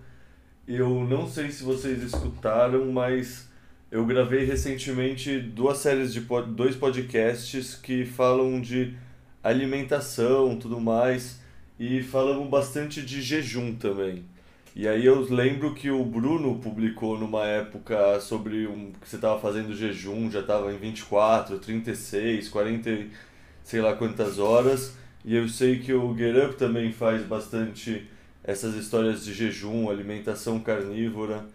[0.67, 3.49] Eu não sei se vocês escutaram, mas
[3.89, 8.93] eu gravei recentemente duas séries de pod dois podcasts que falam de
[9.41, 11.39] alimentação, tudo mais,
[11.79, 14.25] e falamos bastante de jejum também.
[14.75, 19.39] E aí eu lembro que o Bruno publicou numa época sobre um que você estava
[19.39, 22.89] fazendo jejum, já estava em 24, 36, 40
[23.63, 24.95] sei lá quantas horas.
[25.25, 28.07] E eu sei que o Get Up também faz bastante
[28.43, 31.45] essas histórias de jejum, alimentação carnívora.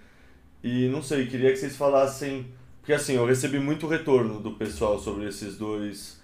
[0.64, 2.46] E não sei, queria que vocês falassem.
[2.80, 6.18] Porque assim, eu recebi muito retorno do pessoal sobre esses dois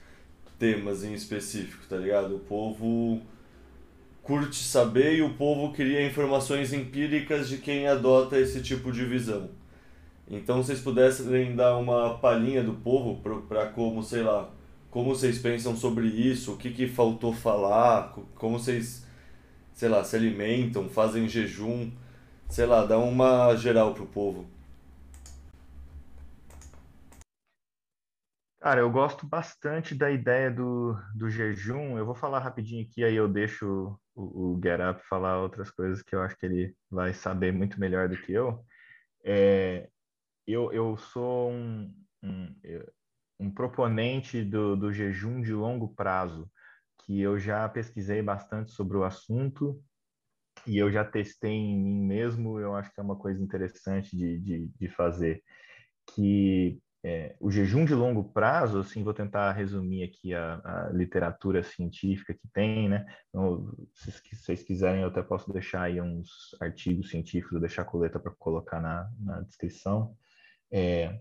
[0.59, 2.37] temas em específico, tá ligado?
[2.37, 3.21] O povo
[4.23, 9.51] curte saber e o povo queria informações empíricas de quem adota esse tipo de visão.
[10.27, 14.51] Então, se vocês pudessem dar uma palhinha do povo para como, sei lá,
[14.95, 19.05] como vocês pensam sobre isso, o que, que faltou falar, como vocês,
[19.73, 21.91] sei lá, se alimentam, fazem jejum,
[22.49, 24.47] sei lá, dá uma geral pro povo.
[28.61, 31.99] Cara, eu gosto bastante da ideia do, do jejum.
[31.99, 36.03] Eu vou falar rapidinho aqui, aí eu deixo o, o Get Up falar outras coisas
[36.03, 38.65] que eu acho que ele vai saber muito melhor do que eu.
[39.25, 39.89] É,
[40.47, 41.93] eu, eu sou um,
[42.23, 42.55] um,
[43.45, 46.51] um proponente do, do jejum de longo prazo,
[46.99, 49.83] que eu já pesquisei bastante sobre o assunto
[50.67, 52.59] e eu já testei em mim mesmo.
[52.59, 55.43] Eu acho que é uma coisa interessante de, de, de fazer.
[56.15, 61.63] Que é, o jejum de longo prazo, assim, vou tentar resumir aqui a, a literatura
[61.63, 63.05] científica que tem, né?
[63.29, 68.19] Então, se, vocês quiserem, eu até posso deixar aí uns artigos científicos, deixar a coleta
[68.19, 70.17] para colocar na, na descrição.
[70.73, 71.21] É,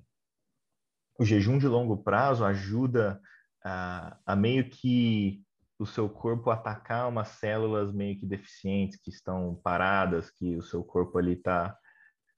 [1.19, 3.19] o jejum de longo prazo ajuda
[3.63, 5.41] a, a meio que
[5.79, 10.83] o seu corpo atacar umas células meio que deficientes que estão paradas, que o seu
[10.83, 11.77] corpo ali está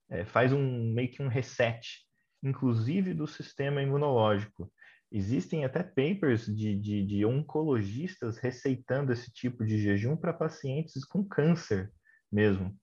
[0.09, 2.05] é, faz um meio que um reset
[2.43, 4.71] inclusive do sistema imunológico.
[5.11, 11.23] Existem até papers de, de, de oncologistas receitando esse tipo de jejum para pacientes com
[11.23, 11.91] câncer
[12.31, 12.75] mesmo.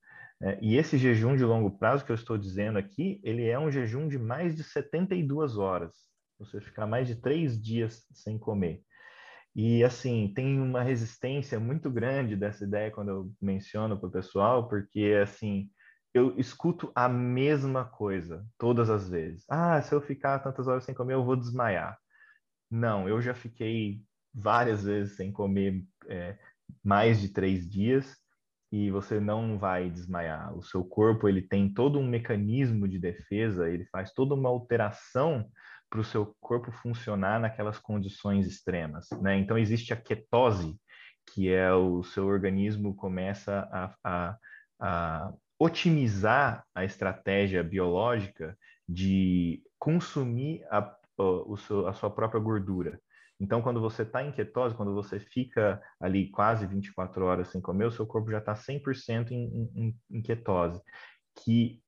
[0.43, 3.71] É, e esse jejum de longo prazo que eu estou dizendo aqui, ele é um
[3.71, 5.95] jejum de mais de 72 horas.
[6.39, 8.83] Você ficar mais de três dias sem comer.
[9.55, 14.69] E assim, tem uma resistência muito grande dessa ideia quando eu menciono para o pessoal,
[14.69, 15.71] porque assim,
[16.13, 19.45] eu escuto a mesma coisa todas as vezes.
[19.49, 21.97] Ah, se eu ficar tantas horas sem comer, eu vou desmaiar.
[22.71, 24.03] Não, eu já fiquei
[24.35, 26.39] várias vezes sem comer é,
[26.83, 28.22] mais de três dias
[28.73, 30.57] e você não vai desmaiar.
[30.57, 35.47] O seu corpo ele tem todo um mecanismo de defesa, ele faz toda uma alteração
[35.91, 39.09] para o seu corpo funcionar naquelas condições extremas.
[39.21, 39.37] Né?
[39.37, 40.75] Então existe a ketose,
[41.27, 44.37] que é o seu organismo começa a, a,
[44.81, 48.57] a otimizar a estratégia biológica
[48.89, 50.97] de consumir a,
[51.67, 52.99] seu, a sua própria gordura.
[53.43, 57.87] Então, quando você está em ketose, quando você fica ali quase 24 horas sem comer,
[57.87, 60.81] o seu corpo já está 100% em, em, em ketose,
[61.35, 61.83] que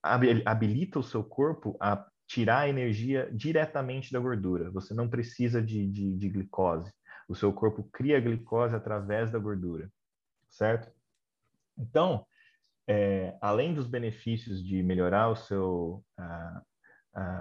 [0.00, 4.70] habilita o seu corpo a tirar a energia diretamente da gordura.
[4.70, 6.94] Você não precisa de, de, de glicose.
[7.28, 9.90] O seu corpo cria glicose através da gordura,
[10.48, 10.92] certo?
[11.76, 12.24] Então,
[12.86, 16.04] é, além dos benefícios de melhorar o seu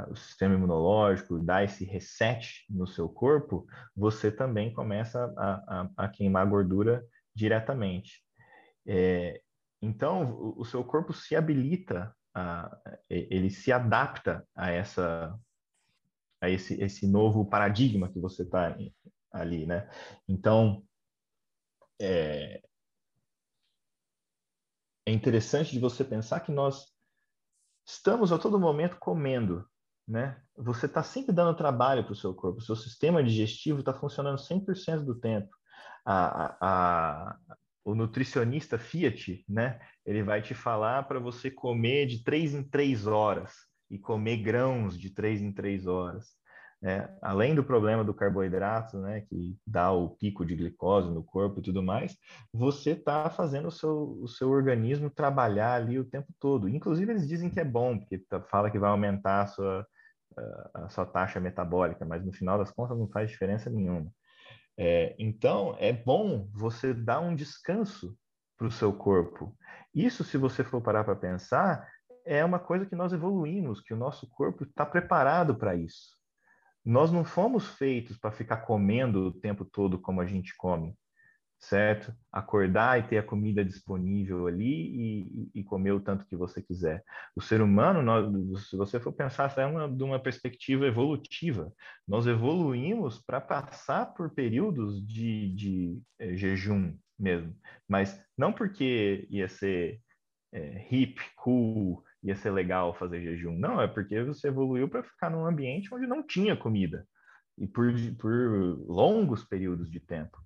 [0.10, 6.08] o sistema imunológico, dar esse reset no seu corpo, você também começa a, a, a
[6.08, 8.24] queimar gordura diretamente.
[8.86, 9.42] É,
[9.82, 12.76] então, o, o, seu corpo se habilita, a,
[13.10, 15.38] ele se adapta a essa
[16.40, 18.76] a esse, esse novo paradigma que você está
[19.32, 19.90] ali, né?
[20.28, 20.84] Então,
[22.00, 22.62] é,
[25.06, 26.94] é interessante de você pensar que nós
[27.88, 29.66] estamos a todo momento comendo,
[30.06, 30.42] né?
[30.58, 34.38] Você está sempre dando trabalho para o seu corpo, o seu sistema digestivo está funcionando
[34.38, 35.50] 100% do tempo.
[36.06, 37.38] A, a, a,
[37.84, 39.80] o nutricionista Fiat, né?
[40.06, 43.54] Ele vai te falar para você comer de três em três horas
[43.90, 46.37] e comer grãos de três em três horas.
[46.84, 51.60] É, além do problema do carboidrato, né, que dá o pico de glicose no corpo
[51.60, 52.16] e tudo mais,
[52.54, 56.70] você está fazendo o seu, o seu organismo trabalhar ali o tempo todo.
[56.70, 59.88] Inclusive, eles dizem que é bom, porque tá, fala que vai aumentar a sua,
[60.74, 64.12] a sua taxa metabólica, mas no final das contas não faz diferença nenhuma.
[64.78, 68.16] É, então, é bom você dar um descanso
[68.56, 69.56] para o seu corpo.
[69.94, 71.88] Isso, se você for parar para pensar,
[72.24, 76.17] é uma coisa que nós evoluímos, que o nosso corpo está preparado para isso.
[76.88, 80.96] Nós não fomos feitos para ficar comendo o tempo todo como a gente come,
[81.60, 82.16] certo?
[82.32, 87.04] Acordar e ter a comida disponível ali e, e comer o tanto que você quiser.
[87.36, 91.74] O ser humano, nós, se você for pensar, é uma, de uma perspectiva evolutiva.
[92.08, 97.54] Nós evoluímos para passar por períodos de, de é, jejum mesmo,
[97.86, 100.00] mas não porque ia ser
[100.54, 103.58] é, hip, cool, ia ser legal fazer jejum.
[103.58, 107.08] Não, é porque você evoluiu para ficar num ambiente onde não tinha comida
[107.58, 108.32] e por, por
[108.88, 110.38] longos períodos de tempo.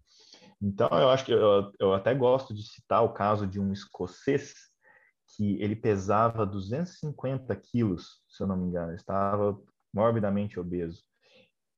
[0.61, 4.53] Então, eu acho que eu, eu até gosto de citar o caso de um escocês
[5.35, 9.59] que ele pesava 250 quilos, se eu não me engano, estava
[9.93, 11.03] morbidamente obeso.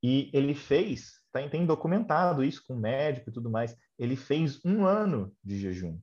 [0.02, 4.86] E ele fez, tá, tem documentado isso com médico e tudo mais, ele fez um
[4.86, 5.98] ano de jejum.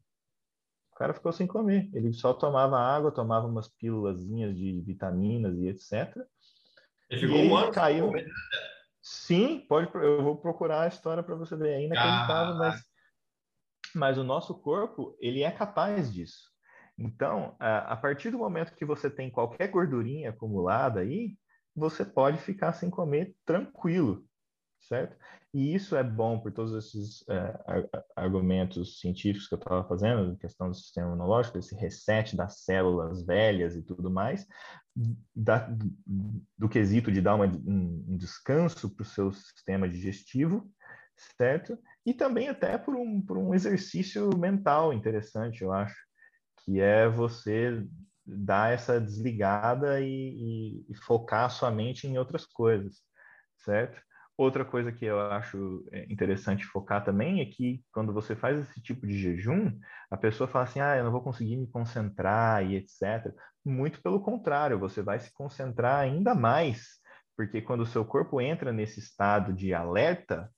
[1.00, 1.88] O cara ficou sem comer.
[1.94, 6.14] Ele só tomava água, tomava umas pílulazinhas de vitaminas e etc.
[7.08, 8.12] Ele ficou um ano caiu.
[9.00, 9.90] Sim, pode.
[9.94, 11.70] Eu vou procurar a história para você ver.
[11.70, 12.84] É inacreditável, mas,
[13.94, 16.50] mas o nosso corpo ele é capaz disso.
[16.98, 21.34] Então, a partir do momento que você tem qualquer gordurinha acumulada aí,
[21.74, 24.22] você pode ficar sem comer tranquilo,
[24.80, 25.16] certo?
[25.52, 27.58] E isso é bom por todos esses é,
[28.16, 33.76] argumentos científicos que eu estava fazendo, questão do sistema imunológico, esse reset das células velhas
[33.76, 34.46] e tudo mais,
[35.34, 35.68] da,
[36.58, 40.70] do quesito de dar uma, um, descanso para o seu sistema digestivo,
[41.36, 41.78] certo?
[42.04, 45.96] E também até por um, por um exercício mental interessante, eu acho
[46.64, 47.86] que é você
[48.24, 53.02] dar essa desligada e, e, e focar a sua mente em outras coisas,
[53.58, 54.00] certo?
[54.40, 58.80] Outra coisa que eu acho é, interessante focar também é que quando você faz esse
[58.80, 59.70] tipo de jejum,
[60.10, 63.34] a pessoa fala assim: ah, eu não vou conseguir me concentrar e etc.
[63.62, 66.86] Muito pelo contrário, você vai se concentrar ainda mais,
[67.36, 70.50] porque quando o seu corpo entra nesse estado de alerta,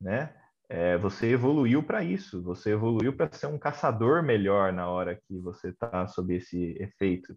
[0.00, 0.34] né,
[0.70, 5.38] é, você evoluiu para isso, você evoluiu para ser um caçador melhor na hora que
[5.40, 7.36] você está sob esse efeito.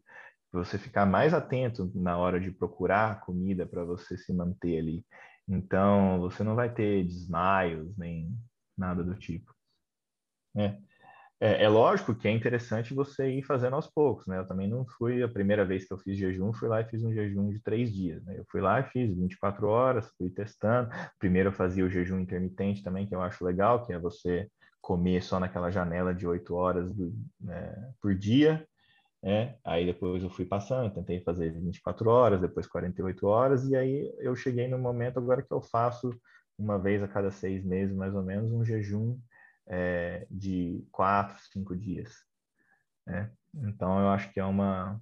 [0.54, 5.06] Você ficar mais atento na hora de procurar comida para você se manter ali.
[5.50, 8.30] Então, você não vai ter desmaios nem
[8.78, 9.54] nada do tipo.
[10.56, 10.78] É.
[11.42, 14.38] É, é, lógico que é interessante você ir fazendo aos poucos, né?
[14.40, 17.02] Eu também não fui, a primeira vez que eu fiz jejum, fui lá e fiz
[17.02, 18.38] um jejum de três dias, né?
[18.38, 20.90] Eu fui lá e fiz 24 horas, fui testando.
[21.18, 24.50] Primeiro eu fazia o jejum intermitente também, que eu acho legal, que é você
[24.82, 28.68] comer só naquela janela de oito horas do, né, por dia,
[29.22, 29.58] né?
[29.64, 34.36] Aí depois eu fui passando, tentei fazer 24 horas, depois 48 horas, e aí eu
[34.36, 36.18] cheguei no momento agora que eu faço
[36.58, 39.18] uma vez a cada seis meses, mais ou menos, um jejum
[39.68, 42.14] é, de quatro, cinco dias.
[43.06, 43.32] Né?
[43.54, 45.02] Então, eu acho que é uma,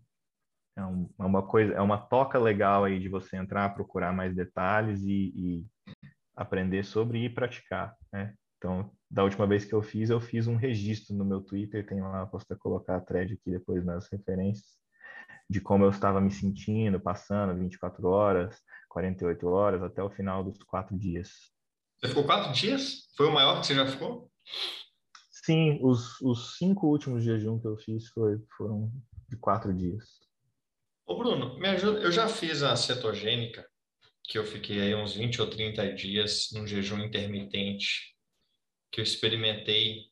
[0.78, 5.02] é, é, uma coisa, é uma toca legal aí de você entrar, procurar mais detalhes
[5.02, 5.66] e, e
[6.36, 7.96] aprender sobre e praticar.
[8.12, 8.34] Né?
[8.58, 12.02] Então, da última vez que eu fiz, eu fiz um registro no meu Twitter, tem
[12.02, 14.77] lá, posso até colocar a thread aqui depois nas referências,
[15.50, 20.61] de como eu estava me sentindo, passando 24 horas, 48 horas, até o final dos
[20.64, 21.30] quatro dias.
[22.00, 23.08] Você ficou quatro dias?
[23.16, 24.32] Foi o maior que você já ficou?
[25.32, 28.92] Sim, os, os cinco últimos jejum que eu fiz foi, foram
[29.30, 30.19] de quatro dias.
[31.06, 32.00] Ô Bruno, me ajuda.
[32.00, 33.66] Eu já fiz a cetogênica,
[34.26, 38.17] que eu fiquei aí uns 20 ou 30 dias num jejum intermitente,
[38.91, 40.11] que eu experimentei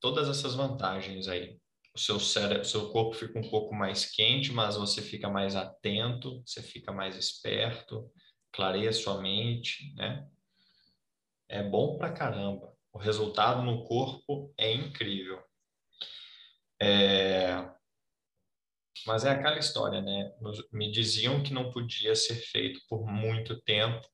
[0.00, 1.58] todas essas vantagens aí.
[1.94, 6.42] O seu cérebro, seu corpo fica um pouco mais quente, mas você fica mais atento,
[6.44, 8.10] você fica mais esperto,
[8.52, 10.28] clareia sua mente, né?
[11.48, 12.76] É bom pra caramba.
[12.92, 15.42] O resultado no corpo é incrível.
[16.80, 17.68] É...
[19.06, 20.32] Mas é aquela história, né?
[20.72, 24.06] Me diziam que não podia ser feito por muito tempo,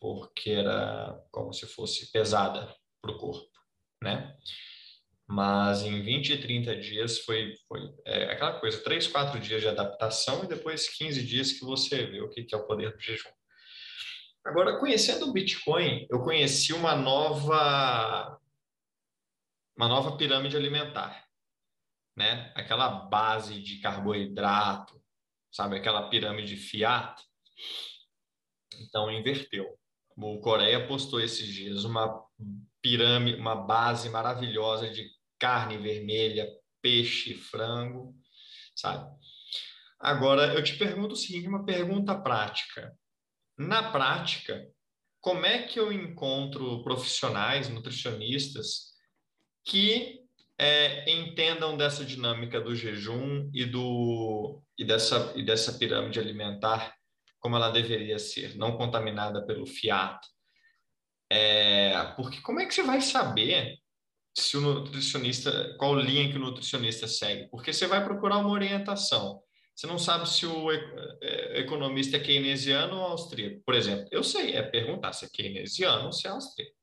[0.00, 2.74] porque era como se fosse pesada
[3.06, 3.48] para o corpo,
[4.02, 4.36] né?
[5.28, 9.68] Mas em 20 e 30 dias foi, foi é, aquela coisa, 3, 4 dias de
[9.68, 13.00] adaptação e depois 15 dias que você vê o que, que é o poder do
[13.00, 13.30] jejum.
[14.44, 18.40] Agora, conhecendo o Bitcoin, eu conheci uma nova
[19.76, 21.26] uma nova pirâmide alimentar,
[22.16, 22.50] né?
[22.54, 25.02] Aquela base de carboidrato,
[25.52, 25.76] sabe?
[25.76, 27.22] Aquela pirâmide fiat.
[28.80, 29.78] Então inverteu.
[30.16, 32.24] O Coreia postou esses dias uma
[32.86, 36.48] pirâmide, uma base maravilhosa de carne vermelha,
[36.80, 38.14] peixe, frango,
[38.76, 39.10] sabe?
[39.98, 42.96] Agora eu te pergunto o seguinte, uma pergunta prática.
[43.58, 44.64] Na prática,
[45.20, 48.92] como é que eu encontro profissionais, nutricionistas,
[49.64, 50.20] que
[50.56, 56.94] é, entendam dessa dinâmica do jejum e, do, e, dessa, e dessa pirâmide alimentar
[57.40, 60.35] como ela deveria ser, não contaminada pelo fiato?
[61.30, 63.78] É, porque como é que você vai saber
[64.36, 67.48] se o nutricionista, qual linha que o nutricionista segue?
[67.48, 69.42] Porque você vai procurar uma orientação.
[69.74, 73.62] Você não sabe se o é, economista é keynesiano ou austríaco.
[73.64, 76.74] Por exemplo, eu sei, é perguntar se é keynesiano ou se é austríaco.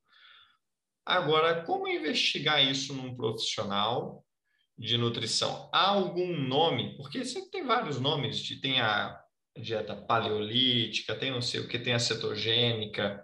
[1.04, 4.24] Agora, como investigar isso num profissional
[4.78, 5.68] de nutrição?
[5.72, 6.96] Há algum nome?
[6.96, 9.20] Porque você tem vários nomes, tem a
[9.60, 13.22] dieta paleolítica, tem não sei o que, tem a cetogênica,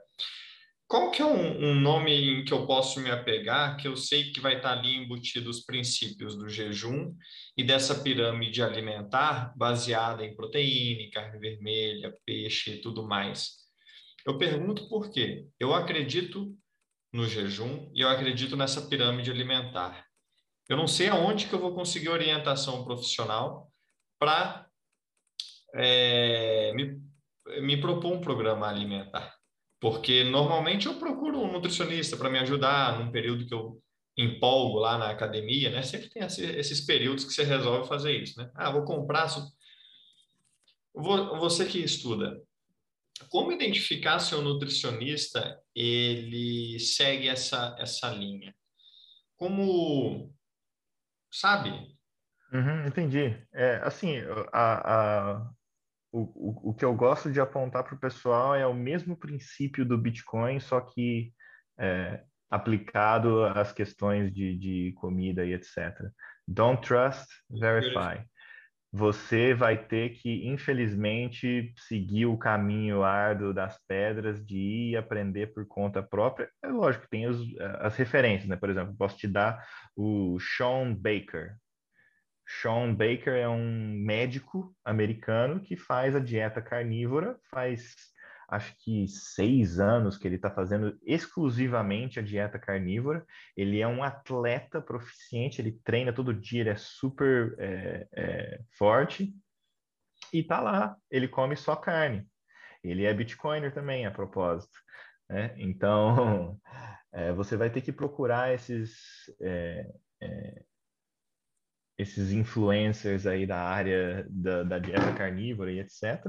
[0.91, 4.33] qual que é um, um, nome em que eu posso me apegar, que eu sei
[4.33, 7.15] que vai estar ali embutido os princípios do jejum
[7.57, 13.53] e dessa pirâmide alimentar baseada em proteína, carne vermelha, peixe e tudo mais?
[14.27, 15.47] Eu pergunto por quê.
[15.61, 16.53] Eu acredito
[17.13, 20.05] no jejum e eu acredito nessa pirâmide alimentar.
[20.69, 23.73] Eu não sei aonde que eu vou conseguir orientação profissional
[24.19, 24.67] para
[25.73, 27.01] é, me,
[27.61, 29.40] me propor um programa alimentar.
[29.81, 33.83] Porque normalmente eu procuro um nutricionista para me ajudar num período que eu
[34.17, 35.83] empolgo lá na academia, né?
[35.83, 38.51] Sempre tem esses períodos que você resolve fazer isso, né?
[38.55, 39.27] Ah, vou comprar.
[40.93, 42.43] Você que estuda,
[43.31, 48.55] como identificar se o nutricionista ele segue essa essa linha?
[49.37, 50.35] Como
[51.33, 51.71] sabe?
[52.53, 53.37] Uhum, entendi.
[53.53, 54.17] É, assim,
[54.53, 55.51] a, a,
[56.13, 59.85] o, o, o que eu gosto de apontar para o pessoal é o mesmo princípio
[59.85, 61.33] do Bitcoin, só que
[61.79, 66.11] é, aplicado às questões de, de comida e etc.
[66.47, 68.25] Don't trust, verify.
[68.93, 75.65] Você vai ter que, infelizmente, seguir o caminho árduo das pedras, de ir aprender por
[75.65, 76.51] conta própria.
[76.61, 77.41] É lógico, tem os,
[77.79, 78.57] as referências, né?
[78.57, 79.65] Por exemplo, posso te dar
[79.95, 81.55] o Sean Baker.
[82.51, 87.95] Sean Baker é um médico americano que faz a dieta carnívora, faz
[88.49, 93.25] acho que seis anos que ele está fazendo exclusivamente a dieta carnívora.
[93.57, 99.33] Ele é um atleta proficiente, ele treina todo dia, ele é super é, é, forte
[100.33, 100.97] e tá lá.
[101.09, 102.27] Ele come só carne.
[102.83, 104.77] Ele é bitcoiner também, a propósito.
[105.29, 105.55] Né?
[105.57, 106.59] Então,
[107.13, 108.93] é, você vai ter que procurar esses
[109.41, 109.87] é,
[110.21, 110.63] é,
[112.01, 116.25] esses influencers aí da área da, da dieta carnívora e etc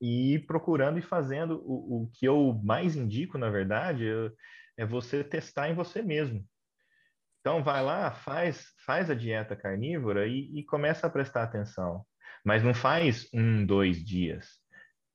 [0.00, 4.06] e procurando e fazendo o, o que eu mais indico, na verdade,
[4.76, 6.44] é você testar em você mesmo.
[7.40, 12.04] Então, vai lá, faz, faz a dieta carnívora e, e começa a prestar atenção.
[12.44, 14.48] Mas não faz um, dois dias,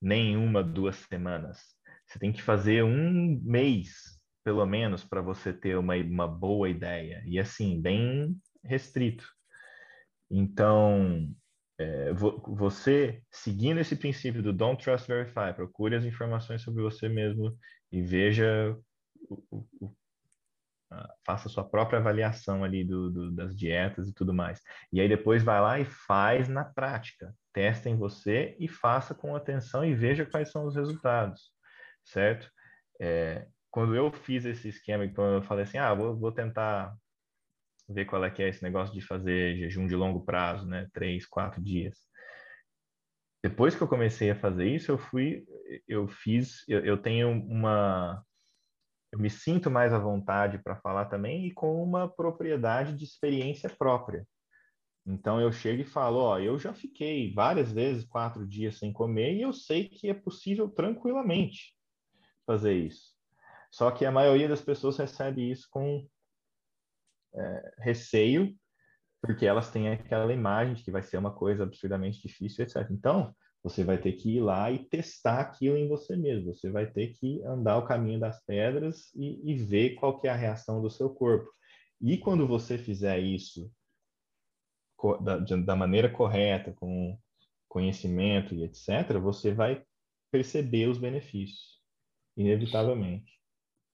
[0.01, 1.59] nem uma, duas semanas.
[2.07, 7.21] Você tem que fazer um mês, pelo menos, para você ter uma, uma boa ideia.
[7.25, 9.25] E assim, bem restrito.
[10.29, 11.27] Então,
[11.77, 17.57] é, você, seguindo esse princípio do Don't Trust Verify, procure as informações sobre você mesmo
[17.91, 18.77] e veja,
[19.29, 19.95] o, o, o,
[21.25, 24.61] faça sua própria avaliação ali do, do, das dietas e tudo mais.
[24.91, 27.33] E aí depois vai lá e faz na prática.
[27.53, 31.51] Testa em você e faça com atenção e veja quais são os resultados,
[32.05, 32.49] certo?
[32.99, 36.95] É, quando eu fiz esse esquema, quando eu falei assim, ah, vou, vou tentar
[37.91, 40.87] ver qual é que é esse negócio de fazer jejum de longo prazo, né?
[40.93, 41.97] Três, quatro dias.
[43.43, 45.45] Depois que eu comecei a fazer isso, eu fui,
[45.87, 48.23] eu fiz, eu, eu tenho uma,
[49.11, 53.69] eu me sinto mais à vontade para falar também e com uma propriedade de experiência
[53.69, 54.25] própria.
[55.05, 59.33] Então eu chego e falo, ó, eu já fiquei várias vezes quatro dias sem comer
[59.33, 61.75] e eu sei que é possível tranquilamente
[62.45, 63.15] fazer isso.
[63.71, 66.07] Só que a maioria das pessoas recebe isso com
[67.33, 68.53] é, receio,
[69.21, 72.89] porque elas têm aquela imagem de que vai ser uma coisa absurdamente difícil, etc.
[72.91, 76.53] Então, você vai ter que ir lá e testar aquilo em você mesmo.
[76.53, 80.31] Você vai ter que andar o caminho das pedras e, e ver qual que é
[80.31, 81.47] a reação do seu corpo.
[82.01, 83.71] E quando você fizer isso
[85.21, 87.17] da, da maneira correta, com
[87.67, 89.83] conhecimento e etc., você vai
[90.31, 91.79] perceber os benefícios,
[92.35, 93.40] inevitavelmente.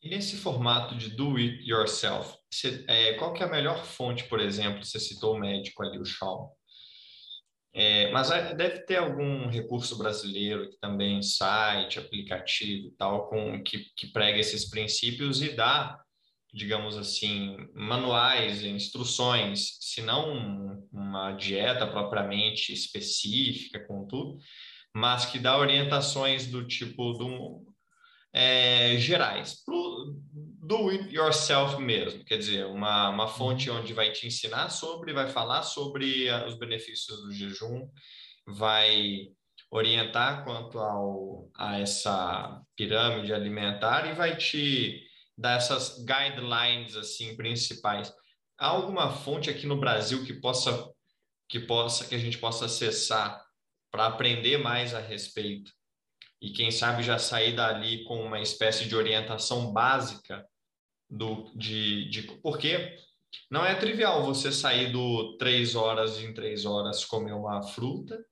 [0.02, 2.38] E nesse formato de do it yourself,
[2.88, 4.84] é, qual que é a melhor fonte, por exemplo?
[4.84, 6.50] Você citou o médico ali, o Shawn.
[7.74, 13.86] É, mas deve ter algum recurso brasileiro que também site, aplicativo e tal, com, que,
[13.96, 16.00] que prega esses princípios e dá,
[16.54, 24.40] digamos assim, manuais, instruções, se não uma dieta propriamente específica com tudo,
[24.96, 27.14] mas que dá orientações do tipo
[28.38, 30.16] é, gerais, pro
[30.62, 33.78] do it yourself mesmo, quer dizer, uma, uma fonte uhum.
[33.78, 37.90] onde vai te ensinar sobre, vai falar sobre os benefícios do jejum,
[38.46, 39.30] vai
[39.72, 45.02] orientar quanto ao, a essa pirâmide alimentar e vai te
[45.36, 48.14] dar essas guidelines assim principais.
[48.60, 50.88] Há alguma fonte aqui no Brasil que possa
[51.50, 53.42] que possa que a gente possa acessar
[53.90, 55.72] para aprender mais a respeito
[56.42, 60.46] e quem sabe já sair dali com uma espécie de orientação básica
[61.10, 62.98] do, de, de porque
[63.50, 68.24] não é trivial você sair do três horas em três horas comer uma fruta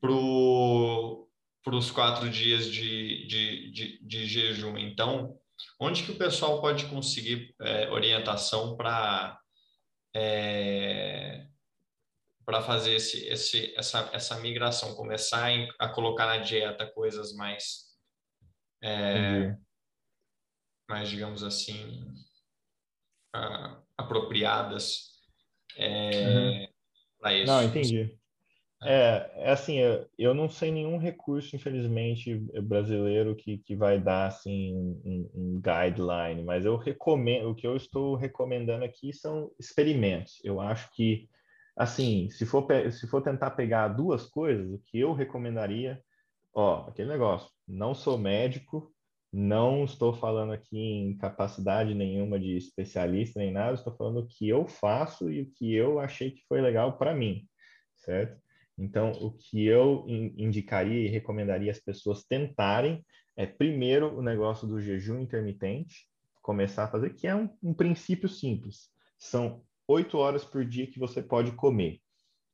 [0.00, 4.76] para os quatro dias de, de, de, de, jejum.
[4.76, 5.38] Então,
[5.80, 9.38] onde que o pessoal pode conseguir é, orientação para
[10.14, 11.46] é,
[12.44, 17.84] para fazer esse, esse, essa, essa migração, começar a colocar na dieta coisas mais.
[18.82, 19.56] É...
[20.88, 22.06] mais digamos assim,
[23.96, 25.14] apropriadas
[25.76, 26.68] é, uhum.
[27.18, 27.46] para isso.
[27.46, 28.16] Não, entendi.
[28.86, 34.26] É, é assim, eu, eu não sei nenhum recurso, infelizmente, brasileiro que, que vai dar
[34.26, 40.38] assim um, um guideline, mas eu recomendo, o que eu estou recomendando aqui são experimentos.
[40.44, 41.28] Eu acho que,
[41.76, 46.00] assim, se for, se for tentar pegar duas coisas, o que eu recomendaria,
[46.54, 48.92] ó, aquele negócio, não sou médico,
[49.32, 54.48] não estou falando aqui em capacidade nenhuma de especialista nem nada, estou falando o que
[54.48, 57.44] eu faço e o que eu achei que foi legal para mim,
[57.96, 58.40] certo?
[58.78, 63.04] Então, o que eu indicaria e recomendaria as pessoas tentarem
[63.36, 66.08] é, primeiro, o negócio do jejum intermitente,
[66.40, 68.90] começar a fazer, que é um, um princípio simples.
[69.18, 72.00] São oito horas por dia que você pode comer,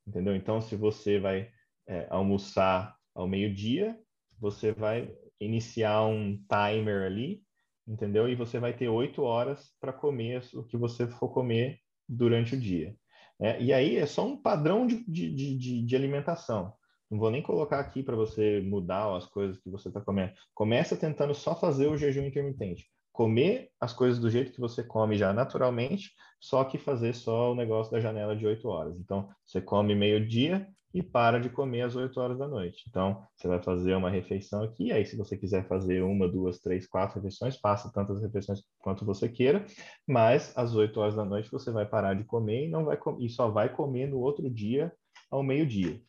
[0.06, 0.34] entendeu?
[0.34, 1.50] Então, se você vai
[1.86, 3.98] é, almoçar ao meio-dia,
[4.38, 7.42] você vai iniciar um timer ali,
[7.86, 8.28] entendeu?
[8.28, 11.78] E você vai ter oito horas para comer o que você for comer
[12.08, 12.94] durante o dia.
[13.40, 16.74] É, e aí é só um padrão de, de, de, de alimentação.
[17.10, 20.32] Não vou nem colocar aqui para você mudar as coisas que você está comendo.
[20.54, 22.88] Começa tentando só fazer o jejum intermitente.
[23.20, 27.54] Comer as coisas do jeito que você come já naturalmente, só que fazer só o
[27.54, 28.98] negócio da janela de 8 horas.
[28.98, 32.84] Então, você come meio-dia, e para de comer às 8 horas da noite.
[32.88, 36.86] Então, você vai fazer uma refeição aqui, aí se você quiser fazer uma, duas, três,
[36.86, 39.66] quatro refeições, faça tantas refeições quanto você queira,
[40.08, 43.28] mas às 8 horas da noite você vai parar de comer e não vai e
[43.28, 44.90] só vai comer no outro dia
[45.30, 46.00] ao meio-dia.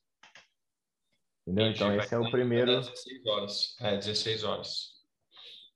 [1.46, 1.68] Entendeu?
[1.68, 3.76] Então, esse é o primeiro 16 horas.
[3.82, 4.92] É, 16 horas.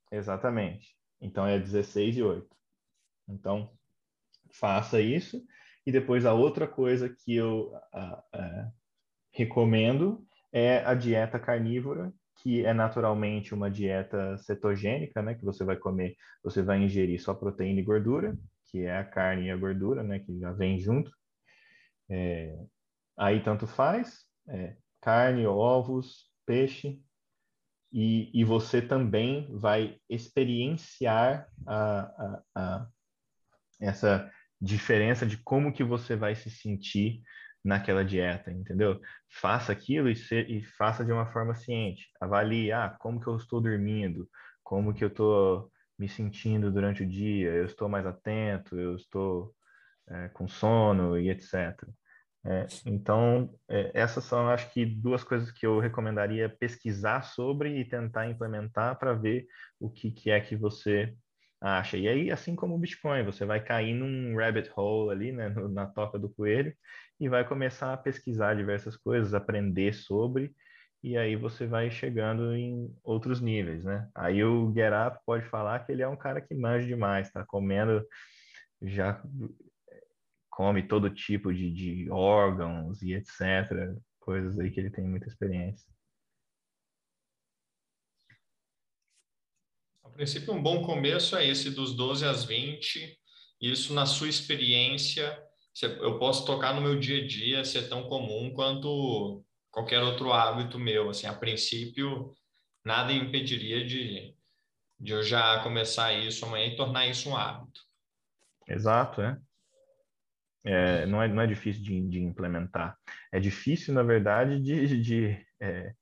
[0.10, 0.95] Exatamente.
[1.22, 2.56] Então é 16 e 8.
[3.28, 3.72] Então,
[4.52, 5.44] faça isso.
[5.86, 7.72] E depois a outra coisa que eu
[9.32, 15.36] recomendo é a dieta carnívora, que é naturalmente uma dieta cetogênica, né?
[15.36, 19.48] Que você vai comer, você vai ingerir só proteína e gordura, que é a carne
[19.48, 20.20] e a gordura, né?
[20.20, 21.12] Que já vem junto.
[22.10, 22.58] É,
[23.18, 27.02] aí tanto faz, é, carne, ovos, peixe,
[27.98, 32.88] e, e, você também vai experienciar a, a, a,
[33.80, 37.22] essa diferença de como que você vai se sentir
[37.64, 39.00] naquela dieta, entendeu?
[39.30, 42.10] Faça aquilo e, se, e faça de uma forma ciente.
[42.20, 44.30] Avalie, ah, como que eu estou dormindo,
[44.62, 49.56] como que eu estou me sentindo durante o dia, eu estou mais atento, eu estou
[50.10, 51.82] é, com sono e etc.
[52.48, 57.86] É, então, é, essas são, acho que, duas coisas que eu recomendaria pesquisar sobre e
[57.86, 59.48] tentar implementar para ver
[59.80, 61.16] o que, que é que você
[61.60, 61.98] acha.
[61.98, 65.88] E aí, assim como o Bitcoin, você vai cair num rabbit hole ali, né, na
[65.88, 66.72] toca do coelho,
[67.20, 70.54] e vai começar a pesquisar diversas coisas, aprender sobre,
[71.04, 74.08] e aí você vai chegando em outros níveis, né?
[74.14, 77.44] Aí o Get Up pode falar que ele é um cara que manja demais, tá
[77.46, 78.04] comendo,
[78.82, 79.22] já
[80.56, 83.94] come todo tipo de, de órgãos e etc.
[84.22, 85.86] Coisas aí que ele tem muita experiência.
[90.02, 93.20] A princípio, um bom começo é esse dos 12 às 20.
[93.60, 95.38] Isso, na sua experiência,
[95.82, 100.80] eu posso tocar no meu dia a dia, ser tão comum quanto qualquer outro hábito
[100.80, 101.10] meu.
[101.10, 102.34] Assim, a princípio,
[102.82, 104.34] nada impediria de,
[104.98, 107.82] de eu já começar isso amanhã e tornar isso um hábito.
[108.66, 109.38] Exato, é.
[110.66, 112.98] É não, é não é difícil de, de implementar.
[113.32, 115.94] É difícil, na verdade, de, de é,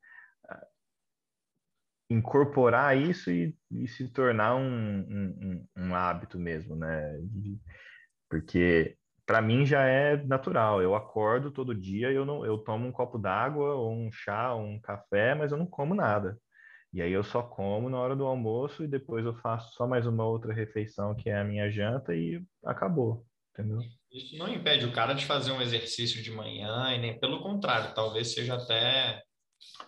[2.10, 7.20] incorporar isso e, e se tornar um, um, um, hábito mesmo, né?
[8.28, 10.82] Porque para mim já é natural.
[10.82, 14.64] Eu acordo todo dia, eu não, eu tomo um copo d'água ou um chá, ou
[14.64, 16.38] um café, mas eu não como nada.
[16.92, 20.06] E aí eu só como na hora do almoço e depois eu faço só mais
[20.06, 23.80] uma outra refeição que é a minha janta e acabou, entendeu?
[24.14, 27.94] Isso não impede o cara de fazer um exercício de manhã e nem pelo contrário,
[27.94, 29.22] talvez seja até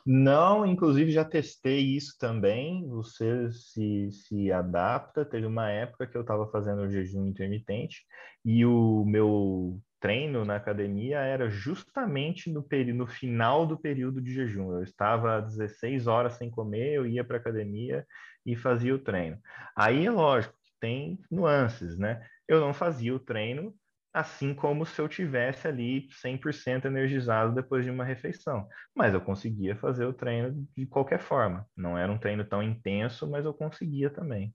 [0.04, 2.86] não, inclusive já testei isso também.
[2.88, 5.24] Você se, se adapta.
[5.24, 8.04] Teve uma época que eu estava fazendo jejum intermitente
[8.44, 12.64] e o meu treino na academia era justamente no,
[12.94, 14.72] no final do período de jejum.
[14.72, 18.06] Eu estava 16 horas sem comer, eu ia para a academia
[18.44, 19.38] e fazia o treino.
[19.76, 22.24] Aí é lógico que tem nuances, né?
[22.46, 23.74] Eu não fazia o treino
[24.16, 28.66] assim como se eu tivesse ali 100% energizado depois de uma refeição.
[28.94, 31.68] Mas eu conseguia fazer o treino de qualquer forma.
[31.76, 34.54] Não era um treino tão intenso, mas eu conseguia também.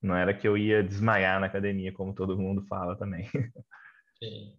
[0.00, 3.28] Não era que eu ia desmaiar na academia, como todo mundo fala também.
[4.18, 4.56] Sim.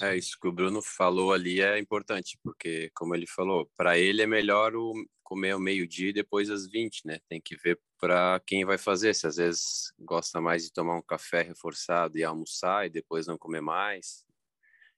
[0.00, 4.22] É, isso que o Bruno falou ali é importante, porque, como ele falou, para ele
[4.22, 4.92] é melhor o
[5.22, 7.18] comer ao meio-dia e depois às 20, né?
[7.28, 11.02] Tem que ver para quem vai fazer, se às vezes gosta mais de tomar um
[11.02, 14.26] café reforçado e almoçar e depois não comer mais.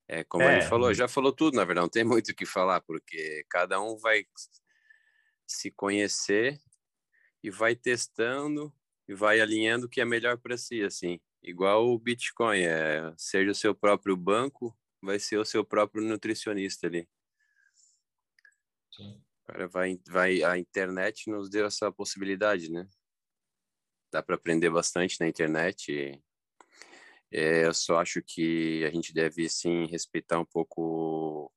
[0.09, 0.59] É, como é.
[0.59, 3.81] ele falou, já falou tudo, na verdade, não tem muito o que falar, porque cada
[3.81, 4.25] um vai
[5.47, 6.59] se conhecer
[7.43, 8.73] e vai testando
[9.09, 11.20] e vai alinhando o que é melhor para si, assim.
[11.44, 16.86] Igual o Bitcoin, é, seja o seu próprio banco, vai ser o seu próprio nutricionista
[16.86, 17.06] ali.
[18.90, 19.23] Sim.
[19.44, 22.89] Cara, vai, vai, a internet nos deu essa possibilidade, né?
[24.10, 26.18] Dá para aprender bastante na internet.
[27.31, 31.52] É, eu só acho que a gente deve, sim, respeitar um pouco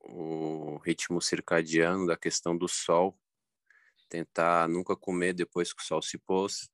[0.00, 3.16] o ritmo circadiano da questão do sol.
[4.08, 6.73] Tentar nunca comer depois que o sol se pôs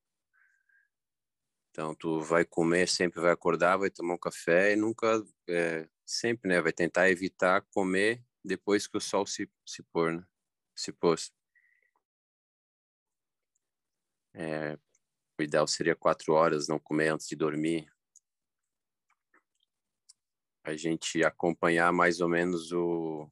[1.71, 6.49] então, tu vai comer, sempre vai acordar, vai tomar um café e nunca, é, sempre,
[6.49, 10.27] né, vai tentar evitar comer depois que o sol se, se pôr, né?
[10.75, 11.33] se pôs.
[14.35, 14.77] É,
[15.39, 17.91] o ideal seria quatro horas, não comer antes de dormir.
[20.65, 23.31] A gente acompanhar mais ou menos o,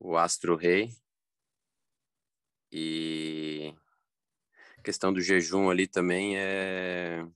[0.00, 0.90] o astro rei
[2.72, 3.74] e
[4.84, 7.26] questão do jejum ali também é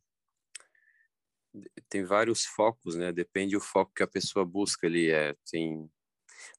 [1.89, 3.11] tem vários focos, né?
[3.11, 5.11] Depende do foco que a pessoa busca ali.
[5.11, 5.91] É, tem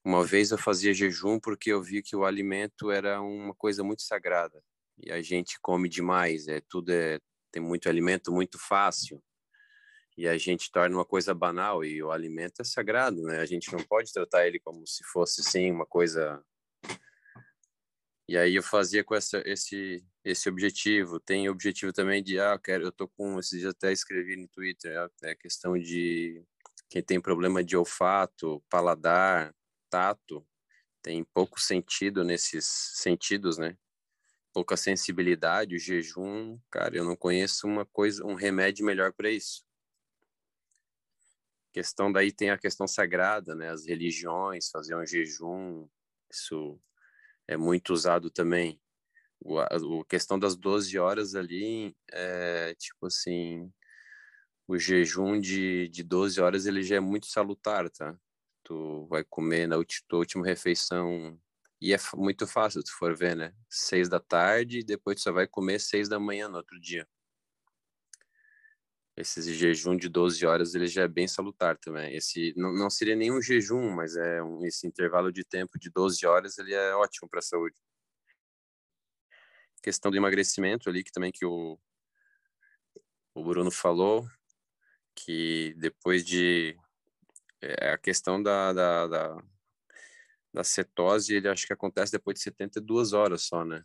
[0.04, 4.02] uma vez eu fazia jejum porque eu vi que o alimento era uma coisa muito
[4.02, 4.62] sagrada
[4.98, 6.48] e a gente come demais.
[6.48, 7.20] É tudo é
[7.52, 9.22] tem muito alimento muito fácil
[10.16, 13.40] e a gente torna uma coisa banal e o alimento é sagrado, né?
[13.40, 16.44] A gente não pode tratar ele como se fosse sim uma coisa
[18.30, 21.18] e aí eu fazia com essa, esse, esse objetivo.
[21.18, 24.46] Tem objetivo também de, ah, eu quero, eu tô com, esses dias até escrevi no
[24.46, 24.92] Twitter,
[25.24, 26.40] é a questão de
[26.88, 29.52] quem tem problema de olfato, paladar,
[29.90, 30.46] tato,
[31.02, 33.76] tem pouco sentido nesses sentidos, né?
[34.52, 39.64] Pouca sensibilidade, o jejum, cara, eu não conheço uma coisa, um remédio melhor para isso.
[41.72, 43.70] Questão daí tem a questão sagrada, né?
[43.70, 45.88] As religiões, fazer um jejum,
[46.30, 46.80] isso
[47.50, 48.80] é muito usado também.
[49.40, 49.68] O, a,
[50.08, 53.68] questão das 12 horas ali, é, tipo assim,
[54.68, 58.16] o jejum de, de 12 horas ele já é muito salutar, tá?
[58.62, 59.76] Tu vai comer na
[60.08, 61.36] tua última refeição
[61.80, 63.52] e é muito fácil, se for ver, né?
[63.68, 67.04] Seis da tarde e depois tu só vai comer seis da manhã no outro dia.
[69.16, 72.14] Esse jejum de 12 horas ele já é bem salutar também.
[72.16, 76.24] Esse não, não seria nenhum jejum, mas é um, esse intervalo de tempo de 12
[76.26, 77.76] horas ele é ótimo para a saúde.
[79.82, 81.78] Questão do emagrecimento ali que também que o
[83.34, 84.28] o Bruno falou
[85.14, 86.76] que depois de
[87.60, 89.42] é, a questão da, da, da,
[90.52, 93.84] da cetose ele acho que acontece depois de 72 horas só, né?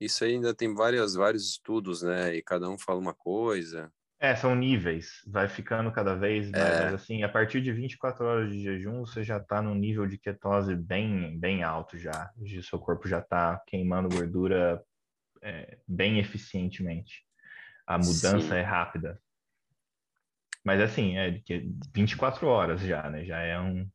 [0.00, 2.34] Isso ainda tem várias, vários estudos, né?
[2.36, 3.92] E cada um fala uma coisa.
[4.24, 6.88] É, são níveis, vai ficando cada vez mais, é.
[6.94, 10.74] assim, a partir de 24 horas de jejum, você já está num nível de ketose
[10.74, 14.82] bem, bem alto já, o seu corpo já está queimando gordura
[15.42, 17.22] é, bem eficientemente.
[17.86, 18.54] A mudança Sim.
[18.54, 19.20] é rápida.
[20.64, 23.26] Mas assim, é de 24 horas já, né?
[23.26, 23.86] Já é um.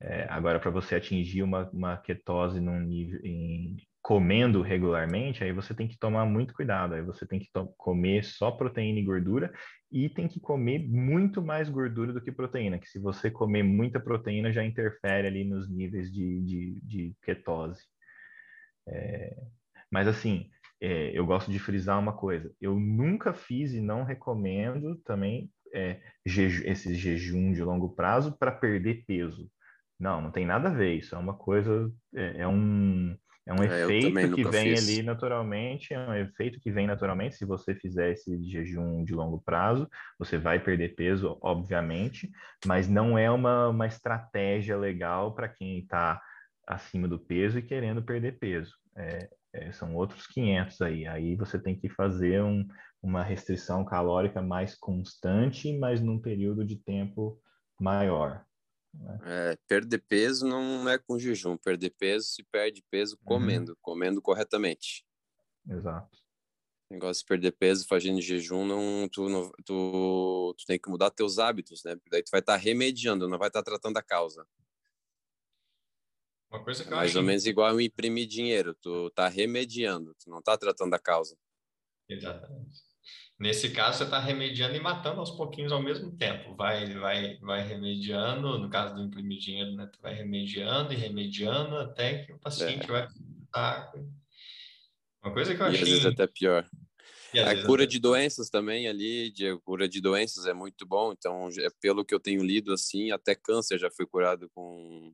[0.00, 5.74] É, agora, para você atingir uma, uma ketose num nível, em, comendo regularmente, aí você
[5.74, 6.94] tem que tomar muito cuidado.
[6.94, 9.52] Aí você tem que comer só proteína e gordura
[9.90, 14.00] e tem que comer muito mais gordura do que proteína, que se você comer muita
[14.00, 17.82] proteína já interfere ali nos níveis de, de, de ketose.
[18.86, 19.36] É,
[19.90, 24.96] mas assim, é, eu gosto de frisar uma coisa: eu nunca fiz e não recomendo
[25.04, 29.50] também é, jeju, esse jejum de longo prazo para perder peso.
[29.98, 30.94] Não, não tem nada a ver.
[30.94, 33.16] Isso é uma coisa, é, é um
[33.48, 34.86] é um é, efeito que vem fiz.
[34.86, 37.36] ali naturalmente, é um efeito que vem naturalmente.
[37.36, 42.30] Se você fizer esse jejum de longo prazo, você vai perder peso, obviamente,
[42.66, 46.20] mas não é uma, uma estratégia legal para quem está
[46.66, 48.76] acima do peso e querendo perder peso.
[48.94, 51.06] É, é, são outros 500 aí.
[51.06, 52.68] Aí você tem que fazer um,
[53.02, 57.40] uma restrição calórica mais constante, mas num período de tempo
[57.80, 58.44] maior.
[59.24, 63.24] É, perder peso não é com jejum, perder peso se perde peso uhum.
[63.24, 63.78] comendo, uhum.
[63.80, 65.04] comendo corretamente.
[65.68, 66.18] Exato.
[66.90, 71.10] O negócio de perder peso fazendo jejum, não, tu, não, tu, tu tem que mudar
[71.10, 71.94] teus hábitos, né?
[71.94, 74.46] Porque daí tu vai estar tá remediando, não vai estar tá tratando a causa.
[76.50, 80.40] Uma coisa que é mais ou menos igual imprimir dinheiro, tu tá remediando, tu não
[80.40, 81.36] tá tratando a causa.
[82.08, 82.87] Exatamente.
[83.38, 86.56] Nesse caso, você está remediando e matando aos pouquinhos ao mesmo tempo.
[86.56, 89.88] Vai, vai, vai remediando, no caso do imprimir dinheiro, né?
[89.92, 92.86] Tu vai remediando e remediando até que o paciente é.
[92.86, 93.08] vai
[93.44, 93.92] estar.
[95.22, 95.78] Uma coisa que eu achei.
[95.78, 96.68] E às vezes até pior.
[97.44, 101.12] A cura de doenças também ali, de cura de doenças é muito bom.
[101.12, 105.12] Então, é pelo que eu tenho lido assim, até câncer já foi curado com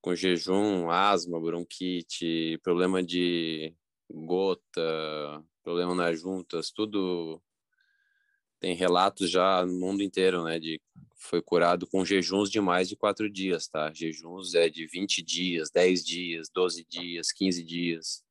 [0.00, 3.74] com jejum, asma, bronquite, problema de
[4.08, 7.42] gota, problema nas juntas, tudo
[8.60, 10.80] tem relatos já no mundo inteiro, né, de
[11.16, 13.92] foi curado com jejuns de mais de quatro dias, tá?
[13.92, 18.22] Jejuns é de 20 dias, 10 dias, 12 dias, 15 dias.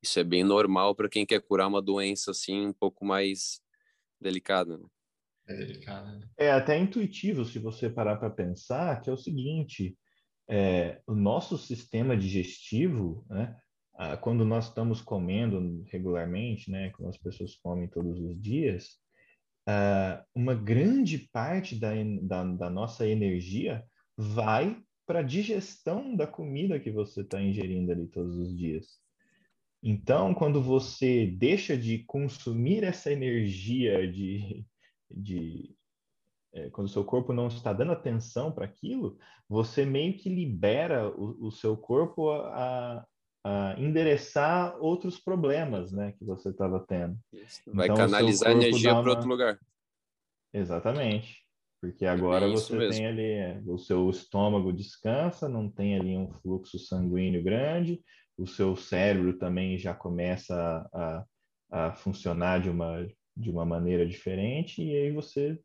[0.00, 3.60] Isso é bem normal para quem quer curar uma doença assim um pouco mais
[4.20, 4.78] delicada.
[4.78, 4.86] Né?
[5.48, 6.12] É delicada.
[6.12, 6.28] Né?
[6.38, 9.98] É até intuitivo se você parar para pensar que é o seguinte:
[10.48, 13.56] é, o nosso sistema digestivo, né,
[14.20, 18.98] quando nós estamos comendo regularmente, né, quando as pessoas comem todos os dias,
[20.34, 21.92] uma grande parte da,
[22.22, 23.84] da, da nossa energia
[24.16, 28.98] vai para a digestão da comida que você está ingerindo ali todos os dias.
[29.82, 34.66] Então, quando você deixa de consumir essa energia de,
[35.08, 35.76] de
[36.52, 39.16] é, quando o seu corpo não está dando atenção para aquilo,
[39.48, 43.06] você meio que libera o, o seu corpo a,
[43.46, 47.16] a, endereçar outros problemas, né, que você estava tendo.
[47.68, 49.10] Vai então, canalizar energia para uma...
[49.10, 49.58] outro lugar.
[50.52, 51.44] Exatamente.
[51.80, 52.94] Porque agora é você mesmo.
[52.94, 58.02] tem ali, é, o seu estômago descansa, não tem ali um fluxo sanguíneo grande,
[58.36, 60.54] o seu cérebro também já começa
[60.92, 61.24] a,
[61.70, 65.60] a, a funcionar de uma, de uma maneira diferente, e aí você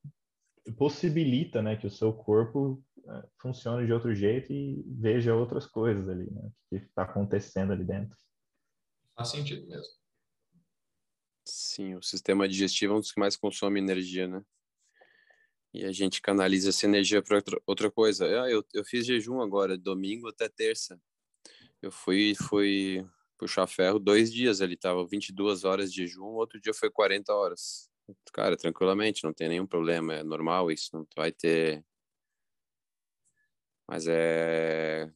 [0.78, 6.08] possibilita né, que o seu corpo é, funcione de outro jeito e veja outras coisas
[6.08, 8.16] ali, né, o que está acontecendo ali dentro.
[9.16, 9.94] Faz sentido mesmo.
[11.46, 14.44] Sim, o sistema digestivo é um dos que mais consome energia, né?
[15.74, 18.26] E a gente canaliza essa energia para outra, outra coisa.
[18.26, 21.02] Eu, eu, eu fiz jejum agora, domingo até terça.
[21.82, 23.08] Eu fui, fui
[23.38, 27.91] puxar ferro dois dias ali, tava 22 horas de jejum, outro dia foi 40 horas
[28.34, 31.84] cara, tranquilamente, não tem nenhum problema, é normal isso, não vai ter.
[33.88, 35.12] Mas é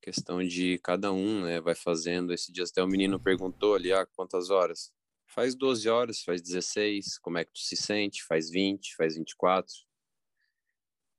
[0.00, 1.60] questão de cada um, né?
[1.60, 2.32] Vai fazendo.
[2.32, 4.92] Esse dia até o menino perguntou ali, ah, quantas horas?
[5.26, 8.24] Faz 12 horas, faz 16, como é que tu se sente?
[8.24, 9.72] Faz 20, faz 24,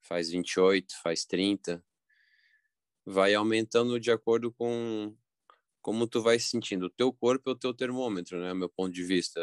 [0.01, 1.83] faz 28, faz 30.
[3.05, 5.15] Vai aumentando de acordo com
[5.81, 6.85] como tu vai sentindo.
[6.87, 8.53] O teu corpo é o teu termômetro, né?
[8.53, 9.39] Meu ponto de vista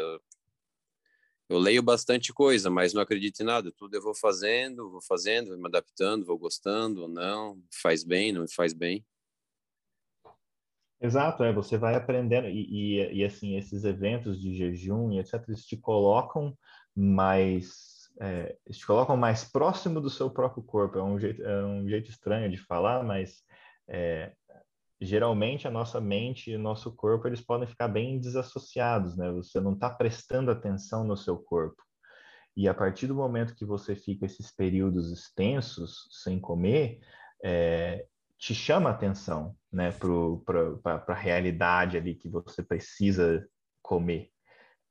[1.49, 3.71] eu leio bastante coisa, mas não acredito em nada.
[3.71, 8.31] Tudo eu vou fazendo, vou fazendo, vou me adaptando, vou gostando ou não, faz bem,
[8.31, 9.03] não faz bem.
[11.01, 15.41] Exato, é, você vai aprendendo, e, e, e assim, esses eventos de jejum e etc.,
[15.47, 16.53] eles te colocam
[16.93, 21.87] mais, é, te colocam mais próximo do seu próprio corpo, é um jeito, é um
[21.87, 23.41] jeito estranho de falar, mas
[23.87, 24.33] é,
[25.01, 29.31] geralmente a nossa mente e o nosso corpo eles podem ficar bem desassociados, né?
[29.31, 31.81] Você não está prestando atenção no seu corpo.
[32.55, 36.99] E a partir do momento que você fica esses períodos extensos sem comer,
[37.43, 38.05] é,
[38.37, 43.47] te chama atenção, né, para a realidade ali que você precisa
[43.81, 44.29] comer,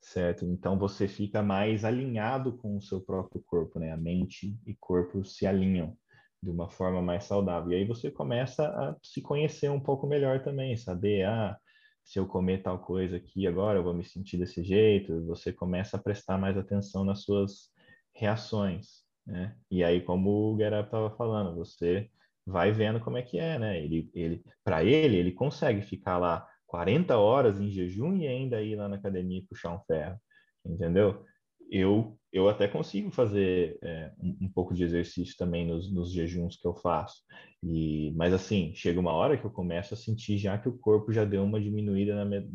[0.01, 0.47] certo?
[0.47, 3.93] Então você fica mais alinhado com o seu próprio corpo, né?
[3.93, 5.97] A mente e corpo se alinham
[6.43, 7.73] de uma forma mais saudável.
[7.73, 11.57] E aí você começa a se conhecer um pouco melhor também, saber, ah,
[12.05, 15.25] se eu comer tal coisa aqui agora, eu vou me sentir desse jeito.
[15.27, 17.71] Você começa a prestar mais atenção nas suas
[18.15, 19.57] reações, né?
[19.71, 22.09] E aí, como o Gerard estava falando, você
[22.47, 23.83] vai vendo como é que é, né?
[23.83, 28.77] Ele, ele, para ele, ele consegue ficar lá 40 horas em jejum e ainda ir
[28.77, 30.19] lá na academia e puxar um ferro,
[30.65, 31.25] entendeu?
[31.71, 36.57] eu, eu até consigo fazer é, um, um, pouco de exercício também nos, nos jejuns
[36.57, 37.23] que eu faço.
[37.63, 41.13] E, mas assim, chega uma hora que eu começo a sentir já que o corpo
[41.13, 42.47] já deu uma diminuída, na,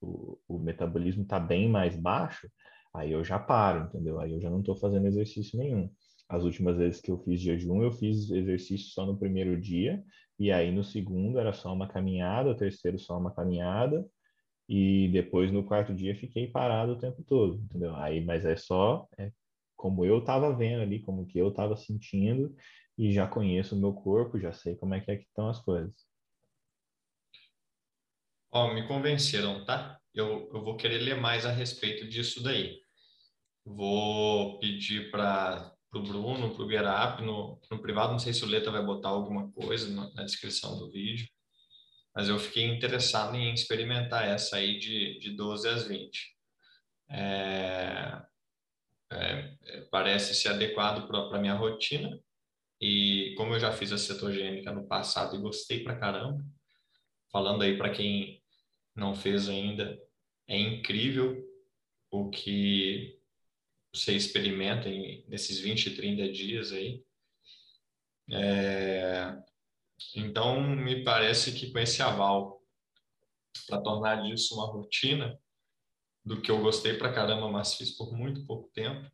[0.00, 2.48] o, o metabolismo está bem mais baixo,
[2.94, 4.20] aí eu já paro, entendeu?
[4.20, 5.90] Aí eu já não estou fazendo exercício nenhum.
[6.28, 10.02] As últimas vezes que eu fiz jejum, eu fiz exercício só no primeiro dia,
[10.38, 14.04] e aí no segundo era só uma caminhada, o terceiro só uma caminhada,
[14.68, 17.94] e depois no quarto dia fiquei parado o tempo todo, entendeu?
[17.96, 19.30] Aí, mas é só é,
[19.76, 22.54] como eu estava vendo ali, como que eu estava sentindo
[22.96, 25.60] e já conheço o meu corpo, já sei como é que, é que estão as
[25.60, 25.94] coisas.
[28.50, 29.98] Ó, me convenceram, tá?
[30.14, 32.80] Eu, eu vou querer ler mais a respeito disso daí.
[33.64, 38.70] Vou pedir para o Bruno, para o no, no privado, não sei se o Leta
[38.70, 41.26] vai botar alguma coisa na, na descrição do vídeo,
[42.14, 46.34] mas eu fiquei interessado em experimentar essa aí de, de 12 às 20.
[47.10, 48.22] é,
[49.10, 49.56] é,
[49.90, 52.20] parece ser adequado para a minha rotina.
[52.80, 56.44] E como eu já fiz a cetogênica no passado e gostei pra caramba,
[57.30, 58.42] falando aí para quem
[58.94, 59.98] não fez ainda,
[60.48, 61.42] é incrível
[62.10, 63.18] o que
[63.92, 67.02] você experimenta em, nesses 20, 30 dias aí.
[68.30, 69.36] É,
[70.14, 72.62] então, me parece que com esse aval,
[73.68, 75.38] para tornar disso uma rotina,
[76.24, 79.10] do que eu gostei pra caramba, mas fiz por muito pouco tempo,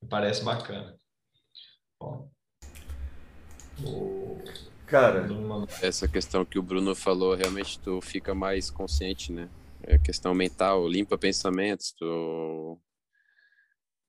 [0.00, 0.96] me parece bacana.
[2.00, 2.30] Bom,
[3.84, 4.38] o...
[4.86, 5.26] Cara,
[5.82, 9.50] essa questão que o Bruno falou, realmente tu fica mais consciente, né?
[9.82, 12.80] É questão mental, limpa pensamentos, tu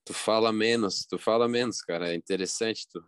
[0.06, 3.04] tu fala menos, tu fala menos, cara, é interessante, tu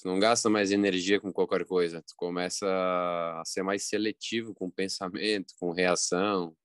[0.00, 4.70] tu não gasta mais energia com qualquer coisa, tu começa a ser mais seletivo com
[4.70, 6.56] pensamento, com reação.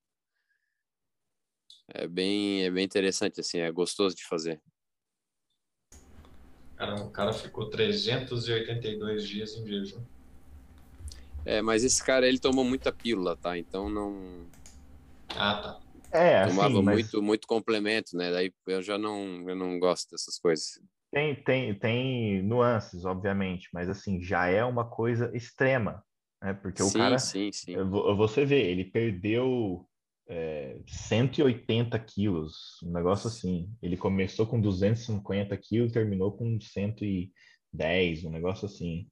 [1.87, 4.61] É bem, é bem interessante, assim, é gostoso de fazer.
[6.75, 10.01] Cara, o cara ficou 382 dias em jejum.
[11.45, 13.57] É, mas esse cara, ele tomou muita pílula, tá?
[13.57, 14.47] Então não...
[15.29, 15.79] Ah, tá.
[16.11, 16.95] É, Tomava assim, mas...
[16.95, 18.31] muito, muito complemento, né?
[18.31, 20.81] Daí eu já não, eu não gosto dessas coisas.
[21.15, 26.03] Tem, tem, tem nuances, obviamente, mas assim, já é uma coisa extrema,
[26.43, 26.53] né?
[26.53, 27.73] Porque o sim, cara, sim, sim.
[28.17, 29.87] você vê, ele perdeu
[30.27, 33.69] é, 180 quilos, um negócio assim.
[33.81, 39.07] Ele começou com 250 quilos, terminou com 110, um negócio assim.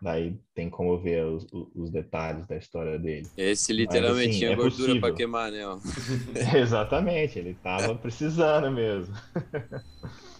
[0.00, 3.28] Daí tem como ver os, os detalhes da história dele.
[3.36, 5.60] Esse literalmente Mas, assim, tinha é gordura para queimar, né?
[6.58, 9.14] Exatamente, ele tava precisando mesmo.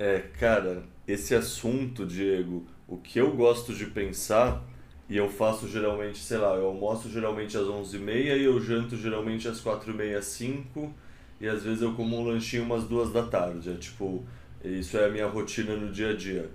[0.00, 4.64] É, cara, esse assunto, Diego, o que eu gosto de pensar,
[5.06, 9.46] e eu faço geralmente, sei lá, eu almoço geralmente às 11h30 e eu janto geralmente
[9.46, 10.94] às 4h30, 5
[11.38, 13.68] e às vezes eu como um lanchinho umas duas da tarde.
[13.68, 14.24] É tipo,
[14.64, 16.48] isso é a minha rotina no dia a dia.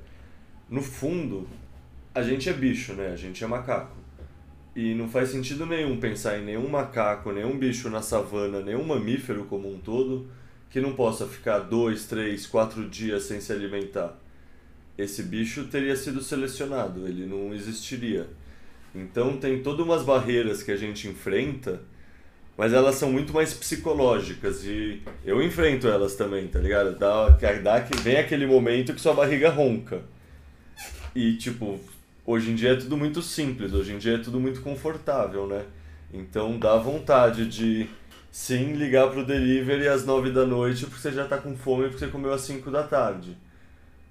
[0.67, 1.47] No fundo,
[2.15, 3.09] a gente é bicho, né?
[3.11, 3.95] A gente é macaco.
[4.75, 9.45] E não faz sentido nenhum pensar em nenhum macaco, nenhum bicho na savana, nenhum mamífero
[9.45, 10.27] como um todo
[10.75, 14.13] que não possa ficar dois, três, quatro dias sem se alimentar.
[14.97, 18.27] Esse bicho teria sido selecionado, ele não existiria.
[18.93, 21.79] Então tem todas umas barreiras que a gente enfrenta,
[22.57, 26.99] mas elas são muito mais psicológicas e eu enfrento elas também, tá ligado?
[26.99, 30.01] Dá, dá, vem aquele momento que sua barriga ronca.
[31.15, 31.79] E tipo,
[32.25, 35.63] hoje em dia é tudo muito simples, hoje em dia é tudo muito confortável, né?
[36.13, 37.87] Então dá vontade de
[38.35, 41.99] sim ligar pro delivery às 9 da noite porque você já tá com fome porque
[41.99, 43.37] você comeu às 5 da tarde.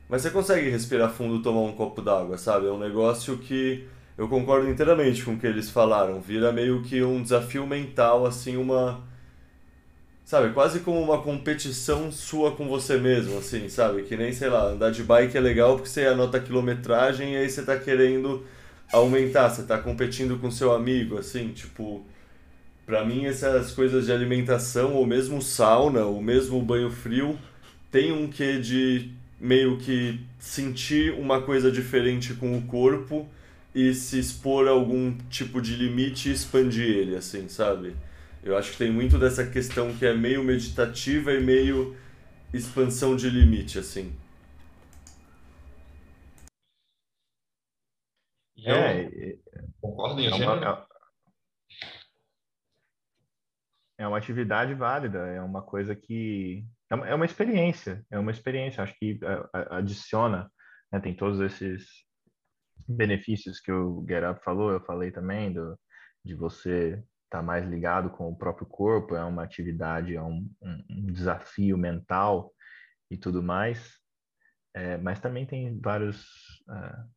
[0.09, 2.67] Mas você consegue respirar fundo tomar um copo d'água, sabe?
[2.67, 3.87] É um negócio que
[4.17, 6.23] eu concordo inteiramente com o que eles falaram.
[6.23, 9.05] Vira meio que um desafio mental, assim, uma.
[10.25, 14.05] Sabe, quase como uma competição sua com você mesmo, assim, sabe?
[14.05, 17.37] Que nem, sei lá, andar de bike é legal porque você anota a quilometragem e
[17.37, 18.43] aí você tá querendo
[18.91, 22.07] aumentar, você tá competindo com seu amigo, assim, tipo
[22.87, 27.39] para mim, essas coisas de alimentação, ou mesmo sauna, ou mesmo banho frio,
[27.91, 33.29] tem um quê de meio que sentir uma coisa diferente com o corpo
[33.75, 37.95] e se expor a algum tipo de limite e expandir ele, assim, sabe?
[38.43, 41.97] Eu acho que tem muito dessa questão que é meio meditativa e meio
[42.53, 44.13] expansão de limite, assim.
[48.67, 49.37] É,
[49.81, 50.87] concordo em é uma,
[54.05, 58.83] é uma atividade válida, é uma coisa que é uma é experiência, é uma experiência.
[58.83, 59.19] Acho que
[59.71, 60.51] adiciona,
[60.93, 61.87] né, tem todos esses
[62.87, 65.79] benefícios que o Get falou, eu falei também do
[66.25, 70.51] de você estar tá mais ligado com o próprio corpo, é uma atividade, é um,
[70.63, 72.53] um, um desafio mental
[73.11, 73.99] e tudo mais.
[74.75, 76.25] É, mas também tem vários
[76.69, 77.09] uh,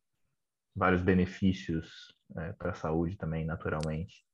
[0.76, 4.27] vários benefícios uh, para a saúde também, naturalmente.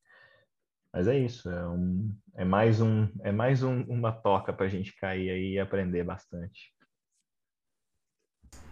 [0.94, 4.68] Mas é isso, é, um, é mais, um, é mais um, uma toca para a
[4.68, 6.72] gente cair aí e aprender bastante.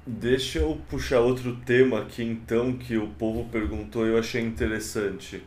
[0.07, 5.43] Deixa eu puxar outro tema aqui então que o povo perguntou e eu achei interessante.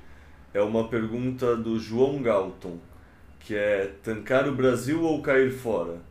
[0.54, 2.78] É uma pergunta do João Galton,
[3.40, 6.02] que é tancar o Brasil ou cair fora?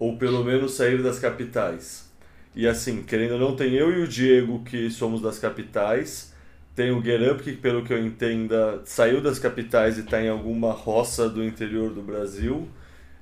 [0.00, 2.12] Ou pelo menos sair das capitais?
[2.56, 6.31] E assim, querendo ou não, tem eu e o Diego que somos das capitais
[6.74, 10.28] tem o Get Up, que pelo que eu entenda, saiu das capitais e está em
[10.28, 12.68] alguma roça do interior do Brasil.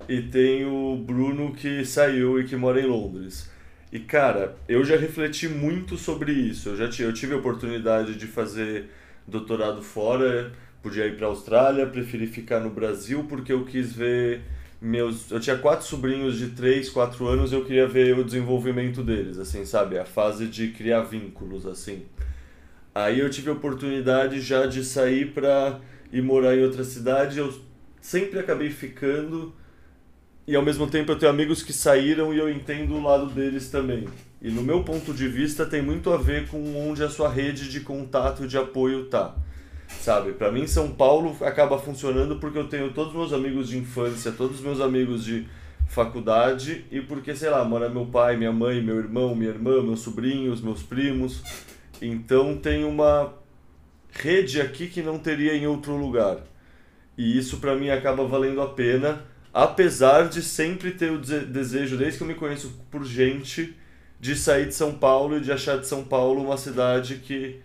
[0.08, 3.50] E tem o Bruno, que saiu e que mora em Londres.
[3.92, 6.70] E cara, eu já refleti muito sobre isso.
[6.70, 8.88] Eu já tive, eu tive a oportunidade de fazer
[9.26, 10.52] doutorado fora.
[10.82, 14.42] podia ir para a Austrália, preferi ficar no Brasil porque eu quis ver
[14.80, 15.30] meus.
[15.30, 19.64] Eu tinha quatro sobrinhos de 3, 4 anos eu queria ver o desenvolvimento deles, assim,
[19.64, 19.98] sabe?
[19.98, 22.04] A fase de criar vínculos, assim.
[22.94, 25.80] Aí eu tive a oportunidade já de sair para
[26.12, 27.38] ir morar em outra cidade.
[27.38, 27.52] Eu
[28.00, 29.54] sempre acabei ficando
[30.46, 33.70] e ao mesmo tempo eu tenho amigos que saíram e eu entendo o lado deles
[33.70, 34.08] também.
[34.42, 37.68] E no meu ponto de vista tem muito a ver com onde a sua rede
[37.70, 39.36] de contato e de apoio tá.
[40.00, 40.32] Sabe?
[40.32, 44.32] Para mim São Paulo acaba funcionando porque eu tenho todos os meus amigos de infância,
[44.32, 45.46] todos os meus amigos de
[45.86, 50.00] faculdade e porque, sei lá, mora meu pai, minha mãe, meu irmão, minha irmã, meus
[50.00, 51.42] sobrinhos, meus primos.
[52.00, 53.34] Então tem uma
[54.12, 56.38] rede aqui que não teria em outro lugar.
[57.16, 62.18] E isso para mim acaba valendo a pena, apesar de sempre ter o desejo, desde
[62.18, 63.76] que eu me conheço por gente,
[64.18, 67.60] de sair de São Paulo e de achar de São Paulo uma cidade que,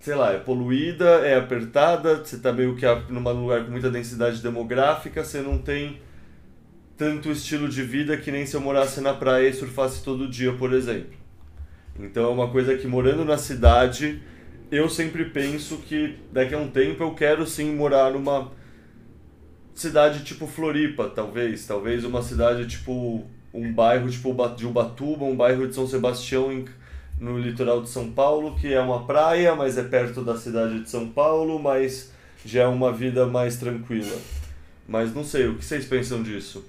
[0.00, 4.42] sei lá, é poluída, é apertada, você está meio que num lugar com muita densidade
[4.42, 6.00] demográfica, você não tem
[6.96, 10.52] tanto estilo de vida que nem se eu morasse na praia e surfasse todo dia,
[10.52, 11.23] por exemplo.
[11.98, 14.20] Então é uma coisa que morando na cidade,
[14.70, 18.50] eu sempre penso que daqui a um tempo eu quero sim morar numa
[19.74, 25.68] cidade tipo Floripa, talvez, talvez uma cidade tipo um bairro tipo de Ubatuba, um bairro
[25.68, 26.64] de São Sebastião em,
[27.20, 30.90] no litoral de São Paulo, que é uma praia, mas é perto da cidade de
[30.90, 32.12] São Paulo, mas
[32.44, 34.16] já é uma vida mais tranquila.
[34.88, 36.64] Mas não sei, o que vocês pensam disso?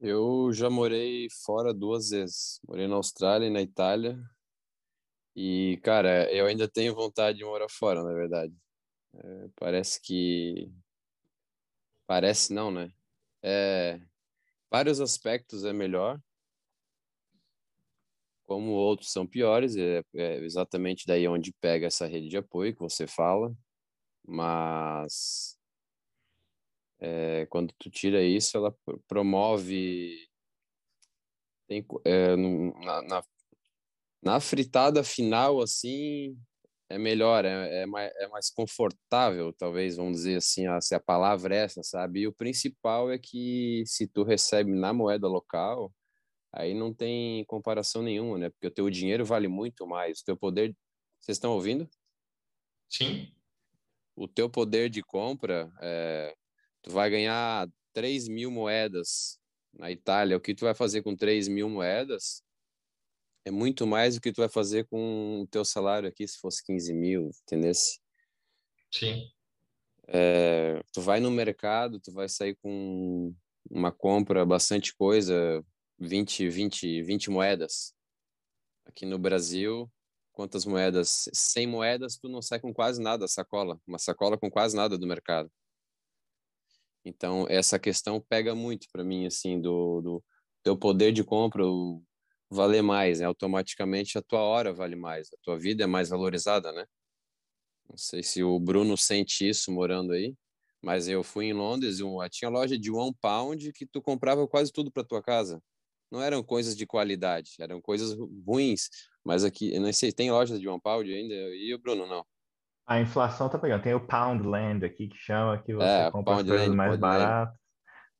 [0.00, 2.60] Eu já morei fora duas vezes.
[2.66, 4.18] Morei na Austrália e na Itália.
[5.34, 8.54] E, cara, eu ainda tenho vontade de morar fora, na verdade.
[9.14, 10.70] É, parece que.
[12.06, 12.92] Parece não, né?
[13.42, 14.00] É,
[14.70, 16.20] vários aspectos é melhor,
[18.46, 22.80] como outros são piores, é, é, exatamente daí onde pega essa rede de apoio que
[22.80, 23.54] você fala,
[24.26, 25.55] mas
[27.00, 28.74] é, quando tu tira isso, ela
[29.06, 30.26] promove
[31.66, 33.24] tem, é, na, na,
[34.22, 36.38] na, fritada final, assim,
[36.88, 41.54] é melhor, é, é, mais, é mais confortável, talvez, vamos dizer assim, se a palavra
[41.54, 42.20] é essa, sabe?
[42.20, 45.92] E o principal é que se tu recebe na moeda local,
[46.52, 48.50] aí não tem comparação nenhuma, né?
[48.50, 50.74] Porque o teu dinheiro vale muito mais, o teu poder...
[51.20, 51.88] Vocês estão ouvindo?
[52.88, 53.32] Sim.
[54.14, 56.34] O teu poder de compra, é,
[56.86, 59.38] tu vai ganhar 3 mil moedas
[59.72, 62.42] na Itália, o que tu vai fazer com 3 mil moedas
[63.44, 66.64] é muito mais do que tu vai fazer com o teu salário aqui se fosse
[66.64, 67.72] 15 mil, entendeu?
[68.92, 69.28] Sim.
[70.08, 73.34] É, tu vai no mercado, tu vai sair com
[73.68, 75.64] uma compra, bastante coisa,
[75.98, 77.92] 20, 20, 20 moedas.
[78.84, 79.90] Aqui no Brasil,
[80.32, 81.28] quantas moedas?
[81.32, 83.80] 100 moedas, tu não sai com quase nada, sacola.
[83.86, 85.50] Uma sacola com quase nada do mercado.
[87.06, 90.24] Então, essa questão pega muito para mim, assim, do, do
[90.60, 91.62] teu poder de compra,
[92.50, 93.26] valer mais, né?
[93.26, 96.84] automaticamente a tua hora vale mais, a tua vida é mais valorizada, né?
[97.88, 100.34] Não sei se o Bruno sente isso morando aí,
[100.82, 104.72] mas eu fui em Londres e tinha loja de one pound que tu comprava quase
[104.72, 105.62] tudo para tua casa.
[106.10, 108.88] Não eram coisas de qualidade, eram coisas ruins.
[109.24, 111.34] Mas aqui, eu não sei, tem lojas de one pound ainda?
[111.34, 112.26] E o Bruno não?
[112.86, 113.82] A inflação tá pegando.
[113.82, 117.56] Tem o Poundland aqui que chama que você é, compra as coisas mais baratas.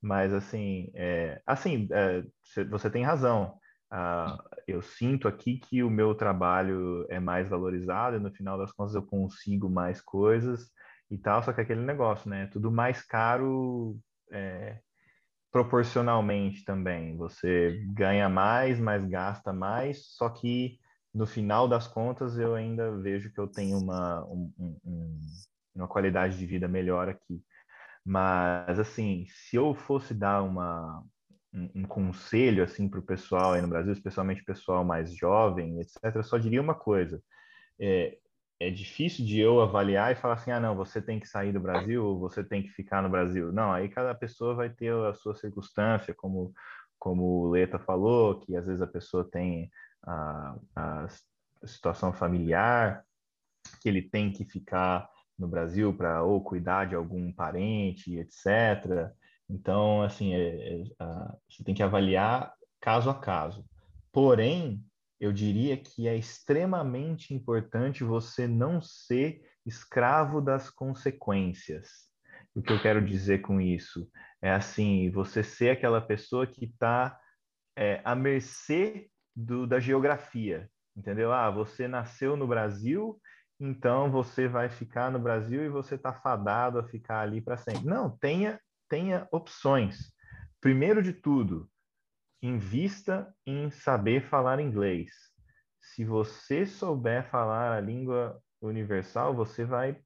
[0.01, 2.23] Mas assim, é, assim, é,
[2.69, 3.59] você tem razão.
[3.93, 4.36] Uh,
[4.67, 8.95] eu sinto aqui que o meu trabalho é mais valorizado e no final das contas
[8.95, 10.69] eu consigo mais coisas
[11.09, 12.49] e tal, só que aquele negócio, né?
[12.53, 13.97] Tudo mais caro
[14.33, 14.81] é,
[15.53, 17.17] proporcionalmente também.
[17.17, 20.78] Você ganha mais, mas gasta mais, só que
[21.17, 24.53] no final das contas eu ainda vejo que eu tenho uma, um,
[24.85, 25.20] um,
[25.75, 27.43] uma qualidade de vida melhor aqui.
[28.05, 31.03] Mas, assim, se eu fosse dar uma,
[31.55, 36.17] um, um conselho assim para o pessoal aí no Brasil, especialmente pessoal mais jovem, etc.,
[36.17, 37.23] eu só diria uma coisa.
[37.81, 38.19] É,
[38.61, 41.61] é difícil de eu avaliar e falar assim, ah, não, você tem que sair do
[41.61, 43.51] Brasil ou você tem que ficar no Brasil.
[43.53, 46.53] Não, aí cada pessoa vai ter a sua circunstância, como,
[46.99, 49.70] como o Leta falou, que às vezes a pessoa tem
[50.07, 51.07] a, a
[51.65, 53.05] situação familiar,
[53.81, 59.12] que ele tem que ficar no Brasil para ou cuidar de algum parente, etc.
[59.49, 60.85] Então, assim, é, é,
[61.49, 63.65] você tem que avaliar caso a caso.
[64.12, 64.83] Porém,
[65.20, 72.07] eu diria que é extremamente importante você não ser escravo das consequências.
[72.55, 74.09] O que eu quero dizer com isso
[74.41, 77.18] é assim, você ser aquela pessoa que está
[77.76, 81.33] é, à mercê do, da geografia, entendeu?
[81.33, 83.21] Ah, você nasceu no Brasil
[83.59, 87.87] então você vai ficar no Brasil e você está fadado a ficar ali para sempre.
[87.87, 90.13] Não, tenha, tenha opções.
[90.61, 91.71] Primeiro de tudo,
[92.43, 95.11] invista em saber falar inglês.
[95.81, 99.99] Se você souber falar a língua universal, você vai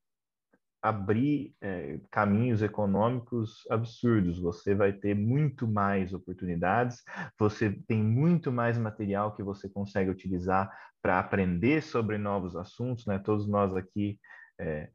[0.82, 4.38] abrir é, caminhos econômicos absurdos.
[4.38, 7.02] Você vai ter muito mais oportunidades,
[7.38, 10.70] você tem muito mais material que você consegue utilizar
[11.02, 13.18] para aprender sobre novos assuntos, né?
[13.18, 14.18] Todos nós aqui,
[14.58, 14.90] é,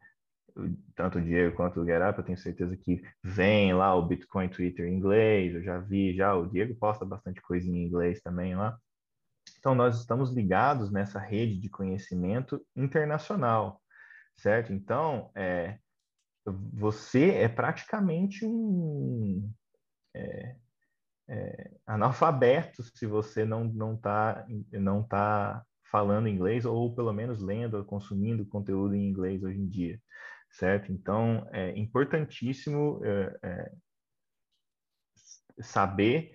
[0.95, 4.87] tanto o Diego quanto o Gerap, eu tenho certeza que vem lá o Bitcoin Twitter
[4.87, 8.77] em inglês, eu já vi, já o Diego posta bastante coisa em inglês também lá.
[9.59, 13.81] Então, nós estamos ligados nessa rede de conhecimento internacional
[14.37, 14.73] certo?
[14.73, 15.79] Então, é,
[16.45, 19.51] você é praticamente um
[20.13, 20.55] é,
[21.27, 27.83] é, analfabeto se você não não está não tá falando inglês ou pelo menos lendo
[27.85, 29.99] consumindo conteúdo em inglês hoje em dia,
[30.51, 30.91] certo?
[30.91, 33.71] Então, é importantíssimo é, é,
[35.61, 36.31] saber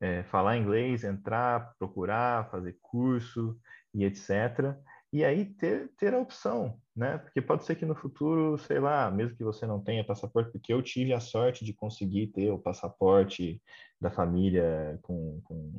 [0.00, 3.58] é, falar inglês, entrar, procurar, fazer curso
[3.94, 4.76] e etc
[5.12, 7.18] e aí ter, ter a opção, né?
[7.18, 10.72] Porque pode ser que no futuro, sei lá, mesmo que você não tenha passaporte, porque
[10.72, 13.62] eu tive a sorte de conseguir ter o passaporte
[14.00, 15.70] da família com, com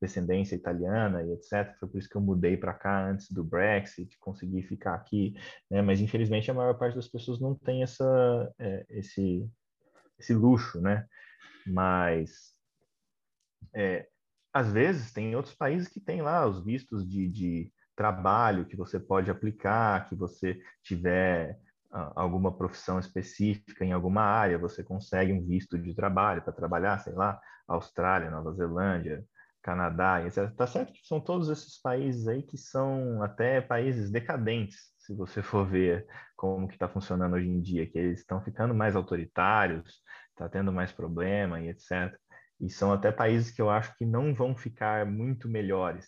[0.00, 1.76] descendência italiana e etc.
[1.78, 5.34] Foi por isso que eu mudei para cá antes do Brexit, consegui ficar aqui,
[5.70, 5.80] né?
[5.80, 9.48] Mas infelizmente a maior parte das pessoas não tem essa, é, esse,
[10.18, 11.06] esse luxo, né?
[11.64, 12.54] Mas
[13.72, 14.08] é,
[14.52, 18.98] às vezes tem outros países que têm lá os vistos de, de trabalho que você
[18.98, 21.58] pode aplicar, que você tiver
[21.92, 26.98] uh, alguma profissão específica em alguma área, você consegue um visto de trabalho para trabalhar,
[26.98, 29.24] sei lá, Austrália, Nova Zelândia,
[29.62, 30.50] Canadá, etc.
[30.54, 35.40] Tá certo que são todos esses países aí que são até países decadentes, se você
[35.42, 36.06] for ver
[36.36, 40.72] como que está funcionando hoje em dia, que eles estão ficando mais autoritários, está tendo
[40.72, 42.14] mais problema e etc.
[42.60, 46.06] E são até países que eu acho que não vão ficar muito melhores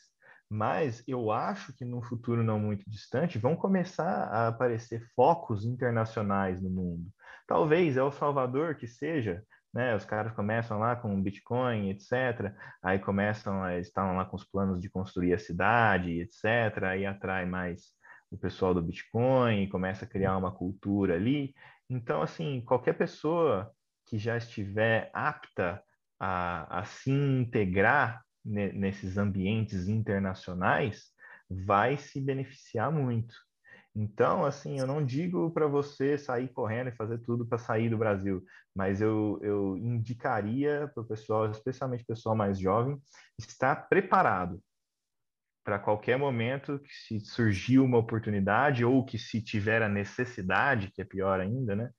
[0.48, 6.62] mas eu acho que no futuro não muito distante vão começar a aparecer focos internacionais
[6.62, 7.08] no mundo.
[7.46, 9.42] Talvez El Salvador que seja,
[9.72, 9.94] né?
[9.94, 12.54] Os caras começam lá com Bitcoin, etc.
[12.82, 16.84] Aí começam estão lá com os planos de construir a cidade, etc.
[16.84, 17.96] Aí atrai mais
[18.30, 21.54] o pessoal do Bitcoin, começa a criar uma cultura ali.
[21.88, 23.70] Então, assim, qualquer pessoa
[24.06, 25.82] que já estiver apta
[26.18, 31.10] a, a se integrar nesses ambientes internacionais
[31.50, 33.34] vai se beneficiar muito.
[33.94, 37.96] Então, assim, eu não digo para você sair correndo e fazer tudo para sair do
[37.96, 38.44] Brasil,
[38.74, 43.00] mas eu, eu indicaria para o pessoal, especialmente o pessoal mais jovem,
[43.38, 44.60] estar preparado
[45.64, 51.00] para qualquer momento que se surgir uma oportunidade ou que se tiver a necessidade, que
[51.00, 51.90] é pior ainda, né,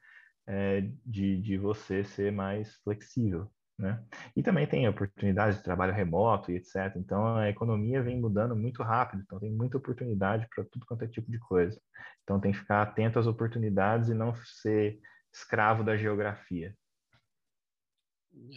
[0.48, 3.52] é, de, de você ser mais flexível.
[3.78, 4.04] Né?
[4.36, 6.96] E também tem oportunidades de trabalho remoto e etc.
[6.96, 11.08] Então a economia vem mudando muito rápido, então tem muita oportunidade para tudo quanto é
[11.08, 11.80] tipo de coisa.
[12.24, 15.00] Então tem que ficar atento às oportunidades e não ser
[15.32, 16.76] escravo da geografia.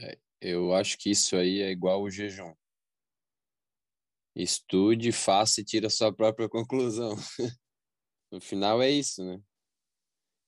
[0.03, 2.55] É, eu acho que isso aí é igual o jejum.
[4.35, 7.15] Estude, faça e tire a sua própria conclusão.
[8.33, 9.39] no final é isso, né?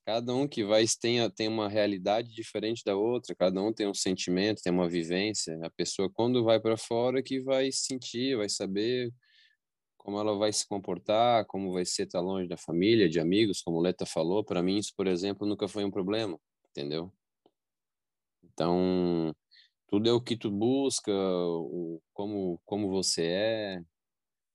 [0.05, 3.94] Cada um que vai tem, tem uma realidade diferente da outra, cada um tem um
[3.94, 5.58] sentimento, tem uma vivência.
[5.64, 9.12] A pessoa, quando vai para fora, que vai sentir, vai saber
[9.97, 13.78] como ela vai se comportar, como vai ser estar longe da família, de amigos, como
[13.78, 14.44] o Leta falou.
[14.44, 16.39] Para mim, isso, por exemplo, nunca foi um problema,
[16.70, 17.12] entendeu?
[18.42, 19.32] Então,
[19.86, 23.82] tudo é o que tu busca, o, como, como você é,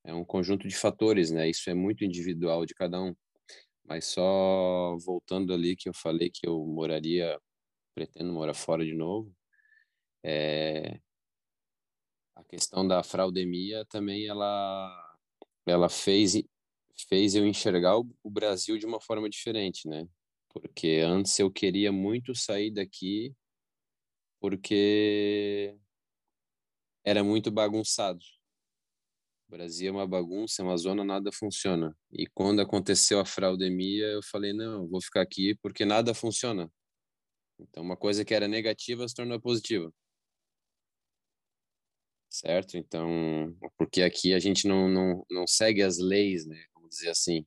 [0.05, 1.49] é um conjunto de fatores, né?
[1.49, 3.15] Isso é muito individual de cada um.
[3.87, 7.39] Mas só voltando ali que eu falei que eu moraria,
[7.95, 9.33] pretendo morar fora de novo,
[10.23, 10.99] é,
[12.35, 15.17] a questão da fraudemia também ela,
[15.65, 16.41] ela fez,
[17.07, 20.07] fez eu enxergar o, Brasil de uma forma diferente, né?
[20.49, 23.33] Porque antes eu queria muito sair daqui
[24.39, 25.75] porque
[27.03, 28.19] era muito bagunçado.
[29.49, 31.95] Brasil é uma bagunça, é uma zona, nada funciona.
[32.11, 36.69] E quando aconteceu a fraudemia, eu falei, não, vou ficar aqui porque nada funciona.
[37.59, 39.91] Então, uma coisa que era negativa se tornou positiva.
[42.29, 42.77] Certo?
[42.77, 46.65] Então, porque aqui a gente não, não, não segue as leis, né?
[46.75, 47.45] Vamos dizer assim.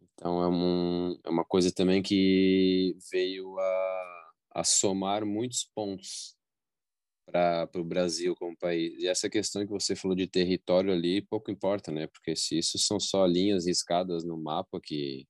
[0.00, 6.36] Então, é, um, é uma coisa também que veio a, a somar muitos pontos
[7.24, 8.94] para o Brasil como país.
[8.98, 12.06] E essa questão que você falou de território ali, pouco importa, né?
[12.06, 15.26] Porque se isso são só linhas riscadas no mapa que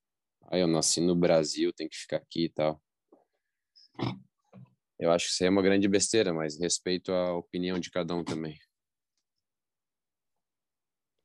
[0.51, 2.81] ah, eu nasci no Brasil, tem que ficar aqui e tal.
[4.99, 8.15] Eu acho que isso aí é uma grande besteira, mas respeito a opinião de cada
[8.15, 8.57] um também.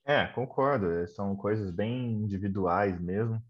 [0.05, 0.89] É, concordo.
[0.91, 3.41] É, são coisas bem individuais mesmo.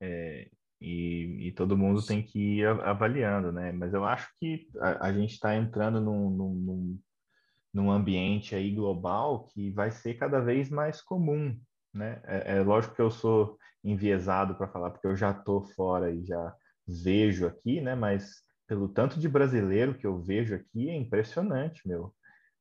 [0.00, 3.72] É, e, e, todo mundo tem que ir avaliando, né?
[3.72, 6.98] Mas eu acho que a, a gente está entrando num, num,
[7.72, 11.58] num, ambiente aí global que vai ser cada vez mais comum,
[11.94, 12.20] né?
[12.24, 16.24] É, é lógico que eu sou enviesado para falar, porque eu já estou fora e
[16.24, 16.54] já
[16.86, 17.94] vejo aqui, né?
[17.94, 22.14] Mas pelo tanto de brasileiro que eu vejo aqui, é impressionante, meu.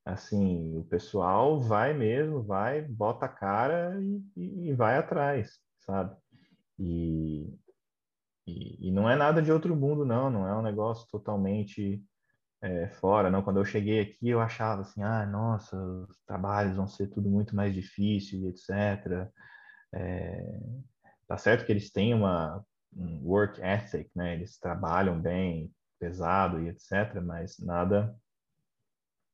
[0.06, 6.16] Assim, o pessoal vai mesmo, vai, bota a cara e, e, e vai atrás, sabe?
[6.78, 7.52] E,
[8.48, 12.04] e, e, não é nada de outro mundo, não, não é um negócio totalmente
[12.62, 13.42] é, fora, não.
[13.42, 17.56] Quando eu cheguei aqui, eu achava assim, ah, nossa, os trabalhos vão ser tudo muito
[17.56, 19.30] mais difícil, etc.
[19.94, 20.60] É,
[21.28, 22.64] tá certo que eles têm uma
[22.96, 24.36] um work ethic, né?
[24.36, 27.22] Eles trabalham bem, pesado e etc.
[27.22, 28.16] Mas nada,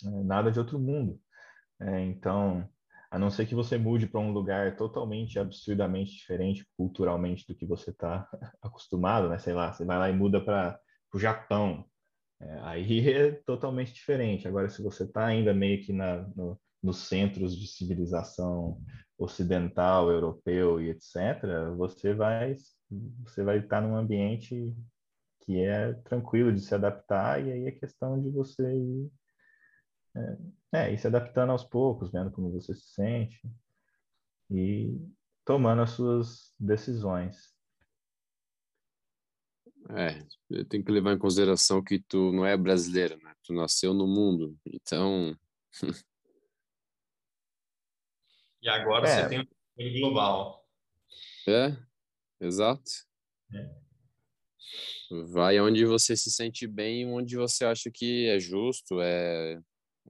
[0.03, 1.19] é, nada de outro mundo.
[1.79, 2.67] É, então,
[3.11, 7.65] a não ser que você mude para um lugar totalmente, absurdamente diferente culturalmente do que
[7.65, 8.25] você está
[8.63, 9.37] acostumado, né?
[9.37, 10.79] Sei lá, você vai lá e muda para
[11.13, 11.85] o Japão,
[12.39, 14.47] é, aí é totalmente diferente.
[14.47, 18.81] Agora, se você está ainda meio que na, no, nos centros de civilização
[19.17, 22.55] ocidental, europeu e etc., você vai
[23.23, 24.73] você vai estar tá num ambiente
[25.41, 29.11] que é tranquilo de se adaptar e aí é questão de você ir
[30.15, 30.37] é,
[30.73, 33.41] é, ir se adaptando aos poucos, vendo como você se sente
[34.49, 34.97] e
[35.45, 37.51] tomando as suas decisões.
[39.89, 40.19] É,
[40.65, 43.33] tem que levar em consideração que tu não é brasileiro, né?
[43.43, 45.35] Tu nasceu no mundo, então.
[48.61, 49.23] e agora é.
[49.23, 50.65] você tem um global.
[51.47, 51.75] É,
[52.39, 52.91] exato.
[53.53, 53.81] É.
[55.33, 59.61] Vai onde você se sente bem, onde você acha que é justo, é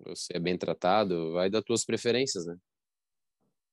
[0.05, 2.55] você é bem tratado, vai das tuas preferências, né?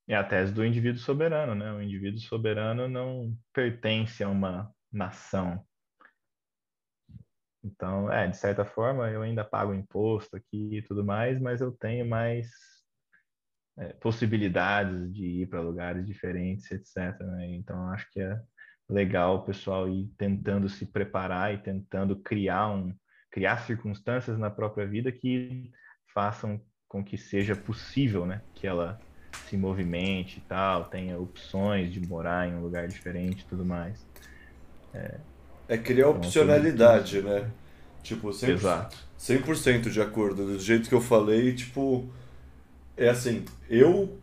[0.08, 1.70] É a tese do indivíduo soberano, né?
[1.72, 5.62] O indivíduo soberano não pertence a uma nação.
[7.62, 11.72] Então, é, de certa forma, eu ainda pago imposto aqui e tudo mais, mas eu
[11.72, 12.48] tenho mais
[13.78, 17.20] é, possibilidades de ir para lugares diferentes, etc.
[17.20, 17.56] Né?
[17.56, 18.40] Então, acho que é
[18.88, 22.94] legal o pessoal ir tentando se preparar e tentando criar um
[23.30, 25.70] criar circunstâncias na própria vida que
[26.12, 28.98] façam com que seja possível, né, que ela
[29.48, 33.98] se movimente e tal, tenha opções de morar em um lugar diferente e tudo mais.
[34.92, 35.16] É,
[35.68, 37.50] é criar então, opcionalidade, né?
[38.02, 38.96] Tipo, 100%, Exato.
[39.18, 40.46] 100% de acordo.
[40.46, 42.08] Do jeito que eu falei, tipo,
[42.96, 44.18] é assim, eu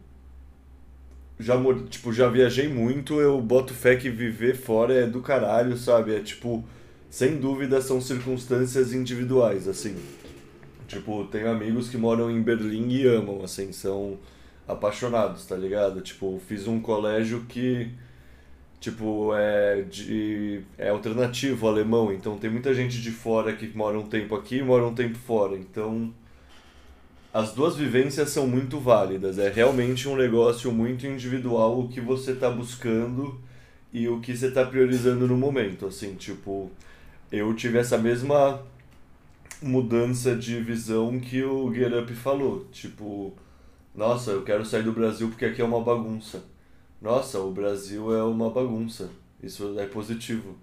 [1.39, 1.55] já,
[1.89, 6.15] tipo, já viajei muito, eu boto fé que viver fora é do caralho, sabe?
[6.15, 6.63] É tipo,
[7.09, 9.95] sem dúvida são circunstâncias individuais, assim.
[10.87, 14.17] Tipo, tenho amigos que moram em Berlim e amam, assim, são
[14.67, 16.01] apaixonados, tá ligado?
[16.01, 17.91] Tipo, fiz um colégio que,
[18.79, 24.07] tipo, é de é alternativo, alemão, então tem muita gente de fora que mora um
[24.07, 26.13] tempo aqui mora um tempo fora, então
[27.33, 32.31] as duas vivências são muito válidas, é realmente um negócio muito individual o que você
[32.31, 33.39] está buscando
[33.93, 36.71] e o que você está priorizando no momento, assim, tipo,
[37.31, 38.61] eu tive essa mesma
[39.61, 42.65] mudança de visão que o Get Up falou.
[42.71, 43.35] Tipo,
[43.93, 46.43] nossa, eu quero sair do Brasil porque aqui é uma bagunça.
[47.01, 49.09] Nossa, o Brasil é uma bagunça.
[49.41, 50.57] Isso é positivo.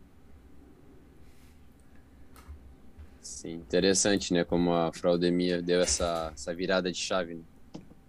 [3.21, 4.45] Sim, interessante, né?
[4.45, 7.35] Como a fraudemia deu essa, essa virada de chave.
[7.35, 7.43] Né?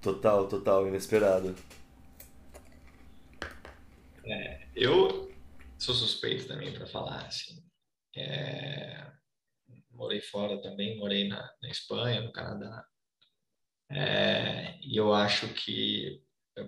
[0.01, 1.55] Total, total, inesperado.
[4.25, 5.31] É, eu
[5.77, 7.63] sou suspeito também para falar, assim.
[8.15, 9.12] É,
[10.03, 12.85] morei fora também, morei na, na Espanha, no Canadá.
[13.89, 16.21] É, e eu acho que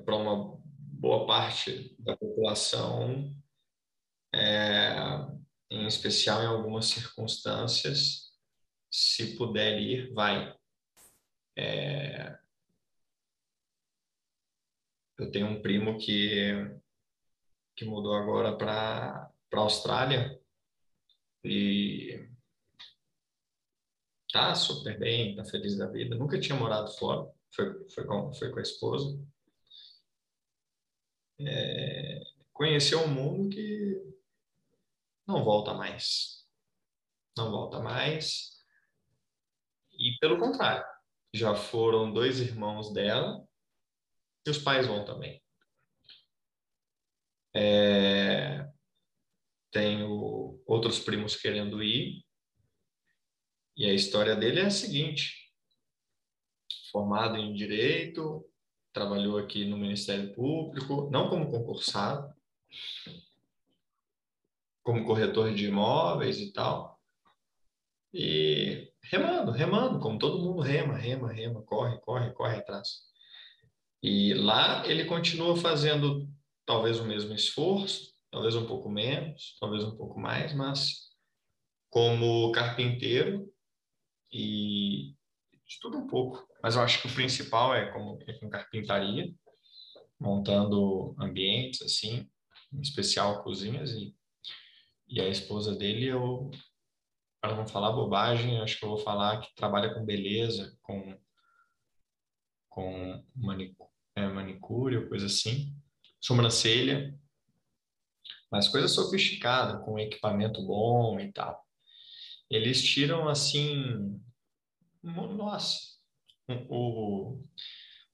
[0.05, 3.35] para uma boa parte da população,
[4.33, 4.95] é,
[5.69, 8.31] em especial em algumas circunstâncias,
[8.89, 10.55] se puder ir, vai.
[11.57, 12.37] É,
[15.17, 16.53] eu tenho um primo que,
[17.75, 20.39] que mudou agora para a Austrália
[21.43, 22.34] e
[24.35, 26.13] tá super bem, tá feliz da vida.
[26.13, 29.17] Nunca tinha morado fora, foi, foi, com, foi com a esposa.
[31.39, 32.19] É,
[32.51, 34.13] conheceu um mundo que
[35.25, 36.45] não volta mais.
[37.37, 38.61] Não volta mais.
[39.93, 40.85] e pelo contrário,
[41.33, 43.41] já foram dois irmãos dela
[44.45, 45.41] e os pais vão também.
[47.55, 48.69] É,
[49.71, 52.24] tenho outros primos querendo ir.
[53.77, 55.51] E a história dele é a seguinte:
[56.91, 58.45] formado em direito,
[58.93, 62.33] trabalhou aqui no Ministério Público, não como concursado,
[64.81, 66.97] como corretor de imóveis e tal.
[68.13, 73.01] E remando, remando, como todo mundo rema, rema, rema, corre, corre, corre atrás.
[74.01, 76.29] E lá ele continua fazendo
[76.65, 81.09] talvez o mesmo esforço, talvez um pouco menos, talvez um pouco mais, mas
[81.89, 83.53] como carpinteiro
[84.35, 85.15] e
[85.65, 86.45] de tudo um pouco.
[86.61, 89.33] Mas eu acho que o principal é como é com carpintaria,
[90.19, 92.29] montando ambientes assim,
[92.73, 94.15] em especial cozinhas e
[95.07, 96.49] e a esposa dele eu
[97.39, 101.17] para não falar bobagem, acho que eu vou falar que trabalha com beleza, com
[102.69, 105.73] com manicure, é, manicure coisa assim,
[106.19, 107.17] sobrancelha,
[108.51, 111.63] mas coisa sofisticada, com equipamento bom e tal.
[112.49, 114.19] Eles tiram assim,
[115.05, 115.79] nossa,
[116.69, 117.39] o,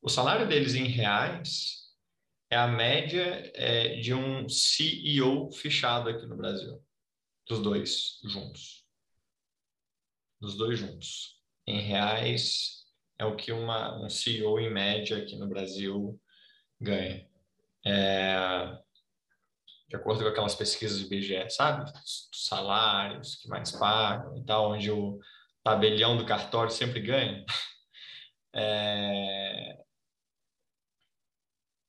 [0.01, 1.81] o salário deles em reais
[2.49, 6.83] é a média é, de um CEO fechado aqui no Brasil,
[7.47, 8.85] dos dois juntos.
[10.39, 11.39] Dos dois juntos.
[11.65, 12.85] Em reais
[13.17, 16.19] é o que uma, um CEO em média aqui no Brasil
[16.79, 17.25] ganha.
[17.85, 18.77] É,
[19.87, 21.91] de acordo com aquelas pesquisas do IBGE, sabe?
[22.33, 25.19] Salários que mais pagam e tal, onde o
[25.63, 27.45] tabelião do cartório sempre ganha.
[28.53, 29.81] É...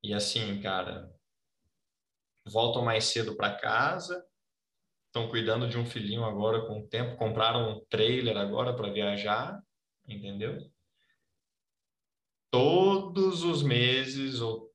[0.04, 1.12] E assim, cara,
[2.46, 4.24] voltam mais cedo para casa,
[5.06, 9.62] estão cuidando de um filhinho agora com o tempo, compraram um trailer agora para viajar,
[10.06, 10.70] entendeu?
[12.50, 14.72] Todos os meses ou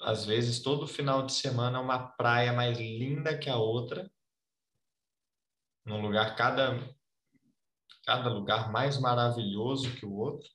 [0.00, 4.10] às vezes todo final de semana é uma praia mais linda que a outra,
[5.84, 6.78] num lugar cada
[8.10, 10.48] cada lugar mais maravilhoso que o outro.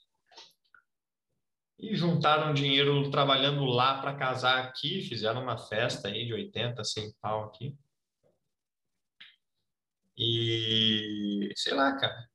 [1.79, 7.13] E juntaram dinheiro trabalhando lá para casar aqui, fizeram uma festa aí de 80, 100
[7.21, 7.73] pau aqui.
[10.17, 12.27] E sei lá, cara,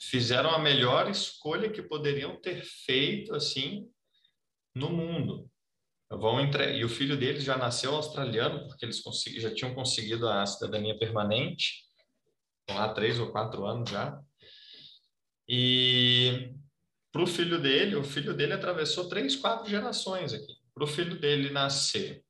[0.00, 3.88] fizeram a melhor escolha que poderiam ter feito assim
[4.74, 5.48] no mundo
[6.10, 6.76] vão entre...
[6.76, 9.40] e o filho deles já nasceu australiano porque eles consegui...
[9.40, 11.84] já tinham conseguido a cidadania permanente
[12.68, 14.20] há três ou quatro anos já
[15.48, 16.54] e
[17.12, 21.20] para o filho dele o filho dele atravessou três quatro gerações aqui para o filho
[21.20, 22.24] dele nascer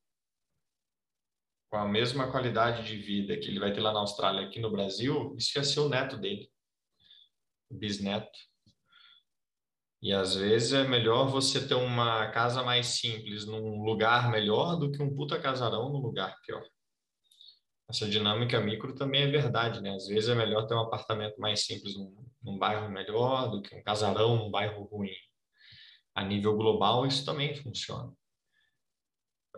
[1.71, 4.71] com a mesma qualidade de vida que ele vai ter lá na Austrália aqui no
[4.71, 6.51] Brasil isso ia ser o neto dele
[7.71, 8.39] o bisneto
[10.05, 14.93] e às vezes é melhor você ter uma casa mais simples num lugar melhor do
[14.93, 16.63] que um puta casarão num lugar pior.
[17.89, 19.95] Essa dinâmica micro também é verdade, né?
[19.95, 22.15] Às vezes é melhor ter um apartamento mais simples num,
[22.45, 25.15] num bairro melhor do que um casarão num bairro ruim.
[26.15, 28.13] A nível global, isso também funciona.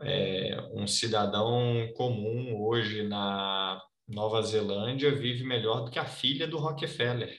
[0.00, 6.58] É, um cidadão comum hoje na Nova Zelândia vive melhor do que a filha do
[6.58, 7.36] Rockefeller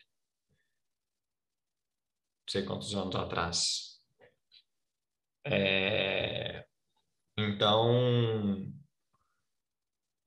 [2.49, 3.99] sei quantos anos atrás.
[5.45, 6.65] É,
[7.37, 8.71] então,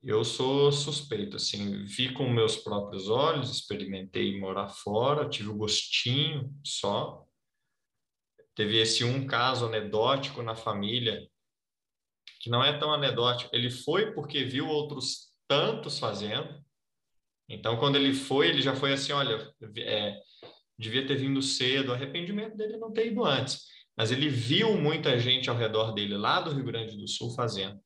[0.02, 6.54] eu sou suspeito, assim, vi com meus próprios olhos, experimentei morar fora, tive o gostinho
[6.64, 7.26] só.
[8.54, 11.28] Teve esse um caso anedótico na família,
[12.40, 13.54] que não é tão anedótico.
[13.54, 16.64] Ele foi porque viu outros tantos fazendo.
[17.48, 20.18] Então, quando ele foi, ele já foi assim, olha, é,
[20.78, 23.66] devia ter vindo cedo, arrependimento dele não ter ido antes.
[23.96, 27.78] Mas ele viu muita gente ao redor dele, lá do Rio Grande do Sul, fazendo.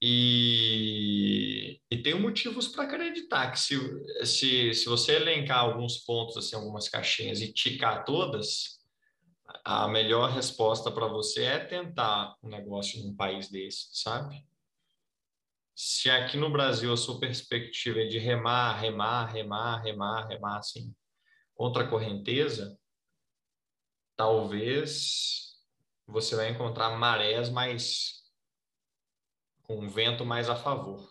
[0.00, 3.76] E, e tenho motivos para acreditar que se,
[4.24, 8.78] se, se você elencar alguns pontos, assim, algumas caixinhas e ticar todas,
[9.64, 14.46] a melhor resposta para você é tentar um negócio num país desse, sabe?
[15.80, 20.92] se aqui no Brasil a sua perspectiva é de remar, remar, remar, remar, remar, assim,
[21.54, 22.76] contra a correnteza,
[24.16, 25.56] talvez
[26.04, 28.17] você vai encontrar marés mais
[29.68, 31.08] com vento mais a favor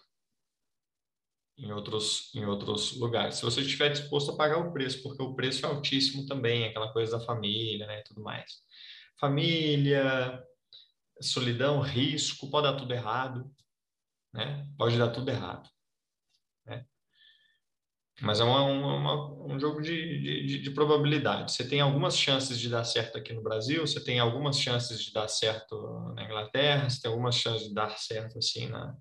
[1.58, 3.36] em outros em outros lugares.
[3.36, 6.92] Se você estiver disposto a pagar o preço, porque o preço é altíssimo também, aquela
[6.92, 8.52] coisa da família, né, e tudo mais.
[9.20, 10.44] Família,
[11.22, 13.50] solidão, risco, pode dar tudo errado
[14.34, 14.68] né?
[14.78, 15.68] Pode dar tudo errado.
[18.20, 21.52] Mas é uma, uma, um jogo de, de, de, probabilidade.
[21.52, 25.14] Você tem algumas chances de dar certo aqui no Brasil, você tem algumas chances de
[25.14, 28.96] dar certo na Inglaterra, você tem algumas chances de dar certo assim na.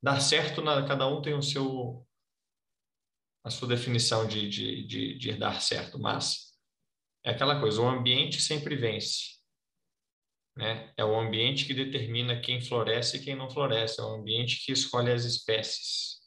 [0.00, 2.06] Dar certo, na, cada um tem o seu
[3.42, 6.48] a sua definição de, de, de, de dar certo, mas
[7.24, 9.38] é aquela coisa, o ambiente sempre vence.
[10.56, 10.92] Né?
[10.96, 14.72] É o ambiente que determina quem floresce e quem não floresce, é o ambiente que
[14.72, 16.17] escolhe as espécies.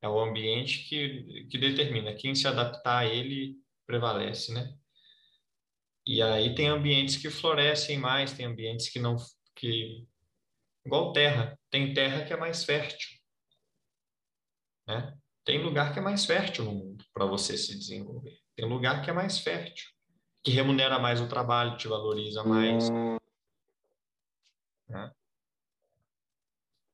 [0.00, 4.74] É o ambiente que, que determina quem se adaptar a ele prevalece, né?
[6.06, 9.16] E aí tem ambientes que florescem mais, tem ambientes que não
[9.54, 10.06] que
[10.86, 13.18] igual terra, tem terra que é mais fértil,
[14.86, 15.18] né?
[15.44, 18.38] Tem lugar que é mais fértil no mundo para você se desenvolver.
[18.54, 19.88] Tem lugar que é mais fértil,
[20.44, 22.90] que remunera mais o trabalho, te valoriza mais.
[24.88, 25.12] Né?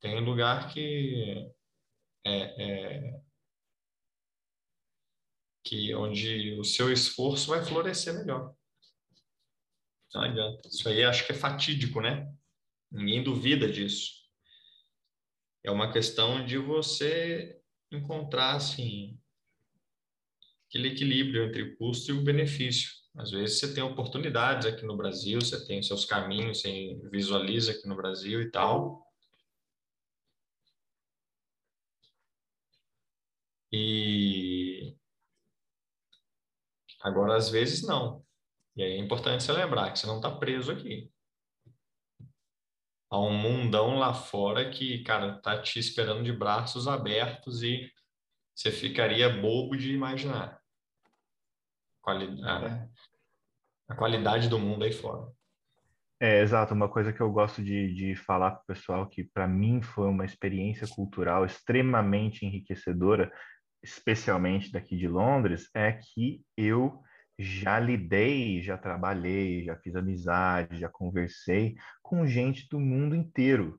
[0.01, 1.51] Tem lugar que
[2.25, 3.21] é, é,
[5.65, 8.55] que onde o seu esforço vai florescer melhor.
[10.15, 10.69] Não adianta.
[10.69, 12.33] Isso aí acho que é fatídico, né?
[12.91, 14.13] Ninguém duvida disso.
[15.65, 19.19] É uma questão de você encontrar assim
[20.69, 22.91] aquele equilíbrio entre o custo e o benefício.
[23.17, 27.87] Às vezes você tem oportunidades aqui no Brasil, você tem seus caminhos, você visualiza aqui
[27.87, 29.05] no Brasil e tal.
[33.77, 34.97] E
[37.03, 38.25] agora às vezes não.
[38.77, 41.11] E aí é importante você lembrar que você não está preso aqui.
[43.11, 47.91] Há um mundão lá fora que, cara, tá te esperando de braços abertos e
[48.55, 50.61] você ficaria bobo de imaginar
[52.07, 52.89] a, é.
[53.89, 55.33] a qualidade do mundo aí fora.
[56.21, 56.75] É, exato.
[56.75, 60.09] Uma coisa que eu gosto de, de falar para o pessoal, que para mim foi
[60.09, 63.33] uma experiência cultural extremamente enriquecedora,
[63.85, 67.03] especialmente daqui de Londres, é que eu
[67.39, 73.79] já lidei, já trabalhei, já fiz amizade, já conversei com gente do mundo inteiro.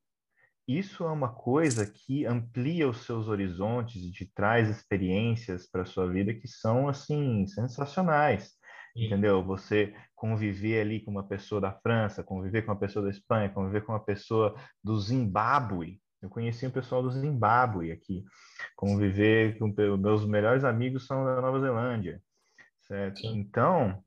[0.67, 5.85] Isso é uma coisa que amplia os seus horizontes e te traz experiências para a
[5.85, 8.53] sua vida que são, assim, sensacionais.
[8.95, 9.05] Sim.
[9.05, 9.43] Entendeu?
[9.43, 13.81] Você conviver ali com uma pessoa da França, conviver com uma pessoa da Espanha, conviver
[13.85, 16.01] com uma pessoa do Zimbábue.
[16.25, 18.23] Eu conheci um pessoal do Zimbábue aqui.
[18.75, 22.21] Conviver com meus melhores amigos são da Nova Zelândia
[22.87, 23.19] certo?
[23.19, 23.39] Sim.
[23.39, 24.03] Então,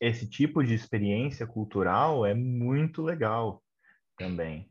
[0.00, 3.62] esse tipo de experiência cultural é muito legal
[4.16, 4.70] também.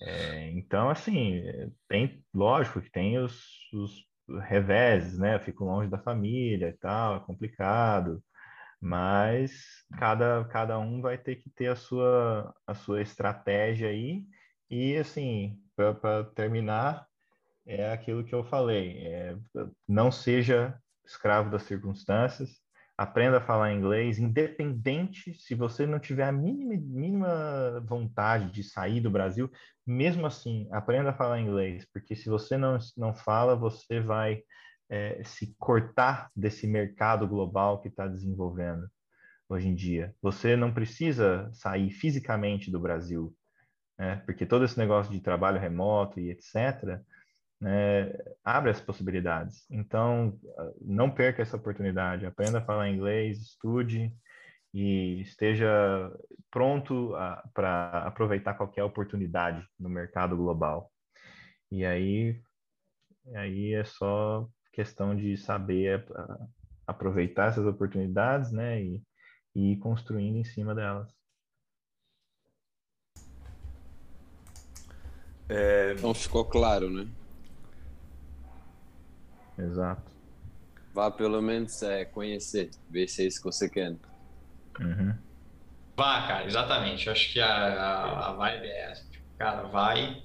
[0.00, 1.42] É, então, assim,
[1.88, 4.04] tem, lógico que tem os, os
[4.48, 5.36] reveses, né?
[5.36, 8.22] Eu fico longe da família e tal, é complicado,
[8.80, 9.52] mas
[9.98, 14.24] cada, cada um vai ter que ter a sua, a sua estratégia aí.
[14.68, 17.06] E, assim, para terminar,
[17.66, 19.36] é aquilo que eu falei: é,
[19.88, 22.50] não seja escravo das circunstâncias,
[22.96, 29.00] aprenda a falar inglês, independente se você não tiver a mínima, mínima vontade de sair
[29.00, 29.50] do Brasil,
[29.86, 34.42] mesmo assim, aprenda a falar inglês, porque se você não, não fala, você vai
[34.88, 38.88] é, se cortar desse mercado global que está desenvolvendo
[39.48, 40.14] hoje em dia.
[40.22, 43.34] Você não precisa sair fisicamente do Brasil,
[43.98, 44.22] né?
[44.24, 47.00] porque todo esse negócio de trabalho remoto e etc.,
[47.60, 48.12] né,
[48.44, 49.64] abre as possibilidades.
[49.70, 50.36] Então,
[50.80, 52.26] não perca essa oportunidade.
[52.26, 54.12] Aprenda a falar inglês, estude
[54.74, 55.70] e esteja
[56.50, 57.12] pronto
[57.54, 60.90] para aproveitar qualquer oportunidade no mercado global.
[61.70, 62.42] E aí,
[63.34, 66.04] aí é só questão de saber
[66.84, 69.02] aproveitar essas oportunidades, né, e,
[69.54, 71.08] e ir construindo em cima delas.
[75.52, 75.94] É...
[75.96, 77.06] Então ficou claro, né?
[79.58, 80.10] Exato.
[80.94, 83.94] Vá pelo menos é, conhecer, ver se é isso que você quer.
[84.80, 85.14] Uhum.
[85.96, 87.06] Vá, cara, exatamente.
[87.06, 89.04] Eu acho que a, a, a vibe é essa.
[89.10, 90.22] Tipo, cara, vai,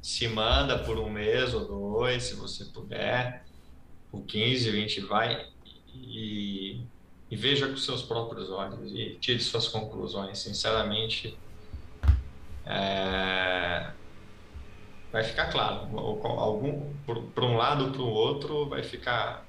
[0.00, 3.44] se manda por um mês ou dois, se você puder,
[4.10, 5.46] por 15, 20, vai
[5.94, 6.80] e,
[7.30, 10.38] e veja com seus próprios olhos e tire suas conclusões.
[10.38, 11.36] Sinceramente,
[12.64, 13.90] é,
[15.12, 15.98] vai ficar claro.
[15.98, 16.94] Algum,
[17.34, 19.46] para um lado ou para o outro, vai ficar.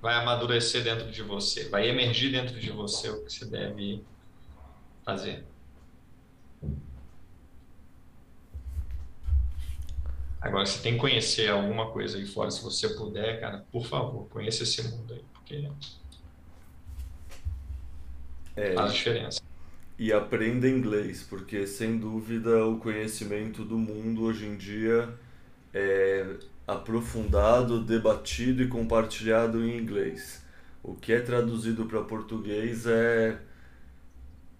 [0.00, 4.04] Vai amadurecer dentro de você, vai emergir dentro de você o que você deve
[5.04, 5.44] fazer.
[10.40, 14.28] Agora, se tem que conhecer alguma coisa aí fora, se você puder, cara, por favor,
[14.28, 15.68] conheça esse mundo aí, porque
[18.54, 19.37] é, faz diferença
[19.98, 25.08] e aprenda inglês, porque sem dúvida o conhecimento do mundo hoje em dia
[25.74, 26.24] é,
[26.66, 30.42] aprofundado, debatido e compartilhado em inglês.
[30.82, 33.38] O que é traduzido para português é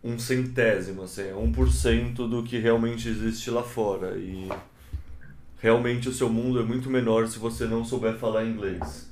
[0.02, 4.16] um centésimo, assim, é 1% do que realmente existe lá fora.
[4.16, 4.48] E
[5.60, 9.08] realmente o seu mundo é muito menor se você não souber falar inglês.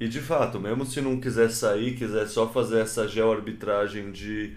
[0.00, 4.56] E de fato, mesmo se não quiser sair, quiser só fazer essa geoarbitragem de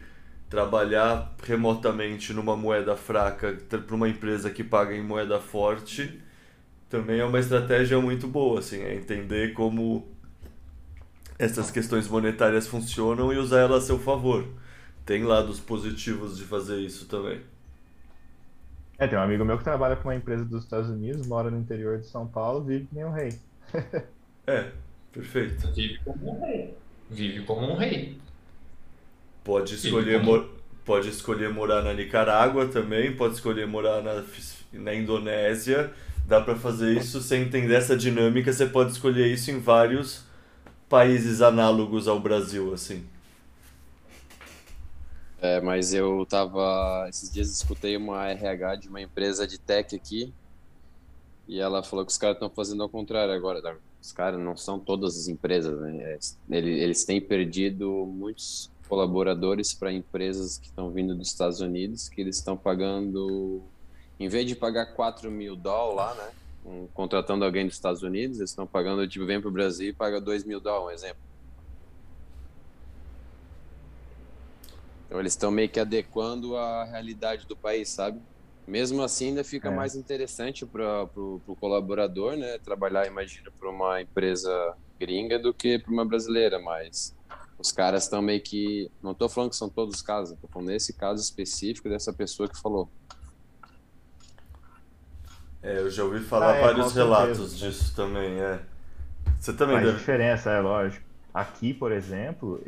[0.53, 6.21] trabalhar remotamente numa moeda fraca para uma empresa que paga em moeda forte,
[6.87, 10.07] também é uma estratégia muito boa, assim, é entender como
[11.39, 14.45] essas questões monetárias funcionam e usar elas a seu favor.
[15.03, 17.41] Tem lados positivos de fazer isso também.
[18.99, 21.57] É, tem um amigo meu que trabalha com uma empresa dos Estados Unidos, mora no
[21.57, 23.33] interior de São Paulo, vive que nem um rei.
[24.45, 24.69] é,
[25.11, 25.67] perfeito.
[25.73, 26.77] Vive como um rei.
[27.09, 28.21] Vive como um rei.
[29.43, 30.49] Pode escolher, como...
[30.85, 34.23] pode escolher morar na Nicarágua também, pode escolher morar na,
[34.71, 35.93] na Indonésia.
[36.25, 38.53] Dá para fazer isso sem entender essa dinâmica.
[38.53, 40.23] Você pode escolher isso em vários
[40.87, 43.05] países análogos ao Brasil, assim.
[45.41, 47.05] É, mas eu tava.
[47.09, 50.33] Esses dias escutei uma RH de uma empresa de tech aqui.
[51.45, 53.61] E ela falou que os caras estão fazendo ao contrário agora.
[53.61, 53.75] Tá?
[54.01, 56.13] Os caras não são todas as empresas, né?
[56.13, 62.21] Eles, eles têm perdido muitos colaboradores para empresas que estão vindo dos Estados Unidos, que
[62.21, 63.63] eles estão pagando.
[64.19, 66.31] Em vez de pagar 4 mil dólares lá, né?
[66.63, 69.93] Um, contratando alguém dos Estados Unidos, eles estão pagando, tipo, vem para o Brasil e
[69.93, 71.23] paga 2 mil dólares, um exemplo.
[75.07, 78.21] Então eles estão meio que adequando a realidade do país, sabe?
[78.67, 79.75] Mesmo assim, ainda fica é.
[79.75, 82.59] mais interessante para o colaborador, né?
[82.59, 87.15] Trabalhar, imagina, para uma empresa gringa do que para uma brasileira, mas
[87.63, 88.91] os caras estão meio que.
[89.01, 92.49] Não estou falando que são todos os casos, estou falando nesse caso específico dessa pessoa
[92.49, 92.89] que falou.
[95.61, 98.59] É, eu já ouvi falar ah, é, vários relatos disso também, é.
[99.39, 99.97] Você também Faz deve...
[99.97, 101.05] diferença, é lógico.
[101.33, 102.61] Aqui, por exemplo,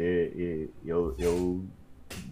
[0.86, 1.66] eu, eu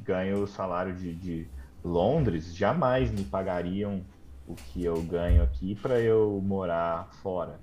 [0.04, 1.48] ganho o salário de, de
[1.84, 4.04] Londres, jamais me pagariam
[4.48, 7.60] o que eu ganho aqui para eu morar fora.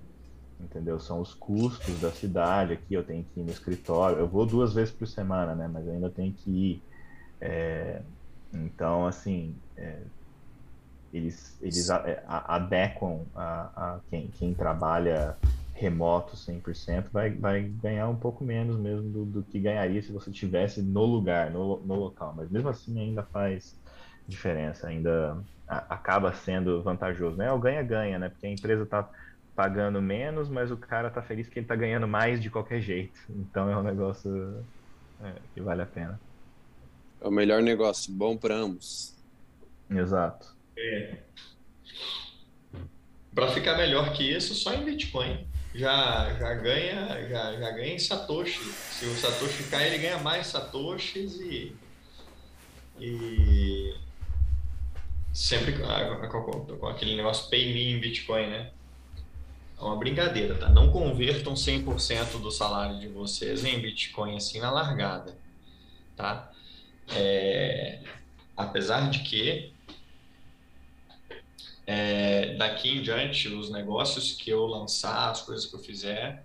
[0.62, 1.00] Entendeu?
[1.00, 4.18] São os custos da cidade aqui, eu tenho que ir no escritório.
[4.18, 5.68] Eu vou duas vezes por semana, né?
[5.72, 6.82] Mas ainda tenho que ir.
[7.40, 8.02] É...
[8.52, 9.98] Então, assim, é...
[11.12, 15.36] eles, eles é, adequam a, a quem, quem trabalha
[15.80, 20.30] remoto 100% vai, vai ganhar um pouco menos mesmo do, do que ganharia se você
[20.30, 22.34] tivesse no lugar, no, no local.
[22.36, 23.74] Mas mesmo assim ainda faz
[24.28, 27.36] diferença, ainda a, acaba sendo vantajoso.
[27.36, 27.46] Né?
[27.46, 28.28] É o ganha-ganha, né?
[28.28, 29.08] Porque a empresa está
[29.60, 33.20] pagando menos, mas o cara está feliz que ele está ganhando mais de qualquer jeito.
[33.28, 34.64] Então é um negócio
[35.22, 36.18] é, que vale a pena.
[37.20, 39.14] É o melhor negócio, bom para ambos.
[39.90, 40.56] Exato.
[40.78, 41.18] É.
[43.34, 47.98] Para ficar melhor que isso, só em Bitcoin já, já ganha já, já ganha em
[47.98, 48.64] Satoshi.
[48.64, 51.76] Se o Satoshi cai, ele ganha mais Satoshis e,
[52.98, 53.94] e
[55.34, 58.70] sempre com, com aquele negócio pay me em Bitcoin, né?
[59.80, 60.68] É uma brincadeira, tá?
[60.68, 65.34] Não convertam 100% do salário de vocês em Bitcoin assim na largada,
[66.14, 66.52] tá?
[67.08, 68.00] É,
[68.54, 69.72] apesar de que
[71.86, 76.44] é, daqui em diante, os negócios que eu lançar, as coisas que eu fizer,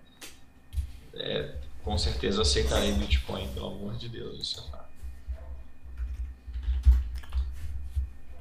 [1.12, 4.40] é, com certeza aceitarei Bitcoin, pelo amor de Deus.
[4.40, 4.66] Isso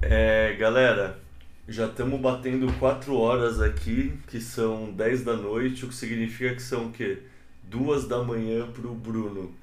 [0.01, 1.24] é, é galera,
[1.68, 6.61] já estamos batendo 4 horas aqui, que são 10 da noite, o que significa que
[6.61, 7.19] são o quê?
[7.64, 9.53] 2 da manhã para o Bruno.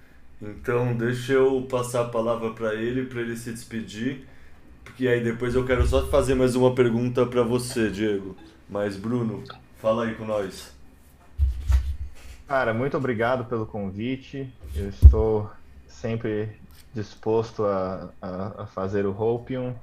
[0.41, 4.27] Então, deixa eu passar a palavra para ele, para ele se despedir
[4.85, 8.37] porque aí depois eu quero só fazer mais uma pergunta para você, Diego.
[8.69, 9.43] Mas, Bruno,
[9.79, 10.75] fala aí com nós.
[12.47, 14.53] Cara, muito obrigado pelo convite.
[14.75, 15.51] Eu estou
[15.87, 16.51] sempre
[16.93, 19.75] disposto a, a, a fazer o Hopium.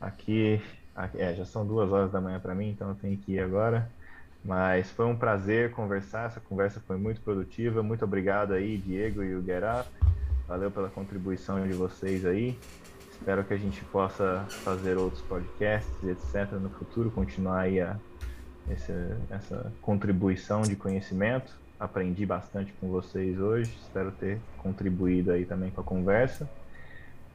[0.00, 0.83] Aqui, aqui
[1.14, 3.90] é, já são duas horas da manhã para mim, então eu tenho que ir agora.
[4.44, 6.26] Mas foi um prazer conversar.
[6.26, 7.82] Essa conversa foi muito produtiva.
[7.82, 9.88] Muito obrigado aí, Diego e o Get Up.
[10.46, 12.58] Valeu pela contribuição de vocês aí.
[13.10, 17.96] Espero que a gente possa fazer outros podcasts, etc., no futuro, continuar aí a,
[18.68, 21.56] essa, essa contribuição de conhecimento.
[21.80, 26.48] Aprendi bastante com vocês hoje, espero ter contribuído aí também com a conversa.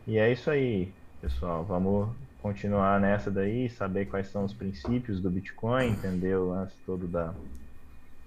[0.06, 1.64] E é isso aí, pessoal.
[1.64, 2.10] Vamos
[2.42, 7.34] continuar nessa daí, saber quais são os princípios do Bitcoin, entender o lance todo da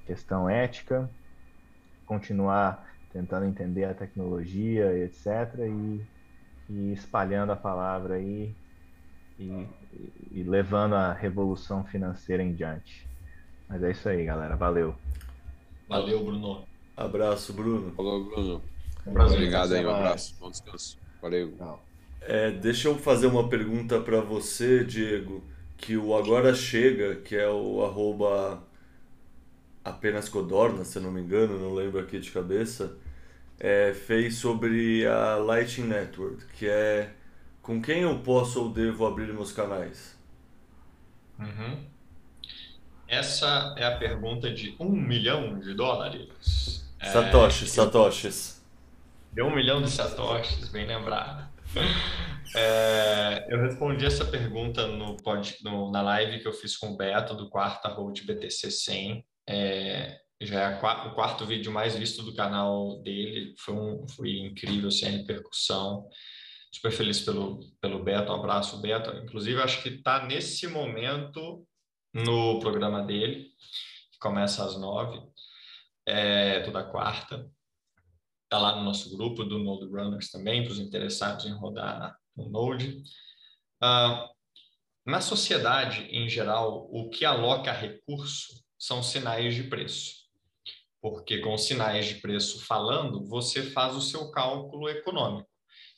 [0.07, 1.09] questão ética,
[2.07, 5.59] continuar tentando entender a tecnologia, etc.
[5.69, 6.03] E
[6.73, 8.55] e espalhando a palavra aí
[9.39, 9.69] e, e,
[10.33, 13.07] e levando a revolução financeira em diante.
[13.69, 14.57] Mas é isso aí, galera.
[14.57, 14.95] Valeu.
[15.89, 16.65] Valeu, Bruno.
[16.97, 17.93] Abraço, Bruno.
[17.93, 18.63] Falou, Bruno.
[19.07, 19.37] Um prazer.
[19.37, 20.37] Obrigado aí, um abraço.
[20.39, 20.99] Bom descanso.
[21.21, 21.57] Valeu.
[21.57, 21.92] Tchau.
[22.25, 25.45] É, deixa eu fazer uma pergunta para você, Diego,
[25.77, 28.63] que o Agora Chega, que é o arroba
[29.85, 32.97] apenas Codorna, se não me engano, não lembro aqui de cabeça,
[33.59, 37.13] é, fez sobre a Lightning Network, que é
[37.61, 40.17] com quem eu posso ou devo abrir meus canais?
[41.39, 41.85] Uhum.
[43.07, 46.89] Essa é a pergunta de um milhão de dólares.
[46.99, 48.63] É, Satoshi, Satoshis.
[49.33, 51.52] Deu um milhão de satoshis, bem lembrado.
[52.55, 56.97] É, eu respondi essa pergunta no, pod- no- na live que eu fiz com o
[56.97, 59.25] Beto, do quarta Road BTC 100.
[59.49, 63.55] É, já é a o quarto vídeo mais visto do canal dele.
[63.59, 66.09] Foi, um, foi incrível, sem repercussão.
[66.71, 68.33] Super feliz pelo, pelo Beto.
[68.33, 69.11] Um abraço, Beto.
[69.17, 71.67] Inclusive, acho que está nesse momento
[72.13, 73.47] no programa dele,
[74.13, 75.19] que começa às nove,
[76.07, 77.49] é, toda quarta
[78.53, 82.51] está lá no nosso grupo do Node Runners também, para os interessados em rodar no
[82.51, 83.03] Node.
[83.81, 84.29] Ah,
[85.07, 90.27] na sociedade, em geral, o que aloca recurso são sinais de preço.
[91.01, 95.49] Porque com sinais de preço falando, você faz o seu cálculo econômico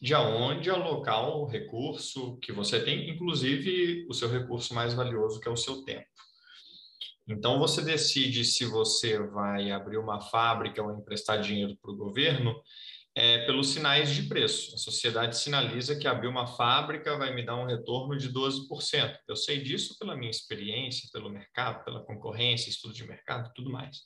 [0.00, 5.48] de aonde alocar o recurso que você tem, inclusive o seu recurso mais valioso, que
[5.48, 6.06] é o seu tempo.
[7.26, 12.54] Então, você decide se você vai abrir uma fábrica ou emprestar dinheiro para o governo
[13.16, 14.74] é, pelos sinais de preço.
[14.74, 19.18] A sociedade sinaliza que abrir uma fábrica vai me dar um retorno de 12%.
[19.28, 23.98] Eu sei disso pela minha experiência, pelo mercado, pela concorrência, estudo de mercado tudo mais.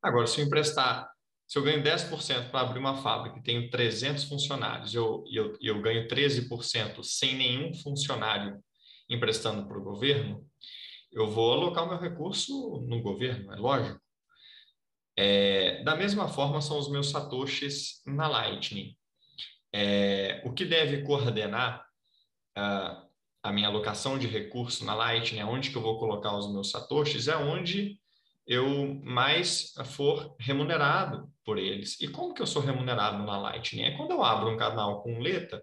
[0.00, 1.10] Agora, se eu emprestar,
[1.46, 5.56] se eu ganho 10% para abrir uma fábrica e tenho 300 funcionários e eu, eu,
[5.60, 8.58] eu ganho 13% sem nenhum funcionário
[9.10, 10.46] emprestando para o governo,
[11.12, 14.00] eu vou alocar meu recurso no governo, é lógico.
[15.16, 18.96] É, da mesma forma são os meus satoshis na Lightning.
[19.72, 21.84] É, o que deve coordenar
[22.56, 23.06] a,
[23.42, 27.28] a minha alocação de recurso na Lightning, aonde que eu vou colocar os meus satoshis,
[27.28, 27.98] é onde
[28.46, 32.00] eu mais for remunerado por eles.
[32.00, 33.82] E como que eu sou remunerado na Lightning?
[33.82, 35.62] É quando eu abro um canal com Leta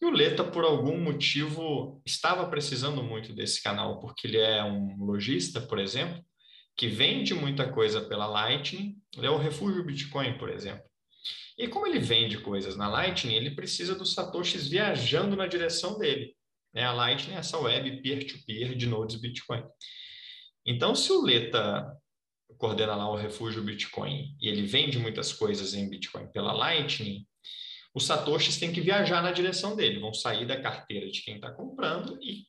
[0.00, 4.96] e o Leta, por algum motivo, estava precisando muito desse canal, porque ele é um
[5.04, 6.24] lojista, por exemplo,
[6.74, 10.82] que vende muita coisa pela Lightning, ele é o refúgio Bitcoin, por exemplo.
[11.58, 16.34] E como ele vende coisas na Lightning, ele precisa dos satoshis viajando na direção dele.
[16.72, 16.84] Né?
[16.84, 19.62] A Lightning é essa web peer-to-peer de nodes Bitcoin.
[20.64, 21.94] Então, se o Leta
[22.56, 27.26] coordena lá o refúgio Bitcoin e ele vende muitas coisas em Bitcoin pela Lightning,
[27.94, 31.50] os satoshis têm que viajar na direção dele, vão sair da carteira de quem está
[31.50, 32.46] comprando e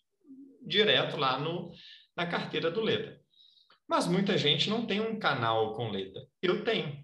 [0.61, 1.71] direto lá no,
[2.15, 3.19] na carteira do Leta.
[3.87, 6.25] Mas muita gente não tem um canal com Leta.
[6.41, 7.03] Eu tenho.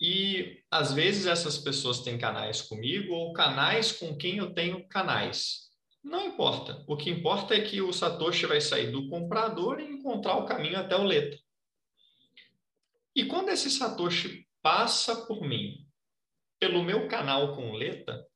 [0.00, 5.70] E às vezes essas pessoas têm canais comigo ou canais com quem eu tenho canais.
[6.02, 6.84] Não importa.
[6.86, 10.78] O que importa é que o Satoshi vai sair do comprador e encontrar o caminho
[10.78, 11.38] até o Leta.
[13.14, 15.83] E quando esse Satoshi passa por mim,
[16.64, 18.26] pelo meu canal com Leta,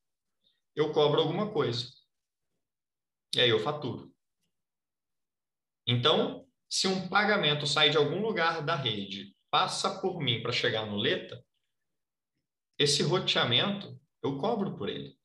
[0.77, 1.91] eu cobro alguma coisa.
[3.35, 4.15] E aí eu faturo.
[5.87, 10.85] Então, se um pagamento sai de algum lugar da rede, passa por mim para chegar
[10.85, 11.43] no Leta,
[12.79, 15.19] esse roteamento eu cobro por ele.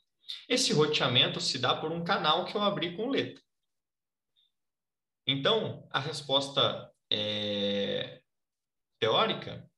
[0.48, 3.42] Esse roteamento se dá por um canal que eu abri com Leta.
[5.28, 8.22] Então, a resposta é,
[8.98, 9.70] teórica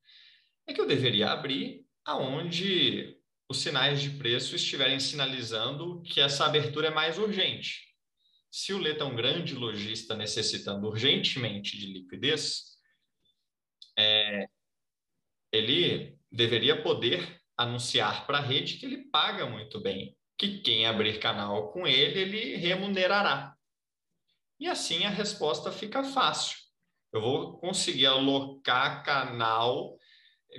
[0.68, 3.15] é que eu deveria abrir aonde
[3.48, 7.86] os sinais de preço estiverem sinalizando que essa abertura é mais urgente.
[8.50, 12.78] Se o Leta é um grande lojista necessitando urgentemente de liquidez,
[13.98, 14.48] é,
[15.52, 21.20] ele deveria poder anunciar para a rede que ele paga muito bem, que quem abrir
[21.20, 23.56] canal com ele, ele remunerará.
[24.60, 26.58] E assim a resposta fica fácil.
[27.14, 29.98] Eu vou conseguir alocar canal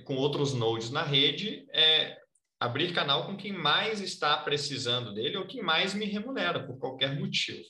[0.04, 2.18] com outros nodes na rede, é,
[2.58, 7.18] abrir canal com quem mais está precisando dele ou quem mais me remunera por qualquer
[7.18, 7.64] motivo.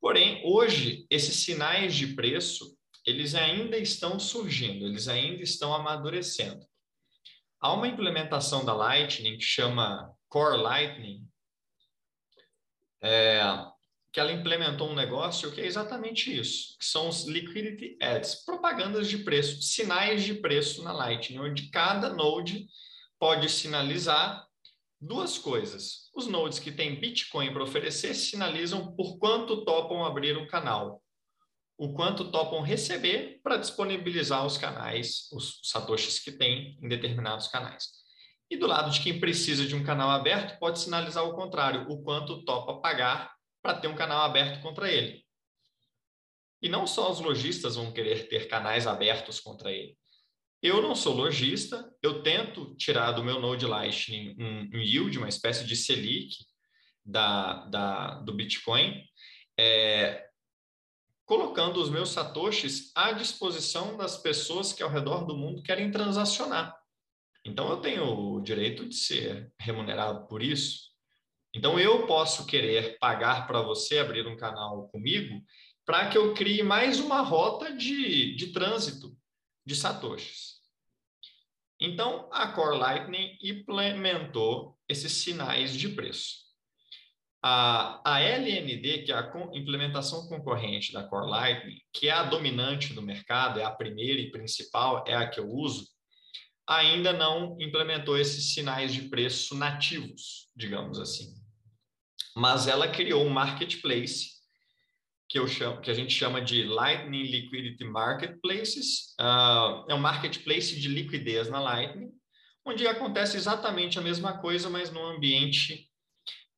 [0.00, 2.76] Porém, hoje, esses sinais de preço,
[3.06, 6.66] eles ainda estão surgindo, eles ainda estão amadurecendo.
[7.60, 11.24] Há uma implementação da Lightning que chama Core Lightning,
[13.00, 13.40] é,
[14.12, 19.08] que ela implementou um negócio que é exatamente isso, que são os Liquidity Ads, propagandas
[19.08, 22.66] de preço, sinais de preço na Lightning, onde cada node
[23.22, 24.44] pode sinalizar
[25.00, 26.10] duas coisas.
[26.12, 31.00] Os nodes que têm Bitcoin para oferecer sinalizam por quanto topam abrir um canal.
[31.78, 37.90] o quanto topam receber para disponibilizar os canais, os satoshis que tem em determinados canais.
[38.50, 42.02] E do lado de quem precisa de um canal aberto, pode sinalizar o contrário, o
[42.02, 45.24] quanto topa pagar para ter um canal aberto contra ele.
[46.60, 49.96] E não só os lojistas vão querer ter canais abertos contra ele.
[50.62, 55.28] Eu não sou lojista, eu tento tirar do meu Node Lightning um, um yield, uma
[55.28, 56.36] espécie de Selic
[57.04, 59.02] da, da, do Bitcoin,
[59.58, 60.24] é,
[61.26, 66.72] colocando os meus satoshis à disposição das pessoas que ao redor do mundo querem transacionar.
[67.44, 70.92] Então eu tenho o direito de ser remunerado por isso.
[71.52, 75.42] Então eu posso querer pagar para você abrir um canal comigo
[75.84, 79.12] para que eu crie mais uma rota de, de trânsito
[79.66, 80.51] de satoshis.
[81.84, 86.42] Então, a Core Lightning implementou esses sinais de preço.
[87.42, 92.94] A, a LND, que é a implementação concorrente da Core Lightning, que é a dominante
[92.94, 95.88] do mercado, é a primeira e principal, é a que eu uso,
[96.68, 101.34] ainda não implementou esses sinais de preço nativos, digamos assim.
[102.36, 104.40] Mas ela criou um marketplace
[105.32, 109.14] que, eu chamo, que a gente chama de Lightning Liquidity Marketplaces.
[109.18, 112.10] Uh, é um marketplace de liquidez na Lightning,
[112.66, 115.88] onde acontece exatamente a mesma coisa, mas num ambiente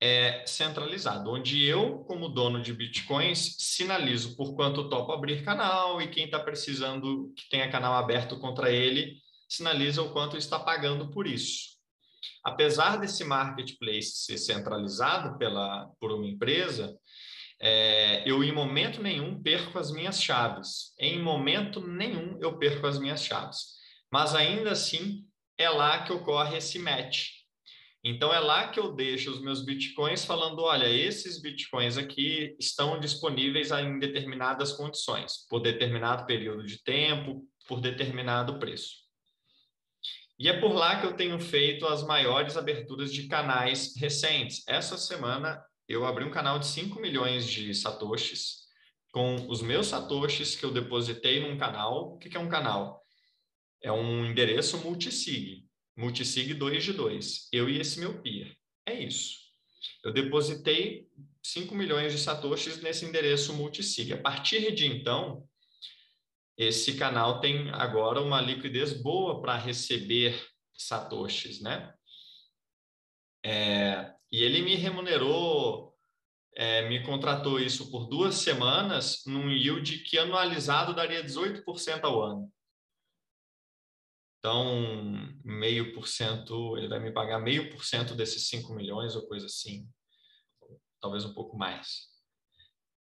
[0.00, 6.08] é, centralizado, onde eu, como dono de bitcoins, sinalizo por quanto topo abrir canal e
[6.08, 11.28] quem está precisando que tenha canal aberto contra ele, sinaliza o quanto está pagando por
[11.28, 11.74] isso.
[12.42, 16.98] Apesar desse marketplace ser centralizado pela, por uma empresa,
[17.60, 20.92] é, eu em momento nenhum perco as minhas chaves.
[20.98, 23.74] Em momento nenhum eu perco as minhas chaves.
[24.12, 25.24] Mas ainda assim
[25.58, 27.28] é lá que ocorre esse match.
[28.06, 33.00] Então é lá que eu deixo os meus bitcoins falando, olha, esses bitcoins aqui estão
[33.00, 39.04] disponíveis em determinadas condições, por determinado período de tempo, por determinado preço.
[40.38, 44.62] E é por lá que eu tenho feito as maiores aberturas de canais recentes.
[44.68, 48.64] Essa semana eu abri um canal de 5 milhões de satoshis
[49.12, 52.14] com os meus satoshis que eu depositei num canal.
[52.14, 53.00] O que é um canal?
[53.80, 55.64] É um endereço multisig,
[55.96, 58.56] multisig 2 de 2, eu e esse meu peer.
[58.86, 59.38] É isso.
[60.02, 61.06] Eu depositei
[61.42, 64.12] 5 milhões de satoshis nesse endereço multisig.
[64.12, 65.46] A partir de então,
[66.56, 71.94] esse canal tem agora uma liquidez boa para receber satoshis, né?
[73.44, 75.96] É, e ele me remunerou,
[76.56, 82.52] é, me contratou isso por duas semanas, num yield que anualizado daria 18% ao ano.
[84.40, 89.24] Então, meio por cento, ele vai me pagar meio por cento desses 5 milhões ou
[89.28, 89.88] coisa assim,
[91.00, 92.08] talvez um pouco mais.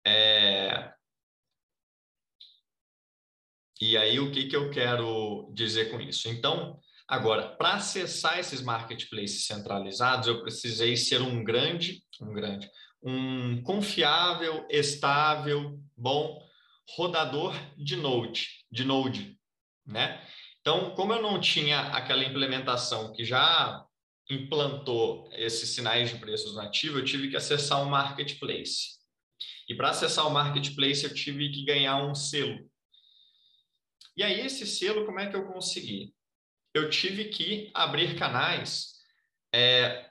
[0.06, 0.94] É...
[3.80, 6.28] E aí, o que, que eu quero dizer com isso?
[6.28, 12.70] Então, Agora, para acessar esses marketplaces centralizados, eu precisei ser um grande, um grande,
[13.02, 16.46] um confiável, estável, bom
[16.96, 19.38] rodador de Node, de Node,
[19.86, 20.22] né?
[20.60, 23.86] Então, como eu não tinha aquela implementação que já
[24.30, 28.98] implantou esses sinais de preços nativos, eu tive que acessar o marketplace.
[29.66, 32.70] E para acessar o marketplace, eu tive que ganhar um selo.
[34.14, 36.12] E aí, esse selo, como é que eu consegui?
[36.74, 38.94] Eu tive que abrir canais
[39.54, 40.10] é,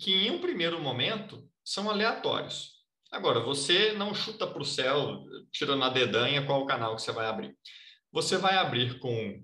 [0.00, 2.76] que, em um primeiro momento, são aleatórios.
[3.10, 7.26] Agora, você não chuta para o céu, tirando a dedanha, qual canal que você vai
[7.26, 7.56] abrir.
[8.12, 9.42] Você vai abrir com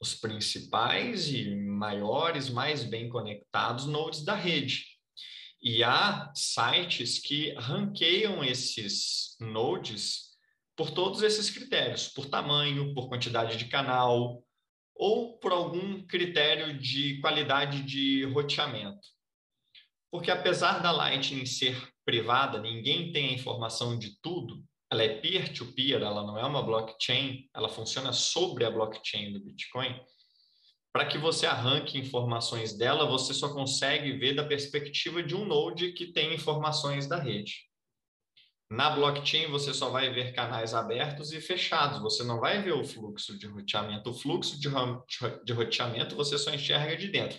[0.00, 4.84] os principais e maiores, mais bem conectados nodes da rede.
[5.62, 10.31] E há sites que ranqueiam esses nodes
[10.76, 14.42] por todos esses critérios, por tamanho, por quantidade de canal,
[14.94, 19.08] ou por algum critério de qualidade de roteamento.
[20.10, 25.98] Porque apesar da Lightning ser privada, ninguém tem a informação de tudo, ela é peer-to-peer,
[25.98, 29.98] -peer, ela não é uma blockchain, ela funciona sobre a blockchain do Bitcoin.
[30.92, 35.92] Para que você arranque informações dela, você só consegue ver da perspectiva de um node
[35.92, 37.71] que tem informações da rede.
[38.72, 42.82] Na blockchain, você só vai ver canais abertos e fechados, você não vai ver o
[42.82, 44.08] fluxo de roteamento.
[44.08, 47.38] O fluxo de, roteamento você só enxerga de dentro.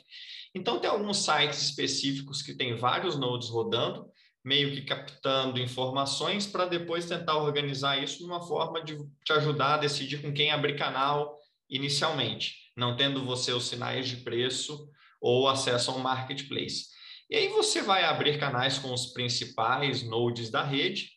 [0.54, 4.06] Então, tem alguns sites específicos que tem vários nodes rodando,
[4.46, 8.96] meio que captando informações para depois tentar organizar isso de uma forma de
[9.26, 11.36] te ajudar a decidir com quem abrir canal
[11.68, 14.88] inicialmente, não tendo você os sinais de preço
[15.20, 16.90] ou acesso a um marketplace.
[17.28, 21.13] E aí você vai abrir canais com os principais nodes da rede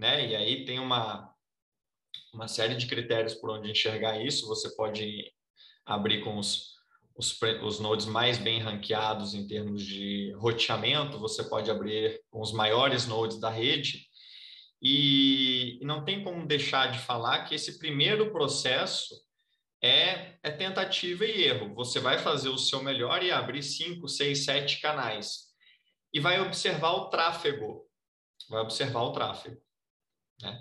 [0.00, 0.26] né?
[0.26, 1.30] E aí tem uma,
[2.32, 4.48] uma série de critérios por onde enxergar isso.
[4.48, 5.30] Você pode
[5.84, 6.70] abrir com os,
[7.14, 12.50] os, os nodes mais bem ranqueados em termos de roteamento, você pode abrir com os
[12.50, 14.08] maiores nodes da rede.
[14.82, 19.14] E, e não tem como deixar de falar que esse primeiro processo
[19.82, 21.74] é, é tentativa e erro.
[21.74, 25.50] Você vai fazer o seu melhor e abrir cinco, seis, sete canais.
[26.14, 27.86] E vai observar o tráfego.
[28.48, 29.60] Vai observar o tráfego.
[30.42, 30.60] Né?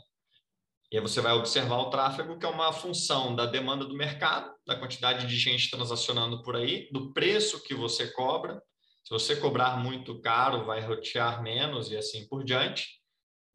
[0.92, 4.52] E aí você vai observar o tráfego, que é uma função da demanda do mercado,
[4.66, 8.62] da quantidade de gente transacionando por aí, do preço que você cobra.
[9.04, 13.00] Se você cobrar muito caro, vai rotear menos e assim por diante.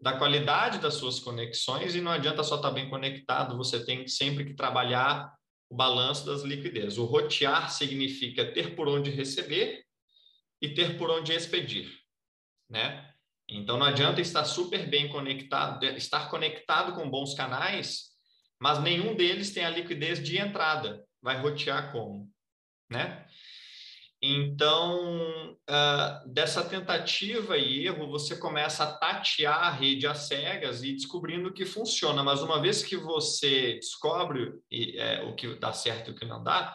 [0.01, 4.45] Da qualidade das suas conexões, e não adianta só estar bem conectado, você tem sempre
[4.45, 5.33] que trabalhar
[5.69, 6.99] o balanço das liquidez.
[6.99, 9.85] O rotear significa ter por onde receber
[10.63, 11.91] e ter por onde expedir,
[12.71, 13.14] né?
[13.49, 18.15] Então não adianta estar super bem conectado, estar conectado com bons canais,
[18.61, 21.05] mas nenhum deles tem a liquidez de entrada.
[21.23, 22.31] Vai rotear como,
[22.91, 23.27] né?
[24.27, 30.95] Então, uh, dessa tentativa e erro, você começa a tatear a rede às cegas e
[30.95, 32.23] descobrindo o que funciona.
[32.23, 36.43] Mas uma vez que você descobre é, o que dá certo e o que não
[36.43, 36.75] dá,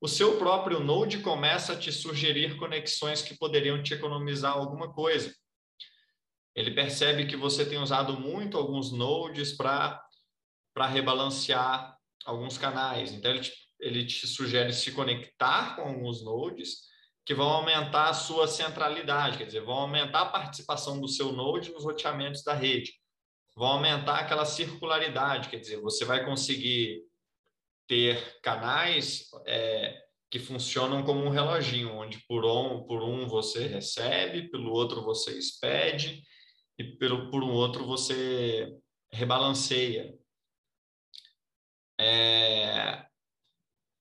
[0.00, 5.34] o seu próprio Node começa a te sugerir conexões que poderiam te economizar alguma coisa
[6.54, 10.06] ele percebe que você tem usado muito alguns nodes para
[10.88, 13.12] rebalancear alguns canais.
[13.12, 16.84] Então, ele te, ele te sugere se conectar com alguns nodes
[17.24, 21.72] que vão aumentar a sua centralidade, quer dizer, vão aumentar a participação do seu node
[21.72, 22.92] nos roteamentos da rede,
[23.56, 27.02] vão aumentar aquela circularidade, quer dizer, você vai conseguir
[27.86, 29.96] ter canais é,
[30.30, 35.38] que funcionam como um reloginho, onde por um, por um você recebe, pelo outro você
[35.38, 36.22] expede,
[36.78, 38.76] e pelo, por um outro você
[39.12, 40.16] rebalanceia.
[41.98, 43.06] É...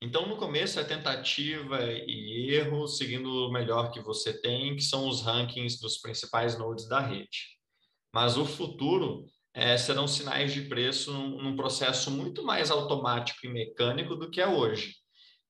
[0.02, 5.08] Então, no começo é tentativa e erro, seguindo o melhor que você tem, que são
[5.08, 7.58] os rankings dos principais nodes da rede.
[8.14, 13.50] Mas o futuro é, serão sinais de preço num, num processo muito mais automático e
[13.50, 14.95] mecânico do que é hoje.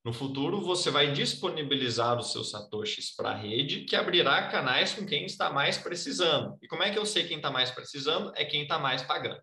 [0.04, 5.06] No futuro, você vai disponibilizar os seus satoshis para a rede, que abrirá canais com
[5.06, 6.58] quem está mais precisando.
[6.62, 8.34] E como é que eu sei quem está mais precisando?
[8.36, 9.42] É quem está mais pagando.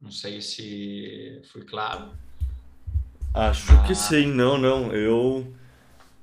[0.00, 2.16] Não sei se foi claro.
[3.34, 3.86] Acho ah.
[3.86, 4.94] que sim, não, não.
[4.94, 5.54] Eu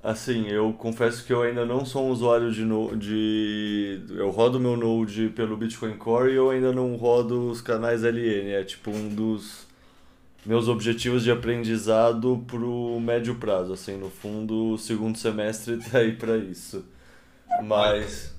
[0.04, 4.04] Assim, eu confesso que eu ainda não sou um usuário de, no, de.
[4.10, 8.50] Eu rodo meu Node pelo Bitcoin Core e eu ainda não rodo os canais LN.
[8.52, 9.68] É tipo um dos
[10.44, 13.74] meus objetivos de aprendizado pro médio prazo.
[13.74, 16.84] Assim, no fundo, o segundo semestre tá aí para isso.
[17.64, 18.34] Mas.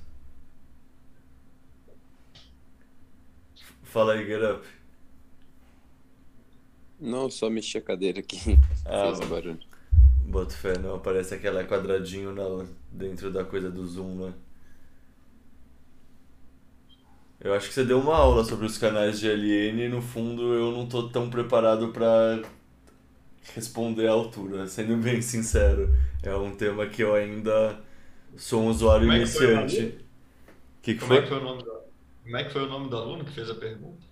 [3.83, 4.67] Fala aí, Get Up.
[6.99, 8.59] Não, só mexi a cadeira aqui.
[8.85, 9.72] Ah, Fez barulho.
[10.33, 14.33] Boto fé, não aparece aquela quadradinho na, dentro da coisa do Zoom, né?
[17.39, 20.53] Eu acho que você deu uma aula sobre os canais de LN e no fundo
[20.53, 22.41] eu não tô tão preparado para
[23.55, 25.89] responder à altura, sendo bem sincero.
[26.21, 27.79] É um tema que eu ainda
[28.37, 29.81] sou um usuário Como iniciante.
[29.81, 30.03] É
[30.81, 31.17] que, que, Como, foi?
[31.17, 31.71] É que foi o nome do...
[32.23, 34.05] Como é que foi o nome do aluno que fez a pergunta?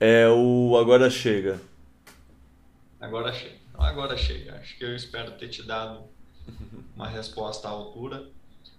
[0.00, 1.60] É o Agora Chega.
[3.00, 3.63] Agora Chega.
[3.74, 4.56] Agora chega.
[4.56, 6.04] Acho que eu espero ter te dado
[6.94, 8.28] uma resposta à altura.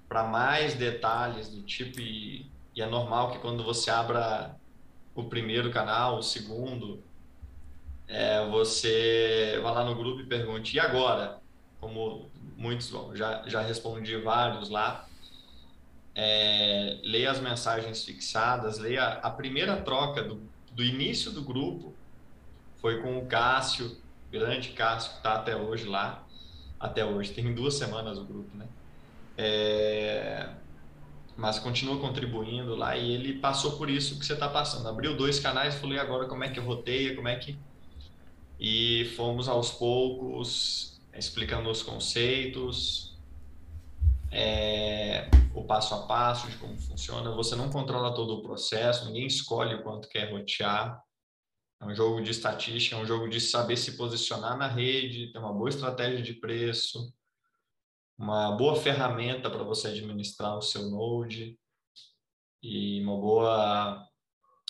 [0.07, 4.56] Para mais detalhes do tipo, e, e é normal que quando você abra
[5.14, 7.03] o primeiro canal, o segundo,
[8.07, 11.40] é, você vá lá no grupo e pergunte, e agora?
[11.80, 15.07] Como muitos já, já respondi vários lá.
[16.14, 20.41] É, leia as mensagens fixadas, leia a primeira troca do,
[20.72, 21.93] do início do grupo,
[22.77, 23.98] foi com o Cássio,
[24.39, 26.25] grande Cássio, que está até hoje lá,
[26.80, 28.67] até hoje, tem duas semanas o grupo, né?
[29.38, 30.49] É...
[31.35, 34.88] Mas continua contribuindo lá e ele passou por isso que você está passando.
[34.88, 37.57] Abriu dois canais e falei agora como é que roteia, como é que.
[38.59, 43.17] E fomos aos poucos explicando os conceitos,
[44.31, 47.31] é, o passo a passo de como funciona.
[47.31, 51.01] Você não controla todo o processo, ninguém escolhe o quanto quer rotear.
[51.85, 55.53] Um jogo de estatística, é um jogo de saber se posicionar na rede, ter uma
[55.53, 57.14] boa estratégia de preço,
[58.17, 61.59] uma boa ferramenta para você administrar o seu Node
[62.64, 64.07] e uma boa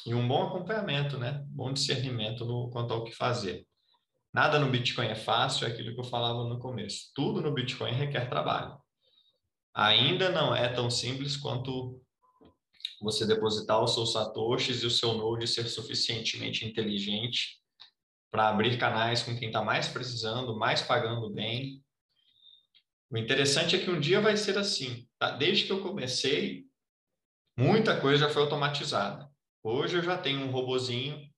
[0.05, 1.43] e um bom acompanhamento, né?
[1.47, 3.65] Bom discernimento no quanto ao que fazer.
[4.33, 7.11] Nada no Bitcoin é fácil, é aquilo que eu falava no começo.
[7.15, 8.77] Tudo no Bitcoin requer trabalho.
[9.73, 12.01] ainda não é tão simples quanto
[13.01, 17.59] você depositar os seus satoshis e o seu node ser suficientemente inteligente
[18.31, 21.81] para abrir canais com quem está mais precisando, mais pagando bem.
[23.09, 25.07] O interessante é que um dia vai ser assim.
[25.17, 25.31] Tá?
[25.31, 26.65] Desde que eu comecei,
[27.57, 29.29] muita coisa já foi automatizada.
[29.63, 31.29] Hoje eu já tenho um robozinho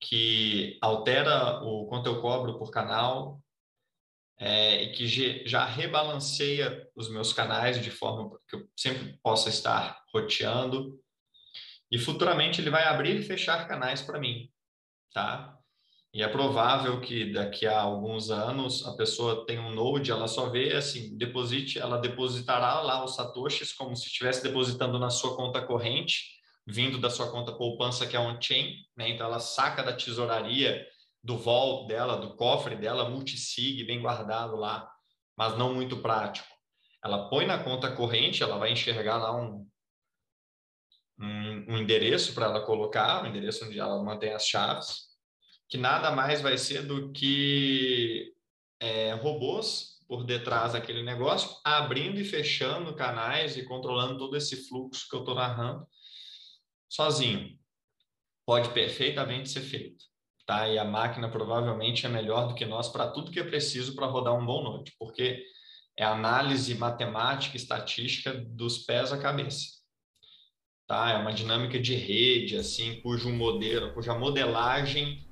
[0.00, 3.40] que altera o quanto eu cobro por canal
[4.38, 10.02] é, e que já rebalanceia os meus canais de forma que eu sempre possa estar
[10.12, 10.98] roteando.
[11.90, 14.50] E futuramente ele vai abrir e fechar canais para mim,
[15.12, 15.56] tá?
[16.12, 20.48] E é provável que daqui a alguns anos a pessoa tenha um node, ela só
[20.48, 25.60] vê assim, deposite, ela depositará lá os satoshis como se estivesse depositando na sua conta
[25.60, 29.10] corrente, vindo da sua conta poupança que é on-chain, né?
[29.10, 30.86] Então ela saca da tesouraria,
[31.26, 34.88] do vault dela, do cofre dela, multisig, bem guardado lá,
[35.36, 36.46] mas não muito prático.
[37.04, 39.68] Ela põe na conta corrente, ela vai enxergar lá um,
[41.18, 45.08] um, um endereço para ela colocar, um endereço onde ela mantém as chaves,
[45.68, 48.32] que nada mais vai ser do que
[48.78, 55.08] é, robôs por detrás daquele negócio, abrindo e fechando canais e controlando todo esse fluxo
[55.10, 55.84] que eu estou narrando
[56.88, 57.58] sozinho.
[58.46, 60.04] Pode perfeitamente ser feito.
[60.46, 60.68] Tá?
[60.68, 64.06] E a máquina provavelmente é melhor do que nós para tudo que é preciso para
[64.06, 65.42] rodar um bom node, porque
[65.98, 69.66] é análise matemática, estatística dos pés à cabeça.
[70.86, 71.10] Tá?
[71.10, 75.26] É uma dinâmica de rede, assim, cujo modelo, cuja modelagem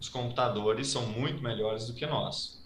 [0.00, 2.64] os computadores são muito melhores do que nós.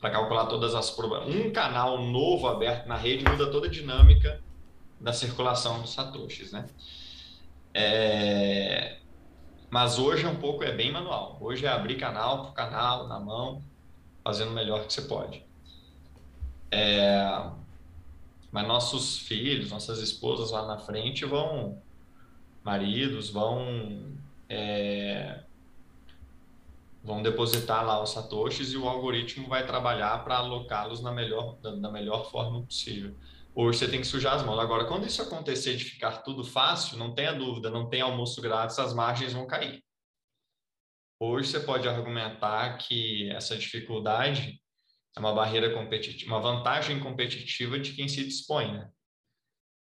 [0.00, 1.46] Para calcular todas as probabilidades.
[1.46, 4.40] Um canal novo aberto na rede muda toda a dinâmica
[5.00, 6.66] da circulação dos satoshis, né?
[7.74, 8.98] É...
[9.70, 11.36] Mas hoje é um pouco, é bem manual.
[11.40, 13.62] Hoje é abrir canal por canal, na mão,
[14.24, 15.44] fazendo o melhor que você pode.
[16.70, 17.50] É...
[18.50, 21.82] Mas nossos filhos, nossas esposas lá na frente vão,
[22.64, 24.16] maridos, vão
[24.48, 25.40] é
[27.08, 31.90] vão depositar lá os satoshis e o algoritmo vai trabalhar para alocá-los na melhor, da,
[31.90, 33.14] melhor forma possível.
[33.60, 34.60] Hoje você tem que sujar as mãos.
[34.60, 38.78] Agora, quando isso acontecer de ficar tudo fácil, não tenha dúvida, não tem almoço grátis,
[38.78, 39.84] as margens vão cair.
[41.18, 44.62] Hoje você pode argumentar que essa dificuldade
[45.16, 48.92] é uma barreira competitiva, uma vantagem competitiva de quem se dispõe, né?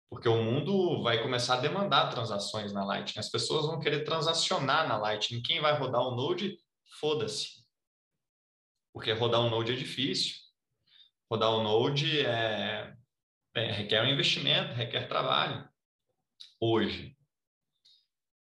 [0.09, 3.19] Porque o mundo vai começar a demandar transações na Lightning.
[3.19, 5.43] As pessoas vão querer transacionar na Lightning.
[5.43, 6.57] Quem vai rodar o Node
[6.99, 7.63] foda-se.
[8.91, 10.33] Porque rodar um Node é difícil.
[11.29, 12.96] Rodar um Node é,
[13.71, 15.67] requer um investimento, requer trabalho.
[16.59, 17.15] Hoje.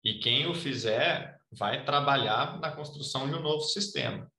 [0.02, 4.30] E quem o fizer vai trabalhar na construção de um novo sistema.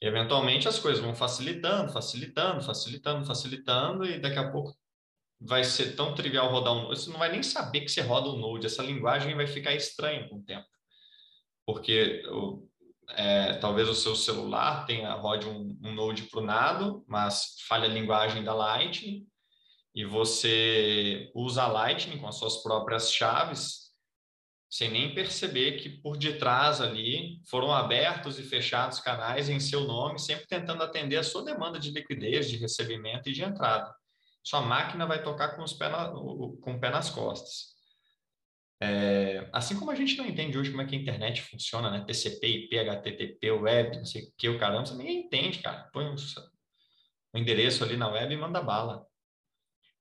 [0.00, 4.76] E, eventualmente as coisas vão facilitando, facilitando, facilitando, facilitando, e daqui a pouco
[5.40, 7.00] vai ser tão trivial rodar um Node.
[7.00, 8.66] Você não vai nem saber que você roda um Node.
[8.66, 10.66] Essa linguagem vai ficar estranha com o tempo
[11.66, 12.22] porque
[13.10, 18.42] é, talvez o seu celular tenha rode um, um Node nado, mas falha a linguagem
[18.42, 19.26] da Lightning,
[19.94, 23.84] e você usa a Lightning com as suas próprias chaves,
[24.68, 30.18] sem nem perceber que por detrás ali foram abertos e fechados canais em seu nome,
[30.18, 33.94] sempre tentando atender a sua demanda de liquidez, de recebimento e de entrada.
[34.42, 37.73] Sua máquina vai tocar com, os pé na, com o pé nas costas.
[38.80, 42.04] É, assim como a gente não entende hoje como é que a internet funciona, né?
[42.04, 45.88] TCP, IP, HTTP, web, não sei o que, o caramba, você ninguém entende, cara.
[45.92, 49.06] Põe o, o endereço ali na web e manda bala.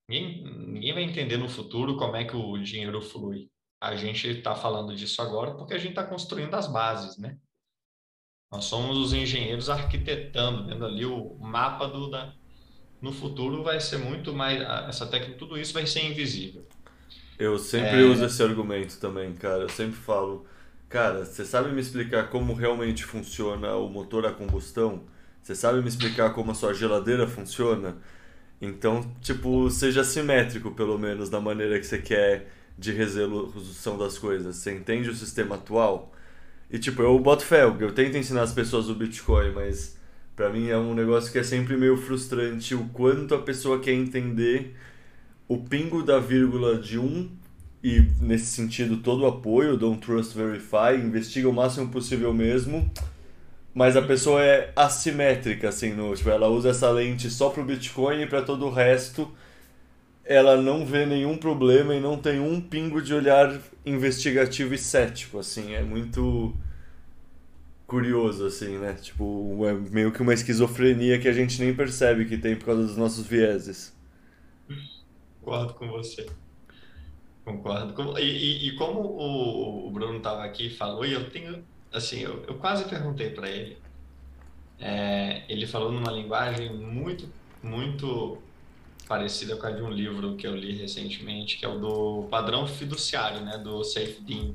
[0.08, 3.50] Ninguém, ninguém vai entender no futuro como é que o dinheiro flui.
[3.80, 7.38] A gente está falando disso agora porque a gente está construindo as bases, né?
[8.52, 12.34] Nós somos os engenheiros arquitetando, vendo ali o mapa do da.
[13.02, 16.66] No futuro vai ser muito mais essa técnica, tudo isso vai ser invisível.
[17.43, 18.05] Eu sempre é...
[18.05, 19.63] uso esse argumento também, cara.
[19.63, 20.45] Eu sempre falo,
[20.88, 25.03] cara, você sabe me explicar como realmente funciona o motor a combustão?
[25.41, 27.97] Você sabe me explicar como a sua geladeira funciona?
[28.61, 32.47] Então, tipo, seja simétrico, pelo menos, na maneira que você quer
[32.80, 34.55] de resolução das coisas.
[34.55, 36.13] Você entende o sistema atual?
[36.72, 39.97] E, tipo, eu boto fé, eu tento ensinar as pessoas o Bitcoin, mas
[40.33, 43.91] para mim é um negócio que é sempre meio frustrante o quanto a pessoa quer
[43.91, 44.73] entender
[45.53, 47.30] o pingo da vírgula de um
[47.83, 52.90] e nesse sentido todo o apoio, don't trust verify, investiga o máximo possível mesmo,
[53.73, 57.65] mas a pessoa é assimétrica assim, no, tipo, ela usa essa lente só para o
[57.65, 59.32] Bitcoin e para todo o resto
[60.25, 65.38] ela não vê nenhum problema e não tem um pingo de olhar investigativo e cético,
[65.38, 66.56] assim, é muito
[67.85, 68.93] curioso assim, né?
[68.93, 72.83] Tipo, é meio que uma esquizofrenia que a gente nem percebe que tem por causa
[72.83, 73.93] dos nossos vieses.
[75.43, 76.25] Concordo com você.
[77.43, 78.17] Concordo.
[78.17, 82.55] E, e, como o, Bruno estava aqui e falou, e eu tenho, assim, eu, eu
[82.55, 83.77] quase perguntei para ele.
[84.80, 87.30] É, ele falou numa linguagem muito,
[87.61, 88.41] muito
[89.05, 92.65] parecida com a de um livro que eu li recentemente, que é o do padrão
[92.65, 94.53] fiduciário, né, do Safe Dean.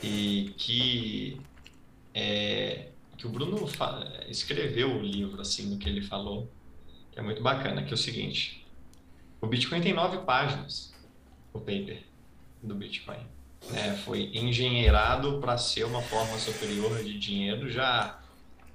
[0.00, 1.40] E que
[2.14, 3.68] é, que o Bruno
[4.28, 6.48] escreveu o livro assim no que ele falou,
[7.10, 8.61] que é muito bacana, que é o seguinte:
[9.42, 10.94] o Bitcoin tem nove páginas,
[11.52, 12.02] o paper
[12.62, 13.18] do Bitcoin.
[13.74, 18.20] É, foi engenheirado para ser uma forma superior de dinheiro, já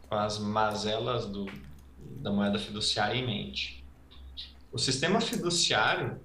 [0.10, 1.46] com as mazelas do,
[2.22, 3.84] da moeda fiduciária em mente.
[4.72, 6.20] O sistema fiduciário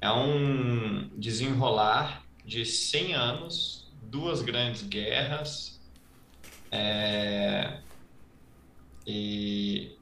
[0.00, 5.80] é um desenrolar de 100 anos, duas grandes guerras,
[6.70, 7.80] é,
[9.06, 9.95] e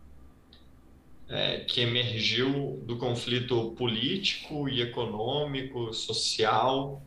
[1.28, 7.02] é, que emergiu do conflito político e econômico, social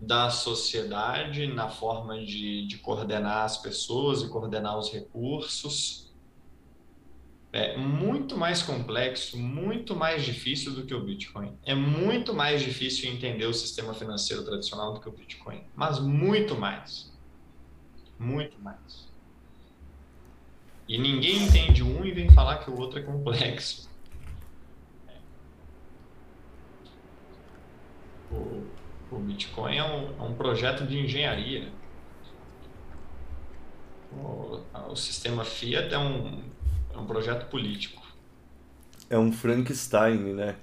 [0.00, 6.10] da sociedade na forma de, de coordenar as pessoas e coordenar os recursos.
[7.52, 11.56] É muito mais complexo, muito mais difícil do que o Bitcoin.
[11.64, 16.56] É muito mais difícil entender o sistema financeiro tradicional do que o Bitcoin, mas muito
[16.56, 17.12] mais.
[18.18, 19.11] Muito mais.
[20.92, 23.88] E ninguém entende um e vem falar que o outro é complexo.
[28.30, 28.66] O,
[29.10, 31.72] o Bitcoin é um, é um, projeto de engenharia.
[34.12, 36.42] O, o sistema Fiat é um,
[36.92, 38.02] é um projeto político.
[39.08, 40.56] É um Frankenstein, né?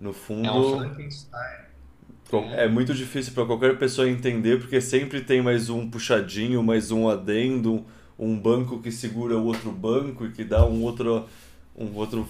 [0.00, 0.48] No fundo.
[0.48, 1.66] É um Frankenstein.
[2.56, 7.08] É muito difícil para qualquer pessoa entender, porque sempre tem mais um puxadinho, mais um
[7.08, 7.86] adendo,
[8.18, 11.26] um banco que segura o outro banco e que dá um outro,
[11.76, 12.26] um outro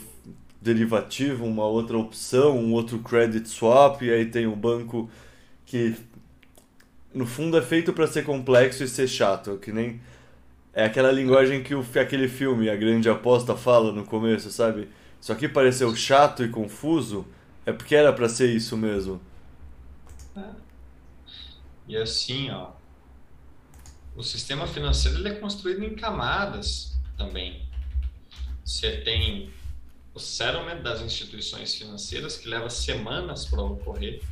[0.61, 5.09] derivativo, uma outra opção, um outro credit swap, e aí tem um banco
[5.65, 5.95] que
[7.15, 10.01] no fundo é feito para ser complexo e ser chato, que nem
[10.75, 14.89] é aquela linguagem que o, aquele filme A Grande Aposta fala no começo, sabe?
[15.21, 17.27] Isso aqui pareceu chato e confuso,
[17.65, 19.21] é porque era para ser isso mesmo.
[21.89, 22.73] E assim, ó,
[24.17, 27.69] o sistema financeiro ele é construído em camadas também.
[28.65, 29.51] Você tem
[30.15, 34.23] o settlement das instituições financeiras, que leva semanas para ocorrer.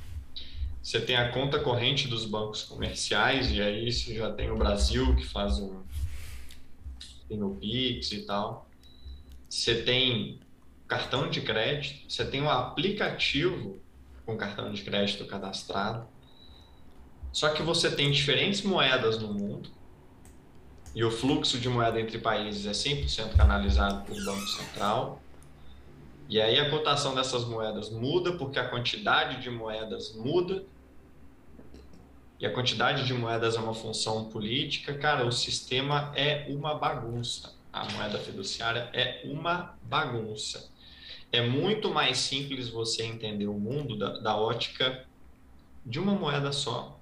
[0.83, 5.15] Você tem a conta corrente dos bancos comerciais, e aí você já tem o Brasil,
[5.17, 5.83] que faz um.
[7.29, 8.69] tem o Pix e tal.
[9.49, 10.41] Você tem
[10.89, 13.79] cartão de crédito, você tem um aplicativo
[14.25, 16.07] com cartão de crédito cadastrado.
[17.33, 19.74] Só que você tem diferentes moedas no mundo
[20.95, 25.21] e o fluxo de moeda entre países é 100% canalizado pelo Banco Central.
[26.29, 30.65] E aí a cotação dessas moedas muda porque a quantidade de moedas muda.
[32.39, 34.95] E a quantidade de moedas é uma função política.
[34.95, 37.53] Cara, o sistema é uma bagunça.
[37.73, 40.71] A moeda fiduciária é uma bagunça.
[41.33, 45.05] É muito mais simples você entender o mundo da, da ótica
[45.85, 47.01] de uma moeda só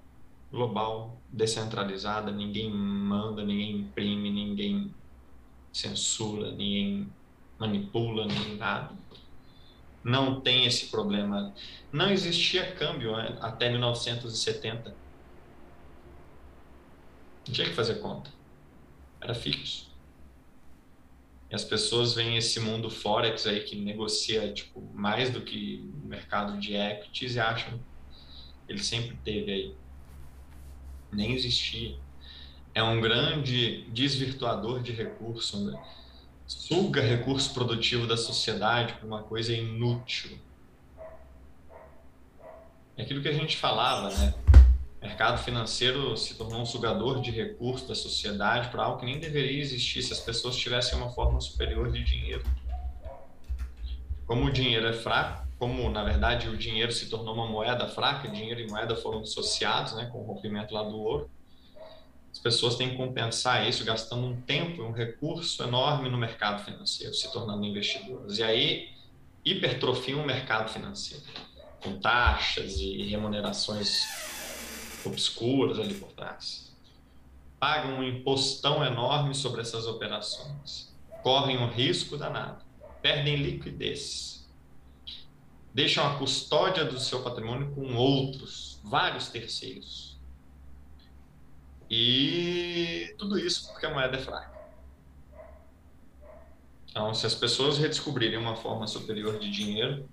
[0.51, 4.93] global, descentralizada, ninguém manda, ninguém imprime, ninguém
[5.71, 7.11] censura, ninguém
[7.57, 8.93] manipula, nem nada.
[10.03, 11.53] Não tem esse problema.
[11.91, 14.95] Não existia câmbio né, até 1970.
[17.47, 18.29] Não tinha que fazer conta.
[19.19, 19.91] Era fixo.
[21.49, 26.07] E as pessoas veem esse mundo forex aí que negocia tipo mais do que o
[26.07, 27.79] mercado de equities e acham
[28.67, 29.75] ele sempre teve aí
[31.13, 31.95] nem existia.
[32.73, 35.79] É um grande desvirtuador de recurso, né?
[36.45, 40.37] suga recurso produtivo da sociedade para uma coisa inútil.
[42.97, 44.33] É aquilo que a gente falava, né?
[45.01, 49.19] O mercado financeiro se tornou um sugador de recursos da sociedade para algo que nem
[49.19, 52.43] deveria existir se as pessoas tivessem uma forma superior de dinheiro.
[54.25, 58.27] Como o dinheiro é fraco, como na verdade o dinheiro se tornou uma moeda fraca,
[58.27, 61.31] dinheiro e moeda foram dissociados, né, com o rompimento lá do ouro.
[62.29, 66.65] As pessoas têm que compensar isso gastando um tempo e um recurso enorme no mercado
[66.65, 68.39] financeiro, se tornando investidoras.
[68.39, 68.89] E aí
[69.45, 71.23] hipertrofiam o mercado financeiro,
[71.81, 74.03] com taxas e remunerações
[75.05, 76.75] obscuras ali por trás.
[77.57, 82.65] Pagam um impostão enorme sobre essas operações, correm um risco danado,
[83.01, 84.32] perdem liquidez
[85.73, 90.19] deixam a custódia do seu patrimônio com outros, vários terceiros.
[91.89, 94.53] E tudo isso porque a moeda é fraca.
[96.89, 100.07] Então, se as pessoas redescobrirem uma forma superior de dinheiro,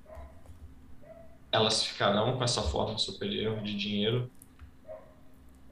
[1.52, 4.30] elas ficarão com essa forma superior de dinheiro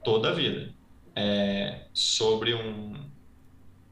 [0.03, 0.73] toda a vida.
[1.15, 3.09] É, sobre um,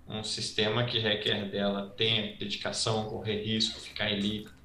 [0.07, 4.56] um sistema que requer dela ter dedicação, correr risco, ficar ilíquido.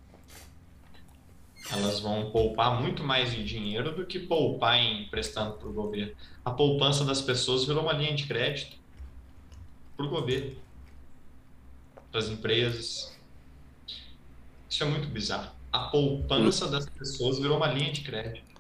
[1.71, 6.13] Elas vão poupar muito mais em dinheiro do que poupar em emprestando para o governo.
[6.45, 8.77] A poupança das pessoas virou uma linha de crédito
[9.97, 10.57] para o governo,
[12.11, 13.17] para as empresas.
[14.69, 15.53] Isso é muito bizarro.
[15.73, 18.53] A poupança das pessoas virou uma linha de crédito.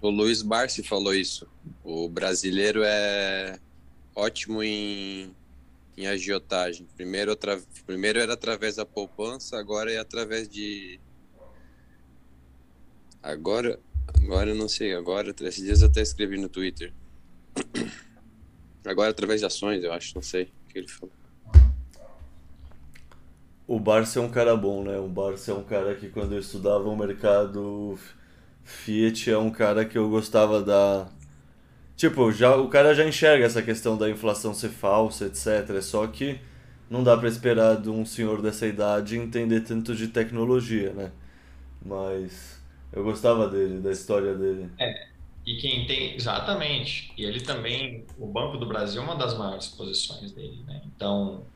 [0.00, 1.46] O Luiz Barsi falou isso.
[1.84, 3.58] O brasileiro é
[4.14, 5.34] ótimo em,
[5.96, 6.86] em agiotagem.
[6.96, 7.36] Primeiro,
[7.84, 11.00] primeiro era através da poupança, agora é através de.
[13.22, 13.78] Agora,
[14.22, 14.94] agora eu não sei.
[14.94, 16.92] Agora, esses dias eu até escrevi no Twitter.
[18.84, 21.12] Agora através de ações, eu acho, não sei o que ele falou.
[23.66, 24.96] O Barça é um cara bom, né?
[24.98, 27.98] O Barça é um cara que quando eu estudava o mercado
[28.64, 31.06] Fiat é um cara que eu gostava da
[31.98, 35.82] Tipo, já o cara já enxerga essa questão da inflação ser falsa, etc.
[35.82, 36.38] Só que
[36.88, 41.10] não dá para esperar de um senhor dessa idade entender tanto de tecnologia, né?
[41.84, 42.57] Mas
[42.92, 44.70] eu gostava dele, da história dele.
[44.78, 45.08] É,
[45.46, 47.12] e quem tem, exatamente.
[47.16, 50.82] E ele também, o Banco do Brasil é uma das maiores posições dele, né?
[50.86, 51.46] Então,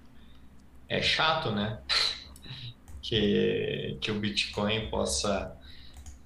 [0.88, 1.78] é chato, né?
[3.02, 5.54] que, que o Bitcoin possa.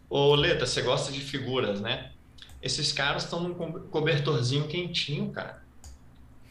[0.09, 2.13] Ô, Leta, você gosta de figuras, né?
[2.63, 3.55] Esses caras estão num
[3.89, 5.63] cobertorzinho quentinho, cara.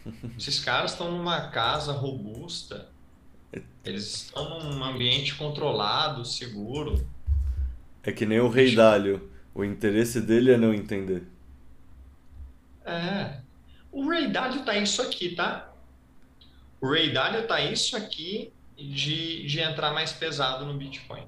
[0.38, 2.90] Esses caras estão numa casa robusta.
[3.84, 7.08] Eles estão num ambiente controlado, seguro.
[8.06, 9.32] É que nem o Rei Dálio.
[9.54, 11.24] O interesse dele é não entender.
[12.86, 13.40] É.
[13.92, 15.74] O Ray Dalio tá isso aqui, tá?
[16.82, 21.24] O Ray Dalio tá isso aqui de, de entrar mais pesado no Bitcoin.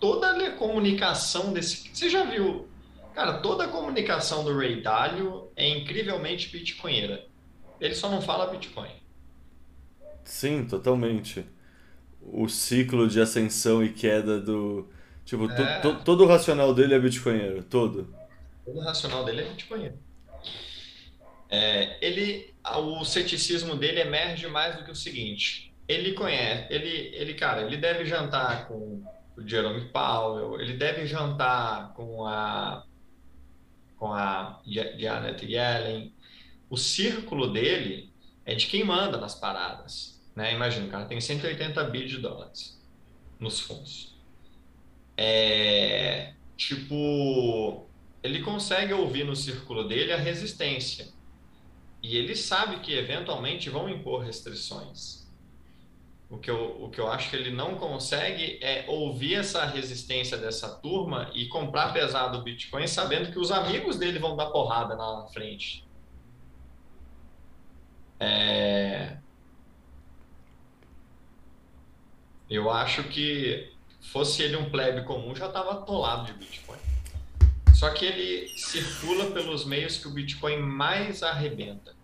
[0.00, 1.90] Toda a comunicação desse.
[1.92, 2.68] Você já viu?
[3.14, 7.26] Cara, toda a comunicação do Ray Dalio é incrivelmente bitcoinheira.
[7.80, 8.90] Ele só não fala Bitcoin.
[10.24, 11.44] Sim, totalmente.
[12.20, 14.88] O ciclo de ascensão e queda do,
[15.24, 15.80] Tipo, é...
[15.80, 18.14] to, to, todo o racional dele é bitcoinheiro, todo.
[18.64, 19.98] Todo o racional dele é bitcoinheiro.
[21.48, 25.72] É, ele, o ceticismo dele emerge mais do que o seguinte.
[25.86, 29.02] Ele conhece, ele, ele, cara, ele deve jantar com
[29.36, 32.84] o Jerome Powell, ele deve jantar com a
[33.98, 36.12] com a Janet Yellen.
[36.68, 38.12] O círculo dele
[38.44, 40.52] é de quem manda nas paradas, né?
[40.52, 42.80] Imagina, o cara tem 180 bilhões de dólares
[43.38, 44.11] nos fundos
[45.16, 47.86] é, tipo,
[48.22, 51.08] ele consegue ouvir no círculo dele a resistência.
[52.02, 55.22] E ele sabe que eventualmente vão impor restrições.
[56.28, 60.38] O que, eu, o que eu acho que ele não consegue é ouvir essa resistência
[60.38, 64.96] dessa turma e comprar pesado o Bitcoin sabendo que os amigos dele vão dar porrada
[64.96, 65.86] na frente.
[68.18, 69.18] É...
[72.48, 73.71] Eu acho que
[74.02, 76.78] fosse ele um plebe comum, já estava atolado de Bitcoin.
[77.74, 81.94] Só que ele circula pelos meios que o Bitcoin mais arrebenta.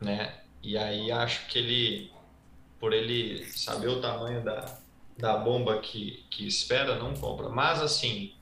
[0.00, 0.40] Né?
[0.62, 2.12] E aí acho que ele,
[2.78, 4.78] por ele saber o tamanho da,
[5.18, 7.48] da bomba que, que espera, não compra.
[7.48, 8.34] Mas assim,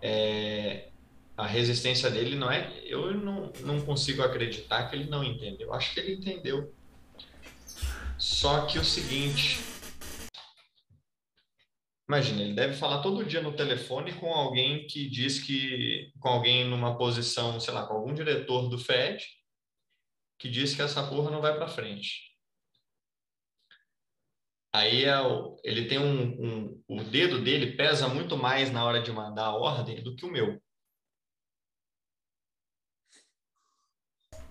[0.00, 0.88] é,
[1.36, 2.72] a resistência dele não é.
[2.84, 5.68] Eu não, não consigo acreditar que ele não entendeu.
[5.68, 6.72] Eu acho que ele entendeu.
[8.20, 9.58] Só que o seguinte.
[12.06, 16.12] Imagina, ele deve falar todo dia no telefone com alguém que diz que.
[16.20, 19.24] com alguém numa posição, sei lá, com algum diretor do FED,
[20.38, 22.30] que diz que essa porra não vai para frente.
[24.70, 26.84] Aí é o, ele tem um, um.
[26.88, 30.30] O dedo dele pesa muito mais na hora de mandar a ordem do que o
[30.30, 30.60] meu.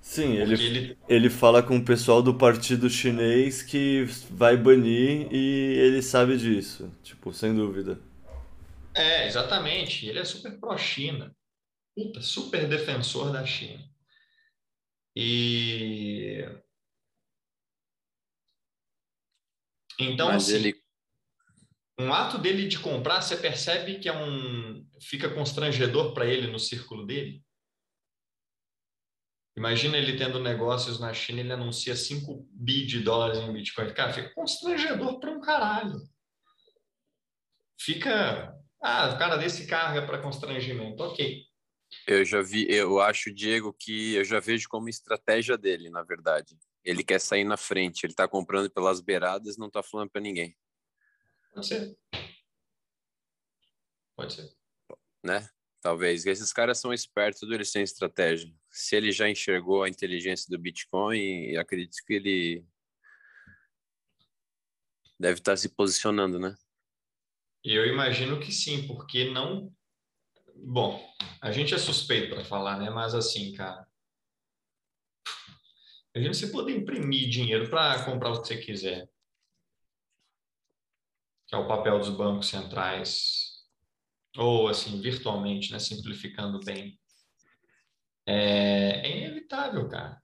[0.09, 5.75] Sim, ele, ele, ele fala com o pessoal do partido chinês que vai banir e
[5.77, 8.01] ele sabe disso, tipo, sem dúvida.
[8.95, 10.07] É, exatamente.
[10.07, 11.31] Ele é super pró-China.
[11.95, 13.87] Puta, super defensor da China.
[15.15, 16.43] E.
[19.99, 20.81] Então, Mas assim, ele...
[21.99, 24.83] um ato dele de comprar, você percebe que é um.
[24.99, 27.43] fica constrangedor para ele no círculo dele?
[29.59, 33.93] Imagina ele tendo negócios na China, ele anuncia 5 bi de dólares em Bitcoin.
[33.93, 36.01] Cara, fica constrangedor para um caralho.
[37.77, 38.57] Fica.
[38.81, 41.03] Ah, o cara desse carga para constrangimento.
[41.03, 41.43] Ok.
[42.07, 46.57] Eu já vi, eu acho, Diego, que eu já vejo como estratégia dele, na verdade.
[46.81, 50.55] Ele quer sair na frente, ele está comprando pelas beiradas, não está falando para ninguém.
[51.53, 51.97] Pode ser.
[54.15, 54.49] Pode ser.
[55.21, 55.49] Né?
[55.81, 56.25] Talvez.
[56.25, 58.49] Esses caras são espertos, eles têm estratégia.
[58.69, 62.65] Se ele já enxergou a inteligência do Bitcoin, acredito que ele
[65.19, 66.55] deve estar se posicionando, né?
[67.63, 69.73] Eu imagino que sim, porque não.
[70.55, 72.89] Bom, a gente é suspeito para falar, né?
[72.89, 73.87] Mas assim, cara.
[76.15, 79.07] A gente você poder imprimir dinheiro para comprar o que você quiser,
[81.47, 83.65] que é o papel dos bancos centrais,
[84.35, 85.79] ou assim, virtualmente, né?
[85.79, 86.99] Simplificando bem.
[88.31, 90.21] É, é inevitável, cara.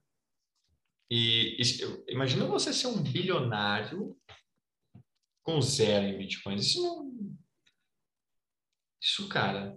[1.10, 4.16] E, e imagina você ser um bilionário
[5.42, 6.66] com zero em bitcoins.
[6.66, 7.36] Isso não.
[9.02, 9.76] Isso, cara.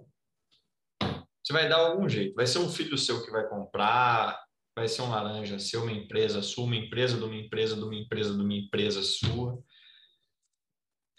[1.43, 2.35] Você vai dar algum jeito.
[2.35, 4.39] Vai ser um filho seu que vai comprar,
[4.75, 7.95] vai ser um laranja seu, uma empresa sua, uma empresa de uma empresa, de uma
[7.95, 9.59] empresa, de uma empresa sua.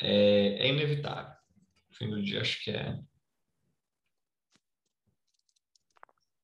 [0.00, 1.34] É, é inevitável.
[1.88, 2.96] No fim do dia, acho que é.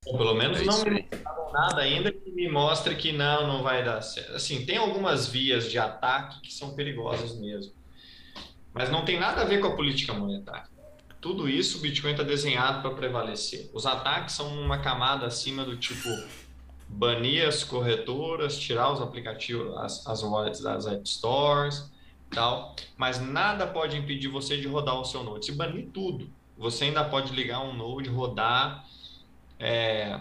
[0.07, 1.07] Ou pelo menos é não me
[1.52, 4.35] nada ainda que me mostre que não, não vai dar certo.
[4.35, 7.73] Assim, tem algumas vias de ataque que são perigosas mesmo.
[8.73, 10.68] Mas não tem nada a ver com a política monetária.
[11.20, 13.70] Tudo isso o Bitcoin está desenhado para prevalecer.
[13.73, 16.09] Os ataques são uma camada acima do tipo
[16.89, 21.91] banir as corretoras, tirar os aplicativos, as, as wallets das App Stores,
[22.31, 22.76] tal.
[22.97, 25.47] Mas nada pode impedir você de rodar o seu Node.
[25.47, 28.85] Se banir tudo, você ainda pode ligar um Node, rodar
[29.59, 30.18] é,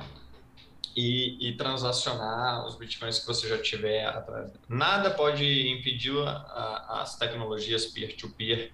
[0.96, 4.52] e, e, transacionar os bitcoins que você já tiver atrás.
[4.70, 8.72] Nada pode impedir a, a, as tecnologias peer-to-peer -peer,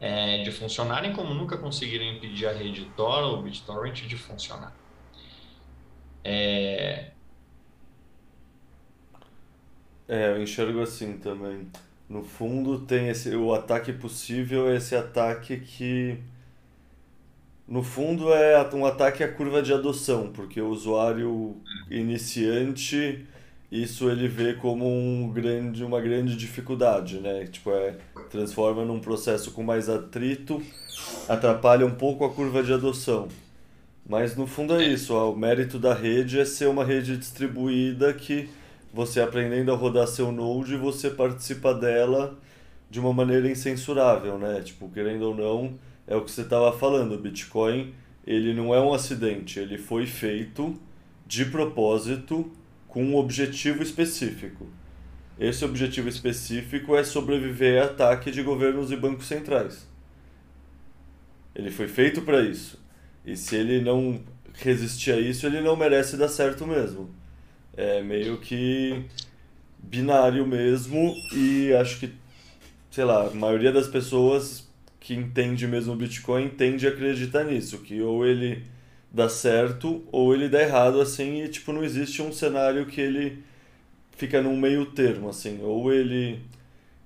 [0.00, 4.74] é, de funcionarem, como nunca conseguiram impedir a rede Tor ou BitTorrent de funcionar.
[6.24, 7.12] É...
[10.08, 11.70] é, eu enxergo assim também.
[12.08, 16.20] No fundo, tem esse, o ataque possível é esse ataque que
[17.68, 21.56] no fundo é um ataque à curva de adoção, porque o usuário
[21.90, 23.26] iniciante
[23.70, 27.46] isso ele vê como um grande, uma grande dificuldade, né?
[27.46, 27.96] Tipo, é,
[28.30, 30.62] transforma num processo com mais atrito,
[31.28, 33.28] atrapalha um pouco a curva de adoção.
[34.08, 38.12] Mas no fundo é isso, ó, o mérito da rede é ser uma rede distribuída
[38.14, 38.48] que
[38.94, 42.38] você aprendendo a rodar seu node, você participa dela
[42.88, 44.62] de uma maneira incensurável, né?
[44.64, 45.74] Tipo, querendo ou não,
[46.06, 47.94] é o que você estava falando, o Bitcoin,
[48.26, 50.78] ele não é um acidente, ele foi feito
[51.26, 52.50] de propósito
[52.86, 54.66] com um objetivo específico.
[55.38, 59.86] Esse objetivo específico é sobreviver a ataque de governos e bancos centrais.
[61.54, 62.82] Ele foi feito para isso.
[63.24, 64.20] E se ele não
[64.54, 67.10] resistir a isso, ele não merece dar certo mesmo.
[67.76, 69.04] É meio que
[69.78, 72.12] binário mesmo e acho que,
[72.90, 74.65] sei lá, a maioria das pessoas
[75.06, 78.64] que entende mesmo o Bitcoin tende a acreditar nisso, que ou ele
[79.12, 83.40] dá certo ou ele dá errado, assim, e tipo, não existe um cenário que ele
[84.16, 86.40] fica num meio termo, assim, ou ele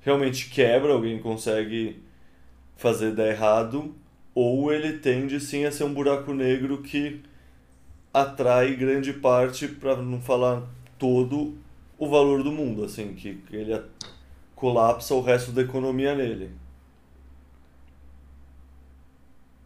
[0.00, 2.02] realmente quebra, alguém consegue
[2.74, 3.94] fazer dar errado,
[4.34, 7.20] ou ele tende sim a ser um buraco negro que
[8.14, 10.66] atrai grande parte, para não falar
[10.98, 11.54] todo,
[11.98, 13.78] o valor do mundo, assim, que ele
[14.56, 16.59] colapsa o resto da economia nele.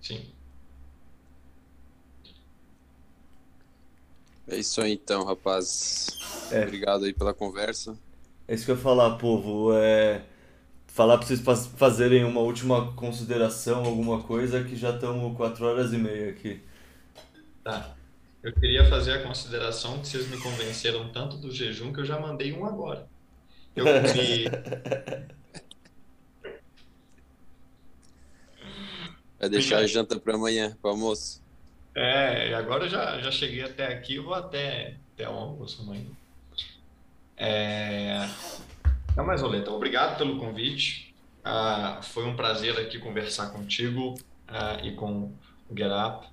[0.05, 0.21] Sim.
[4.47, 6.09] É isso aí então, rapaz.
[6.53, 6.63] É.
[6.63, 7.99] Obrigado aí pela conversa.
[8.47, 9.73] É isso que eu ia falar, povo.
[9.75, 10.23] É
[10.87, 11.41] falar para vocês
[11.77, 16.61] fazerem uma última consideração, alguma coisa, que já estamos quatro horas e meia aqui.
[17.65, 17.97] Tá.
[18.43, 22.21] Eu queria fazer a consideração que vocês me convenceram tanto do jejum que eu já
[22.21, 23.09] mandei um agora.
[23.75, 24.45] Eu comi
[29.45, 31.43] Vai deixar a janta para amanhã, para almoço.
[31.95, 36.07] É, agora eu já, já cheguei até aqui, vou até, até o almoço amanhã.
[37.37, 38.27] É...
[39.15, 41.15] Não, mas, Oleta, obrigado pelo convite.
[41.45, 44.15] Ah, foi um prazer aqui conversar contigo
[44.49, 45.31] ah, e com
[45.69, 46.27] o Get Up.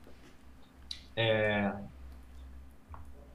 [1.13, 1.73] É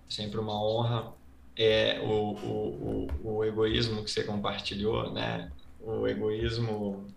[0.09, 1.13] sempre uma honra.
[1.55, 5.53] É o, o, o, o egoísmo que você compartilhou, né?
[5.83, 7.15] O egoísmo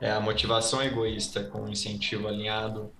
[0.00, 2.92] é, a motivação egoísta com incentivo alinhado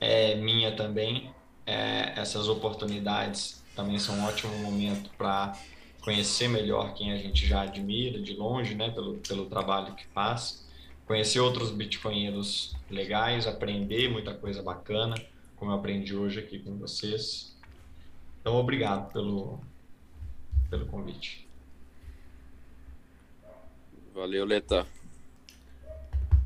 [0.00, 1.32] é minha também.
[1.66, 5.56] É, essas oportunidades também são um ótimo momento para
[6.00, 10.68] conhecer melhor quem a gente já admira de longe, né, pelo, pelo trabalho que faz,
[11.06, 15.14] conhecer outros bitcoinheiros legais, aprender muita coisa bacana,
[15.56, 17.56] como eu aprendi hoje aqui com vocês.
[18.40, 19.58] Então, obrigado pelo,
[20.68, 21.48] pelo convite.
[24.12, 24.86] Valeu, Leta.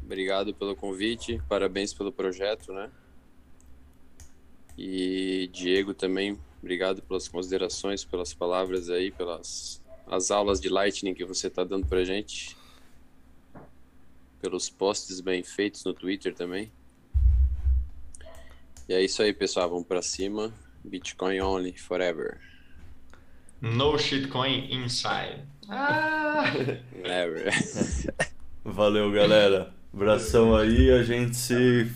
[0.08, 2.90] Obrigado pelo convite, parabéns pelo projeto, né?
[4.76, 11.26] E Diego também, obrigado pelas considerações, pelas palavras aí, pelas as aulas de Lightning que
[11.26, 12.56] você está dando pra gente.
[14.40, 16.72] Pelos posts bem feitos no Twitter também.
[18.88, 19.68] E é isso aí, pessoal.
[19.68, 20.54] Vamos para cima.
[20.82, 22.40] Bitcoin only, forever.
[23.60, 25.44] No shitcoin inside.
[25.68, 26.44] Ah!
[26.96, 27.52] Never.
[28.64, 29.74] Valeu, galera.
[29.92, 31.90] Abração aí, a gente se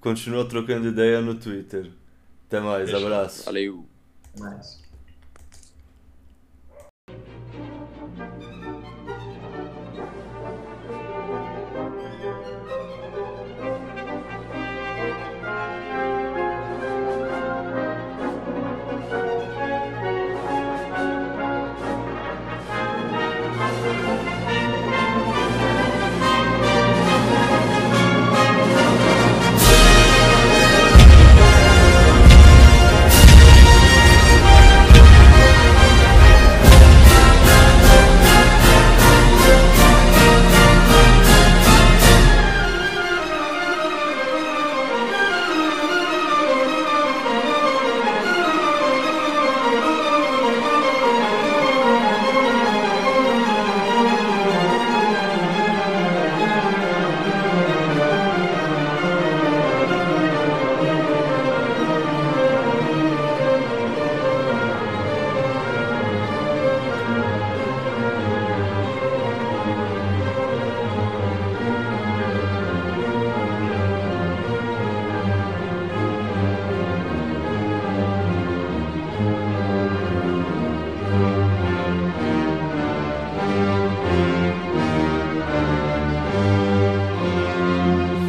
[0.00, 1.90] continua trocando ideia no Twitter.
[2.46, 3.06] Até mais, Fechou.
[3.06, 3.44] abraço.
[3.44, 3.86] Valeu.
[4.38, 4.81] Nice.